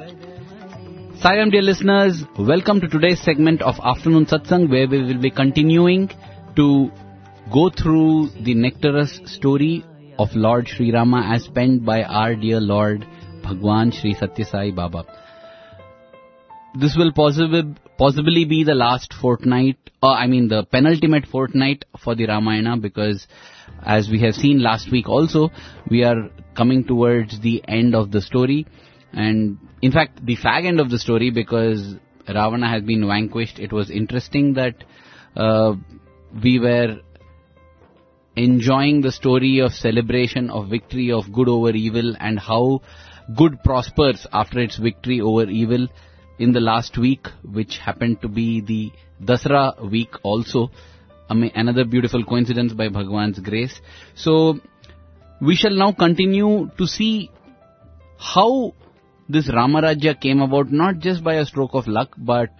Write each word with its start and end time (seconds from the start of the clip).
Sairam 0.00 1.50
dear 1.50 1.60
listeners, 1.60 2.24
welcome 2.38 2.80
to 2.80 2.88
today's 2.88 3.20
segment 3.20 3.60
of 3.60 3.74
Afternoon 3.84 4.24
Satsang 4.24 4.70
where 4.70 4.88
we 4.88 5.02
will 5.02 5.20
be 5.20 5.30
continuing 5.30 6.08
to 6.56 6.90
go 7.52 7.68
through 7.68 8.30
the 8.40 8.54
nectarous 8.54 9.20
story 9.26 9.84
of 10.18 10.28
Lord 10.34 10.68
Sri 10.68 10.90
Rama 10.90 11.30
as 11.34 11.48
penned 11.48 11.84
by 11.84 12.02
our 12.02 12.34
dear 12.34 12.60
Lord 12.60 13.06
Bhagwan 13.42 13.92
Sri 13.92 14.14
Satya 14.14 14.46
Sai 14.46 14.70
Baba. 14.70 15.04
This 16.80 16.96
will 16.96 17.12
possibly, 17.12 17.74
possibly 17.98 18.46
be 18.46 18.64
the 18.64 18.74
last 18.74 19.12
fortnight, 19.12 19.76
or 20.02 20.14
I 20.14 20.28
mean 20.28 20.48
the 20.48 20.64
penultimate 20.64 21.26
fortnight 21.26 21.84
for 22.02 22.14
the 22.14 22.26
Ramayana 22.26 22.78
because 22.78 23.26
as 23.82 24.08
we 24.08 24.20
have 24.20 24.34
seen 24.34 24.62
last 24.62 24.90
week 24.90 25.10
also, 25.10 25.50
we 25.90 26.04
are 26.04 26.30
coming 26.56 26.84
towards 26.84 27.40
the 27.40 27.62
end 27.68 27.94
of 27.94 28.10
the 28.12 28.22
story 28.22 28.66
and 29.12 29.58
in 29.82 29.92
fact 29.92 30.24
the 30.24 30.36
fag 30.36 30.66
end 30.66 30.80
of 30.80 30.90
the 30.90 30.98
story 30.98 31.30
because 31.30 31.96
Ravana 32.28 32.68
has 32.68 32.82
been 32.82 33.06
vanquished. 33.06 33.58
It 33.58 33.72
was 33.72 33.90
interesting 33.90 34.54
that 34.54 34.74
uh, 35.36 35.74
we 36.42 36.58
were 36.58 37.00
enjoying 38.36 39.00
the 39.00 39.12
story 39.12 39.58
of 39.60 39.72
celebration 39.72 40.50
of 40.50 40.68
victory 40.68 41.10
of 41.12 41.32
good 41.32 41.48
over 41.48 41.70
evil 41.70 42.14
and 42.20 42.38
how 42.38 42.80
good 43.36 43.62
prospers 43.62 44.26
after 44.32 44.60
its 44.60 44.76
victory 44.76 45.20
over 45.20 45.44
evil 45.44 45.88
in 46.38 46.52
the 46.52 46.60
last 46.60 46.96
week 46.96 47.26
which 47.42 47.78
happened 47.78 48.20
to 48.22 48.28
be 48.28 48.60
the 48.60 48.90
Dasra 49.22 49.90
week 49.90 50.10
also 50.22 50.70
another 51.28 51.84
beautiful 51.84 52.24
coincidence 52.24 52.72
by 52.72 52.88
Bhagwan's 52.88 53.38
grace 53.40 53.80
so 54.14 54.58
we 55.40 55.54
shall 55.54 55.76
now 55.76 55.92
continue 55.92 56.70
to 56.78 56.86
see 56.86 57.30
how 58.16 58.74
this 59.32 59.48
Ramarajya 59.48 60.20
came 60.20 60.40
about 60.40 60.70
not 60.72 60.98
just 60.98 61.22
by 61.22 61.34
a 61.34 61.46
stroke 61.46 61.74
of 61.74 61.86
luck, 61.86 62.14
but 62.16 62.50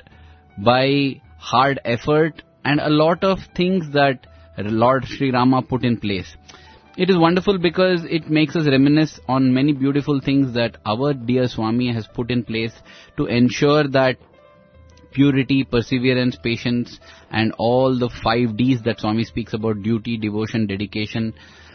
by 0.58 1.20
hard 1.38 1.80
effort 1.84 2.42
and 2.64 2.80
a 2.80 2.90
lot 2.90 3.24
of 3.24 3.38
things 3.56 3.92
that 3.92 4.26
Lord 4.58 5.04
Sri 5.06 5.30
Rama 5.30 5.62
put 5.62 5.84
in 5.84 5.98
place. 5.98 6.36
It 6.96 7.08
is 7.08 7.16
wonderful 7.16 7.58
because 7.58 8.04
it 8.04 8.28
makes 8.28 8.56
us 8.56 8.66
reminisce 8.66 9.18
on 9.28 9.54
many 9.54 9.72
beautiful 9.72 10.20
things 10.20 10.54
that 10.54 10.76
our 10.84 11.14
dear 11.14 11.48
Swami 11.48 11.92
has 11.92 12.06
put 12.06 12.30
in 12.30 12.44
place 12.44 12.72
to 13.16 13.26
ensure 13.26 13.88
that 13.88 14.18
purity, 15.12 15.64
perseverance, 15.64 16.36
patience 16.36 17.00
and 17.30 17.52
all 17.58 17.98
the 17.98 18.10
five 18.22 18.56
Ds 18.56 18.82
that 18.82 19.00
Swami 19.00 19.24
speaks 19.24 19.54
about, 19.54 19.82
duty, 19.82 20.18
devotion, 20.18 20.66
dedication, 20.66 21.32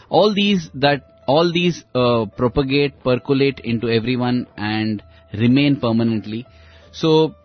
all 0.10 0.34
these 0.34 0.70
that 0.76 1.15
all 1.28 1.52
these 1.52 1.84
uh, 1.94 2.26
propagate, 2.38 3.04
percolate 3.04 3.60
into 3.60 3.90
everyone 3.90 4.48
and 4.58 5.04
remain 5.34 5.80
permanently. 5.80 6.46
So 6.92 7.36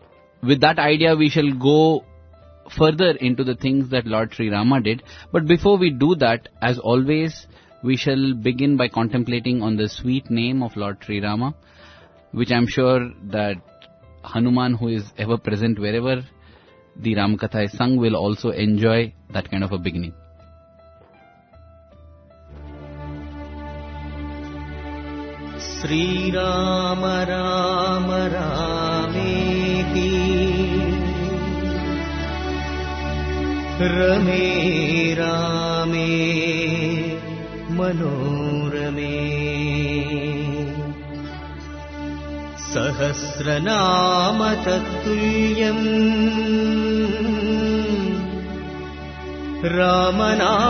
with 0.43 0.61
that 0.61 0.79
idea 0.79 1.17
we 1.17 1.29
shall 1.29 1.53
go 1.53 2.05
further 2.77 3.11
into 3.13 3.45
the 3.45 3.55
things 3.55 3.91
that 3.91 4.07
Lord 4.07 4.33
Sri 4.35 4.51
Rama 4.51 4.81
did. 4.81 5.03
But 5.33 5.47
before 5.47 5.79
we 5.79 5.91
do 5.91 6.15
that, 6.17 6.49
as 6.63 6.79
always, 6.79 7.47
we 7.83 7.97
shall 7.97 8.35
begin 8.35 8.77
by 8.77 8.89
contemplating 8.89 9.63
on 9.63 9.77
the 9.77 9.89
sweet 9.89 10.31
name 10.31 10.63
of 10.63 10.77
Lord 10.77 10.99
Sri 11.03 11.21
Rama, 11.21 11.55
which 12.33 12.53
I'm 12.53 12.67
sure 12.67 13.11
that 13.31 13.57
Hanuman 14.23 14.75
who 14.75 14.89
is 14.89 15.05
ever 15.17 15.39
present 15.39 15.79
wherever 15.79 16.23
the 16.97 17.15
Ramakatha 17.15 17.65
is 17.65 17.73
sung 17.73 17.97
will 17.97 18.17
also 18.17 18.51
enjoy 18.51 19.15
that 19.33 19.51
kind 19.51 19.65
of 19.65 19.73
a 19.73 19.79
beginning. 19.79 20.15
Shriram 25.81 27.05
Ram 27.05 28.13
रामेति। 28.13 29.31
रमे 33.83 35.15
रामे 35.15 36.07
मनोरमे। 37.71 39.21
सहस्रनाम 42.75 44.55
तत्तुल्यम् 44.55 46.11
रामनामवरानने 49.65 50.61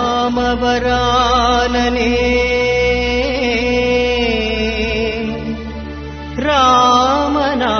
रामना 6.50 7.79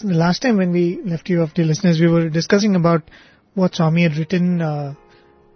So 0.00 0.08
the 0.08 0.14
last 0.14 0.40
time 0.40 0.56
when 0.56 0.72
we 0.72 0.98
left 1.04 1.28
you 1.28 1.42
off, 1.42 1.52
dear 1.52 1.66
listeners, 1.66 2.00
we 2.00 2.08
were 2.08 2.30
discussing 2.30 2.74
about 2.74 3.02
what 3.52 3.74
Swami 3.74 4.04
had 4.04 4.16
written, 4.16 4.62
uh, 4.62 4.94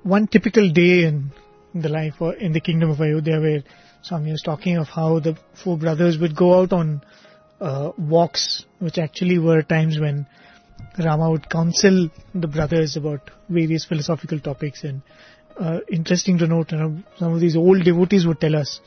one 0.03 0.27
typical 0.27 0.71
day 0.71 1.05
in 1.05 1.33
the 1.75 1.89
life 1.89 2.17
or 2.21 2.35
in 2.35 2.53
the 2.53 2.61
kingdom 2.61 2.91
of 2.91 3.01
Ayodhya 3.01 3.41
where 3.41 3.63
Swami 4.03 4.33
was 4.33 4.43
talking 4.43 4.77
of 4.77 4.89
how 4.89 5.19
the 5.19 5.39
four 5.55 5.79
brothers 5.79 6.19
would 6.19 6.37
go 6.37 6.61
out 6.61 6.75
on 6.75 7.01
uh, 7.59 7.93
walks, 7.97 8.67
which 8.81 8.99
actually 8.99 9.39
were 9.39 9.63
times 9.63 9.99
when 9.99 10.27
Rama 10.99 11.31
would 11.31 11.49
counsel 11.49 12.11
the 12.35 12.47
brothers 12.47 12.99
about 12.99 13.31
various 13.49 13.87
philosophical 13.87 14.41
topics. 14.41 14.85
And 14.85 15.01
uh, 15.59 15.79
interesting 15.91 16.37
to 16.37 16.47
note, 16.47 16.73
you 16.73 16.77
know, 16.77 17.03
some 17.19 17.33
of 17.33 17.41
these 17.41 17.57
old 17.57 17.83
devotees 17.83 18.27
would 18.27 18.43
tell 18.43 18.57
us 18.57 18.79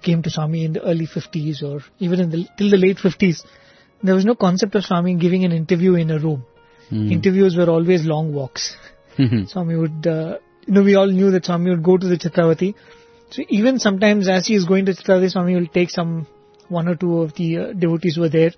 came 0.00 0.22
to 0.22 0.30
Swami 0.30 0.64
in 0.64 0.72
the 0.72 0.82
early 0.82 1.06
50s 1.06 1.62
or 1.62 1.82
even 1.98 2.18
in 2.20 2.30
the, 2.30 2.48
till 2.56 2.70
the 2.70 2.78
late 2.78 2.96
50s 2.96 3.44
there 4.04 4.14
was 4.14 4.26
no 4.26 4.34
concept 4.34 4.74
of 4.74 4.84
Swami 4.84 5.14
giving 5.14 5.44
an 5.44 5.52
interview 5.52 5.94
in 5.94 6.10
a 6.10 6.18
room. 6.18 6.44
Mm. 6.90 7.10
Interviews 7.10 7.56
were 7.56 7.70
always 7.70 8.04
long 8.04 8.34
walks. 8.34 8.76
Mm-hmm. 9.16 9.44
Swami 9.52 9.76
would, 9.76 10.06
uh, 10.06 10.36
you 10.66 10.74
know, 10.74 10.82
we 10.82 10.94
all 10.94 11.06
knew 11.06 11.30
that 11.30 11.46
Swami 11.46 11.70
would 11.70 11.82
go 11.82 11.96
to 11.96 12.06
the 12.06 12.18
Chitravati. 12.18 12.74
So 13.30 13.42
even 13.48 13.78
sometimes 13.78 14.28
as 14.28 14.46
he 14.46 14.54
is 14.54 14.66
going 14.66 14.84
to 14.86 14.92
Chitravati, 14.92 15.30
Swami 15.30 15.54
will 15.54 15.66
take 15.66 15.88
some 15.88 16.26
one 16.68 16.86
or 16.86 16.96
two 16.96 17.22
of 17.22 17.34
the 17.34 17.58
uh, 17.58 17.72
devotees 17.72 18.16
who 18.16 18.22
were 18.22 18.28
there 18.28 18.52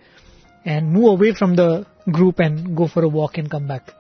and 0.64 0.92
move 0.92 1.20
away 1.20 1.32
from 1.32 1.54
the 1.54 1.86
group 2.10 2.40
and 2.40 2.76
go 2.76 2.88
for 2.88 3.04
a 3.04 3.08
walk 3.08 3.38
and 3.38 3.48
come 3.48 3.68
back. 3.68 3.92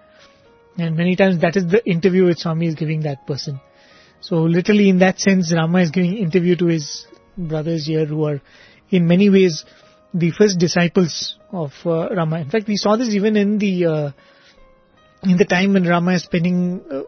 And 0.76 0.96
many 0.96 1.14
times 1.14 1.40
that 1.42 1.56
is 1.56 1.68
the 1.68 1.88
interview 1.88 2.26
which 2.26 2.38
Swami 2.38 2.66
is 2.66 2.74
giving 2.74 3.02
that 3.02 3.24
person. 3.24 3.60
So 4.20 4.42
literally 4.42 4.88
in 4.88 4.98
that 4.98 5.20
sense, 5.20 5.54
Rama 5.54 5.78
is 5.78 5.90
giving 5.92 6.16
interview 6.16 6.56
to 6.56 6.66
his 6.66 7.06
brothers 7.38 7.86
here 7.86 8.04
who 8.04 8.24
are 8.24 8.40
in 8.90 9.06
many 9.06 9.30
ways 9.30 9.64
the 10.18 10.30
first 10.30 10.58
disciples 10.58 11.36
of 11.50 11.72
uh, 11.84 12.08
Rama. 12.08 12.40
In 12.40 12.50
fact, 12.50 12.66
we 12.66 12.76
saw 12.76 12.96
this 12.96 13.14
even 13.14 13.36
in 13.36 13.58
the 13.58 13.86
uh, 13.86 14.10
in 15.22 15.36
the 15.36 15.44
time 15.44 15.74
when 15.74 15.84
Rama 15.84 16.14
is 16.14 16.22
spending 16.22 16.82
uh, 16.90 17.02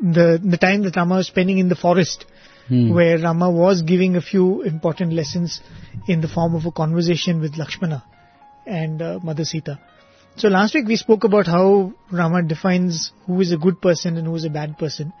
the 0.00 0.40
the 0.42 0.58
time 0.58 0.82
that 0.82 0.96
Rama 0.96 1.16
was 1.16 1.28
spending 1.28 1.58
in 1.58 1.68
the 1.68 1.76
forest, 1.76 2.26
hmm. 2.68 2.92
where 2.92 3.18
Rama 3.18 3.50
was 3.50 3.82
giving 3.82 4.16
a 4.16 4.20
few 4.20 4.62
important 4.62 5.12
lessons 5.12 5.60
in 6.06 6.20
the 6.20 6.28
form 6.28 6.54
of 6.54 6.66
a 6.66 6.72
conversation 6.72 7.40
with 7.40 7.56
Lakshmana 7.56 8.04
and 8.66 9.00
uh, 9.00 9.18
Mother 9.22 9.44
Sita. 9.44 9.80
So 10.36 10.48
last 10.48 10.74
week 10.74 10.86
we 10.86 10.96
spoke 10.96 11.24
about 11.24 11.46
how 11.46 11.92
Rama 12.10 12.42
defines 12.42 13.12
who 13.26 13.40
is 13.40 13.52
a 13.52 13.58
good 13.58 13.80
person 13.80 14.16
and 14.16 14.26
who 14.26 14.34
is 14.34 14.44
a 14.44 14.50
bad 14.50 14.78
person. 14.78 15.12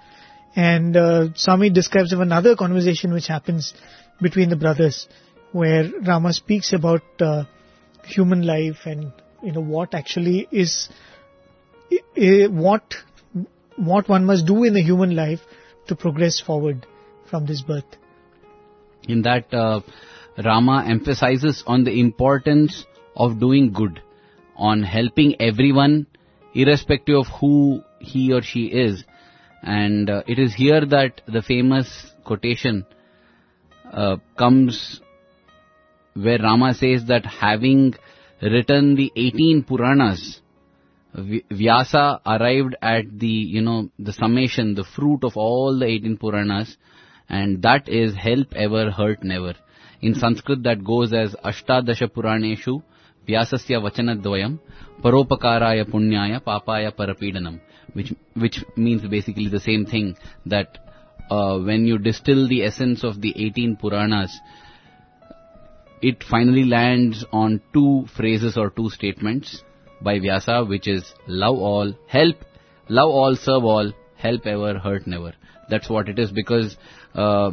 And 0.54 0.96
uh, 0.96 1.28
Swami 1.34 1.70
describes 1.70 2.12
of 2.12 2.20
another 2.20 2.56
conversation 2.56 3.12
which 3.12 3.26
happens 3.26 3.74
between 4.20 4.50
the 4.50 4.56
brothers 4.56 5.08
where 5.52 5.90
Rama 6.06 6.32
speaks 6.32 6.72
about 6.72 7.02
uh, 7.20 7.44
human 8.04 8.42
life 8.42 8.80
and 8.84 9.12
you 9.42 9.52
know 9.52 9.60
what 9.60 9.94
actually 9.94 10.48
is 10.50 10.88
what 12.50 12.94
what 13.76 14.08
one 14.08 14.24
must 14.24 14.46
do 14.46 14.64
in 14.64 14.74
the 14.74 14.82
human 14.82 15.14
life 15.16 15.40
to 15.86 15.96
progress 15.96 16.40
forward 16.40 16.86
from 17.30 17.46
this 17.46 17.62
birth. 17.62 17.96
In 19.08 19.22
that, 19.22 19.52
uh, 19.52 19.80
Rama 20.42 20.84
emphasizes 20.86 21.64
on 21.66 21.84
the 21.84 21.98
importance 22.00 22.84
of 23.16 23.40
doing 23.40 23.72
good, 23.72 24.00
on 24.56 24.82
helping 24.82 25.40
everyone, 25.40 26.06
irrespective 26.54 27.16
of 27.16 27.26
who 27.40 27.82
he 27.98 28.32
or 28.32 28.42
she 28.42 28.66
is. 28.66 29.04
And 29.62 30.08
uh, 30.08 30.22
it 30.26 30.38
is 30.38 30.54
here 30.54 30.84
that 30.86 31.22
the 31.26 31.42
famous 31.42 32.12
quotation 32.24 32.86
uh, 33.92 34.16
comes 34.36 35.00
where 36.14 36.38
Rama 36.38 36.74
says 36.74 37.06
that 37.06 37.24
having 37.26 37.94
written 38.40 38.96
the 38.96 39.12
18 39.16 39.64
Puranas, 39.64 40.40
Vyasa 41.14 42.20
arrived 42.24 42.74
at 42.80 43.18
the, 43.18 43.26
you 43.26 43.60
know, 43.60 43.90
the 43.98 44.12
summation, 44.12 44.74
the 44.74 44.84
fruit 44.84 45.24
of 45.24 45.36
all 45.36 45.78
the 45.78 45.86
18 45.86 46.16
Puranas, 46.16 46.76
and 47.28 47.62
that 47.62 47.88
is 47.88 48.14
help 48.14 48.52
ever, 48.54 48.90
hurt 48.90 49.22
never. 49.22 49.54
In 50.00 50.14
Sanskrit 50.14 50.62
that 50.64 50.84
goes 50.84 51.12
as 51.12 51.34
Ashtadasha 51.44 52.08
Puraneshu 52.08 52.82
Vyasasya 53.28 53.80
Vachanadvayam 53.80 54.58
Paropakaraya 55.02 55.84
Punyaya 55.84 56.42
Papaya 56.42 56.90
Parapidanam, 56.90 57.60
which, 57.92 58.12
which 58.34 58.64
means 58.76 59.06
basically 59.06 59.48
the 59.48 59.60
same 59.60 59.86
thing, 59.86 60.16
that 60.46 60.78
uh, 61.30 61.58
when 61.58 61.86
you 61.86 61.98
distill 61.98 62.48
the 62.48 62.64
essence 62.64 63.04
of 63.04 63.20
the 63.20 63.32
18 63.36 63.76
Puranas, 63.76 64.36
it 66.02 66.24
finally 66.28 66.64
lands 66.64 67.24
on 67.32 67.60
two 67.72 68.06
phrases 68.16 68.56
or 68.56 68.70
two 68.70 68.90
statements 68.90 69.62
by 70.02 70.18
Vyasa, 70.18 70.64
which 70.64 70.88
is 70.88 71.14
love 71.26 71.56
all, 71.56 71.94
help, 72.08 72.36
love 72.88 73.08
all, 73.08 73.36
serve 73.36 73.64
all, 73.64 73.92
help 74.16 74.46
ever, 74.46 74.78
hurt 74.78 75.06
never. 75.06 75.32
That's 75.68 75.88
what 75.88 76.08
it 76.08 76.18
is 76.18 76.32
because 76.32 76.76
uh, 77.14 77.52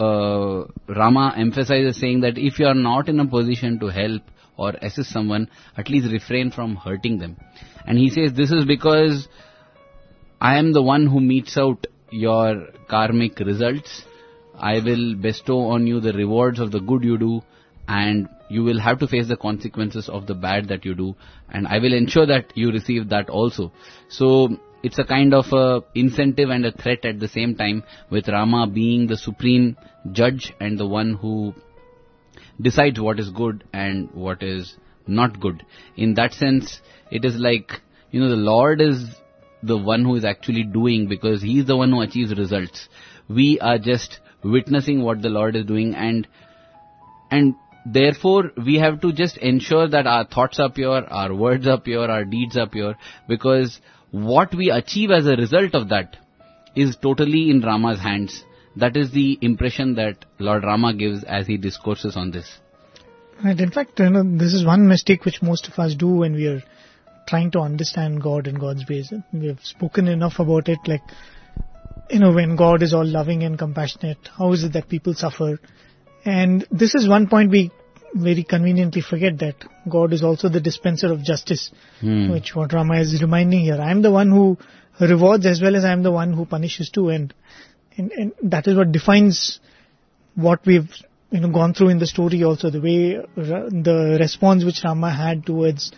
uh, 0.00 0.64
Rama 0.88 1.34
emphasizes 1.36 2.00
saying 2.00 2.22
that 2.22 2.38
if 2.38 2.58
you 2.58 2.66
are 2.66 2.74
not 2.74 3.08
in 3.08 3.20
a 3.20 3.26
position 3.26 3.78
to 3.78 3.86
help 3.86 4.22
or 4.56 4.72
assist 4.82 5.10
someone, 5.10 5.48
at 5.76 5.88
least 5.88 6.12
refrain 6.12 6.50
from 6.50 6.76
hurting 6.76 7.18
them. 7.18 7.36
And 7.86 7.98
he 7.98 8.10
says 8.10 8.32
this 8.32 8.50
is 8.50 8.64
because 8.64 9.28
I 10.40 10.58
am 10.58 10.72
the 10.72 10.82
one 10.82 11.06
who 11.06 11.20
metes 11.20 11.56
out 11.56 11.86
your 12.10 12.66
karmic 12.88 13.38
results. 13.38 14.04
I 14.62 14.74
will 14.78 15.16
bestow 15.16 15.58
on 15.70 15.86
you 15.86 16.00
the 16.00 16.12
rewards 16.12 16.60
of 16.60 16.70
the 16.70 16.80
good 16.80 17.02
you 17.02 17.18
do 17.18 17.42
and 17.88 18.28
you 18.48 18.62
will 18.62 18.78
have 18.78 19.00
to 19.00 19.08
face 19.08 19.26
the 19.28 19.36
consequences 19.36 20.08
of 20.08 20.26
the 20.26 20.34
bad 20.34 20.68
that 20.68 20.84
you 20.84 20.94
do 20.94 21.16
and 21.50 21.66
I 21.66 21.78
will 21.78 21.92
ensure 21.92 22.26
that 22.26 22.56
you 22.56 22.70
receive 22.70 23.08
that 23.08 23.28
also. 23.28 23.72
So 24.08 24.50
it's 24.82 24.98
a 24.98 25.04
kind 25.04 25.34
of 25.34 25.52
a 25.52 25.82
incentive 25.94 26.50
and 26.50 26.64
a 26.64 26.72
threat 26.72 27.04
at 27.04 27.18
the 27.18 27.28
same 27.28 27.56
time 27.56 27.82
with 28.10 28.28
Rama 28.28 28.66
being 28.66 29.08
the 29.08 29.16
supreme 29.16 29.76
judge 30.12 30.52
and 30.60 30.78
the 30.78 30.86
one 30.86 31.14
who 31.14 31.54
decides 32.60 33.00
what 33.00 33.18
is 33.18 33.30
good 33.30 33.64
and 33.72 34.10
what 34.12 34.42
is 34.42 34.76
not 35.06 35.40
good. 35.40 35.64
In 35.96 36.14
that 36.14 36.32
sense, 36.32 36.80
it 37.10 37.24
is 37.24 37.36
like, 37.36 37.72
you 38.10 38.20
know, 38.20 38.28
the 38.28 38.36
Lord 38.36 38.80
is 38.80 39.04
the 39.62 39.76
one 39.76 40.04
who 40.04 40.16
is 40.16 40.24
actually 40.24 40.64
doing 40.64 41.08
because 41.08 41.42
He 41.42 41.60
is 41.60 41.66
the 41.66 41.76
one 41.76 41.90
who 41.90 42.00
achieves 42.00 42.36
results. 42.36 42.88
We 43.28 43.58
are 43.60 43.78
just 43.78 44.20
witnessing 44.44 45.02
what 45.02 45.22
the 45.22 45.28
Lord 45.28 45.56
is 45.56 45.66
doing 45.66 45.94
and, 45.94 46.26
and 47.30 47.54
therefore 47.86 48.50
we 48.64 48.76
have 48.76 49.00
to 49.00 49.12
just 49.12 49.36
ensure 49.38 49.88
that 49.88 50.06
our 50.06 50.24
thoughts 50.24 50.60
are 50.60 50.70
pure, 50.70 51.04
our 51.08 51.34
words 51.34 51.66
are 51.66 51.80
pure, 51.80 52.10
our 52.10 52.24
deeds 52.24 52.56
are 52.56 52.68
pure 52.68 52.96
because 53.28 53.80
what 54.10 54.54
we 54.54 54.70
achieve 54.70 55.10
as 55.10 55.26
a 55.26 55.36
result 55.36 55.74
of 55.74 55.88
that 55.88 56.16
is 56.76 56.96
totally 56.96 57.50
in 57.50 57.60
Rama's 57.60 58.00
hands. 58.00 58.44
That 58.76 58.96
is 58.96 59.10
the 59.10 59.38
impression 59.42 59.94
that 59.96 60.24
Lord 60.38 60.64
Rama 60.64 60.94
gives 60.94 61.24
as 61.24 61.46
he 61.46 61.56
discourses 61.56 62.16
on 62.16 62.30
this. 62.30 62.58
Right. 63.44 63.58
In 63.58 63.70
fact, 63.70 63.98
you 63.98 64.08
know, 64.08 64.22
this 64.22 64.54
is 64.54 64.64
one 64.64 64.88
mistake 64.88 65.24
which 65.24 65.42
most 65.42 65.68
of 65.68 65.78
us 65.78 65.94
do 65.94 66.08
when 66.08 66.34
we 66.34 66.46
are 66.46 66.62
trying 67.26 67.50
to 67.52 67.60
understand 67.60 68.22
God 68.22 68.46
and 68.46 68.58
God's 68.58 68.88
ways. 68.88 69.12
We 69.32 69.48
have 69.48 69.60
spoken 69.62 70.06
enough 70.06 70.38
about 70.38 70.68
it, 70.68 70.78
like, 70.86 71.02
you 72.12 72.18
know, 72.20 72.32
when 72.32 72.56
God 72.56 72.82
is 72.82 72.92
all 72.92 73.06
loving 73.06 73.42
and 73.42 73.58
compassionate, 73.58 74.18
how 74.38 74.52
is 74.52 74.64
it 74.64 74.74
that 74.74 74.88
people 74.88 75.14
suffer? 75.14 75.58
And 76.24 76.66
this 76.70 76.94
is 76.94 77.08
one 77.08 77.26
point 77.28 77.50
we 77.50 77.70
very 78.14 78.44
conveniently 78.44 79.00
forget 79.00 79.38
that 79.38 79.54
God 79.88 80.12
is 80.12 80.22
also 80.22 80.48
the 80.50 80.60
dispenser 80.60 81.10
of 81.10 81.22
justice, 81.24 81.70
Hmm. 82.00 82.30
which 82.30 82.54
what 82.54 82.72
Rama 82.72 83.00
is 83.00 83.22
reminding 83.22 83.60
here. 83.60 83.80
I 83.80 83.90
am 83.90 84.02
the 84.02 84.10
one 84.10 84.30
who 84.30 84.58
rewards 85.00 85.46
as 85.46 85.62
well 85.62 85.74
as 85.74 85.84
I 85.86 85.92
am 85.92 86.02
the 86.02 86.12
one 86.12 86.34
who 86.34 86.44
punishes 86.44 86.90
too, 86.90 87.08
and 87.08 87.32
and, 87.96 88.12
and 88.12 88.32
that 88.42 88.66
is 88.66 88.76
what 88.76 88.92
defines 88.92 89.60
what 90.34 90.66
we've 90.66 90.90
you 91.30 91.40
know 91.40 91.50
gone 91.50 91.72
through 91.72 91.88
in 91.88 91.98
the 91.98 92.06
story. 92.06 92.42
Also, 92.44 92.70
the 92.70 92.80
way 92.80 93.16
the 93.36 94.18
response 94.20 94.64
which 94.64 94.82
Rama 94.84 95.10
had 95.10 95.46
towards 95.46 95.92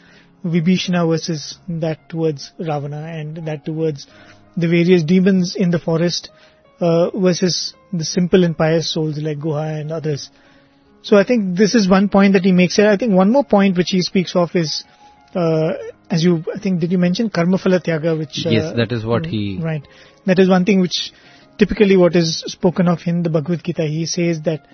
Vibhishana 0.44 1.08
versus 1.08 1.58
that 1.69 2.08
towards 2.08 2.52
Ravana, 2.58 3.02
and 3.19 3.44
that 3.49 3.64
towards 3.64 4.06
the 4.56 4.69
various 4.69 5.03
demons 5.03 5.56
in 5.56 5.71
the 5.71 5.79
forest 5.79 6.31
uh, 6.81 7.11
versus 7.11 7.75
the 7.93 8.05
simple 8.05 8.45
and 8.45 8.56
pious 8.56 8.93
souls 8.93 9.19
like 9.19 9.39
Guha 9.39 9.81
and 9.81 9.93
others. 9.93 10.31
So 11.03 11.17
I 11.17 11.25
think 11.25 11.56
this 11.56 11.75
is 11.75 11.89
one 11.89 12.09
point 12.09 12.33
that 12.33 12.45
he 12.45 12.53
makes 12.53 12.77
here. 12.77 12.89
I 12.89 12.97
think 12.97 13.12
one 13.12 13.31
more 13.31 13.45
point 13.45 13.77
which 13.77 13.91
he 13.91 14.01
speaks 14.03 14.35
of 14.35 14.51
is, 14.55 14.85
uh, 15.35 15.73
as 16.11 16.25
you, 16.25 16.43
I 16.55 16.59
think, 16.59 16.81
did 16.81 16.93
you 16.93 16.99
mention 16.99 17.29
karma 17.31 17.59
phala 17.59 17.83
tyaga, 17.83 18.19
which... 18.19 18.45
Uh, 18.47 18.51
Yes, 18.51 18.73
that 18.77 18.91
is 18.91 19.05
what 19.05 19.27
he- 19.27 19.59
Right. 19.62 19.87
That 20.27 20.39
is 20.39 20.49
one 20.49 20.65
thing 20.65 20.81
which 20.81 21.12
typically 21.59 21.97
what 21.97 22.17
is 22.17 22.41
spoken 22.47 22.89
of 22.89 23.01
in 23.06 23.23
the 23.23 23.31
Bhagavad 23.31 23.62
Gita. 23.62 23.85
He 23.85 24.06
says 24.06 24.43
that, 24.43 24.67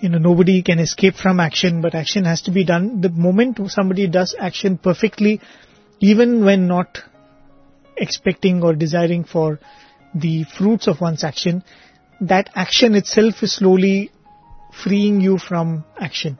you 0.00 0.10
know, 0.10 0.18
nobody 0.18 0.62
can 0.62 0.78
escape 0.78 1.14
from 1.14 1.40
action, 1.40 1.80
but 1.80 1.94
action 1.94 2.24
has 2.24 2.42
to 2.42 2.50
be 2.50 2.64
done. 2.64 3.00
The 3.00 3.08
moment 3.08 3.58
somebody 3.68 4.06
does 4.06 4.36
action 4.38 4.76
perfectly, 4.76 5.40
even 6.00 6.44
when 6.44 6.68
not 6.68 6.98
expecting 7.98 8.62
or 8.62 8.74
desiring 8.74 9.24
for 9.24 9.58
the 10.14 10.44
fruits 10.56 10.86
of 10.86 11.00
one's 11.00 11.24
action, 11.24 11.62
that 12.20 12.50
action 12.54 12.94
itself 12.94 13.42
is 13.42 13.56
slowly 13.56 14.10
freeing 14.82 15.20
you 15.20 15.38
from 15.38 15.84
action. 15.98 16.38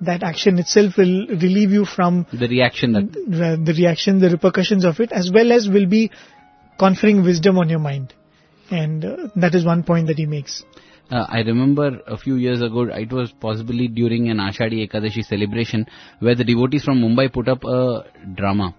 That 0.00 0.22
action 0.22 0.58
itself 0.58 0.96
will 0.96 1.26
relieve 1.28 1.70
you 1.70 1.84
from 1.84 2.26
The 2.32 2.48
reaction 2.48 2.92
that 2.92 3.12
the 3.12 3.60
the 3.62 3.74
reaction, 3.74 4.18
the 4.18 4.30
repercussions 4.30 4.84
of 4.84 4.98
it, 4.98 5.12
as 5.12 5.30
well 5.32 5.52
as 5.52 5.68
will 5.68 5.86
be 5.86 6.10
conferring 6.78 7.22
wisdom 7.22 7.58
on 7.58 7.68
your 7.68 7.80
mind. 7.80 8.14
And 8.70 9.04
uh, 9.04 9.28
that 9.36 9.54
is 9.54 9.64
one 9.64 9.82
point 9.82 10.06
that 10.06 10.16
he 10.16 10.26
makes. 10.26 10.64
Uh, 11.10 11.26
I 11.28 11.40
remember 11.40 12.00
a 12.06 12.16
few 12.16 12.36
years 12.36 12.62
ago, 12.62 12.82
it 12.82 13.12
was 13.12 13.32
possibly 13.40 13.88
during 13.88 14.30
an 14.30 14.36
Ashadi 14.38 14.88
Ekadashi 14.88 15.24
celebration, 15.24 15.86
where 16.20 16.36
the 16.36 16.44
devotees 16.44 16.84
from 16.84 17.00
Mumbai 17.00 17.32
put 17.32 17.48
up 17.48 17.64
a 17.64 18.04
drama. 18.36 18.76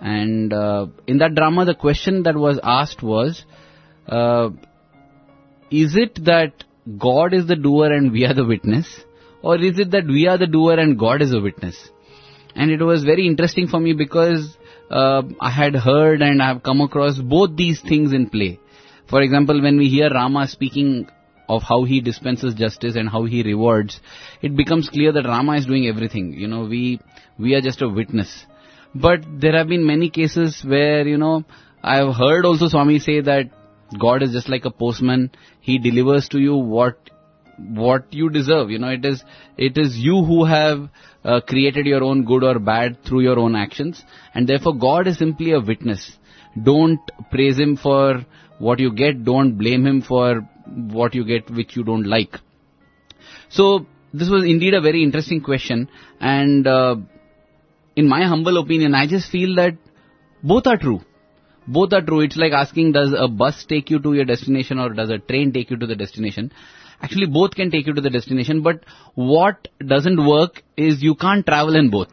And 0.00 0.52
uh, 0.52 0.86
in 1.08 1.18
that 1.18 1.34
drama, 1.34 1.64
the 1.64 1.74
question 1.74 2.22
that 2.22 2.36
was 2.36 2.60
asked 2.62 3.02
was, 3.02 3.44
uh, 4.06 4.50
is 5.72 5.96
it 5.96 6.24
that 6.24 6.64
God 6.98 7.34
is 7.34 7.46
the 7.46 7.56
doer 7.56 7.92
and 7.92 8.12
we 8.12 8.26
are 8.26 8.34
the 8.34 8.44
witness? 8.44 8.86
Or 9.42 9.56
is 9.56 9.80
it 9.80 9.90
that 9.90 10.06
we 10.06 10.28
are 10.28 10.38
the 10.38 10.46
doer 10.46 10.74
and 10.78 10.96
God 10.96 11.20
is 11.20 11.32
a 11.34 11.40
witness? 11.40 11.90
And 12.54 12.70
it 12.70 12.80
was 12.82 13.02
very 13.02 13.26
interesting 13.26 13.66
for 13.66 13.80
me 13.80 13.92
because 13.92 14.56
uh, 14.88 15.22
I 15.40 15.50
had 15.50 15.74
heard 15.74 16.22
and 16.22 16.40
I 16.40 16.48
have 16.48 16.62
come 16.62 16.80
across 16.80 17.18
both 17.18 17.56
these 17.56 17.80
things 17.80 18.12
in 18.12 18.30
play. 18.30 18.60
For 19.08 19.20
example, 19.20 19.60
when 19.60 19.78
we 19.78 19.88
hear 19.88 20.10
Rama 20.10 20.46
speaking 20.46 21.08
of 21.54 21.62
how 21.70 21.84
he 21.84 22.00
dispenses 22.00 22.54
justice 22.54 22.96
and 22.96 23.08
how 23.08 23.24
he 23.24 23.42
rewards, 23.42 24.00
it 24.40 24.56
becomes 24.56 24.88
clear 24.88 25.12
that 25.12 25.30
Rama 25.32 25.56
is 25.56 25.66
doing 25.66 25.86
everything. 25.86 26.32
You 26.32 26.48
know, 26.48 26.64
we 26.64 27.00
we 27.38 27.54
are 27.54 27.60
just 27.60 27.82
a 27.82 27.88
witness. 27.88 28.30
But 28.94 29.24
there 29.44 29.56
have 29.56 29.68
been 29.68 29.86
many 29.86 30.10
cases 30.10 30.62
where 30.74 31.06
you 31.06 31.18
know 31.18 31.44
I 31.82 31.96
have 31.96 32.14
heard 32.14 32.44
also 32.44 32.68
Swami 32.68 32.98
say 32.98 33.20
that 33.20 33.50
God 33.98 34.22
is 34.22 34.32
just 34.32 34.48
like 34.48 34.64
a 34.64 34.70
postman. 34.70 35.30
He 35.60 35.78
delivers 35.78 36.28
to 36.30 36.38
you 36.38 36.56
what 36.56 37.10
what 37.58 38.12
you 38.12 38.30
deserve. 38.30 38.70
You 38.70 38.78
know, 38.78 38.88
it 38.88 39.04
is 39.04 39.24
it 39.56 39.78
is 39.78 39.96
you 39.96 40.24
who 40.24 40.44
have 40.44 40.88
uh, 41.24 41.40
created 41.40 41.86
your 41.86 42.02
own 42.02 42.24
good 42.24 42.44
or 42.44 42.58
bad 42.58 42.98
through 43.04 43.20
your 43.20 43.38
own 43.38 43.56
actions, 43.56 44.04
and 44.34 44.48
therefore 44.48 44.74
God 44.76 45.06
is 45.06 45.18
simply 45.18 45.52
a 45.52 45.60
witness. 45.60 46.06
Don't 46.70 47.00
praise 47.30 47.58
Him 47.58 47.76
for 47.76 48.24
what 48.58 48.78
you 48.78 48.94
get. 48.94 49.24
Don't 49.24 49.56
blame 49.58 49.86
Him 49.86 50.02
for 50.02 50.48
what 50.66 51.14
you 51.14 51.24
get 51.24 51.50
which 51.50 51.76
you 51.76 51.84
don't 51.84 52.04
like. 52.04 52.36
So 53.48 53.86
this 54.12 54.28
was 54.28 54.44
indeed 54.44 54.74
a 54.74 54.80
very 54.80 55.02
interesting 55.02 55.40
question, 55.40 55.88
and 56.20 56.66
uh, 56.66 56.96
in 57.96 58.08
my 58.08 58.24
humble 58.24 58.58
opinion, 58.58 58.94
I 58.94 59.06
just 59.06 59.30
feel 59.30 59.56
that 59.56 59.76
both 60.42 60.66
are 60.66 60.76
true. 60.76 61.00
Both 61.66 61.92
are 61.92 62.02
true. 62.02 62.20
It's 62.20 62.36
like 62.36 62.52
asking, 62.52 62.92
does 62.92 63.14
a 63.16 63.28
bus 63.28 63.64
take 63.68 63.90
you 63.90 64.00
to 64.00 64.14
your 64.14 64.24
destination 64.24 64.78
or 64.78 64.92
does 64.92 65.10
a 65.10 65.18
train 65.18 65.52
take 65.52 65.70
you 65.70 65.76
to 65.76 65.86
the 65.86 65.94
destination? 65.94 66.52
Actually, 67.00 67.26
both 67.26 67.54
can 67.54 67.70
take 67.70 67.86
you 67.86 67.92
to 67.94 68.00
the 68.00 68.10
destination, 68.10 68.62
but 68.62 68.84
what 69.14 69.68
doesn't 69.84 70.26
work 70.26 70.62
is 70.76 71.02
you 71.02 71.14
can't 71.14 71.46
travel 71.46 71.76
in 71.76 71.90
both. 71.90 72.12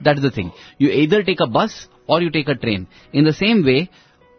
That's 0.00 0.20
the 0.20 0.30
thing. 0.30 0.52
You 0.78 0.90
either 0.90 1.22
take 1.22 1.40
a 1.40 1.46
bus 1.46 1.88
or 2.06 2.20
you 2.20 2.30
take 2.30 2.48
a 2.48 2.54
train. 2.54 2.86
In 3.12 3.24
the 3.24 3.32
same 3.32 3.64
way, 3.64 3.90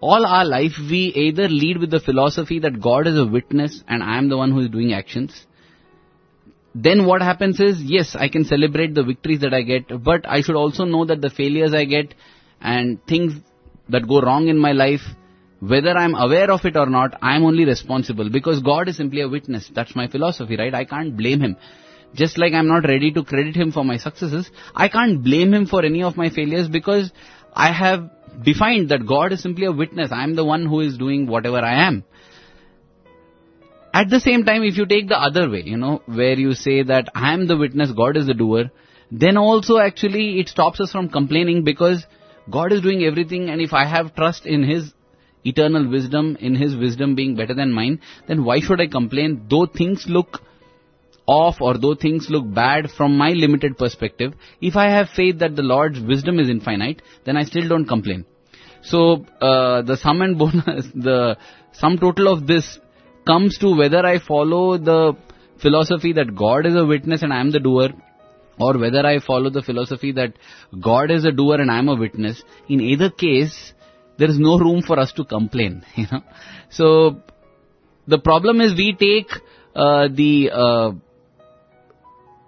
all 0.07 0.25
our 0.35 0.45
life 0.45 0.77
we 0.91 1.01
either 1.25 1.47
lead 1.49 1.77
with 1.83 1.91
the 1.95 1.99
philosophy 2.07 2.59
that 2.65 2.81
God 2.87 3.07
is 3.11 3.17
a 3.17 3.25
witness 3.25 3.83
and 3.87 4.03
I 4.03 4.17
am 4.17 4.29
the 4.29 4.37
one 4.37 4.51
who 4.51 4.61
is 4.65 4.69
doing 4.69 4.93
actions. 4.93 5.45
Then 6.87 7.05
what 7.05 7.21
happens 7.21 7.59
is, 7.59 7.81
yes, 7.81 8.15
I 8.15 8.27
can 8.27 8.45
celebrate 8.45 8.93
the 8.93 9.03
victories 9.03 9.41
that 9.41 9.53
I 9.53 9.61
get, 9.61 10.03
but 10.03 10.27
I 10.27 10.41
should 10.41 10.57
also 10.63 10.83
know 10.83 11.05
that 11.05 11.21
the 11.21 11.29
failures 11.29 11.73
I 11.73 11.85
get 11.85 12.13
and 12.59 12.99
things 13.07 13.33
that 13.89 14.07
go 14.07 14.21
wrong 14.21 14.49
in 14.49 14.57
my 14.57 14.73
life, 14.73 15.05
whether 15.59 15.91
I'm 15.91 16.15
aware 16.15 16.51
of 16.51 16.65
it 16.65 16.75
or 16.75 16.87
not, 16.87 17.17
I'm 17.21 17.45
only 17.45 17.65
responsible 17.65 18.29
because 18.29 18.61
God 18.61 18.89
is 18.89 18.97
simply 18.97 19.21
a 19.21 19.29
witness. 19.29 19.71
That's 19.73 19.95
my 19.95 20.07
philosophy, 20.07 20.57
right? 20.57 20.73
I 20.73 20.85
can't 20.85 21.15
blame 21.15 21.41
Him. 21.41 21.57
just 22.15 22.37
like 22.37 22.53
I'm 22.53 22.67
not 22.67 22.87
ready 22.87 23.11
to 23.11 23.23
credit 23.23 23.55
him 23.55 23.71
for 23.71 23.83
my 23.83 23.97
successes, 23.97 24.49
I 24.73 24.87
can't 24.87 25.23
blame 25.23 25.53
him 25.53 25.65
for 25.65 25.83
any 25.83 26.03
of 26.03 26.17
my 26.17 26.29
failures 26.29 26.67
because 26.69 27.11
I 27.53 27.71
have 27.71 28.09
defined 28.43 28.89
that 28.89 29.05
God 29.05 29.31
is 29.31 29.41
simply 29.41 29.65
a 29.65 29.71
witness. 29.71 30.11
I'm 30.11 30.35
the 30.35 30.45
one 30.45 30.65
who 30.65 30.81
is 30.81 30.97
doing 30.97 31.27
whatever 31.27 31.59
I 31.59 31.87
am. 31.87 32.03
At 33.93 34.09
the 34.09 34.19
same 34.19 34.43
time, 34.43 34.63
if 34.63 34.77
you 34.77 34.85
take 34.85 35.07
the 35.07 35.17
other 35.17 35.49
way, 35.49 35.63
you 35.63 35.77
know, 35.77 36.01
where 36.05 36.37
you 36.37 36.53
say 36.53 36.83
that 36.83 37.09
I 37.15 37.33
am 37.33 37.47
the 37.47 37.57
witness, 37.57 37.91
God 37.91 38.17
is 38.17 38.27
the 38.27 38.33
doer, 38.33 38.65
then 39.09 39.37
also 39.37 39.77
actually 39.77 40.39
it 40.39 40.49
stops 40.49 40.81
us 40.81 40.91
from 40.91 41.09
complaining 41.09 41.63
because 41.63 42.05
God 42.51 42.73
is 42.73 42.81
doing 42.81 43.03
everything 43.03 43.49
and 43.49 43.61
if 43.61 43.73
I 43.73 43.85
have 43.85 44.15
trust 44.15 44.45
in 44.45 44.63
His 44.63 44.93
eternal 45.45 45.89
wisdom, 45.89 46.35
in 46.39 46.55
His 46.55 46.75
wisdom 46.75 47.15
being 47.15 47.35
better 47.35 47.53
than 47.53 47.71
mine, 47.71 48.01
then 48.27 48.43
why 48.43 48.59
should 48.59 48.81
I 48.81 48.87
complain? 48.87 49.45
Though 49.49 49.65
things 49.65 50.05
look 50.07 50.41
off 51.27 51.59
or 51.59 51.77
though 51.77 51.95
things 51.95 52.27
look 52.29 52.51
bad 52.53 52.91
from 52.91 53.17
my 53.17 53.31
limited 53.31 53.77
perspective, 53.77 54.33
if 54.61 54.75
I 54.75 54.89
have 54.89 55.09
faith 55.09 55.39
that 55.39 55.55
the 55.55 55.63
Lord's 55.63 55.99
wisdom 55.99 56.39
is 56.39 56.49
infinite, 56.49 57.01
then 57.25 57.37
I 57.37 57.43
still 57.43 57.67
don't 57.67 57.85
complain. 57.85 58.25
So, 58.81 59.25
uh, 59.41 59.81
the 59.81 59.97
summum 59.97 60.37
bonum, 60.37 60.63
the 60.95 61.37
sum 61.71 61.97
total 61.97 62.31
of 62.31 62.45
this 62.45 62.79
comes 63.25 63.57
to 63.57 63.75
whether 63.75 64.05
I 64.05 64.19
follow 64.19 64.77
the 64.77 65.13
philosophy 65.61 66.13
that 66.13 66.35
God 66.35 66.65
is 66.65 66.75
a 66.75 66.85
witness 66.85 67.23
and 67.23 67.33
I 67.33 67.39
am 67.39 67.51
the 67.51 67.59
doer, 67.59 67.89
or 68.59 68.77
whether 68.77 69.05
I 69.05 69.19
follow 69.19 69.49
the 69.49 69.63
philosophy 69.63 70.11
that 70.13 70.33
God 70.79 71.09
is 71.09 71.25
a 71.25 71.31
doer 71.31 71.59
and 71.59 71.71
I 71.71 71.79
am 71.79 71.89
a 71.89 71.95
witness. 71.95 72.43
In 72.69 72.79
either 72.79 73.09
case, 73.09 73.73
there 74.17 74.29
is 74.29 74.37
no 74.37 74.59
room 74.59 74.83
for 74.83 74.99
us 74.99 75.11
to 75.13 75.25
complain, 75.25 75.83
you 75.95 76.05
know. 76.11 76.21
So, 76.69 77.21
the 78.07 78.19
problem 78.19 78.61
is 78.61 78.75
we 78.75 78.93
take 78.93 79.31
uh, 79.75 80.07
the 80.13 80.51
uh, 80.53 80.91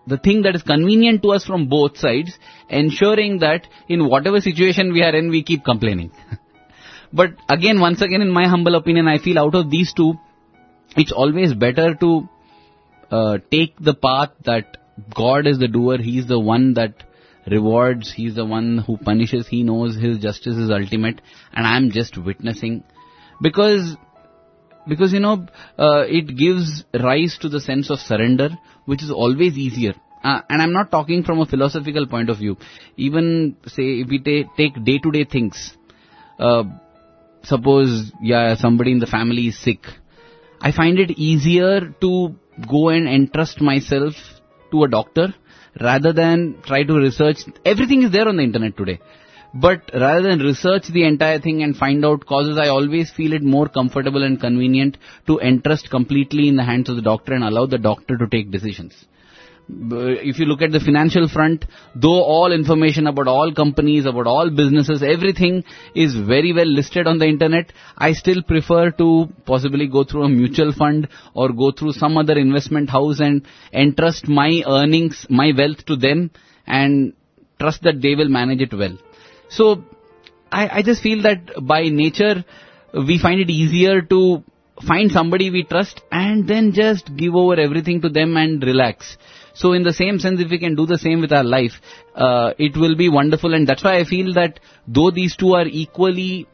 the 0.07 0.17
thing 0.17 0.43
that 0.43 0.55
is 0.55 0.63
convenient 0.63 1.21
to 1.23 1.31
us 1.31 1.45
from 1.45 1.67
both 1.67 1.97
sides, 1.97 2.37
ensuring 2.69 3.39
that 3.39 3.67
in 3.89 4.07
whatever 4.07 4.39
situation 4.39 4.93
we 4.93 5.03
are 5.03 5.13
in, 5.13 5.29
we 5.29 5.43
keep 5.43 5.65
complaining. 5.65 6.11
but 7.13 7.31
again, 7.49 7.79
once 7.79 8.01
again, 8.01 8.21
in 8.21 8.31
my 8.31 8.47
humble 8.47 8.75
opinion, 8.75 9.07
I 9.07 9.17
feel 9.17 9.37
out 9.37 9.53
of 9.53 9.69
these 9.69 9.93
two, 9.93 10.13
it's 10.95 11.11
always 11.11 11.53
better 11.53 11.93
to 11.95 12.29
uh, 13.11 13.37
take 13.51 13.77
the 13.79 13.93
path 13.93 14.31
that 14.45 14.77
God 15.13 15.45
is 15.45 15.59
the 15.59 15.67
doer, 15.67 15.97
He 15.97 16.19
is 16.19 16.27
the 16.27 16.39
one 16.39 16.73
that 16.75 17.03
rewards, 17.45 18.11
He 18.11 18.27
is 18.27 18.35
the 18.35 18.45
one 18.45 18.77
who 18.79 18.97
punishes, 18.97 19.47
He 19.47 19.63
knows 19.63 19.95
His 19.95 20.19
justice 20.19 20.55
is 20.55 20.71
ultimate, 20.71 21.21
and 21.53 21.67
I 21.67 21.77
am 21.77 21.91
just 21.91 22.17
witnessing. 22.17 22.83
Because 23.41 23.95
because 24.87 25.11
you 25.11 25.19
know 25.19 25.45
uh, 25.77 26.05
it 26.07 26.35
gives 26.37 26.85
rise 26.93 27.37
to 27.41 27.49
the 27.49 27.59
sense 27.59 27.89
of 27.89 27.99
surrender 27.99 28.49
which 28.87 29.03
is 29.03 29.11
always 29.11 29.57
easier. 29.67 29.93
Uh, 30.23 30.41
and 30.49 30.61
i'm 30.63 30.73
not 30.73 30.89
talking 30.95 31.23
from 31.27 31.39
a 31.41 31.45
philosophical 31.45 32.07
point 32.13 32.29
of 32.33 32.37
view. 32.43 32.57
Even 33.07 33.55
say 33.75 33.87
if 34.01 34.07
we 34.13 34.19
ta- 34.27 34.49
take 34.57 34.83
day 34.89 34.97
to 35.03 35.11
day 35.17 35.25
things 35.35 35.59
uh, 36.39 36.63
suppose 37.43 38.11
yeah 38.21 38.55
somebody 38.55 38.91
in 38.91 38.99
the 39.05 39.11
family 39.17 39.47
is 39.51 39.59
sick. 39.67 39.81
I 40.59 40.71
find 40.71 40.97
it 41.03 41.11
easier 41.11 41.93
to 42.05 42.11
go 42.75 42.89
and 42.89 43.07
entrust 43.07 43.61
myself 43.61 44.15
to 44.71 44.83
a 44.85 44.89
doctor 44.89 45.27
rather 45.79 46.11
than 46.11 46.57
try 46.65 46.81
to 46.83 46.93
research. 46.95 47.37
Everything 47.63 48.01
is 48.01 48.11
there 48.11 48.27
on 48.27 48.37
the 48.37 48.43
internet 48.49 48.75
today 48.75 48.99
but 49.53 49.89
rather 49.93 50.29
than 50.29 50.39
research 50.39 50.87
the 50.87 51.05
entire 51.05 51.39
thing 51.39 51.63
and 51.63 51.75
find 51.75 52.03
out 52.05 52.25
causes, 52.25 52.57
I 52.57 52.67
always 52.67 53.11
feel 53.11 53.33
it 53.33 53.43
more 53.43 53.67
comfortable 53.67 54.23
and 54.23 54.39
convenient 54.39 54.97
to 55.27 55.39
entrust 55.39 55.89
completely 55.89 56.47
in 56.47 56.57
the 56.57 56.63
hands 56.63 56.89
of 56.89 56.95
the 56.95 57.01
doctor 57.01 57.33
and 57.33 57.43
allow 57.43 57.65
the 57.65 57.77
doctor 57.77 58.17
to 58.17 58.27
take 58.27 58.51
decisions. 58.51 59.05
If 59.69 60.39
you 60.39 60.45
look 60.45 60.61
at 60.61 60.71
the 60.71 60.79
financial 60.79 61.27
front, 61.27 61.65
though 61.93 62.23
all 62.23 62.53
information 62.53 63.05
about 63.05 63.27
all 63.27 63.53
companies, 63.53 64.05
about 64.05 64.25
all 64.25 64.49
businesses, 64.49 65.03
everything 65.03 65.65
is 65.93 66.15
very 66.15 66.53
well 66.53 66.65
listed 66.65 67.05
on 67.05 67.17
the 67.17 67.25
internet, 67.25 67.73
I 67.97 68.13
still 68.13 68.41
prefer 68.41 68.91
to 68.91 69.27
possibly 69.45 69.87
go 69.87 70.05
through 70.05 70.23
a 70.23 70.29
mutual 70.29 70.71
fund 70.71 71.09
or 71.33 71.51
go 71.51 71.71
through 71.71 71.93
some 71.93 72.17
other 72.17 72.37
investment 72.37 72.89
house 72.89 73.19
and 73.19 73.45
entrust 73.73 74.29
my 74.29 74.63
earnings, 74.65 75.25
my 75.29 75.51
wealth 75.57 75.85
to 75.87 75.97
them 75.97 76.31
and 76.65 77.11
trust 77.59 77.83
that 77.83 78.01
they 78.01 78.15
will 78.15 78.29
manage 78.29 78.61
it 78.61 78.73
well. 78.73 78.97
So, 79.49 79.83
I, 80.51 80.79
I 80.79 80.81
just 80.81 81.01
feel 81.01 81.23
that 81.23 81.51
by 81.61 81.83
nature, 81.83 82.45
we 82.93 83.19
find 83.19 83.39
it 83.39 83.49
easier 83.49 84.01
to 84.01 84.43
find 84.85 85.11
somebody 85.11 85.49
we 85.49 85.63
trust 85.63 86.01
and 86.11 86.47
then 86.47 86.71
just 86.71 87.15
give 87.15 87.35
over 87.35 87.59
everything 87.59 88.01
to 88.01 88.09
them 88.09 88.37
and 88.37 88.63
relax. 88.63 89.17
So 89.53 89.73
in 89.73 89.83
the 89.83 89.93
same 89.93 90.19
sense, 90.19 90.39
if 90.39 90.51
we 90.51 90.59
can 90.59 90.75
do 90.75 90.85
the 90.85 90.99
same 90.99 91.19
with 91.21 91.33
our 91.33 91.43
life, 91.43 91.71
uh, 92.15 92.53
it 92.59 92.77
will 92.77 92.95
be 92.95 93.09
wonderful 93.09 93.53
and 93.53 93.67
that's 93.67 93.83
why 93.83 93.97
I 93.97 94.03
feel 94.03 94.33
that 94.35 94.59
though 94.87 95.09
these 95.09 95.35
two 95.35 95.53
are 95.53 95.65
equally 95.65 96.47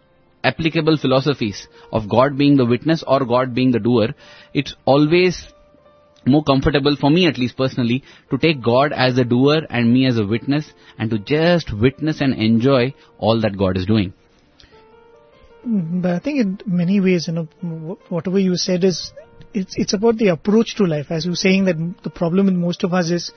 applicable 0.44 0.98
philosophies 0.98 1.68
of 1.92 2.10
God 2.10 2.38
being 2.38 2.58
the 2.58 2.66
witness 2.66 3.04
or 3.06 3.26
God 3.26 3.54
being 3.54 3.72
the 3.72 3.80
doer, 3.80 4.10
it's 4.54 4.76
always 4.86 5.48
more 6.26 6.44
comfortable 6.44 6.96
for 6.96 7.10
me 7.10 7.28
at 7.28 7.38
least 7.38 7.58
personally 7.58 8.04
to 8.30 8.38
take 8.38 8.62
God 8.62 8.94
as 8.94 9.18
a 9.18 9.24
doer 9.24 9.62
and 9.70 9.94
me 9.94 10.06
as 10.06 10.18
a 10.18 10.26
witness 10.26 10.72
and 10.98 11.10
to 11.10 11.20
just 11.20 11.74
witness 11.74 12.22
and 12.22 12.34
enjoy 12.34 12.94
all 13.18 13.42
that 13.42 13.58
God 13.58 13.78
is 13.78 13.86
doing. 13.86 14.14
But 15.66 16.12
I 16.12 16.20
think 16.20 16.40
in 16.40 16.60
many 16.66 17.00
ways, 17.00 17.28
you 17.28 17.34
know, 17.34 17.98
whatever 18.10 18.38
you 18.38 18.56
said 18.58 18.84
is, 18.84 19.14
it's, 19.54 19.74
it's 19.78 19.94
about 19.94 20.18
the 20.18 20.28
approach 20.28 20.76
to 20.76 20.84
life. 20.84 21.08
As 21.10 21.26
you're 21.26 21.36
saying 21.36 21.66
that 21.66 22.04
the 22.04 22.10
problem 22.10 22.48
with 22.48 22.56
most 22.56 22.84
of 22.84 22.94
us 22.94 23.10
is, 23.10 23.32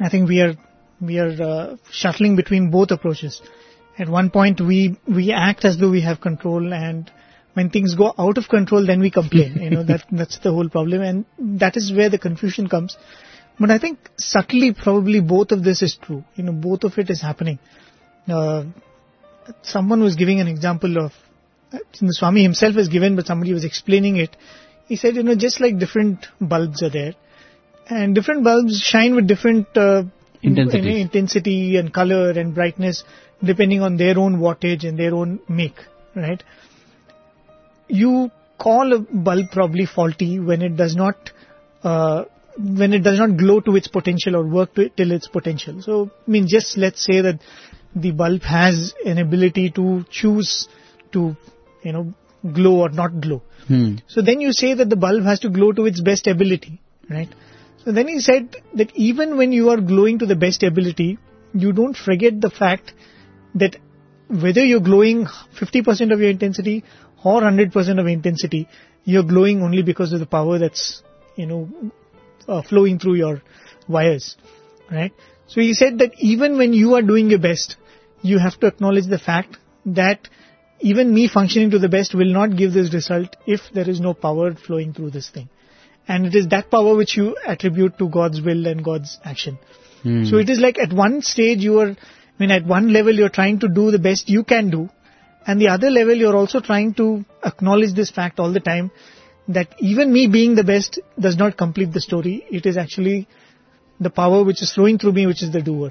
I 0.00 0.10
think 0.10 0.28
we 0.28 0.40
are, 0.40 0.54
we 1.00 1.18
are 1.18 1.42
uh, 1.42 1.76
shuttling 1.90 2.36
between 2.36 2.70
both 2.70 2.90
approaches. 2.90 3.40
At 3.98 4.08
one 4.08 4.30
point 4.30 4.60
we, 4.60 4.98
we 5.06 5.32
act 5.32 5.64
as 5.64 5.78
though 5.78 5.90
we 5.90 6.02
have 6.02 6.20
control 6.20 6.72
and 6.72 7.10
when 7.54 7.70
things 7.70 7.94
go 7.94 8.14
out 8.18 8.38
of 8.38 8.48
control, 8.48 8.86
then 8.86 9.00
we 9.00 9.10
complain. 9.10 9.58
you 9.60 9.70
know, 9.70 9.82
that, 9.92 10.04
that's 10.10 10.38
the 10.38 10.50
whole 10.52 10.68
problem 10.68 11.02
and 11.02 11.24
that 11.60 11.76
is 11.76 11.92
where 11.92 12.08
the 12.08 12.18
confusion 12.18 12.68
comes. 12.68 12.96
But 13.60 13.70
I 13.70 13.78
think 13.78 13.98
subtly 14.16 14.72
probably 14.72 15.20
both 15.20 15.52
of 15.52 15.62
this 15.62 15.82
is 15.82 15.96
true. 16.00 16.24
You 16.34 16.44
know, 16.44 16.52
both 16.52 16.84
of 16.84 16.98
it 16.98 17.10
is 17.10 17.20
happening. 17.20 17.58
Uh, 18.28 18.64
someone 19.62 20.02
was 20.02 20.16
giving 20.16 20.40
an 20.40 20.48
example 20.48 20.96
of, 20.98 21.12
uh, 21.72 21.78
the 22.00 22.12
Swami 22.12 22.42
himself 22.42 22.74
has 22.76 22.88
given, 22.88 23.16
but 23.16 23.26
somebody 23.26 23.52
was 23.52 23.64
explaining 23.64 24.16
it. 24.16 24.36
He 24.86 24.96
said, 24.96 25.14
you 25.16 25.22
know, 25.22 25.34
just 25.34 25.60
like 25.60 25.78
different 25.78 26.26
bulbs 26.40 26.82
are 26.82 26.90
there, 26.90 27.14
and 27.88 28.14
different 28.14 28.44
bulbs 28.44 28.80
shine 28.80 29.14
with 29.14 29.26
different 29.26 29.66
uh, 29.76 30.04
Intensity. 30.42 31.00
intensity 31.00 31.76
and 31.76 31.94
color 31.94 32.30
and 32.30 32.52
brightness 32.54 33.04
depending 33.44 33.80
on 33.80 33.96
their 33.96 34.18
own 34.18 34.38
wattage 34.38 34.86
and 34.86 34.98
their 34.98 35.14
own 35.14 35.38
make, 35.48 35.76
right? 36.16 36.42
You 38.00 38.30
call 38.58 38.92
a 38.94 38.98
bulb 39.00 39.50
probably 39.50 39.86
faulty 39.86 40.38
when 40.38 40.62
it 40.62 40.76
does 40.76 40.94
not 40.96 41.30
uh, 41.82 42.24
when 42.58 42.92
it 42.92 43.02
does 43.02 43.18
not 43.18 43.36
glow 43.36 43.60
to 43.60 43.76
its 43.76 43.88
potential 43.88 44.36
or 44.36 44.46
work 44.46 44.74
to, 44.74 44.88
till 44.90 45.12
its 45.12 45.28
potential. 45.28 45.80
So, 45.82 46.10
I 46.26 46.30
mean, 46.30 46.46
just 46.46 46.76
let's 46.76 47.04
say 47.04 47.20
that 47.22 47.40
the 47.94 48.10
bulb 48.10 48.42
has 48.42 48.94
an 49.04 49.18
ability 49.18 49.70
to 49.70 50.04
choose 50.10 50.68
to, 51.12 51.36
you 51.82 51.92
know, 51.92 52.14
glow 52.52 52.80
or 52.80 52.90
not 52.90 53.20
glow. 53.20 53.42
Hmm. 53.68 53.96
So 54.06 54.22
then 54.22 54.40
you 54.40 54.52
say 54.52 54.74
that 54.74 54.90
the 54.90 54.96
bulb 54.96 55.24
has 55.24 55.40
to 55.40 55.48
glow 55.48 55.72
to 55.72 55.86
its 55.86 56.00
best 56.00 56.26
ability, 56.26 56.80
right? 57.08 57.28
So 57.84 57.92
then 57.92 58.08
he 58.08 58.20
said 58.20 58.56
that 58.74 58.94
even 58.94 59.36
when 59.36 59.52
you 59.52 59.70
are 59.70 59.80
glowing 59.80 60.18
to 60.18 60.26
the 60.26 60.36
best 60.36 60.62
ability, 60.62 61.18
you 61.54 61.72
don't 61.72 61.96
forget 61.96 62.40
the 62.40 62.50
fact 62.50 62.92
that 63.54 63.76
whether 64.28 64.64
you're 64.64 64.80
glowing 64.80 65.26
50% 65.60 66.12
of 66.12 66.20
your 66.20 66.30
intensity 66.30 66.84
or 67.24 67.40
100% 67.40 68.00
of 68.00 68.06
intensity, 68.06 68.68
you're 69.04 69.22
glowing 69.22 69.62
only 69.62 69.82
because 69.82 70.12
of 70.12 70.20
the 70.20 70.26
power 70.26 70.58
that's, 70.58 71.02
you 71.36 71.46
know, 71.46 71.68
uh, 72.48 72.62
flowing 72.62 72.98
through 72.98 73.14
your 73.14 73.42
wires, 73.88 74.36
right? 74.90 75.12
So 75.46 75.60
he 75.60 75.74
said 75.74 75.98
that 75.98 76.12
even 76.18 76.56
when 76.56 76.72
you 76.72 76.94
are 76.94 77.02
doing 77.02 77.30
your 77.30 77.38
best, 77.38 77.76
you 78.22 78.38
have 78.38 78.58
to 78.60 78.66
acknowledge 78.66 79.06
the 79.06 79.18
fact 79.18 79.56
that 79.86 80.28
even 80.80 81.14
me 81.14 81.28
functioning 81.28 81.70
to 81.70 81.78
the 81.78 81.88
best 81.88 82.14
will 82.14 82.32
not 82.32 82.56
give 82.56 82.72
this 82.72 82.92
result 82.92 83.36
if 83.46 83.60
there 83.72 83.88
is 83.88 84.00
no 84.00 84.14
power 84.14 84.54
flowing 84.54 84.92
through 84.92 85.10
this 85.10 85.30
thing. 85.30 85.48
And 86.08 86.26
it 86.26 86.34
is 86.34 86.48
that 86.48 86.70
power 86.70 86.96
which 86.96 87.16
you 87.16 87.36
attribute 87.46 87.98
to 87.98 88.08
God's 88.08 88.40
will 88.40 88.66
and 88.66 88.84
God's 88.84 89.18
action. 89.24 89.58
Hmm. 90.02 90.24
So 90.24 90.38
it 90.38 90.50
is 90.50 90.58
like 90.58 90.78
at 90.78 90.92
one 90.92 91.22
stage 91.22 91.60
you 91.60 91.78
are, 91.78 91.90
I 91.90 91.96
mean 92.38 92.50
at 92.50 92.66
one 92.66 92.92
level 92.92 93.14
you're 93.14 93.28
trying 93.28 93.60
to 93.60 93.68
do 93.68 93.90
the 93.92 94.00
best 94.00 94.28
you 94.28 94.42
can 94.42 94.70
do, 94.70 94.90
and 95.46 95.60
the 95.60 95.68
other 95.68 95.90
level 95.90 96.14
you're 96.14 96.36
also 96.36 96.60
trying 96.60 96.94
to 96.94 97.24
acknowledge 97.44 97.94
this 97.94 98.10
fact 98.10 98.38
all 98.38 98.52
the 98.52 98.60
time 98.60 98.90
that 99.48 99.74
even 99.80 100.12
me 100.12 100.26
being 100.28 100.54
the 100.54 100.64
best 100.64 101.00
does 101.18 101.36
not 101.36 101.56
complete 101.56 101.92
the 101.92 102.00
story. 102.00 102.44
It 102.50 102.66
is 102.66 102.76
actually 102.76 103.28
the 104.00 104.10
power 104.10 104.44
which 104.44 104.62
is 104.62 104.72
flowing 104.72 104.98
through 104.98 105.12
me 105.12 105.26
which 105.26 105.42
is 105.42 105.52
the 105.52 105.62
doer. 105.62 105.90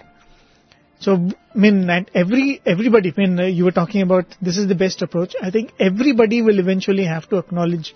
So, 1.00 1.16
I 1.16 1.58
mean, 1.58 1.90
and 1.90 2.10
every, 2.14 2.62
everybody, 2.64 3.12
I 3.18 3.20
mean, 3.20 3.40
uh, 3.40 3.46
you 3.46 3.66
were 3.66 3.72
talking 3.72 4.04
about 4.04 4.26
this 4.40 4.58
is 4.58 4.68
the 4.68 4.76
best 4.76 5.02
approach. 5.02 5.34
I 5.42 5.50
think 5.50 5.74
everybody 5.80 6.44
will 6.44 6.60
eventually 6.60 7.06
have 7.06 7.28
to 7.30 7.38
acknowledge 7.38 7.96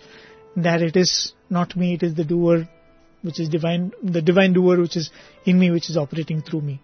that 0.55 0.81
it 0.81 0.95
is 0.95 1.33
not 1.49 1.75
me, 1.75 1.93
it 1.93 2.03
is 2.03 2.15
the 2.15 2.23
doer 2.23 2.67
which 3.21 3.39
is 3.39 3.49
divine, 3.49 3.91
the 4.03 4.21
divine 4.21 4.53
doer 4.53 4.79
which 4.79 4.95
is 4.95 5.11
in 5.45 5.59
me, 5.59 5.69
which 5.69 5.89
is 5.89 5.97
operating 5.97 6.41
through 6.41 6.61
me. 6.61 6.81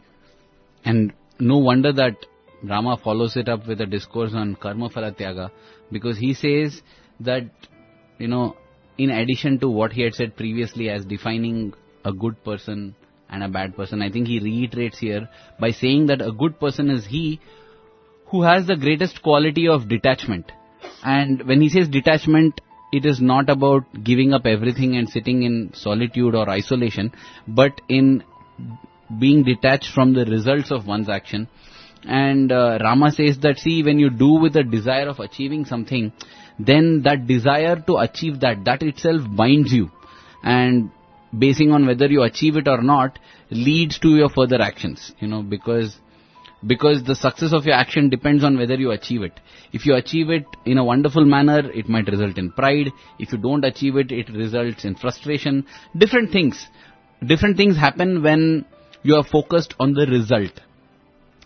And 0.86 1.14
no 1.40 1.58
wonder 1.58 1.92
that 1.92 2.18
Rama 2.64 2.98
follows 3.04 3.36
it 3.36 3.50
up 3.50 3.68
with 3.68 3.82
a 3.82 3.86
discourse 3.86 4.34
on 4.34 4.56
karma 4.56 4.90
phala 4.90 5.16
tyaga 5.16 5.52
because 5.92 6.18
he 6.18 6.34
says 6.34 6.82
that, 7.20 7.50
you 8.20 8.28
know, 8.28 8.56
in 8.98 9.10
addition 9.10 9.60
to 9.60 9.70
what 9.70 9.94
he 9.94 10.02
had 10.04 10.14
said 10.14 10.36
previously 10.36 10.90
as 10.90 11.06
defining 11.06 11.74
a 12.06 12.14
good 12.14 12.44
person 12.44 12.96
and 13.30 13.44
a 13.44 13.50
bad 13.50 13.76
person, 13.76 14.02
I 14.02 14.12
think 14.12 14.28
he 14.28 14.40
reiterates 14.40 15.00
here 15.00 15.28
by 15.60 15.72
saying 15.72 16.08
that 16.08 16.22
a 16.22 16.32
good 16.32 16.60
person 16.60 16.90
is 16.90 17.06
he 17.06 17.40
who 18.28 18.44
has 18.44 18.68
the 18.68 18.76
greatest 18.76 19.22
quality 19.22 19.68
of 19.68 19.88
detachment. 19.90 20.52
And 21.04 21.48
when 21.48 21.62
he 21.62 21.70
says 21.70 21.90
detachment, 21.90 22.62
it 22.92 23.06
is 23.06 23.22
not 23.22 23.50
about 23.50 23.84
giving 24.04 24.34
up 24.34 24.46
everything 24.46 24.98
and 24.98 25.10
sitting 25.10 25.44
in 25.44 25.72
solitude 25.74 26.36
or 26.36 26.50
isolation, 26.50 27.12
but 27.48 27.82
in 27.90 28.24
being 29.20 29.44
detached 29.44 29.94
from 29.94 30.14
the 30.14 30.26
results 30.26 30.72
of 30.72 30.86
one's 30.86 31.10
action. 31.10 31.48
And 32.04 32.52
uh, 32.52 32.80
Rama 32.82 33.12
says 33.12 33.40
that, 33.40 33.60
see, 33.60 33.84
when 33.84 34.00
you 34.00 34.10
do 34.10 34.34
with 34.34 34.54
the 34.54 34.64
desire 34.64 35.08
of 35.08 35.20
achieving 35.20 35.66
something, 35.66 36.12
then 36.58 37.02
that 37.04 37.28
desire 37.28 37.76
to 37.88 37.98
achieve 37.98 38.40
that, 38.42 38.66
that 38.66 38.82
itself 38.82 39.22
binds 39.36 39.72
you. 39.72 39.92
And 40.44 40.92
basing 41.38 41.72
on 41.72 41.86
whether 41.86 42.08
you 42.08 42.24
achieve 42.24 42.58
it 42.58 42.68
or 42.68 42.82
not, 42.82 43.20
leads 43.50 44.00
to 44.00 44.10
your 44.10 44.30
further 44.30 44.62
actions, 44.62 45.14
you 45.20 45.28
know, 45.28 45.44
because 45.44 45.98
because 46.66 47.04
the 47.04 47.16
success 47.16 47.54
of 47.54 47.66
your 47.66 47.74
action 47.74 48.10
depends 48.10 48.44
on 48.44 48.56
whether 48.56 48.76
you 48.76 48.92
achieve 48.92 49.24
it. 49.24 49.40
If 49.74 49.86
you 49.86 49.96
achieve 49.96 50.30
it 50.30 50.46
in 50.66 50.78
a 50.78 50.84
wonderful 50.84 51.26
manner, 51.26 51.72
it 51.72 51.90
might 51.90 52.08
result 52.08 52.38
in 52.38 52.52
pride. 52.52 52.92
If 53.18 53.32
you 53.32 53.40
don't 53.40 53.66
achieve 53.66 53.96
it, 53.98 54.12
it 54.12 54.30
results 54.30 54.86
in 54.86 54.96
frustration. 54.96 55.66
Different 55.98 56.32
things. 56.32 56.68
Different 57.26 57.58
things 57.58 57.78
happen 57.78 58.22
when 58.22 58.66
you 59.02 59.16
are 59.16 59.24
focused 59.24 59.74
on 59.80 59.94
the 59.94 60.06
result. 60.06 60.52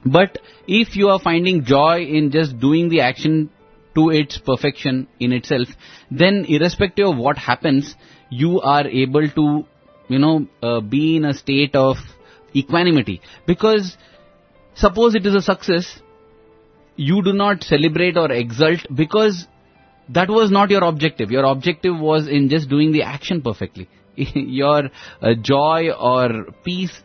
But 0.06 0.38
if 0.68 0.96
you 0.96 1.10
are 1.10 1.20
finding 1.20 1.66
joy 1.66 2.02
in 2.04 2.32
just 2.32 2.60
doing 2.60 2.90
the 2.90 3.02
action 3.02 3.50
to 3.96 4.10
its 4.10 4.38
perfection 4.38 5.08
in 5.20 5.32
itself, 5.32 5.68
then 6.12 6.46
irrespective 6.48 7.08
of 7.08 7.18
what 7.18 7.38
happens, 7.38 7.96
you 8.30 8.62
are 8.62 8.88
able 8.88 9.28
to, 9.30 9.66
you 10.08 10.20
know, 10.20 10.48
uh, 10.62 10.82
be 10.82 11.18
in 11.18 11.26
a 11.26 11.34
state 11.34 11.76
of 11.76 11.98
equanimity. 12.54 13.22
Because 13.48 13.98
suppose 14.76 15.16
it 15.16 15.26
is 15.26 15.34
a 15.34 15.42
success, 15.42 16.02
you 16.96 17.24
do 17.24 17.34
not 17.34 17.64
celebrate 17.64 18.16
or 18.16 18.32
exult 18.32 18.82
because 18.94 19.48
that 20.10 20.30
was 20.30 20.52
not 20.52 20.70
your 20.70 20.84
objective. 20.84 21.32
Your 21.32 21.46
objective 21.46 22.00
was 22.00 22.28
in 22.28 22.50
just 22.50 22.70
doing 22.70 22.92
the 22.92 23.02
action 23.02 23.42
perfectly. 23.42 23.90
your 24.16 24.90
uh, 25.22 25.34
joy 25.42 25.90
or 25.92 26.46
peace 26.64 27.02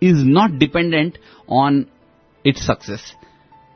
is 0.00 0.24
not 0.24 0.58
dependent 0.58 1.18
on 1.48 1.90
its 2.44 2.64
success. 2.64 3.14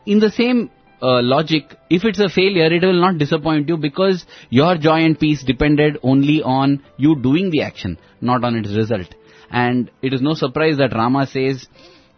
In 0.06 0.20
the 0.20 0.30
same 0.30 0.70
uh, 1.00 1.22
logic, 1.22 1.76
if 1.90 2.04
it's 2.04 2.18
a 2.18 2.28
failure, 2.28 2.72
it 2.72 2.82
will 2.82 3.00
not 3.00 3.18
disappoint 3.18 3.68
you 3.68 3.76
because 3.76 4.24
your 4.50 4.76
joy 4.76 5.00
and 5.00 5.18
peace 5.18 5.42
depended 5.42 5.98
only 6.02 6.42
on 6.42 6.82
you 6.96 7.16
doing 7.20 7.50
the 7.50 7.62
action, 7.62 7.98
not 8.20 8.44
on 8.44 8.56
its 8.56 8.74
result. 8.74 9.14
And 9.50 9.90
it 10.02 10.12
is 10.12 10.20
no 10.20 10.34
surprise 10.34 10.76
that 10.78 10.92
Rama 10.94 11.26
says 11.26 11.66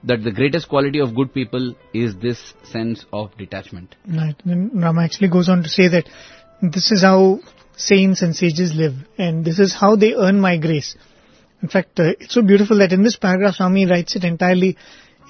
that 0.04 0.24
the 0.24 0.32
greatest 0.32 0.68
quality 0.68 0.98
of 0.98 1.14
good 1.14 1.32
people 1.32 1.74
is 1.92 2.16
this 2.16 2.54
sense 2.64 3.04
of 3.12 3.36
detachment. 3.36 3.94
Right. 4.06 4.36
And 4.44 4.82
Rama 4.82 5.04
actually 5.04 5.28
goes 5.28 5.48
on 5.48 5.62
to 5.62 5.68
say 5.68 5.88
that 5.88 6.08
this 6.62 6.90
is 6.90 7.02
how 7.02 7.40
saints 7.76 8.22
and 8.22 8.34
sages 8.34 8.74
live, 8.74 8.94
and 9.18 9.44
this 9.44 9.58
is 9.58 9.74
how 9.74 9.96
they 9.96 10.14
earn 10.14 10.40
my 10.40 10.58
grace. 10.58 10.96
In 11.62 11.68
fact, 11.68 11.98
uh, 12.00 12.12
it's 12.18 12.34
so 12.34 12.42
beautiful 12.42 12.78
that 12.78 12.92
in 12.92 13.02
this 13.02 13.16
paragraph, 13.16 13.54
Swami 13.54 13.86
writes 13.86 14.16
it 14.16 14.24
entirely 14.24 14.76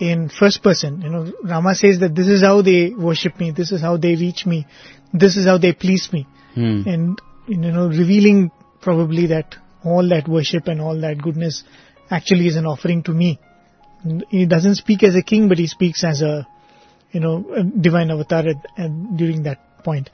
in 0.00 0.30
first 0.30 0.62
person. 0.62 1.02
You 1.02 1.10
know, 1.10 1.32
Rama 1.44 1.74
says 1.74 2.00
that 2.00 2.14
this 2.14 2.26
is 2.26 2.42
how 2.42 2.62
they 2.62 2.90
worship 2.90 3.38
me, 3.38 3.50
this 3.52 3.70
is 3.70 3.80
how 3.80 3.96
they 3.98 4.14
reach 4.16 4.46
me, 4.46 4.66
this 5.12 5.36
is 5.36 5.46
how 5.46 5.58
they 5.58 5.72
please 5.72 6.08
me, 6.12 6.26
Hmm. 6.54 6.82
and 6.86 7.20
you 7.46 7.56
know, 7.56 7.88
revealing 7.88 8.50
probably 8.80 9.26
that 9.26 9.56
all 9.84 10.08
that 10.08 10.28
worship 10.28 10.66
and 10.66 10.80
all 10.80 11.00
that 11.00 11.20
goodness 11.22 11.64
actually 12.10 12.46
is 12.46 12.56
an 12.56 12.66
offering 12.66 13.02
to 13.04 13.12
me. 13.12 13.38
He 14.30 14.46
doesn't 14.46 14.76
speak 14.76 15.02
as 15.02 15.14
a 15.14 15.22
king, 15.22 15.48
but 15.48 15.58
he 15.58 15.66
speaks 15.66 16.02
as 16.04 16.22
a, 16.22 16.46
you 17.12 17.20
know, 17.20 17.44
a 17.54 17.62
divine 17.62 18.10
avatar 18.10 18.40
at, 18.40 18.56
at, 18.78 19.16
during 19.16 19.42
that 19.44 19.84
point. 19.84 20.10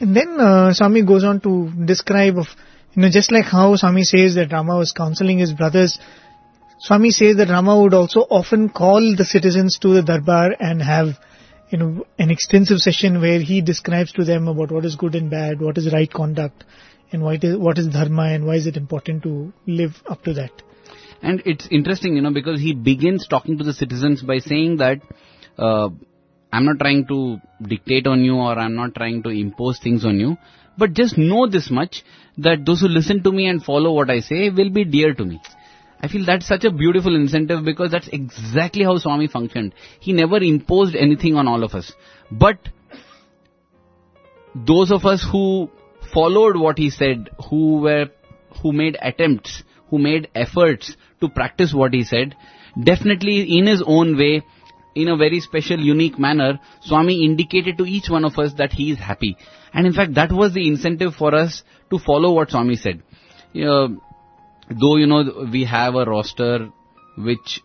And 0.00 0.16
then 0.16 0.40
uh, 0.40 0.72
Swami 0.72 1.04
goes 1.04 1.22
on 1.24 1.40
to 1.42 1.70
describe 1.84 2.38
of, 2.38 2.46
you 2.94 3.02
know, 3.02 3.10
just 3.10 3.30
like 3.30 3.44
how 3.44 3.76
Swami 3.76 4.02
says 4.02 4.34
that 4.34 4.52
Rama 4.52 4.76
was 4.76 4.92
counseling 4.92 5.38
his 5.38 5.52
brothers, 5.52 5.98
Swami 6.82 7.10
says 7.10 7.36
that 7.36 7.50
Rama 7.50 7.78
would 7.78 7.92
also 7.92 8.20
often 8.20 8.70
call 8.70 9.14
the 9.14 9.24
citizens 9.26 9.78
to 9.82 9.88
the 9.92 10.02
darbar 10.02 10.56
and 10.58 10.80
have, 10.80 11.08
you 11.68 11.76
know, 11.76 12.06
an 12.18 12.30
extensive 12.30 12.78
session 12.78 13.20
where 13.20 13.38
he 13.38 13.60
describes 13.60 14.12
to 14.12 14.24
them 14.24 14.48
about 14.48 14.72
what 14.72 14.86
is 14.86 14.96
good 14.96 15.14
and 15.14 15.30
bad, 15.30 15.60
what 15.60 15.76
is 15.76 15.92
right 15.92 16.10
conduct, 16.10 16.64
and 17.12 17.22
what 17.22 17.44
is, 17.44 17.58
what 17.58 17.76
is 17.76 17.88
dharma 17.88 18.28
and 18.32 18.46
why 18.46 18.54
is 18.54 18.66
it 18.66 18.78
important 18.78 19.22
to 19.24 19.52
live 19.66 20.02
up 20.08 20.24
to 20.24 20.32
that. 20.32 20.50
And 21.20 21.42
it's 21.44 21.68
interesting, 21.70 22.16
you 22.16 22.22
know, 22.22 22.32
because 22.32 22.60
he 22.60 22.72
begins 22.72 23.28
talking 23.28 23.58
to 23.58 23.64
the 23.64 23.74
citizens 23.74 24.22
by 24.22 24.38
saying 24.38 24.78
that 24.78 25.02
uh, 25.58 25.90
I'm 26.50 26.64
not 26.64 26.78
trying 26.78 27.06
to 27.08 27.40
dictate 27.60 28.06
on 28.06 28.24
you 28.24 28.36
or 28.36 28.58
I'm 28.58 28.74
not 28.74 28.94
trying 28.94 29.22
to 29.24 29.28
impose 29.28 29.78
things 29.80 30.06
on 30.06 30.18
you, 30.18 30.38
but 30.78 30.94
just 30.94 31.18
know 31.18 31.46
this 31.46 31.70
much 31.70 32.04
that 32.38 32.64
those 32.64 32.80
who 32.80 32.88
listen 32.88 33.22
to 33.24 33.32
me 33.32 33.48
and 33.48 33.62
follow 33.62 33.92
what 33.92 34.08
I 34.08 34.20
say 34.20 34.48
will 34.48 34.70
be 34.70 34.86
dear 34.86 35.12
to 35.12 35.24
me. 35.26 35.42
I 36.02 36.08
feel 36.08 36.24
that's 36.24 36.46
such 36.46 36.64
a 36.64 36.70
beautiful 36.70 37.14
incentive 37.14 37.64
because 37.64 37.90
that's 37.90 38.08
exactly 38.08 38.84
how 38.84 38.96
Swami 38.96 39.28
functioned. 39.28 39.74
He 40.00 40.12
never 40.12 40.38
imposed 40.38 40.96
anything 40.96 41.36
on 41.36 41.46
all 41.46 41.62
of 41.62 41.74
us. 41.74 41.92
But 42.30 42.58
those 44.54 44.90
of 44.90 45.04
us 45.04 45.26
who 45.30 45.70
followed 46.12 46.56
what 46.56 46.78
he 46.78 46.90
said, 46.90 47.28
who 47.50 47.80
were, 47.80 48.06
who 48.62 48.72
made 48.72 48.96
attempts, 49.00 49.62
who 49.88 49.98
made 49.98 50.28
efforts 50.34 50.96
to 51.20 51.28
practice 51.28 51.74
what 51.74 51.92
he 51.92 52.04
said, 52.04 52.34
definitely 52.82 53.58
in 53.58 53.66
his 53.66 53.82
own 53.84 54.16
way, 54.16 54.42
in 54.94 55.08
a 55.08 55.16
very 55.16 55.40
special, 55.40 55.78
unique 55.78 56.18
manner, 56.18 56.58
Swami 56.82 57.24
indicated 57.24 57.78
to 57.78 57.84
each 57.84 58.08
one 58.08 58.24
of 58.24 58.38
us 58.38 58.54
that 58.54 58.72
he 58.72 58.90
is 58.90 58.98
happy. 58.98 59.36
And 59.72 59.86
in 59.86 59.92
fact, 59.92 60.14
that 60.14 60.32
was 60.32 60.52
the 60.52 60.66
incentive 60.66 61.14
for 61.14 61.34
us 61.34 61.62
to 61.90 61.98
follow 61.98 62.32
what 62.32 62.50
Swami 62.50 62.76
said. 62.76 63.02
Uh, 63.54 63.88
though, 64.70 64.96
you 64.96 65.06
know, 65.06 65.48
we 65.52 65.64
have 65.64 65.94
a 65.94 66.04
roster 66.04 66.70
which 67.16 67.60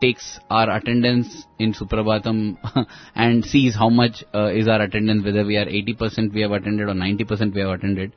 takes 0.00 0.38
our 0.48 0.70
attendance 0.70 1.44
in 1.58 1.74
Suprabhatam 1.74 2.56
and 3.14 3.44
sees 3.44 3.74
how 3.74 3.90
much 3.90 4.24
uh, 4.34 4.46
is 4.46 4.66
our 4.66 4.82
attendance, 4.82 5.24
whether 5.24 5.44
we 5.44 5.56
are 5.56 5.66
80% 5.66 6.32
we 6.32 6.40
have 6.40 6.52
attended 6.52 6.88
or 6.88 6.94
90% 6.94 7.54
we 7.54 7.60
have 7.60 7.70
attended. 7.70 8.12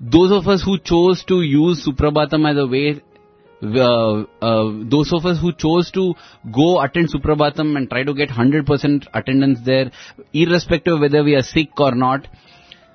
Those 0.00 0.32
of 0.32 0.48
us 0.48 0.62
who 0.62 0.78
chose 0.78 1.24
to 1.24 1.42
use 1.42 1.86
Suprabhatam 1.86 2.50
as 2.50 2.56
a 2.56 2.66
way, 2.66 3.02
uh, 3.62 4.22
uh, 4.40 4.84
those 4.88 5.12
of 5.12 5.26
us 5.26 5.38
who 5.38 5.52
chose 5.52 5.90
to 5.90 6.14
go 6.50 6.80
attend 6.80 7.12
Suprabhatam 7.12 7.76
and 7.76 7.90
try 7.90 8.02
to 8.02 8.14
get 8.14 8.30
100% 8.30 9.06
attendance 9.12 9.58
there, 9.64 9.90
irrespective 10.32 10.94
of 10.94 11.00
whether 11.00 11.22
we 11.22 11.34
are 11.34 11.42
sick 11.42 11.78
or 11.78 11.94
not, 11.94 12.26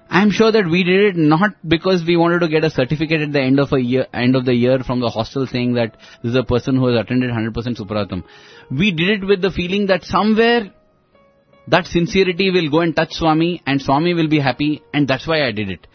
I'm 0.09 0.29
sure 0.31 0.51
that 0.51 0.69
we 0.69 0.83
did 0.83 1.15
it 1.15 1.15
not 1.17 1.51
because 1.67 2.03
we 2.05 2.15
wanted 2.15 2.39
to 2.39 2.47
get 2.47 2.63
a 2.63 2.69
certificate 2.69 3.21
at 3.21 3.33
the 3.33 3.41
end 3.41 3.59
of 3.59 3.73
a 3.73 3.81
year, 3.81 4.05
end 4.13 4.35
of 4.35 4.45
the 4.45 4.53
year 4.53 4.79
from 4.79 4.99
the 4.99 5.09
hostel 5.09 5.47
saying 5.47 5.73
that 5.73 5.97
this 6.21 6.31
is 6.31 6.35
a 6.35 6.43
person 6.43 6.75
who 6.75 6.87
has 6.87 7.01
attended 7.03 7.31
100% 7.31 7.53
Suprabhatam. 7.53 8.23
We 8.69 8.91
did 8.91 9.23
it 9.23 9.27
with 9.27 9.41
the 9.41 9.51
feeling 9.51 9.87
that 9.87 10.03
somewhere 10.03 10.71
that 11.67 11.87
sincerity 11.87 12.51
will 12.51 12.69
go 12.69 12.81
and 12.81 12.95
touch 12.95 13.13
Swami 13.13 13.61
and 13.65 13.81
Swami 13.81 14.13
will 14.13 14.29
be 14.29 14.39
happy 14.39 14.83
and 14.93 15.07
that's 15.07 15.27
why 15.27 15.47
I 15.47 15.51
did 15.51 15.69
it. 15.69 15.87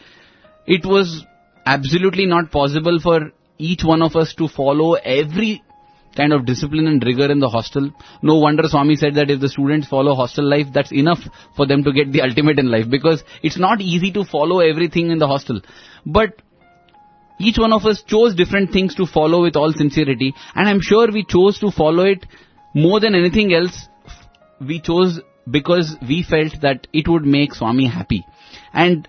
It 0.66 0.84
was 0.84 1.24
absolutely 1.64 2.26
not 2.26 2.50
possible 2.50 2.98
for 3.00 3.30
each 3.58 3.84
one 3.84 4.02
of 4.02 4.16
us 4.16 4.34
to 4.38 4.48
follow 4.48 4.94
every 4.94 5.62
kind 6.16 6.32
of 6.32 6.46
discipline 6.46 6.86
and 6.86 7.04
rigor 7.04 7.30
in 7.30 7.38
the 7.38 7.48
hostel. 7.48 7.90
No 8.22 8.36
wonder 8.36 8.64
Swami 8.66 8.96
said 8.96 9.14
that 9.14 9.30
if 9.30 9.40
the 9.40 9.48
students 9.48 9.88
follow 9.88 10.14
hostel 10.14 10.48
life, 10.48 10.66
that's 10.72 10.92
enough 10.92 11.20
for 11.56 11.66
them 11.66 11.84
to 11.84 11.92
get 11.92 12.12
the 12.12 12.22
ultimate 12.22 12.58
in 12.58 12.70
life 12.70 12.88
because 12.90 13.22
it's 13.42 13.58
not 13.58 13.80
easy 13.80 14.10
to 14.12 14.24
follow 14.24 14.60
everything 14.60 15.10
in 15.10 15.18
the 15.18 15.26
hostel. 15.26 15.60
But 16.04 16.42
each 17.38 17.58
one 17.58 17.72
of 17.72 17.86
us 17.86 18.02
chose 18.02 18.34
different 18.34 18.70
things 18.72 18.94
to 18.96 19.06
follow 19.06 19.42
with 19.42 19.56
all 19.56 19.72
sincerity 19.72 20.34
and 20.54 20.68
I'm 20.68 20.80
sure 20.80 21.10
we 21.10 21.24
chose 21.24 21.58
to 21.60 21.70
follow 21.70 22.04
it 22.04 22.26
more 22.74 23.00
than 23.00 23.14
anything 23.14 23.54
else. 23.54 23.88
We 24.60 24.80
chose 24.80 25.20
because 25.50 25.96
we 26.06 26.22
felt 26.22 26.60
that 26.62 26.86
it 26.92 27.08
would 27.08 27.24
make 27.24 27.54
Swami 27.54 27.86
happy. 27.86 28.26
And 28.72 29.08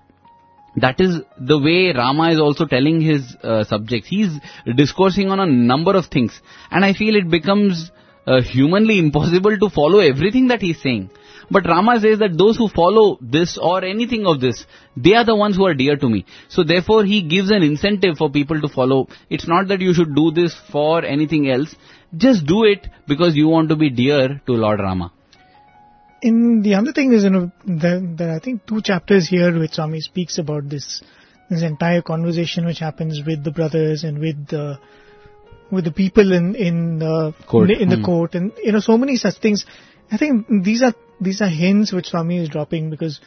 that 0.76 1.02
is 1.02 1.22
the 1.38 1.60
way 1.60 1.94
Rama 1.96 2.32
is 2.32 2.40
also 2.40 2.66
telling 2.66 3.02
his 3.02 3.36
uh, 3.44 3.64
subjects. 3.66 4.08
He's 4.08 4.32
discoursing 4.76 5.30
on 5.30 5.40
a 5.40 5.46
number 5.46 5.96
of 5.96 6.06
things. 6.06 6.40
And 6.70 6.86
I 6.86 6.94
feel 6.94 7.16
it 7.16 7.30
becomes 7.30 7.92
uh, 8.26 8.42
humanly 8.42 9.00
impossible 9.00 9.58
to 9.58 9.70
follow 9.70 10.00
everything 10.00 10.48
that 10.48 10.62
he's 10.62 10.82
saying. 10.82 11.10
But 11.50 11.66
Rama 11.66 12.00
says 12.00 12.20
that 12.20 12.38
those 12.38 12.56
who 12.56 12.70
follow 12.70 13.18
this 13.22 13.58
or 13.62 13.84
anything 13.84 14.26
of 14.26 14.40
this, 14.40 14.66
they 14.96 15.14
are 15.16 15.26
the 15.26 15.36
ones 15.36 15.58
who 15.58 15.66
are 15.66 15.74
dear 15.74 15.98
to 15.98 16.08
me. 16.08 16.26
So 16.48 16.64
therefore 16.64 17.04
he 17.04 17.22
gives 17.22 17.52
an 17.52 17.64
incentive 17.64 18.18
for 18.18 18.30
people 18.30 18.62
to 18.62 18.70
follow. 18.70 19.08
It's 19.30 19.48
not 19.48 19.68
that 19.68 19.82
you 19.82 19.94
should 19.94 20.16
do 20.16 20.32
this 20.32 20.56
for 20.72 21.04
anything 21.04 21.50
else. 21.50 21.76
Just 22.16 22.46
do 22.46 22.64
it 22.64 22.88
because 23.08 23.36
you 23.36 23.50
want 23.50 23.68
to 23.70 23.76
be 23.76 23.90
dear 23.90 24.42
to 24.46 24.54
Lord 24.54 24.80
Rama. 24.80 25.12
In 26.22 26.62
the 26.62 26.76
other 26.76 26.92
thing 26.94 27.14
is, 27.14 27.24
you 27.24 27.32
know, 27.32 27.52
there, 27.66 28.00
there 28.00 28.30
are 28.30 28.36
I 28.36 28.40
think 28.40 28.66
two 28.68 28.82
chapters 28.82 29.28
here 29.28 29.58
which 29.58 29.74
Swami 29.74 30.02
speaks 30.02 30.38
about 30.38 30.70
this, 30.70 31.02
this 31.50 31.64
entire 31.64 32.02
conversation 32.02 32.66
which 32.66 32.80
happens 32.80 33.22
with 33.26 33.44
the 33.44 33.52
brothers 33.52 34.04
and 34.04 34.20
with 34.20 34.48
the, 34.48 34.78
with 35.72 35.86
the 35.86 35.92
people 35.92 36.32
in, 36.32 36.56
in 36.56 37.00
the, 37.00 37.34
Court. 37.48 37.72
in 37.72 37.90
the 37.90 37.96
Hmm. 37.96 38.04
court 38.04 38.36
and, 38.36 38.52
you 38.62 38.72
know, 38.72 38.80
so 38.80 38.98
many 38.98 39.16
such 39.16 39.40
things. 39.40 39.66
I 40.12 40.18
think 40.18 40.46
these 40.64 40.84
are, 40.84 40.94
these 41.20 41.42
are 41.42 41.50
hints 41.50 41.92
which 41.92 42.08
Swami 42.08 42.38
is 42.40 42.50
dropping 42.50 42.90
because 42.92 43.20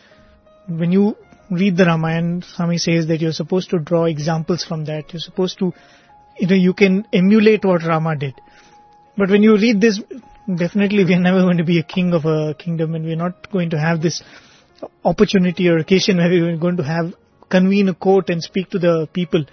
when 0.69 0.93
you 0.93 1.17
read 1.51 1.77
the 1.77 1.87
Ramayana, 1.87 2.43
Swami 2.43 2.79
says 2.79 3.07
that 3.09 3.21
you're 3.21 3.33
supposed 3.33 3.71
to 3.71 3.79
draw 3.79 4.05
examples 4.05 4.65
from 4.65 4.85
that. 4.85 5.13
You're 5.13 5.21
supposed 5.21 5.59
to, 5.59 5.73
you 6.39 6.47
know, 6.47 6.55
you 6.55 6.75
can 6.75 7.07
emulate 7.13 7.65
what 7.65 7.83
Rama 7.83 8.17
did. 8.17 8.35
But 9.17 9.31
when 9.31 9.43
you 9.43 9.57
read 9.57 9.81
this, 9.81 10.01
definitely 10.47 11.05
we 11.05 11.15
are 11.15 11.21
never 11.21 11.41
going 11.41 11.59
to 11.59 11.65
be 11.65 11.79
a 11.79 11.83
king 11.83 12.13
of 12.13 12.25
a 12.25 12.55
kingdom 12.55 12.95
and 12.95 13.05
we're 13.05 13.17
not 13.17 13.51
going 13.51 13.71
to 13.71 13.79
have 13.79 14.03
this 14.03 14.23
opportunity 15.05 15.69
or 15.69 15.79
occasion 15.79 16.19
where 16.19 16.29
we're 16.29 16.57
going 16.57 16.77
to 16.77 16.83
have, 16.83 17.15
convene 17.49 17.89
a 17.89 17.95
court 17.95 18.29
and 18.29 18.43
speak 18.43 18.71
to 18.71 18.79
the 18.79 19.09
people. 19.13 19.45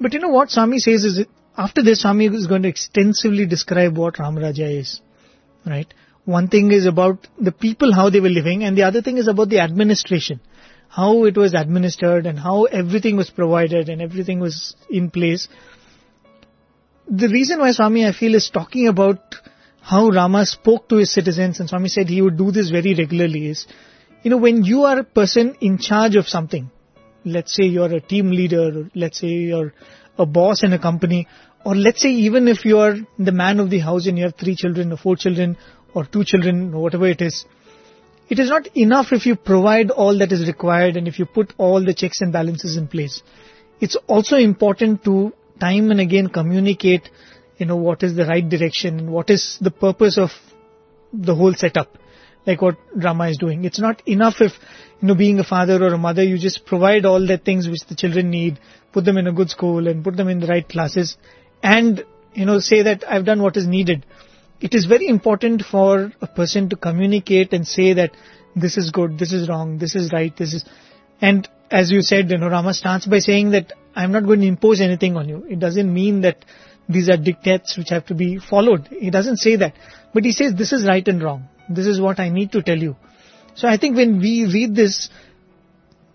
But 0.00 0.12
you 0.12 0.20
know 0.20 0.28
what 0.28 0.50
Swami 0.50 0.78
says 0.78 1.04
is, 1.04 1.26
after 1.56 1.82
this 1.82 2.02
Swami 2.02 2.26
is 2.26 2.46
going 2.46 2.62
to 2.62 2.68
extensively 2.68 3.46
describe 3.46 3.96
what 3.96 4.14
Ramaraja 4.14 4.80
is. 4.80 5.00
Right? 5.64 5.92
One 6.24 6.48
thing 6.48 6.72
is 6.72 6.86
about 6.86 7.26
the 7.38 7.52
people, 7.52 7.94
how 7.94 8.10
they 8.10 8.20
were 8.20 8.28
living, 8.28 8.64
and 8.64 8.76
the 8.76 8.82
other 8.82 9.02
thing 9.02 9.18
is 9.18 9.28
about 9.28 9.48
the 9.48 9.60
administration. 9.60 10.40
How 10.88 11.24
it 11.24 11.36
was 11.36 11.54
administered 11.54 12.26
and 12.26 12.38
how 12.38 12.64
everything 12.64 13.16
was 13.16 13.30
provided 13.30 13.88
and 13.88 14.02
everything 14.02 14.40
was 14.40 14.76
in 14.90 15.10
place 15.10 15.48
the 17.08 17.28
reason 17.28 17.58
why 17.58 17.72
Swami 17.72 18.06
I 18.06 18.12
feel 18.12 18.34
is 18.34 18.50
talking 18.50 18.88
about 18.88 19.18
how 19.82 20.08
Rama 20.08 20.46
spoke 20.46 20.88
to 20.88 20.96
his 20.96 21.12
citizens 21.12 21.58
and 21.58 21.68
Swami 21.68 21.88
said 21.88 22.08
he 22.08 22.22
would 22.22 22.38
do 22.38 22.52
this 22.52 22.70
very 22.70 22.94
regularly 22.94 23.48
is, 23.48 23.66
you 24.22 24.30
know, 24.30 24.36
when 24.36 24.62
you 24.62 24.84
are 24.84 25.00
a 25.00 25.04
person 25.04 25.56
in 25.60 25.78
charge 25.78 26.14
of 26.14 26.28
something, 26.28 26.70
let's 27.24 27.54
say 27.54 27.64
you're 27.64 27.92
a 27.92 28.00
team 28.00 28.30
leader, 28.30 28.88
let's 28.94 29.18
say 29.18 29.26
you're 29.26 29.74
a 30.16 30.24
boss 30.24 30.62
in 30.62 30.72
a 30.72 30.78
company, 30.78 31.26
or 31.64 31.74
let's 31.74 32.00
say 32.00 32.10
even 32.10 32.46
if 32.46 32.64
you 32.64 32.78
are 32.78 32.94
the 33.18 33.32
man 33.32 33.58
of 33.58 33.70
the 33.70 33.80
house 33.80 34.06
and 34.06 34.16
you 34.16 34.24
have 34.24 34.36
three 34.36 34.54
children 34.54 34.92
or 34.92 34.96
four 34.96 35.16
children 35.16 35.56
or 35.94 36.04
two 36.04 36.24
children 36.24 36.72
or 36.74 36.82
whatever 36.82 37.08
it 37.08 37.20
is, 37.20 37.44
it 38.28 38.38
is 38.38 38.48
not 38.48 38.68
enough 38.76 39.06
if 39.10 39.26
you 39.26 39.34
provide 39.34 39.90
all 39.90 40.16
that 40.18 40.30
is 40.30 40.46
required 40.46 40.96
and 40.96 41.08
if 41.08 41.18
you 41.18 41.26
put 41.26 41.52
all 41.58 41.84
the 41.84 41.92
checks 41.92 42.20
and 42.20 42.32
balances 42.32 42.76
in 42.76 42.86
place. 42.86 43.22
It's 43.80 43.96
also 44.06 44.36
important 44.36 45.02
to 45.04 45.32
time 45.60 45.90
and 45.90 46.00
again 46.00 46.28
communicate, 46.28 47.10
you 47.62 47.66
know, 47.66 47.76
what 47.76 48.02
is 48.02 48.16
the 48.16 48.24
right 48.26 48.48
direction 48.54 48.98
and 48.98 49.12
what 49.12 49.30
is 49.30 49.42
the 49.60 49.70
purpose 49.70 50.18
of 50.18 50.30
the 51.12 51.34
whole 51.40 51.54
setup, 51.54 51.96
like 52.44 52.60
what 52.60 52.76
Rama 52.96 53.28
is 53.28 53.38
doing. 53.38 53.64
It's 53.64 53.78
not 53.78 54.02
enough 54.04 54.40
if, 54.40 54.50
you 55.00 55.06
know, 55.06 55.14
being 55.14 55.38
a 55.38 55.44
father 55.44 55.76
or 55.80 55.94
a 55.94 55.98
mother, 55.98 56.24
you 56.24 56.38
just 56.38 56.66
provide 56.66 57.04
all 57.04 57.24
the 57.24 57.38
things 57.38 57.68
which 57.68 57.84
the 57.88 57.94
children 57.94 58.30
need, 58.30 58.58
put 58.92 59.04
them 59.04 59.16
in 59.16 59.28
a 59.28 59.32
good 59.32 59.48
school 59.48 59.86
and 59.86 60.02
put 60.02 60.16
them 60.16 60.26
in 60.26 60.40
the 60.40 60.48
right 60.48 60.68
classes 60.68 61.16
and, 61.62 62.04
you 62.34 62.44
know, 62.44 62.58
say 62.58 62.82
that 62.82 63.04
I've 63.08 63.24
done 63.24 63.40
what 63.42 63.56
is 63.56 63.68
needed. 63.68 64.04
It 64.60 64.74
is 64.74 64.86
very 64.86 65.06
important 65.06 65.62
for 65.62 66.12
a 66.20 66.26
person 66.26 66.68
to 66.70 66.76
communicate 66.76 67.52
and 67.52 67.64
say 67.64 67.92
that 67.92 68.10
this 68.56 68.76
is 68.76 68.90
good, 68.90 69.20
this 69.20 69.32
is 69.32 69.48
wrong, 69.48 69.78
this 69.78 69.94
is 69.94 70.12
right, 70.12 70.36
this 70.36 70.52
is, 70.52 70.64
and 71.20 71.48
as 71.70 71.92
you 71.92 72.02
said, 72.02 72.28
you 72.28 72.38
know, 72.38 72.48
Rama 72.48 72.74
starts 72.74 73.06
by 73.06 73.20
saying 73.20 73.52
that 73.52 73.72
I'm 73.94 74.10
not 74.10 74.26
going 74.26 74.40
to 74.40 74.46
impose 74.46 74.80
anything 74.80 75.16
on 75.16 75.28
you. 75.28 75.46
It 75.48 75.60
doesn't 75.60 75.92
mean 75.92 76.22
that 76.22 76.44
these 76.88 77.08
are 77.08 77.16
dictates 77.16 77.76
which 77.76 77.90
have 77.90 78.06
to 78.06 78.14
be 78.14 78.38
followed. 78.38 78.88
He 78.88 79.10
doesn't 79.10 79.38
say 79.38 79.56
that. 79.56 79.74
But 80.12 80.24
he 80.24 80.32
says 80.32 80.54
this 80.54 80.72
is 80.72 80.86
right 80.86 81.06
and 81.06 81.22
wrong. 81.22 81.48
This 81.68 81.86
is 81.86 82.00
what 82.00 82.20
I 82.20 82.28
need 82.28 82.52
to 82.52 82.62
tell 82.62 82.78
you. 82.78 82.96
So 83.54 83.68
I 83.68 83.76
think 83.76 83.96
when 83.96 84.18
we 84.18 84.46
read 84.52 84.74
this, 84.74 85.08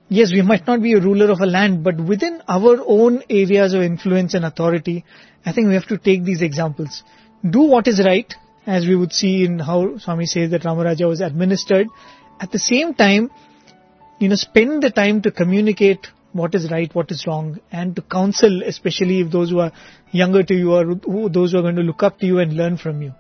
yes, 0.10 0.32
we 0.32 0.42
might 0.42 0.68
not 0.68 0.82
be 0.82 0.94
a 0.94 1.00
ruler 1.00 1.32
of 1.32 1.40
a 1.40 1.46
land, 1.46 1.84
but 1.84 2.00
within 2.00 2.42
our 2.48 2.78
own 2.86 3.24
areas 3.30 3.74
of 3.74 3.82
influence 3.82 4.34
and 4.34 4.46
authority, 4.46 5.06
I 5.46 5.54
think 5.54 5.68
we 5.68 5.76
have 5.76 5.88
to 5.88 5.98
take 5.98 6.24
these 6.24 6.42
examples. 6.42 7.04
Do 7.48 7.62
what 7.62 7.88
is 7.88 8.04
right, 8.04 8.34
as 8.66 8.86
we 8.86 8.96
would 8.96 9.14
see 9.14 9.46
in 9.46 9.60
how 9.60 9.98
Swami 9.98 10.26
says 10.26 10.52
that 10.52 10.64
Ramaraja 10.64 11.08
was 11.08 11.22
administered. 11.22 11.88
At 12.40 12.52
the 12.52 12.60
same 12.60 12.94
time, 12.94 13.30
you 14.20 14.30
know, 14.30 14.36
spend 14.36 14.84
the 14.84 14.90
time 14.90 15.22
to 15.22 15.32
communicate 15.32 16.08
what 16.38 16.56
is 16.56 16.70
right, 16.72 16.94
what 16.94 17.12
is 17.12 17.26
wrong, 17.28 17.60
and 17.72 17.96
to 17.96 18.02
counsel, 18.02 18.64
especially 18.64 19.22
if 19.22 19.32
those 19.32 19.50
who 19.50 19.60
are 19.60 19.72
younger 20.12 20.44
to 20.44 20.54
you 20.54 20.74
or 20.74 20.86
who, 20.86 21.30
those 21.30 21.52
who 21.52 21.60
are 21.60 21.62
going 21.62 21.76
to 21.76 21.82
look 21.82 22.04
up 22.04 22.20
to 22.20 22.26
you 22.26 22.40
and 22.40 22.54
learn 22.54 22.78
from 22.78 23.02
you. 23.02 23.14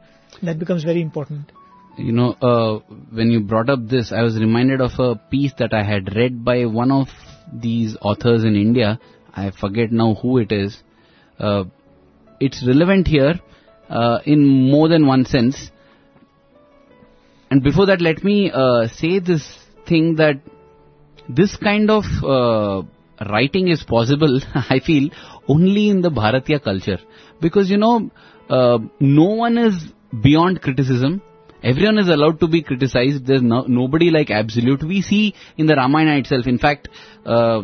That 0.43 0.59
becomes 0.59 0.83
very 0.83 1.01
important. 1.01 1.51
You 1.97 2.11
know, 2.11 2.31
uh, 2.33 2.79
when 3.11 3.31
you 3.31 3.39
brought 3.39 3.69
up 3.69 3.79
this, 3.87 4.11
I 4.11 4.21
was 4.21 4.39
reminded 4.39 4.81
of 4.81 4.91
a 4.99 5.15
piece 5.15 5.53
that 5.57 5.73
I 5.73 5.83
had 5.83 6.15
read 6.15 6.45
by 6.45 6.65
one 6.65 6.91
of 6.91 7.07
these 7.51 7.97
authors 8.01 8.43
in 8.43 8.55
India. 8.55 8.99
I 9.33 9.51
forget 9.51 9.91
now 9.91 10.13
who 10.15 10.37
it 10.37 10.51
is. 10.51 10.77
Uh, 11.39 11.65
it's 12.39 12.63
relevant 12.67 13.07
here 13.07 13.39
uh, 13.89 14.19
in 14.25 14.45
more 14.45 14.89
than 14.89 15.07
one 15.07 15.25
sense. 15.25 15.71
And 17.49 17.63
before 17.63 17.87
that, 17.87 18.01
let 18.01 18.23
me 18.23 18.51
uh, 18.53 18.87
say 18.87 19.19
this 19.19 19.57
thing 19.87 20.15
that 20.17 20.41
this 21.29 21.55
kind 21.57 21.89
of 21.89 22.03
uh, 22.23 22.87
writing 23.29 23.67
is 23.67 23.83
possible, 23.83 24.39
I 24.69 24.79
feel, 24.79 25.09
only 25.47 25.89
in 25.89 26.01
the 26.01 26.09
Bharatiya 26.09 26.63
culture. 26.63 26.99
Because, 27.41 27.69
you 27.69 27.77
know, 27.77 28.09
uh, 28.49 28.79
no 28.99 29.25
one 29.25 29.57
is 29.57 29.73
beyond 30.21 30.61
criticism. 30.61 31.21
Everyone 31.63 31.97
is 31.97 32.07
allowed 32.07 32.39
to 32.41 32.47
be 32.47 32.61
criticized. 32.61 33.25
There's 33.25 33.41
no, 33.41 33.61
nobody 33.61 34.11
like 34.11 34.29
absolute. 34.29 34.83
We 34.83 35.01
see 35.01 35.33
in 35.57 35.65
the 35.65 35.75
Ramayana 35.75 36.19
itself. 36.19 36.45
In 36.47 36.59
fact, 36.59 36.87
uh, 37.25 37.63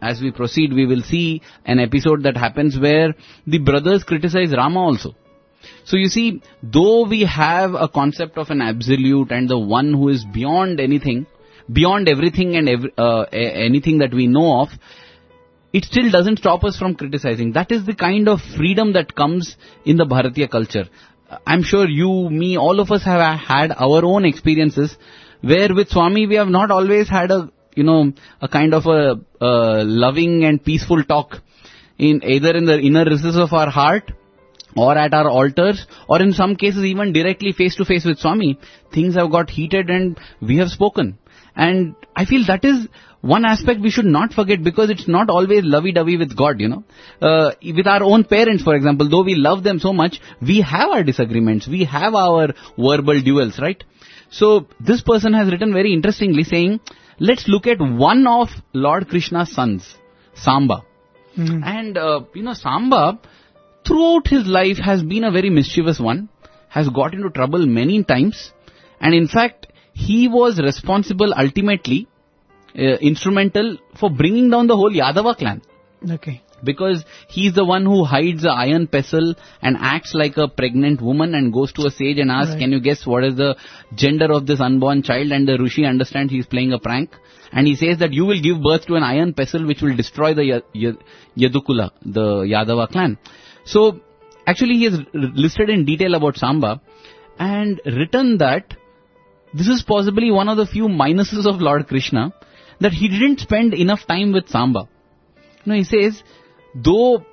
as 0.00 0.20
we 0.20 0.30
proceed, 0.30 0.72
we 0.72 0.86
will 0.86 1.02
see 1.02 1.42
an 1.64 1.78
episode 1.78 2.22
that 2.22 2.36
happens 2.36 2.78
where 2.78 3.14
the 3.46 3.58
brothers 3.58 4.04
criticize 4.04 4.52
Rama 4.56 4.80
also. 4.80 5.14
So 5.84 5.96
you 5.96 6.08
see, 6.08 6.42
though 6.62 7.06
we 7.06 7.24
have 7.24 7.74
a 7.74 7.88
concept 7.88 8.38
of 8.38 8.50
an 8.50 8.60
absolute 8.60 9.30
and 9.30 9.48
the 9.48 9.58
one 9.58 9.92
who 9.92 10.08
is 10.08 10.24
beyond 10.24 10.80
anything, 10.80 11.26
beyond 11.72 12.08
everything 12.08 12.56
and 12.56 12.68
every, 12.68 12.92
uh, 12.96 13.22
anything 13.32 13.98
that 13.98 14.14
we 14.14 14.26
know 14.26 14.60
of, 14.62 14.68
it 15.72 15.84
still 15.84 16.10
doesn't 16.10 16.38
stop 16.38 16.64
us 16.64 16.78
from 16.78 16.94
criticizing. 16.94 17.52
That 17.52 17.70
is 17.70 17.84
the 17.84 17.94
kind 17.94 18.28
of 18.28 18.40
freedom 18.56 18.92
that 18.94 19.14
comes 19.14 19.56
in 19.84 19.96
the 19.96 20.06
Bharatiya 20.06 20.50
culture. 20.50 20.84
I'm 21.46 21.62
sure 21.62 21.88
you, 21.88 22.30
me, 22.30 22.56
all 22.56 22.80
of 22.80 22.90
us 22.90 23.02
have 23.04 23.38
had 23.40 23.72
our 23.72 24.04
own 24.04 24.24
experiences 24.24 24.96
where 25.40 25.74
with 25.74 25.88
Swami 25.90 26.26
we 26.26 26.36
have 26.36 26.48
not 26.48 26.70
always 26.70 27.08
had 27.08 27.30
a, 27.30 27.50
you 27.74 27.82
know, 27.82 28.12
a 28.40 28.48
kind 28.48 28.72
of 28.74 28.86
a, 28.86 29.20
uh 29.40 29.84
loving 29.84 30.44
and 30.44 30.64
peaceful 30.64 31.02
talk 31.04 31.42
in 31.98 32.22
either 32.24 32.56
in 32.56 32.64
the 32.64 32.78
inner 32.78 33.04
recesses 33.04 33.36
of 33.36 33.52
our 33.52 33.68
heart 33.68 34.12
or 34.76 34.96
at 34.96 35.14
our 35.14 35.28
altars 35.28 35.86
or 36.08 36.20
in 36.22 36.32
some 36.32 36.56
cases 36.56 36.84
even 36.84 37.12
directly 37.12 37.52
face 37.52 37.76
to 37.76 37.84
face 37.84 38.04
with 38.04 38.18
Swami, 38.18 38.58
things 38.92 39.14
have 39.14 39.30
got 39.30 39.50
heated 39.50 39.90
and 39.90 40.18
we 40.40 40.58
have 40.58 40.68
spoken. 40.68 41.18
And 41.56 41.94
I 42.14 42.26
feel 42.26 42.44
that 42.46 42.64
is 42.64 42.86
one 43.22 43.44
aspect 43.44 43.80
we 43.80 43.90
should 43.90 44.04
not 44.04 44.32
forget 44.32 44.62
because 44.62 44.90
it's 44.90 45.08
not 45.08 45.30
always 45.30 45.64
lovey-dovey 45.64 46.16
with 46.18 46.36
God, 46.36 46.60
you 46.60 46.68
know. 46.68 46.84
Uh, 47.20 47.52
with 47.62 47.86
our 47.86 48.02
own 48.02 48.24
parents, 48.24 48.62
for 48.62 48.74
example, 48.74 49.08
though 49.08 49.24
we 49.24 49.34
love 49.34 49.64
them 49.64 49.78
so 49.78 49.92
much, 49.92 50.20
we 50.40 50.60
have 50.60 50.90
our 50.90 51.02
disagreements, 51.02 51.66
we 51.66 51.84
have 51.84 52.14
our 52.14 52.48
verbal 52.78 53.20
duels, 53.22 53.58
right? 53.58 53.82
So 54.30 54.66
this 54.80 55.02
person 55.02 55.32
has 55.32 55.50
written 55.50 55.72
very 55.72 55.92
interestingly 55.92 56.44
saying, 56.44 56.80
let's 57.18 57.48
look 57.48 57.66
at 57.66 57.78
one 57.80 58.26
of 58.26 58.48
Lord 58.72 59.08
Krishna's 59.08 59.52
sons, 59.52 59.96
Samba. 60.34 60.84
And, 61.64 61.96
uh, 61.96 62.20
you 62.34 62.42
know, 62.42 62.54
Samba, 62.54 63.18
throughout 63.86 64.26
his 64.26 64.46
life 64.46 64.78
has 64.78 65.02
been 65.02 65.24
a 65.24 65.30
very 65.30 65.50
mischievous 65.50 65.98
one, 65.98 66.28
has 66.68 66.88
got 66.90 67.14
into 67.14 67.30
trouble 67.30 67.66
many 67.66 68.04
times, 68.04 68.52
and 69.00 69.14
in 69.14 69.28
fact, 69.28 69.66
he 70.04 70.28
was 70.28 70.58
responsible 70.70 71.32
ultimately, 71.44 72.00
uh, 72.78 72.96
instrumental 73.10 73.68
for 74.00 74.10
bringing 74.10 74.50
down 74.50 74.66
the 74.72 74.76
whole 74.80 74.92
Yadava 75.02 75.36
clan. 75.42 75.62
Okay. 76.16 76.42
Because 76.68 77.04
he's 77.28 77.54
the 77.54 77.64
one 77.70 77.84
who 77.90 78.04
hides 78.10 78.42
the 78.42 78.50
iron 78.64 78.86
pestle 78.94 79.34
and 79.62 79.76
acts 79.94 80.12
like 80.20 80.36
a 80.44 80.48
pregnant 80.60 81.02
woman 81.08 81.34
and 81.38 81.52
goes 81.58 81.72
to 81.78 81.86
a 81.86 81.90
sage 81.90 82.18
and 82.18 82.30
asks, 82.30 82.52
Right. 82.52 82.60
can 82.60 82.72
you 82.72 82.80
guess 82.80 83.06
what 83.06 83.24
is 83.24 83.36
the 83.36 83.50
gender 83.94 84.28
of 84.36 84.46
this 84.46 84.60
unborn 84.68 85.02
child? 85.02 85.32
And 85.32 85.48
the 85.50 85.58
Rishi 85.58 85.84
understands 85.92 86.32
he's 86.32 86.46
playing 86.46 86.72
a 86.72 86.78
prank. 86.78 87.10
And 87.52 87.66
he 87.66 87.74
says 87.82 87.98
that 87.98 88.12
you 88.12 88.24
will 88.30 88.40
give 88.48 88.62
birth 88.62 88.86
to 88.86 88.94
an 88.96 89.02
iron 89.02 89.32
pestle 89.34 89.66
which 89.66 89.82
will 89.82 89.96
destroy 89.96 90.32
the 90.34 90.44
Ya- 90.52 90.60
Ya- 90.72 91.00
Yadukula, 91.44 91.90
the 92.18 92.26
Yadava 92.54 92.88
clan. 92.90 93.18
So, 93.64 94.00
actually 94.46 94.74
he 94.80 94.84
has 94.84 94.98
listed 95.12 95.70
in 95.70 95.84
detail 95.92 96.14
about 96.14 96.36
Samba 96.36 96.80
and 97.38 97.80
written 98.00 98.38
that 98.38 98.76
this 99.54 99.68
is 99.68 99.82
possibly 99.86 100.30
one 100.30 100.48
of 100.48 100.56
the 100.56 100.66
few 100.66 100.88
minuses 100.88 101.46
of 101.46 101.60
Lord 101.60 101.86
Krishna 101.88 102.32
that 102.80 102.92
he 102.92 103.08
didn't 103.08 103.40
spend 103.40 103.74
enough 103.74 104.06
time 104.06 104.32
with 104.32 104.48
Samba. 104.48 104.88
No, 105.64 105.74
he 105.74 105.84
says, 105.84 106.22
though 106.74 107.24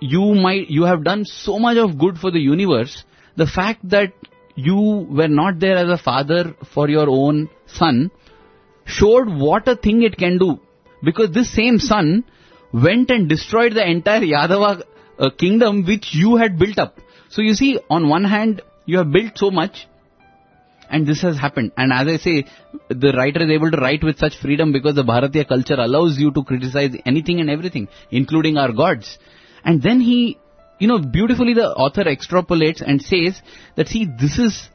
you 0.00 0.34
might, 0.34 0.68
you 0.68 0.84
have 0.84 1.04
done 1.04 1.24
so 1.24 1.58
much 1.58 1.76
of 1.78 1.98
good 1.98 2.18
for 2.18 2.30
the 2.30 2.40
universe, 2.40 3.04
the 3.36 3.46
fact 3.46 3.88
that 3.88 4.12
you 4.54 5.06
were 5.08 5.28
not 5.28 5.60
there 5.60 5.76
as 5.76 5.88
a 5.88 6.02
father 6.02 6.54
for 6.74 6.88
your 6.88 7.08
own 7.08 7.48
son 7.66 8.10
showed 8.84 9.28
what 9.28 9.66
a 9.68 9.76
thing 9.76 10.02
it 10.02 10.16
can 10.18 10.38
do. 10.38 10.60
Because 11.02 11.30
this 11.30 11.54
same 11.54 11.78
son 11.78 12.24
went 12.72 13.10
and 13.10 13.28
destroyed 13.28 13.74
the 13.74 13.88
entire 13.88 14.20
Yadava 14.20 14.82
uh, 15.18 15.30
kingdom 15.30 15.84
which 15.84 16.10
you 16.12 16.36
had 16.36 16.58
built 16.58 16.78
up. 16.78 16.98
So 17.28 17.42
you 17.42 17.54
see, 17.54 17.78
on 17.88 18.08
one 18.08 18.24
hand, 18.24 18.62
you 18.84 18.98
have 18.98 19.10
built 19.10 19.32
so 19.36 19.50
much, 19.50 19.86
and 20.92 21.06
this 21.06 21.22
has 21.22 21.38
happened. 21.38 21.72
And 21.76 21.92
as 21.92 22.06
I 22.06 22.16
say, 22.18 22.44
the 22.88 23.12
writer 23.16 23.42
is 23.42 23.50
able 23.50 23.70
to 23.70 23.78
write 23.78 24.04
with 24.04 24.18
such 24.18 24.36
freedom 24.40 24.72
because 24.72 24.94
the 24.94 25.02
Bharatiya 25.02 25.48
culture 25.48 25.74
allows 25.74 26.18
you 26.18 26.30
to 26.32 26.44
criticize 26.44 26.94
anything 27.06 27.40
and 27.40 27.50
everything, 27.50 27.88
including 28.10 28.58
our 28.58 28.72
gods. 28.72 29.18
And 29.64 29.82
then 29.82 30.00
he, 30.00 30.38
you 30.78 30.88
know, 30.88 30.98
beautifully 30.98 31.54
the 31.54 31.68
author 31.68 32.04
extrapolates 32.04 32.82
and 32.86 33.00
says 33.00 33.40
that 33.76 33.88
see, 33.88 34.06
this 34.20 34.38
is 34.38 34.68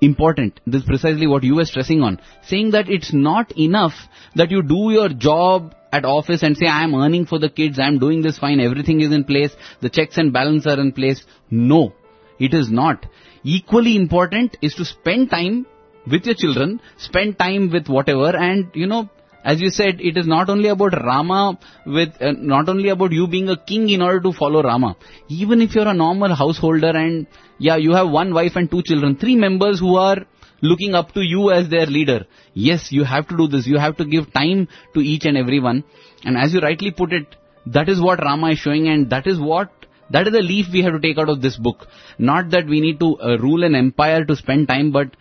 important. 0.00 0.60
This 0.66 0.80
is 0.82 0.88
precisely 0.88 1.26
what 1.26 1.44
you 1.44 1.56
were 1.56 1.66
stressing 1.66 2.02
on. 2.02 2.20
Saying 2.46 2.70
that 2.70 2.88
it's 2.88 3.12
not 3.12 3.56
enough 3.58 3.92
that 4.34 4.50
you 4.50 4.62
do 4.62 4.90
your 4.90 5.10
job 5.10 5.74
at 5.92 6.04
office 6.04 6.42
and 6.42 6.56
say, 6.56 6.66
I 6.66 6.84
am 6.84 6.94
earning 6.94 7.26
for 7.26 7.38
the 7.38 7.50
kids, 7.50 7.78
I 7.78 7.88
am 7.88 7.98
doing 7.98 8.22
this 8.22 8.38
fine, 8.38 8.60
everything 8.60 9.00
is 9.00 9.12
in 9.12 9.24
place, 9.24 9.50
the 9.80 9.90
checks 9.90 10.16
and 10.16 10.32
balance 10.32 10.66
are 10.66 10.80
in 10.80 10.92
place. 10.92 11.24
No, 11.50 11.92
it 12.38 12.54
is 12.54 12.70
not. 12.70 13.06
Equally 13.42 13.96
important 13.96 14.56
is 14.60 14.74
to 14.74 14.84
spend 14.84 15.30
time 15.30 15.66
with 16.10 16.26
your 16.26 16.34
children, 16.34 16.80
spend 16.98 17.38
time 17.38 17.70
with 17.70 17.88
whatever 17.88 18.36
and, 18.36 18.68
you 18.74 18.86
know, 18.86 19.08
as 19.42 19.60
you 19.60 19.70
said, 19.70 20.00
it 20.00 20.18
is 20.18 20.26
not 20.26 20.50
only 20.50 20.68
about 20.68 20.92
Rama 20.92 21.58
with, 21.86 22.10
uh, 22.20 22.32
not 22.32 22.68
only 22.68 22.90
about 22.90 23.12
you 23.12 23.26
being 23.26 23.48
a 23.48 23.56
king 23.56 23.88
in 23.88 24.02
order 24.02 24.20
to 24.20 24.32
follow 24.32 24.62
Rama. 24.62 24.96
Even 25.28 25.62
if 25.62 25.74
you're 25.74 25.88
a 25.88 25.94
normal 25.94 26.34
householder 26.34 26.90
and, 26.90 27.26
yeah, 27.58 27.76
you 27.76 27.92
have 27.92 28.10
one 28.10 28.34
wife 28.34 28.52
and 28.56 28.70
two 28.70 28.82
children, 28.82 29.16
three 29.16 29.36
members 29.36 29.80
who 29.80 29.96
are 29.96 30.18
looking 30.60 30.94
up 30.94 31.12
to 31.12 31.22
you 31.22 31.50
as 31.50 31.70
their 31.70 31.86
leader. 31.86 32.26
Yes, 32.52 32.92
you 32.92 33.04
have 33.04 33.28
to 33.28 33.36
do 33.36 33.48
this. 33.48 33.66
You 33.66 33.78
have 33.78 33.96
to 33.96 34.04
give 34.04 34.30
time 34.32 34.68
to 34.92 35.00
each 35.00 35.24
and 35.24 35.38
every 35.38 35.58
one. 35.58 35.84
And 36.22 36.36
as 36.36 36.52
you 36.52 36.60
rightly 36.60 36.90
put 36.90 37.14
it, 37.14 37.34
that 37.64 37.88
is 37.88 38.00
what 38.00 38.18
Rama 38.18 38.50
is 38.50 38.58
showing 38.58 38.88
and 38.88 39.08
that 39.08 39.26
is 39.26 39.40
what 39.40 39.70
that 40.10 40.26
is 40.26 40.32
the 40.32 40.42
leaf 40.42 40.66
we 40.72 40.82
have 40.82 40.92
to 40.92 41.00
take 41.00 41.18
out 41.18 41.28
of 41.28 41.40
this 41.40 41.56
book. 41.56 41.86
Not 42.18 42.50
that 42.50 42.66
we 42.66 42.80
need 42.80 43.00
to 43.00 43.18
uh, 43.18 43.36
rule 43.38 43.64
an 43.64 43.74
empire 43.74 44.24
to 44.24 44.36
spend 44.36 44.68
time, 44.68 44.90
but 44.92 45.16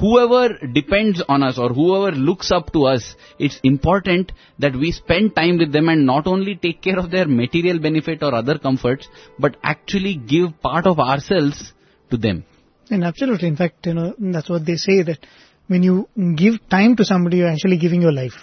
whoever 0.00 0.58
depends 0.72 1.22
on 1.28 1.42
us 1.42 1.58
or 1.58 1.70
whoever 1.70 2.14
looks 2.16 2.50
up 2.50 2.72
to 2.72 2.84
us, 2.84 3.16
it's 3.38 3.58
important 3.62 4.32
that 4.58 4.74
we 4.74 4.92
spend 4.92 5.34
time 5.34 5.58
with 5.58 5.72
them 5.72 5.88
and 5.88 6.04
not 6.04 6.26
only 6.26 6.56
take 6.56 6.82
care 6.82 6.98
of 6.98 7.10
their 7.10 7.26
material 7.26 7.78
benefit 7.78 8.22
or 8.22 8.34
other 8.34 8.58
comforts, 8.58 9.08
but 9.38 9.56
actually 9.62 10.14
give 10.14 10.60
part 10.60 10.86
of 10.86 10.98
ourselves 10.98 11.72
to 12.10 12.16
them. 12.16 12.44
And 12.90 13.04
absolutely, 13.04 13.48
in 13.48 13.56
fact, 13.56 13.86
you 13.86 13.94
know, 13.94 14.14
that's 14.18 14.48
what 14.48 14.64
they 14.64 14.76
say 14.76 15.02
that 15.02 15.18
when 15.66 15.82
you 15.82 16.08
give 16.36 16.54
time 16.68 16.96
to 16.96 17.04
somebody, 17.04 17.38
you're 17.38 17.50
actually 17.50 17.78
giving 17.78 18.00
your 18.00 18.12
life. 18.12 18.36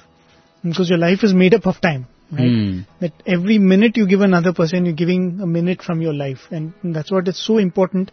Because 0.63 0.89
your 0.89 0.99
life 0.99 1.23
is 1.23 1.33
made 1.33 1.53
up 1.53 1.65
of 1.65 1.81
time, 1.81 2.07
right? 2.31 2.47
Hmm. 2.47 2.79
That 3.01 3.13
every 3.25 3.57
minute 3.59 3.97
you 3.97 4.07
give 4.07 4.21
another 4.21 4.53
person, 4.53 4.85
you're 4.85 4.93
giving 4.93 5.39
a 5.41 5.47
minute 5.47 5.81
from 5.81 6.01
your 6.01 6.13
life. 6.13 6.47
And 6.51 6.73
that's 6.83 7.11
what 7.11 7.27
is 7.27 7.43
so 7.43 7.57
important. 7.57 8.11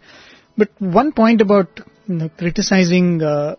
But 0.57 0.69
one 0.79 1.11
point 1.13 1.41
about 1.41 1.79
you 2.07 2.15
know, 2.15 2.29
criticizing 2.29 3.21
uh, 3.21 3.55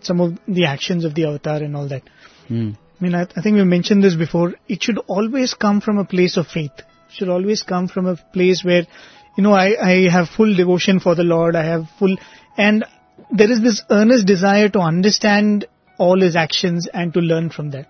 some 0.00 0.20
of 0.20 0.38
the 0.46 0.66
actions 0.66 1.04
of 1.04 1.14
the 1.14 1.26
avatar 1.26 1.56
and 1.56 1.76
all 1.76 1.88
that. 1.88 2.02
Hmm. 2.48 2.70
I 3.00 3.04
mean, 3.04 3.14
I, 3.14 3.22
I 3.22 3.42
think 3.42 3.56
we 3.56 3.64
mentioned 3.64 4.04
this 4.04 4.14
before. 4.14 4.54
It 4.68 4.82
should 4.82 4.98
always 5.06 5.54
come 5.54 5.80
from 5.80 5.98
a 5.98 6.04
place 6.04 6.36
of 6.36 6.46
faith. 6.46 6.72
It 6.76 7.14
should 7.14 7.28
always 7.28 7.62
come 7.62 7.88
from 7.88 8.06
a 8.06 8.16
place 8.32 8.62
where, 8.64 8.86
you 9.36 9.42
know, 9.42 9.52
I, 9.52 9.76
I 9.80 10.10
have 10.10 10.28
full 10.28 10.54
devotion 10.54 11.00
for 11.00 11.14
the 11.14 11.22
Lord. 11.22 11.56
I 11.56 11.64
have 11.64 11.84
full, 11.98 12.16
and 12.58 12.84
there 13.30 13.50
is 13.50 13.62
this 13.62 13.82
earnest 13.90 14.26
desire 14.26 14.68
to 14.70 14.80
understand 14.80 15.66
all 15.98 16.20
his 16.20 16.36
actions 16.36 16.88
and 16.92 17.12
to 17.14 17.20
learn 17.20 17.50
from 17.50 17.70
that. 17.70 17.86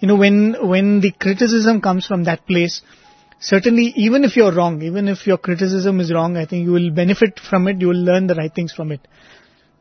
You 0.00 0.08
know, 0.08 0.16
when, 0.16 0.56
when 0.60 1.00
the 1.00 1.12
criticism 1.12 1.80
comes 1.80 2.06
from 2.06 2.24
that 2.24 2.46
place, 2.46 2.82
certainly 3.40 3.92
even 3.96 4.24
if 4.24 4.36
you're 4.36 4.52
wrong, 4.52 4.82
even 4.82 5.08
if 5.08 5.26
your 5.26 5.38
criticism 5.38 6.00
is 6.00 6.12
wrong, 6.12 6.36
I 6.36 6.46
think 6.46 6.64
you 6.64 6.72
will 6.72 6.90
benefit 6.90 7.40
from 7.40 7.68
it, 7.68 7.80
you 7.80 7.88
will 7.88 8.04
learn 8.04 8.26
the 8.26 8.34
right 8.34 8.54
things 8.54 8.72
from 8.72 8.92
it. 8.92 9.00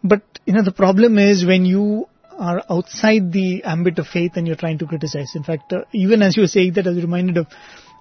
But, 0.04 0.22
you 0.46 0.54
know, 0.54 0.64
the 0.64 0.72
problem 0.72 1.18
is 1.18 1.46
when 1.46 1.66
you 1.66 2.08
are 2.38 2.64
outside 2.70 3.32
the 3.32 3.64
ambit 3.64 4.00
of 4.00 4.08
faith 4.08 4.34
and 4.36 4.48
you're 4.48 4.56
trying 4.56 4.78
to 4.80 4.86
criticize. 4.86 5.32
In 5.36 5.44
fact, 5.44 5.72
uh, 5.72 5.84
even 5.92 6.22
as 6.22 6.36
you 6.36 6.44
were 6.44 6.48
saying 6.48 6.74
that, 6.74 6.88
I 6.88 6.90
was 6.90 7.02
reminded 7.02 7.38
of, 7.38 7.48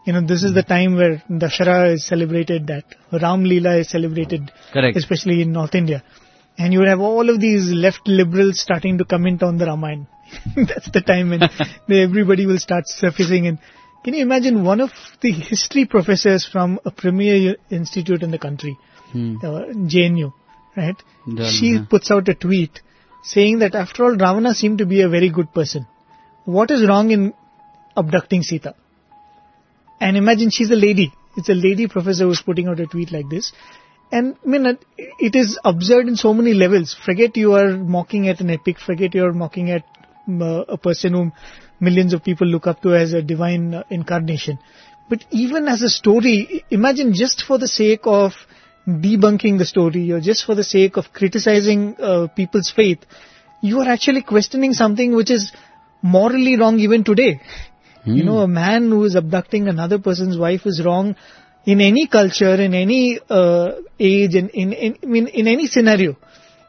you 0.06 0.12
know, 0.12 0.20
this 0.20 0.42
is 0.42 0.54
the 0.54 0.62
time 0.62 0.96
where 0.96 1.22
Dashara 1.30 1.94
is 1.94 2.06
celebrated, 2.06 2.66
that 2.66 2.84
Ram 3.12 3.44
Leela 3.44 3.80
is 3.80 3.90
celebrated, 3.90 4.50
Correct. 4.72 4.96
especially 4.96 5.42
in 5.42 5.52
North 5.52 5.74
India. 5.74 6.02
And 6.58 6.72
you 6.72 6.82
have 6.82 7.00
all 7.00 7.30
of 7.30 7.40
these 7.40 7.70
left 7.70 8.06
liberals 8.06 8.60
starting 8.60 8.98
to 8.98 9.04
comment 9.04 9.42
on 9.42 9.58
the 9.58 9.66
Ramayana. 9.66 10.08
That's 10.56 10.90
the 10.90 11.00
time 11.00 11.30
when 11.30 11.42
everybody 11.90 12.46
will 12.46 12.58
start 12.58 12.84
surfacing 12.86 13.46
and 13.46 13.58
can 14.04 14.14
you 14.14 14.22
imagine 14.22 14.64
one 14.64 14.80
of 14.80 14.90
the 15.20 15.30
history 15.32 15.84
professors 15.86 16.44
from 16.50 16.80
a 16.84 16.90
premier 16.90 17.56
institute 17.70 18.22
in 18.22 18.30
the 18.32 18.38
country, 18.38 18.76
Hmm. 19.12 19.36
uh, 19.42 19.60
JNU, 19.94 20.32
right? 20.76 20.96
Yeah, 21.26 21.48
she 21.50 21.66
yeah. 21.74 21.84
puts 21.88 22.10
out 22.10 22.28
a 22.28 22.34
tweet 22.34 22.80
saying 23.22 23.60
that 23.60 23.74
after 23.76 24.04
all, 24.04 24.12
Ravana 24.12 24.54
seemed 24.54 24.78
to 24.78 24.86
be 24.86 25.02
a 25.02 25.08
very 25.08 25.28
good 25.30 25.52
person. 25.52 25.86
What 26.44 26.70
is 26.72 26.88
wrong 26.88 27.10
in 27.12 27.32
abducting 27.96 28.42
Sita? 28.42 28.74
And 30.00 30.16
imagine 30.16 30.50
she's 30.50 30.70
a 30.70 30.74
lady. 30.76 31.12
It's 31.36 31.48
a 31.48 31.54
lady 31.54 31.86
professor 31.86 32.24
who's 32.24 32.42
putting 32.42 32.66
out 32.68 32.80
a 32.80 32.86
tweet 32.86 33.12
like 33.12 33.28
this. 33.30 33.52
And 34.10 34.36
I 34.44 34.48
mean, 34.48 34.66
it- 34.96 35.36
is 35.36 35.58
absurd 35.64 36.08
in 36.08 36.16
so 36.16 36.34
many 36.34 36.52
levels. 36.54 36.94
Forget 37.06 37.36
you 37.36 37.52
are 37.54 37.76
mocking 37.76 38.28
at 38.28 38.40
an 38.40 38.50
epic. 38.50 38.78
Forget 38.78 39.14
you 39.14 39.24
are 39.24 39.32
mocking 39.32 39.70
at 39.70 39.84
a 40.28 40.78
person 40.78 41.14
whom 41.14 41.32
millions 41.80 42.12
of 42.12 42.22
people 42.22 42.46
look 42.46 42.66
up 42.66 42.80
to 42.82 42.94
as 42.94 43.12
a 43.12 43.22
divine 43.22 43.74
uh, 43.74 43.82
incarnation. 43.90 44.58
But 45.08 45.24
even 45.30 45.68
as 45.68 45.82
a 45.82 45.88
story, 45.88 46.64
imagine 46.70 47.12
just 47.12 47.42
for 47.42 47.58
the 47.58 47.68
sake 47.68 48.02
of 48.04 48.32
debunking 48.86 49.58
the 49.58 49.64
story 49.64 50.10
or 50.12 50.20
just 50.20 50.44
for 50.44 50.54
the 50.54 50.64
sake 50.64 50.96
of 50.96 51.12
criticizing 51.12 51.96
uh, 52.00 52.28
people's 52.28 52.70
faith, 52.74 53.00
you 53.60 53.80
are 53.80 53.88
actually 53.88 54.22
questioning 54.22 54.72
something 54.72 55.14
which 55.14 55.30
is 55.30 55.52
morally 56.02 56.58
wrong 56.58 56.78
even 56.78 57.04
today. 57.04 57.40
You 58.04 58.24
know, 58.24 58.38
a 58.38 58.48
man 58.48 58.90
who 58.90 59.04
is 59.04 59.14
abducting 59.14 59.68
another 59.68 59.98
person's 59.98 60.36
wife 60.36 60.62
is 60.66 60.82
wrong 60.84 61.14
in 61.64 61.80
any 61.80 62.08
culture, 62.08 62.54
in 62.54 62.74
any 62.74 63.20
uh, 63.30 63.72
age, 64.00 64.34
in, 64.34 64.48
in, 64.48 64.72
in, 64.72 64.98
I 65.02 65.06
mean, 65.06 65.28
in 65.28 65.46
any 65.46 65.68
scenario. 65.68 66.16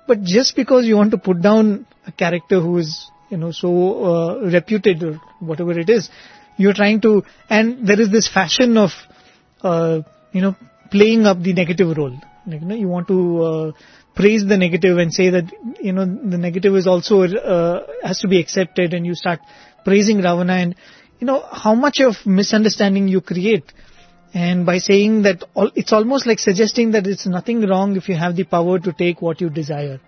But 0.08 0.22
just 0.22 0.56
because 0.56 0.86
you 0.86 0.96
want 0.96 1.12
to 1.12 1.18
put 1.18 1.42
down 1.42 1.88
a 2.06 2.12
character 2.12 2.60
who 2.60 2.78
is, 2.78 3.10
you 3.34 3.38
know, 3.38 3.52
so 3.52 3.70
uh, 4.10 4.36
reputed 4.58 5.04
or 5.04 5.14
whatever 5.40 5.78
it 5.84 5.90
is, 5.90 6.10
you're 6.58 6.78
trying 6.82 7.02
to, 7.02 7.24
and 7.50 7.88
there 7.88 8.00
is 8.00 8.12
this 8.12 8.28
fashion 8.32 8.78
of, 8.78 8.92
uh, 9.64 10.02
you 10.32 10.42
know, 10.42 10.56
playing 10.92 11.26
up 11.26 11.42
the 11.42 11.54
negative 11.54 11.98
role. 11.98 12.16
Like, 12.46 12.62
you 12.62 12.68
know, 12.68 12.76
you 12.76 12.88
want 12.88 13.08
to 13.08 13.44
uh, 13.44 13.72
praise 14.16 14.46
the 14.46 14.58
negative 14.58 15.00
and 15.00 15.12
say 15.12 15.32
that, 15.32 15.52
you 15.82 15.94
know, 15.94 16.06
the 16.06 16.38
negative 16.38 16.76
is 16.76 16.86
also, 16.86 17.24
uh, 17.24 17.88
has 18.04 18.20
to 18.20 18.28
be 18.28 18.40
accepted 18.40 18.94
and 18.94 19.04
you 19.04 19.16
start 19.16 19.40
praising 19.84 20.18
Ravana 20.18 20.54
and, 20.54 20.76
you 21.20 21.26
know, 21.26 21.44
how 21.52 21.74
much 21.74 22.02
of 22.02 22.16
misunderstanding 22.28 23.08
you 23.08 23.22
create. 23.22 23.74
And 24.36 24.66
by 24.66 24.78
saying 24.78 25.24
that, 25.24 25.44
all, 25.56 25.72
it's 25.76 25.94
almost 25.94 26.28
like 26.28 26.40
suggesting 26.40 26.92
that 26.92 27.08
it's 27.08 27.26
nothing 27.26 27.62
wrong 27.68 27.96
if 27.96 28.10
you 28.10 28.16
have 28.16 28.36
the 28.36 28.44
power 28.44 28.80
to 28.80 28.94
take 28.94 29.22
what 29.24 29.42
you 29.42 29.50
desire. 29.50 30.00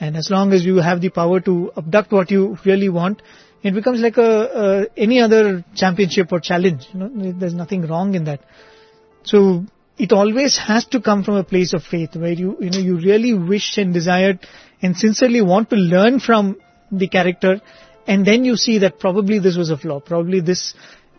And 0.00 0.16
as 0.16 0.30
long 0.30 0.52
as 0.52 0.64
you 0.64 0.76
have 0.76 1.00
the 1.00 1.10
power 1.10 1.40
to 1.40 1.72
abduct 1.76 2.12
what 2.12 2.30
you 2.30 2.56
really 2.64 2.88
want, 2.88 3.22
it 3.62 3.74
becomes 3.74 4.00
like 4.00 4.16
a, 4.16 4.22
a 4.22 4.86
any 4.96 5.20
other 5.20 5.64
championship 5.74 6.32
or 6.32 6.40
challenge. 6.40 6.86
You 6.92 7.00
know, 7.00 7.32
there's 7.32 7.54
nothing 7.54 7.86
wrong 7.86 8.14
in 8.14 8.24
that. 8.24 8.40
So 9.24 9.64
it 9.98 10.12
always 10.12 10.56
has 10.56 10.84
to 10.86 11.00
come 11.00 11.24
from 11.24 11.34
a 11.34 11.44
place 11.44 11.74
of 11.74 11.82
faith 11.82 12.14
where 12.14 12.32
you, 12.32 12.56
you 12.60 12.70
know, 12.70 12.78
you 12.78 12.98
really 12.98 13.34
wish 13.34 13.76
and 13.78 13.92
desire 13.92 14.38
and 14.80 14.96
sincerely 14.96 15.42
want 15.42 15.70
to 15.70 15.76
learn 15.76 16.20
from 16.20 16.56
the 16.92 17.08
character 17.08 17.60
and 18.06 18.26
then 18.26 18.44
you 18.44 18.56
see 18.56 18.78
that 18.78 18.98
probably 18.98 19.38
this 19.38 19.56
was 19.56 19.70
a 19.70 19.76
flaw. 19.76 20.00
Probably 20.00 20.40
this 20.40 20.74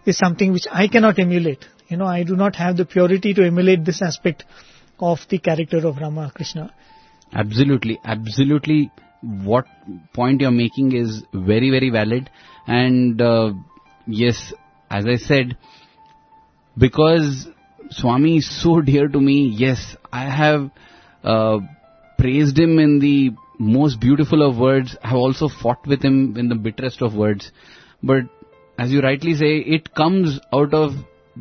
is 0.06 0.18
something 0.18 0.52
which 0.52 0.66
I 0.72 0.88
cannot 0.88 1.20
emulate. 1.20 1.66
You 1.88 1.98
know, 1.98 2.06
I 2.08 2.24
do 2.24 2.36
not 2.36 2.56
have 2.56 2.78
the 2.78 2.86
purity 2.86 3.34
to 3.36 3.46
emulate 3.46 3.86
this 3.86 4.02
aspect 4.02 4.44
of 5.00 5.20
the 5.30 5.38
character 5.38 5.86
of 5.88 5.98
Rama 5.98 6.32
Krishna. 6.34 6.74
Absolutely, 7.34 8.00
absolutely. 8.04 8.92
What 9.22 9.66
point 10.14 10.42
you're 10.42 10.52
making 10.52 10.94
is 10.94 11.24
very, 11.34 11.70
very 11.70 11.90
valid. 11.90 12.30
And 12.68 13.22
uh, 13.22 13.54
yes, 14.08 14.54
as 14.90 15.06
I 15.06 15.18
said, 15.18 15.58
because 16.78 17.48
Swami 17.92 18.38
is 18.38 18.62
so 18.64 18.82
dear 18.90 19.08
to 19.08 19.20
me. 19.20 19.54
Yes, 19.56 19.96
I 20.12 20.30
have 20.30 20.72
uh, 21.24 21.60
praised 22.18 22.58
him 22.58 22.80
in 22.80 23.00
the 23.00 23.32
most 23.60 24.00
beautiful 24.00 24.48
of 24.48 24.58
words. 24.58 24.96
I 25.04 25.10
have 25.10 25.18
also 25.18 25.50
fought 25.50 25.86
with 25.86 26.04
him 26.04 26.38
in 26.38 26.50
the 26.50 26.56
bitterest 26.56 27.02
of 27.02 27.14
words. 27.14 27.52
But 28.02 28.24
as 28.78 28.92
you 28.92 29.02
rightly 29.02 29.36
say, 29.36 29.58
it 29.58 29.94
comes 29.94 30.40
out 30.54 30.74
of 30.74 30.92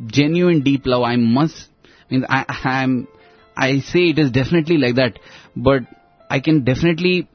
genuine 0.07 0.61
deep 0.61 0.85
love. 0.85 1.03
I 1.03 1.15
must, 1.15 1.69
I 1.85 2.13
mean, 2.13 2.25
I, 2.29 2.45
I'm, 2.65 3.07
I 3.55 3.79
say 3.79 4.09
it 4.09 4.19
is 4.19 4.31
definitely 4.31 4.77
like 4.77 4.95
that, 4.95 5.19
but 5.63 5.83
I 6.29 6.39
can 6.39 6.63
definitely 6.63 7.27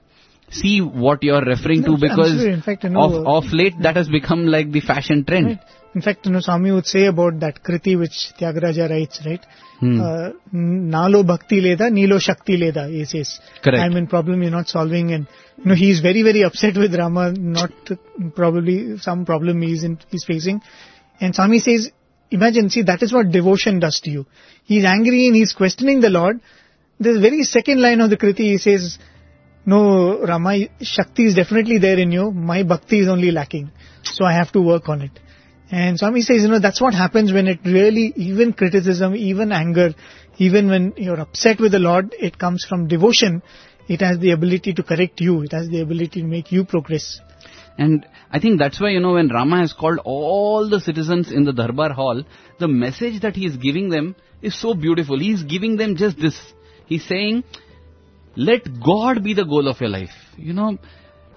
see 0.50 0.80
what 0.80 1.22
you're 1.22 1.44
referring 1.44 1.82
No, 1.82 1.94
to 1.94 2.00
because. 2.00 2.44
In 2.44 2.62
fact, 2.62 2.84
know, 2.84 3.00
of, 3.00 3.44
of 3.44 3.52
late 3.52 3.74
that 3.82 3.96
has 3.96 4.08
become 4.08 4.46
like 4.46 4.70
the 4.70 4.80
fashion 4.80 5.24
trend. 5.24 5.46
Right. 5.46 5.60
In 5.94 6.02
fact, 6.02 6.26
you 6.26 6.32
know, 6.32 6.40
Swami 6.40 6.72
would 6.72 6.86
say 6.86 7.06
about 7.06 7.38
that 7.40 7.62
Kriti 7.62 7.96
which 7.98 8.32
Tyagaraja 8.38 8.90
writes, 8.90 9.20
right? 9.24 9.44
Hmm. 9.78 10.00
Uh, 10.00 10.30
Nalo 10.52 11.24
bhakti 11.24 11.60
leda, 11.60 11.88
Nilo 11.88 12.18
shakti 12.18 12.56
leda, 12.56 12.88
he 12.88 13.04
says. 13.04 13.38
Correct. 13.62 13.80
I'm 13.80 13.96
in 13.96 14.08
problem 14.08 14.42
you're 14.42 14.50
not 14.50 14.68
solving 14.68 15.12
and, 15.12 15.28
you 15.58 15.64
know, 15.66 15.74
he's 15.76 16.00
very, 16.00 16.22
very 16.22 16.42
upset 16.42 16.76
with 16.76 16.94
Rama, 16.96 17.32
not 17.32 17.70
probably 18.34 18.98
some 18.98 19.24
problem 19.24 19.62
he's 19.62 19.84
in, 19.84 20.00
he's 20.10 20.24
facing. 20.24 20.62
And 21.20 21.32
Swami 21.32 21.60
says, 21.60 21.90
imagine, 22.30 22.70
see, 22.70 22.82
that 22.82 23.02
is 23.02 23.12
what 23.12 23.30
devotion 23.30 23.78
does 23.78 24.00
to 24.00 24.10
you. 24.10 24.26
He's 24.64 24.84
angry 24.84 25.28
and 25.28 25.36
he's 25.36 25.52
questioning 25.52 26.00
the 26.00 26.10
Lord. 26.10 26.40
The 27.00 27.18
very 27.20 27.42
second 27.42 27.82
line 27.82 28.00
of 28.00 28.10
the 28.10 28.16
Kriti, 28.16 28.52
he 28.52 28.58
says, 28.58 28.98
no, 29.66 30.20
Rama, 30.22 30.68
Shakti 30.80 31.26
is 31.26 31.34
definitely 31.34 31.78
there 31.78 31.98
in 31.98 32.12
you. 32.12 32.30
My 32.30 32.62
Bhakti 32.62 33.00
is 33.00 33.08
only 33.08 33.30
lacking. 33.30 33.70
So 34.02 34.24
I 34.24 34.32
have 34.32 34.52
to 34.52 34.60
work 34.60 34.88
on 34.88 35.00
it. 35.02 35.18
And 35.70 35.98
Swami 35.98 36.20
says, 36.20 36.42
you 36.42 36.48
know, 36.48 36.60
that's 36.60 36.80
what 36.80 36.94
happens 36.94 37.32
when 37.32 37.46
it 37.46 37.58
really, 37.64 38.12
even 38.16 38.52
criticism, 38.52 39.16
even 39.16 39.50
anger, 39.50 39.94
even 40.38 40.68
when 40.68 40.92
you're 40.96 41.18
upset 41.18 41.58
with 41.58 41.72
the 41.72 41.78
Lord, 41.78 42.14
it 42.18 42.38
comes 42.38 42.64
from 42.68 42.86
devotion. 42.86 43.42
It 43.88 44.00
has 44.00 44.18
the 44.18 44.30
ability 44.32 44.74
to 44.74 44.82
correct 44.82 45.20
you. 45.20 45.42
It 45.42 45.52
has 45.52 45.68
the 45.68 45.80
ability 45.80 46.20
to 46.20 46.26
make 46.26 46.52
you 46.52 46.64
progress. 46.64 47.20
And 47.76 48.06
I 48.30 48.38
think 48.38 48.58
that's 48.58 48.80
why, 48.80 48.90
you 48.90 49.00
know, 49.00 49.14
when 49.14 49.28
Rama 49.28 49.60
has 49.60 49.72
called 49.72 49.98
all 50.04 50.68
the 50.68 50.80
citizens 50.80 51.32
in 51.32 51.44
the 51.44 51.52
Darbar 51.52 51.92
hall, 51.92 52.22
the 52.60 52.68
message 52.68 53.22
that 53.22 53.34
he 53.34 53.46
is 53.46 53.56
giving 53.56 53.88
them 53.88 54.14
is 54.42 54.58
so 54.60 54.74
beautiful. 54.74 55.18
He 55.18 55.32
is 55.32 55.42
giving 55.42 55.76
them 55.76 55.96
just 55.96 56.18
this. 56.18 56.38
He's 56.86 57.06
saying, 57.06 57.44
let 58.36 58.62
God 58.84 59.22
be 59.22 59.34
the 59.34 59.44
goal 59.44 59.68
of 59.68 59.80
your 59.80 59.90
life. 59.90 60.10
You 60.36 60.52
know, 60.52 60.78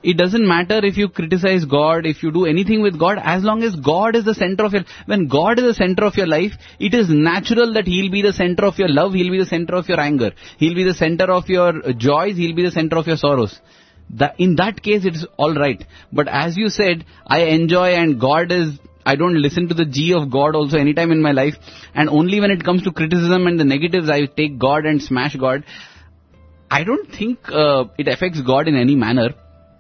it 0.03 0.17
doesn't 0.17 0.47
matter 0.47 0.79
if 0.83 0.97
you 0.97 1.10
criticize 1.10 1.65
God, 1.65 2.05
if 2.05 2.23
you 2.23 2.31
do 2.31 2.45
anything 2.45 2.81
with 2.81 2.99
God, 2.99 3.17
as 3.21 3.43
long 3.43 3.63
as 3.63 3.75
God 3.75 4.15
is 4.15 4.25
the 4.25 4.33
center 4.33 4.65
of 4.65 4.73
your, 4.73 4.83
when 5.05 5.27
God 5.27 5.60
is 5.60 5.65
the 5.65 5.73
center 5.73 6.05
of 6.05 6.15
your 6.15 6.27
life, 6.27 6.51
it 6.79 6.93
is 6.93 7.07
natural 7.10 7.73
that 7.73 7.88
He'll 7.88 8.12
be 8.12 8.21
the 8.21 8.33
center 8.33 8.65
of 8.65 8.77
your 8.77 8.89
love, 8.89 9.13
He'll 9.13 9.31
be 9.31 9.39
the 9.39 9.45
center 9.45 9.75
of 9.75 9.88
your 9.88 9.99
anger, 9.99 10.31
He'll 10.57 10.75
be 10.75 10.83
the 10.83 10.93
center 10.93 11.25
of 11.25 11.49
your 11.49 11.93
joys, 11.93 12.38
He'll 12.38 12.55
be 12.55 12.63
the 12.63 12.71
center 12.71 12.97
of 12.97 13.07
your 13.07 13.17
sorrows. 13.17 13.60
That, 14.10 14.39
in 14.39 14.55
that 14.55 14.81
case, 14.81 15.03
it's 15.03 15.25
alright. 15.38 15.83
But 16.13 16.27
as 16.29 16.55
you 16.55 16.69
said, 16.69 17.05
I 17.25 17.45
enjoy 17.45 17.89
and 17.89 18.19
God 18.19 18.51
is, 18.51 18.79
I 19.12 19.15
don't 19.15 19.41
listen 19.41 19.67
to 19.70 19.74
the 19.74 19.86
G 19.86 20.13
of 20.13 20.30
God 20.30 20.56
also 20.60 20.78
anytime 20.78 21.12
in 21.12 21.22
my 21.22 21.32
life. 21.32 21.56
And 21.96 22.10
only 22.10 22.41
when 22.41 22.52
it 22.52 22.63
comes 22.63 22.84
to 22.84 22.91
criticism 22.91 23.48
and 23.48 23.60
the 23.60 23.63
negatives, 23.63 24.10
I 24.10 24.26
take 24.26 24.60
God 24.60 24.86
and 24.86 25.02
smash 25.02 25.36
God. 25.36 25.63
I 26.70 26.84
don't 26.84 27.10
think 27.17 27.50
uh, 27.50 27.86
it 27.98 28.10
affects 28.10 28.41
God 28.41 28.67
in 28.67 28.76
any 28.76 28.96
manner. 28.96 29.30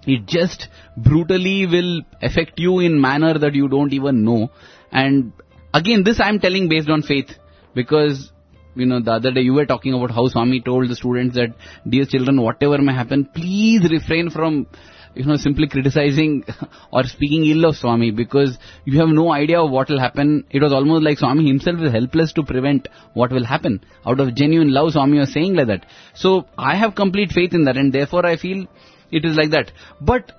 It 0.05 0.25
just 0.25 0.69
brutally 0.95 1.65
will 1.65 2.01
affect 2.21 2.57
you 2.57 2.79
in 2.79 3.01
manner 3.01 3.37
that 3.37 3.53
you 3.53 3.67
don't 3.67 3.91
even 3.91 4.23
know. 4.23 4.49
And 4.91 5.33
again, 5.73 6.03
this 6.05 6.21
I'm 6.21 6.39
telling 6.39 6.69
based 6.69 6.89
on 6.89 7.01
faith 7.01 7.31
because 7.75 8.31
you 8.75 8.85
know 8.85 9.01
the 9.01 9.11
other 9.11 9.31
day 9.31 9.41
you 9.41 9.53
were 9.53 9.65
talking 9.65 9.93
about 9.93 10.11
how 10.11 10.27
Swami 10.27 10.61
told 10.61 10.89
the 10.89 10.95
students 10.95 11.35
that 11.35 11.55
dear 11.89 12.05
children, 12.05 12.41
whatever 12.41 12.77
may 12.77 12.93
happen, 12.93 13.25
please 13.35 13.89
refrain 13.91 14.29
from 14.29 14.67
you 15.17 15.25
know 15.25 15.37
simply 15.37 15.67
criticizing 15.67 16.43
or 16.91 17.03
speaking 17.03 17.45
ill 17.45 17.65
of 17.65 17.75
Swami 17.75 18.11
because 18.11 18.57
you 18.85 18.99
have 18.99 19.09
no 19.09 19.31
idea 19.33 19.61
of 19.61 19.71
what 19.71 19.89
will 19.89 19.99
happen. 19.99 20.45
It 20.49 20.61
was 20.61 20.73
almost 20.73 21.03
like 21.03 21.17
Swami 21.17 21.47
himself 21.47 21.81
is 21.81 21.91
helpless 21.91 22.33
to 22.33 22.43
prevent 22.43 22.87
what 23.13 23.31
will 23.31 23.45
happen. 23.45 23.83
Out 24.05 24.19
of 24.19 24.35
genuine 24.35 24.71
love, 24.71 24.91
Swami 24.91 25.19
was 25.19 25.33
saying 25.33 25.55
like 25.55 25.67
that. 25.67 25.85
So 26.13 26.45
I 26.57 26.75
have 26.75 26.95
complete 26.95 27.31
faith 27.31 27.53
in 27.53 27.63
that 27.63 27.77
and 27.77 27.91
therefore 27.91 28.25
I 28.25 28.37
feel 28.37 28.65
it 29.11 29.25
is 29.25 29.35
like 29.35 29.51
that. 29.51 29.71
But 30.01 30.31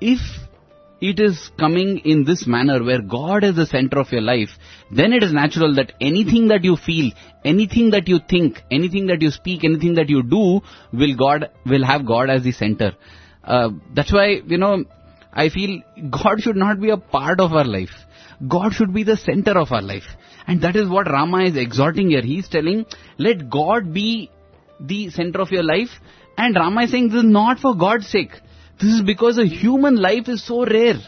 if 0.00 0.20
it 1.00 1.20
is 1.20 1.50
coming 1.58 1.98
in 1.98 2.24
this 2.24 2.46
manner 2.46 2.82
where 2.82 3.00
God 3.00 3.44
is 3.44 3.54
the 3.54 3.66
center 3.66 4.00
of 4.00 4.10
your 4.10 4.20
life, 4.20 4.50
then 4.90 5.12
it 5.12 5.22
is 5.22 5.32
natural 5.32 5.74
that 5.76 5.92
anything 6.00 6.48
that 6.48 6.64
you 6.64 6.76
feel, 6.76 7.12
anything 7.44 7.90
that 7.90 8.08
you 8.08 8.18
think, 8.28 8.62
anything 8.70 9.06
that 9.06 9.22
you 9.22 9.30
speak, 9.30 9.64
anything 9.64 9.94
that 9.94 10.08
you 10.08 10.22
do 10.22 10.60
will 10.92 11.14
God, 11.16 11.50
will 11.66 11.84
have 11.84 12.06
God 12.06 12.30
as 12.30 12.42
the 12.42 12.52
center. 12.52 12.92
Uh, 13.48 13.70
that's 13.94 14.12
why, 14.12 14.42
you 14.46 14.58
know, 14.58 14.84
I 15.32 15.48
feel 15.48 15.80
God 16.10 16.40
should 16.40 16.56
not 16.56 16.80
be 16.80 16.90
a 16.90 16.98
part 16.98 17.40
of 17.40 17.52
our 17.52 17.64
life. 17.64 17.94
God 18.46 18.72
should 18.72 18.92
be 18.92 19.04
the 19.04 19.16
center 19.16 19.58
of 19.58 19.72
our 19.72 19.80
life. 19.82 20.04
And 20.46 20.60
that 20.62 20.76
is 20.76 20.88
what 20.88 21.10
Rama 21.10 21.44
is 21.44 21.56
exhorting 21.56 22.10
here. 22.10 22.22
He 22.22 22.38
is 22.38 22.48
telling, 22.48 22.84
let 23.16 23.48
God 23.50 23.92
be 23.94 24.30
the 24.78 25.10
center 25.10 25.40
of 25.40 25.50
your 25.50 25.62
life. 25.62 25.88
And 26.36 26.54
Rama 26.54 26.82
is 26.84 26.90
saying 26.90 27.08
this 27.08 27.24
is 27.24 27.30
not 27.30 27.58
for 27.58 27.74
God's 27.74 28.08
sake. 28.08 28.32
This 28.80 28.92
is 28.92 29.02
because 29.02 29.38
a 29.38 29.46
human 29.46 29.96
life 29.96 30.28
is 30.28 30.46
so 30.46 30.64
rare. 30.64 31.00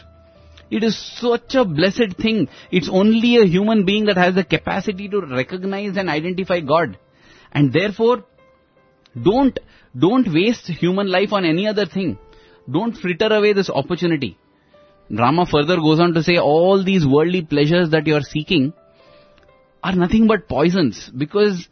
It 0.71 0.83
is 0.83 0.97
such 1.19 1.55
a 1.55 1.63
blessed 1.63 2.17
thing. 2.17 2.47
It's 2.71 2.89
only 2.91 3.37
a 3.37 3.45
human 3.45 3.85
being 3.85 4.05
that 4.05 4.17
has 4.17 4.35
the 4.35 4.43
capacity 4.43 5.07
to 5.09 5.21
recognize 5.21 5.95
and 5.97 6.09
identify 6.09 6.59
God. 6.61 6.97
And 7.51 7.71
therefore, 7.71 8.23
don't, 9.21 9.57
don't 9.97 10.33
waste 10.33 10.67
human 10.67 11.11
life 11.11 11.33
on 11.33 11.45
any 11.45 11.67
other 11.67 11.85
thing. 11.85 12.17
Don't 12.69 12.93
fritter 12.95 13.27
away 13.27 13.53
this 13.53 13.69
opportunity. 13.69 14.37
Rama 15.09 15.45
further 15.45 15.77
goes 15.77 15.99
on 15.99 16.13
to 16.13 16.23
say 16.23 16.37
all 16.37 16.83
these 16.83 17.05
worldly 17.05 17.41
pleasures 17.41 17.89
that 17.89 18.07
you 18.07 18.15
are 18.15 18.21
seeking 18.21 18.73
are 19.83 19.95
nothing 19.95 20.27
but 20.27 20.47
poisons 20.47 21.09
because 21.17 21.67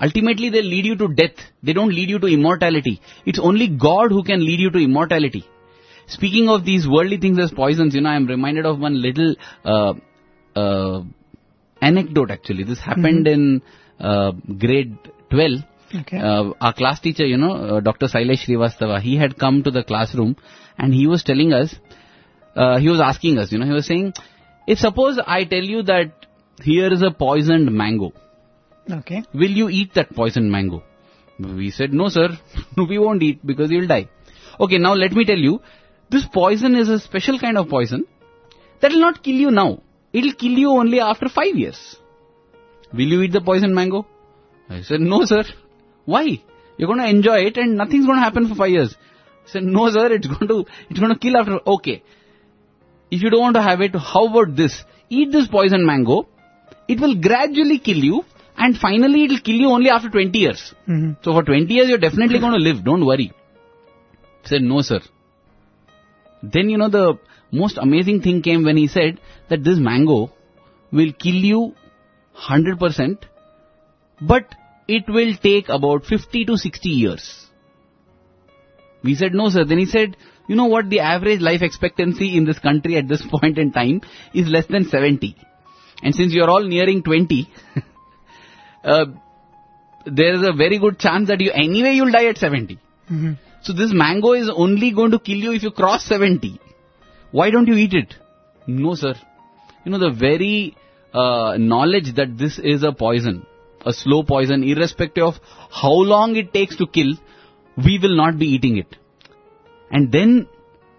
ultimately 0.00 0.50
they 0.50 0.62
lead 0.62 0.84
you 0.84 0.96
to 0.96 1.08
death. 1.08 1.36
They 1.62 1.72
don't 1.72 1.90
lead 1.90 2.10
you 2.10 2.18
to 2.18 2.26
immortality. 2.26 3.00
It's 3.24 3.38
only 3.38 3.68
God 3.68 4.10
who 4.10 4.22
can 4.24 4.44
lead 4.44 4.60
you 4.60 4.70
to 4.70 4.78
immortality. 4.78 5.46
Speaking 6.06 6.48
of 6.48 6.64
these 6.64 6.86
worldly 6.86 7.18
things 7.18 7.38
as 7.38 7.50
poisons, 7.50 7.94
you 7.94 8.00
know, 8.00 8.10
I'm 8.10 8.26
reminded 8.26 8.66
of 8.66 8.78
one 8.78 9.00
little 9.00 9.36
uh, 9.64 9.94
uh, 10.54 11.02
anecdote 11.80 12.30
actually. 12.30 12.64
This 12.64 12.80
happened 12.80 13.26
in 13.26 13.62
uh, 14.00 14.32
grade 14.58 14.98
12. 15.30 15.60
Okay. 15.94 16.18
Uh, 16.18 16.52
our 16.60 16.72
class 16.72 17.00
teacher, 17.00 17.26
you 17.26 17.36
know, 17.36 17.52
uh, 17.52 17.80
Dr. 17.80 18.06
Sailesh 18.06 18.46
Srivastava, 18.46 19.00
he 19.00 19.16
had 19.16 19.38
come 19.38 19.62
to 19.62 19.70
the 19.70 19.82
classroom 19.82 20.36
and 20.78 20.94
he 20.94 21.06
was 21.06 21.22
telling 21.22 21.52
us, 21.52 21.74
uh, 22.56 22.78
he 22.78 22.88
was 22.88 23.00
asking 23.00 23.38
us, 23.38 23.52
you 23.52 23.58
know, 23.58 23.66
he 23.66 23.72
was 23.72 23.86
saying, 23.86 24.14
if 24.66 24.78
suppose 24.78 25.20
I 25.26 25.44
tell 25.44 25.62
you 25.62 25.82
that 25.82 26.26
here 26.62 26.92
is 26.92 27.02
a 27.02 27.10
poisoned 27.10 27.70
mango, 27.72 28.12
okay. 28.90 29.22
will 29.34 29.50
you 29.50 29.68
eat 29.68 29.94
that 29.94 30.14
poisoned 30.14 30.50
mango? 30.50 30.82
We 31.38 31.70
said, 31.70 31.92
no 31.92 32.08
sir, 32.08 32.28
we 32.76 32.98
won't 32.98 33.22
eat 33.22 33.44
because 33.44 33.70
you'll 33.70 33.88
die. 33.88 34.08
Okay, 34.60 34.78
now 34.78 34.94
let 34.94 35.12
me 35.12 35.24
tell 35.24 35.38
you, 35.38 35.60
this 36.10 36.24
poison 36.32 36.74
is 36.74 36.88
a 36.88 36.98
special 36.98 37.38
kind 37.38 37.58
of 37.58 37.68
poison 37.68 38.06
that 38.80 38.92
will 38.92 39.00
not 39.00 39.22
kill 39.22 39.34
you 39.34 39.50
now. 39.50 39.82
It 40.12 40.22
will 40.24 40.34
kill 40.34 40.52
you 40.52 40.70
only 40.70 41.00
after 41.00 41.28
five 41.28 41.54
years. 41.54 41.96
Will 42.92 43.06
you 43.06 43.22
eat 43.22 43.32
the 43.32 43.40
poisoned 43.40 43.74
mango? 43.74 44.06
I 44.68 44.82
said, 44.82 45.00
no 45.00 45.24
sir. 45.24 45.44
Why? 46.04 46.42
You're 46.76 46.88
going 46.88 47.00
to 47.00 47.08
enjoy 47.08 47.40
it 47.46 47.56
and 47.56 47.76
nothing's 47.76 48.06
going 48.06 48.18
to 48.18 48.22
happen 48.22 48.48
for 48.48 48.54
five 48.54 48.70
years. 48.70 48.96
I 49.46 49.50
said, 49.50 49.62
no 49.62 49.90
sir, 49.96 50.12
it's 50.12 50.26
going 50.26 50.48
to, 50.48 50.64
it's 50.90 50.98
going 50.98 51.12
to 51.12 51.18
kill 51.18 51.36
after, 51.36 51.58
okay. 51.66 52.02
If 53.10 53.22
you 53.22 53.30
don't 53.30 53.40
want 53.40 53.56
to 53.56 53.62
have 53.62 53.80
it, 53.80 53.94
how 53.94 54.26
about 54.26 54.56
this? 54.56 54.84
Eat 55.10 55.32
this 55.32 55.46
poison 55.46 55.84
mango. 55.84 56.28
It 56.88 57.00
will 57.00 57.14
gradually 57.20 57.78
kill 57.78 57.98
you 57.98 58.24
and 58.56 58.76
finally 58.76 59.24
it 59.24 59.30
will 59.30 59.40
kill 59.40 59.56
you 59.56 59.68
only 59.68 59.90
after 59.90 60.08
20 60.08 60.38
years. 60.38 60.74
hmm 60.86 61.12
So 61.22 61.32
for 61.32 61.42
20 61.42 61.72
years 61.72 61.88
you're 61.88 61.98
definitely 61.98 62.40
going 62.40 62.52
to 62.52 62.58
live, 62.58 62.84
don't 62.84 63.04
worry. 63.04 63.32
I 64.44 64.48
said, 64.48 64.62
no 64.62 64.82
sir. 64.82 65.00
Then 66.42 66.70
you 66.70 66.78
know 66.78 66.88
the 66.88 67.18
most 67.52 67.78
amazing 67.78 68.22
thing 68.22 68.42
came 68.42 68.64
when 68.64 68.76
he 68.76 68.88
said 68.88 69.20
that 69.48 69.62
this 69.62 69.78
mango 69.78 70.32
will 70.90 71.12
kill 71.12 71.34
you 71.34 71.74
100% 72.48 73.18
but 74.20 74.54
it 74.96 75.08
will 75.08 75.34
take 75.42 75.68
about 75.68 76.04
50 76.04 76.44
to 76.46 76.56
60 76.56 76.88
years. 76.88 77.46
We 79.02 79.14
said 79.14 79.34
no 79.34 79.48
sir. 79.48 79.64
Then 79.64 79.78
he 79.78 79.86
said, 79.86 80.16
you 80.48 80.56
know 80.56 80.66
what 80.66 80.90
the 80.90 81.00
average 81.00 81.40
life 81.40 81.62
expectancy 81.62 82.36
in 82.36 82.44
this 82.44 82.58
country 82.58 82.96
at 82.96 83.08
this 83.08 83.22
point 83.30 83.58
in 83.58 83.72
time 83.72 84.02
is 84.34 84.48
less 84.48 84.66
than 84.66 84.88
70. 84.88 85.36
And 86.02 86.14
since 86.14 86.32
you're 86.32 86.50
all 86.50 86.64
nearing 86.64 87.02
20, 87.02 87.48
uh, 88.84 89.04
there 90.04 90.34
is 90.34 90.42
a 90.42 90.52
very 90.52 90.78
good 90.78 90.98
chance 90.98 91.28
that 91.28 91.40
you 91.40 91.52
anyway 91.52 91.92
you'll 91.92 92.12
die 92.12 92.26
at 92.26 92.38
70. 92.38 92.78
hmm 93.08 93.32
So 93.66 93.72
this 93.72 93.92
mango 93.92 94.32
is 94.32 94.50
only 94.64 94.92
going 94.92 95.12
to 95.12 95.18
kill 95.18 95.36
you 95.46 95.52
if 95.52 95.62
you 95.62 95.70
cross 95.70 96.04
70. 96.04 96.60
Why 97.30 97.50
don't 97.50 97.68
you 97.68 97.76
eat 97.82 97.94
it? 97.94 98.14
No 98.66 98.94
sir. 98.94 99.14
You 99.84 99.92
know 99.92 99.98
the 99.98 100.10
very 100.10 100.76
uh, 101.12 101.56
knowledge 101.58 102.14
that 102.16 102.36
this 102.38 102.58
is 102.58 102.82
a 102.82 102.92
poison, 102.92 103.46
a 103.84 103.92
slow 103.92 104.22
poison, 104.22 104.62
irrespective 104.62 105.24
of 105.24 105.34
how 105.70 105.92
long 105.92 106.36
it 106.36 106.52
takes 106.52 106.76
to 106.76 106.86
kill, 106.86 107.14
we 107.76 107.98
will 107.98 108.16
not 108.16 108.38
be 108.38 108.46
eating 108.46 108.76
it. 108.78 108.96
And 109.90 110.10
then, 110.10 110.48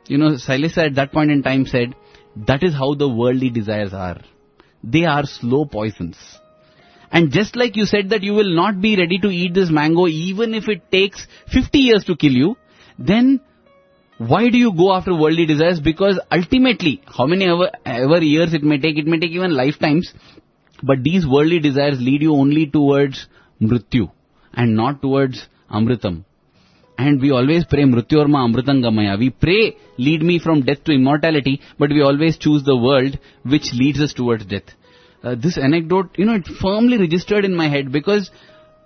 you 0.07 0.17
know, 0.17 0.31
Silisa 0.31 0.86
at 0.86 0.95
that 0.95 1.11
point 1.11 1.31
in 1.31 1.43
time 1.43 1.65
said, 1.65 1.95
that 2.36 2.63
is 2.63 2.73
how 2.73 2.95
the 2.95 3.07
worldly 3.07 3.49
desires 3.49 3.93
are. 3.93 4.21
They 4.84 5.05
are 5.05 5.25
slow 5.25 5.65
poisons. 5.65 6.17
And 7.11 7.31
just 7.31 7.55
like 7.55 7.75
you 7.75 7.86
said 7.86 8.09
that 8.09 8.23
you 8.23 8.34
will 8.34 8.55
not 8.55 8.81
be 8.81 8.97
ready 8.97 9.19
to 9.19 9.27
eat 9.29 9.53
this 9.53 9.69
mango 9.69 10.07
even 10.07 10.53
if 10.55 10.67
it 10.67 10.91
takes 10.91 11.27
50 11.51 11.77
years 11.77 12.03
to 12.05 12.15
kill 12.15 12.31
you, 12.31 12.57
then 12.97 13.39
why 14.17 14.49
do 14.49 14.57
you 14.57 14.73
go 14.75 14.93
after 14.93 15.15
worldly 15.15 15.45
desires? 15.45 15.79
Because 15.79 16.19
ultimately, 16.31 17.01
how 17.05 17.25
many 17.25 17.45
ever, 17.45 17.71
ever 17.86 18.19
years 18.19 18.53
it 18.53 18.63
may 18.63 18.79
take, 18.79 18.97
it 18.97 19.05
may 19.05 19.19
take 19.19 19.31
even 19.31 19.55
lifetimes, 19.55 20.13
but 20.89 21.03
these 21.03 21.25
worldly 21.25 21.59
desires 21.59 21.99
lead 22.07 22.21
you 22.21 22.34
only 22.43 22.67
towards 22.67 23.27
mrityu 23.61 24.11
and 24.53 24.75
not 24.75 25.01
towards 25.01 25.47
amritam. 25.71 26.23
And 26.97 27.21
we 27.21 27.31
always 27.31 27.63
pray 27.65 27.84
mrityorma 27.84 28.39
amritangamaya. 28.47 29.17
We 29.17 29.29
pray 29.31 29.77
lead 29.97 30.21
me 30.21 30.38
from 30.39 30.61
death 30.61 30.84
to 30.86 30.91
immortality, 30.91 31.61
but 31.79 31.89
we 31.89 32.01
always 32.01 32.38
choose 32.38 32.63
the 32.63 32.75
world 32.75 33.17
which 33.43 33.73
leads 33.73 33.99
us 33.99 34.13
towards 34.13 34.45
death. 34.45 34.69
Uh, 35.23 35.36
this 35.36 35.57
anecdote, 35.57 36.09
you 36.17 36.25
know, 36.25 36.36
it 36.36 36.47
firmly 36.61 36.97
registered 36.97 37.45
in 37.45 37.55
my 37.55 37.69
head 37.69 37.91
because 37.91 38.29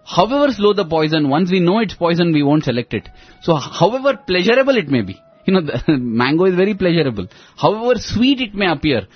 however 0.06 0.54
slow 0.54 0.74
the 0.74 0.86
poison, 0.86 1.30
once 1.30 1.52
we 1.52 1.60
know 1.60 1.80
it's 1.80 1.96
poison, 1.96 2.32
we 2.32 2.44
won't 2.44 2.64
select 2.64 2.94
it. 2.94 3.10
So 3.42 3.56
however 3.56 4.18
pleasurable 4.26 4.78
it 4.78 4.88
may 4.88 5.02
be, 5.02 5.20
you 5.46 5.54
know, 5.54 5.62
mango 5.88 6.46
is 6.46 6.56
very 6.56 6.76
pleasurable. 6.76 7.28
However 7.58 8.00
sweet 8.00 8.40
it 8.40 8.54
may 8.54 8.72
appear, 8.72 9.08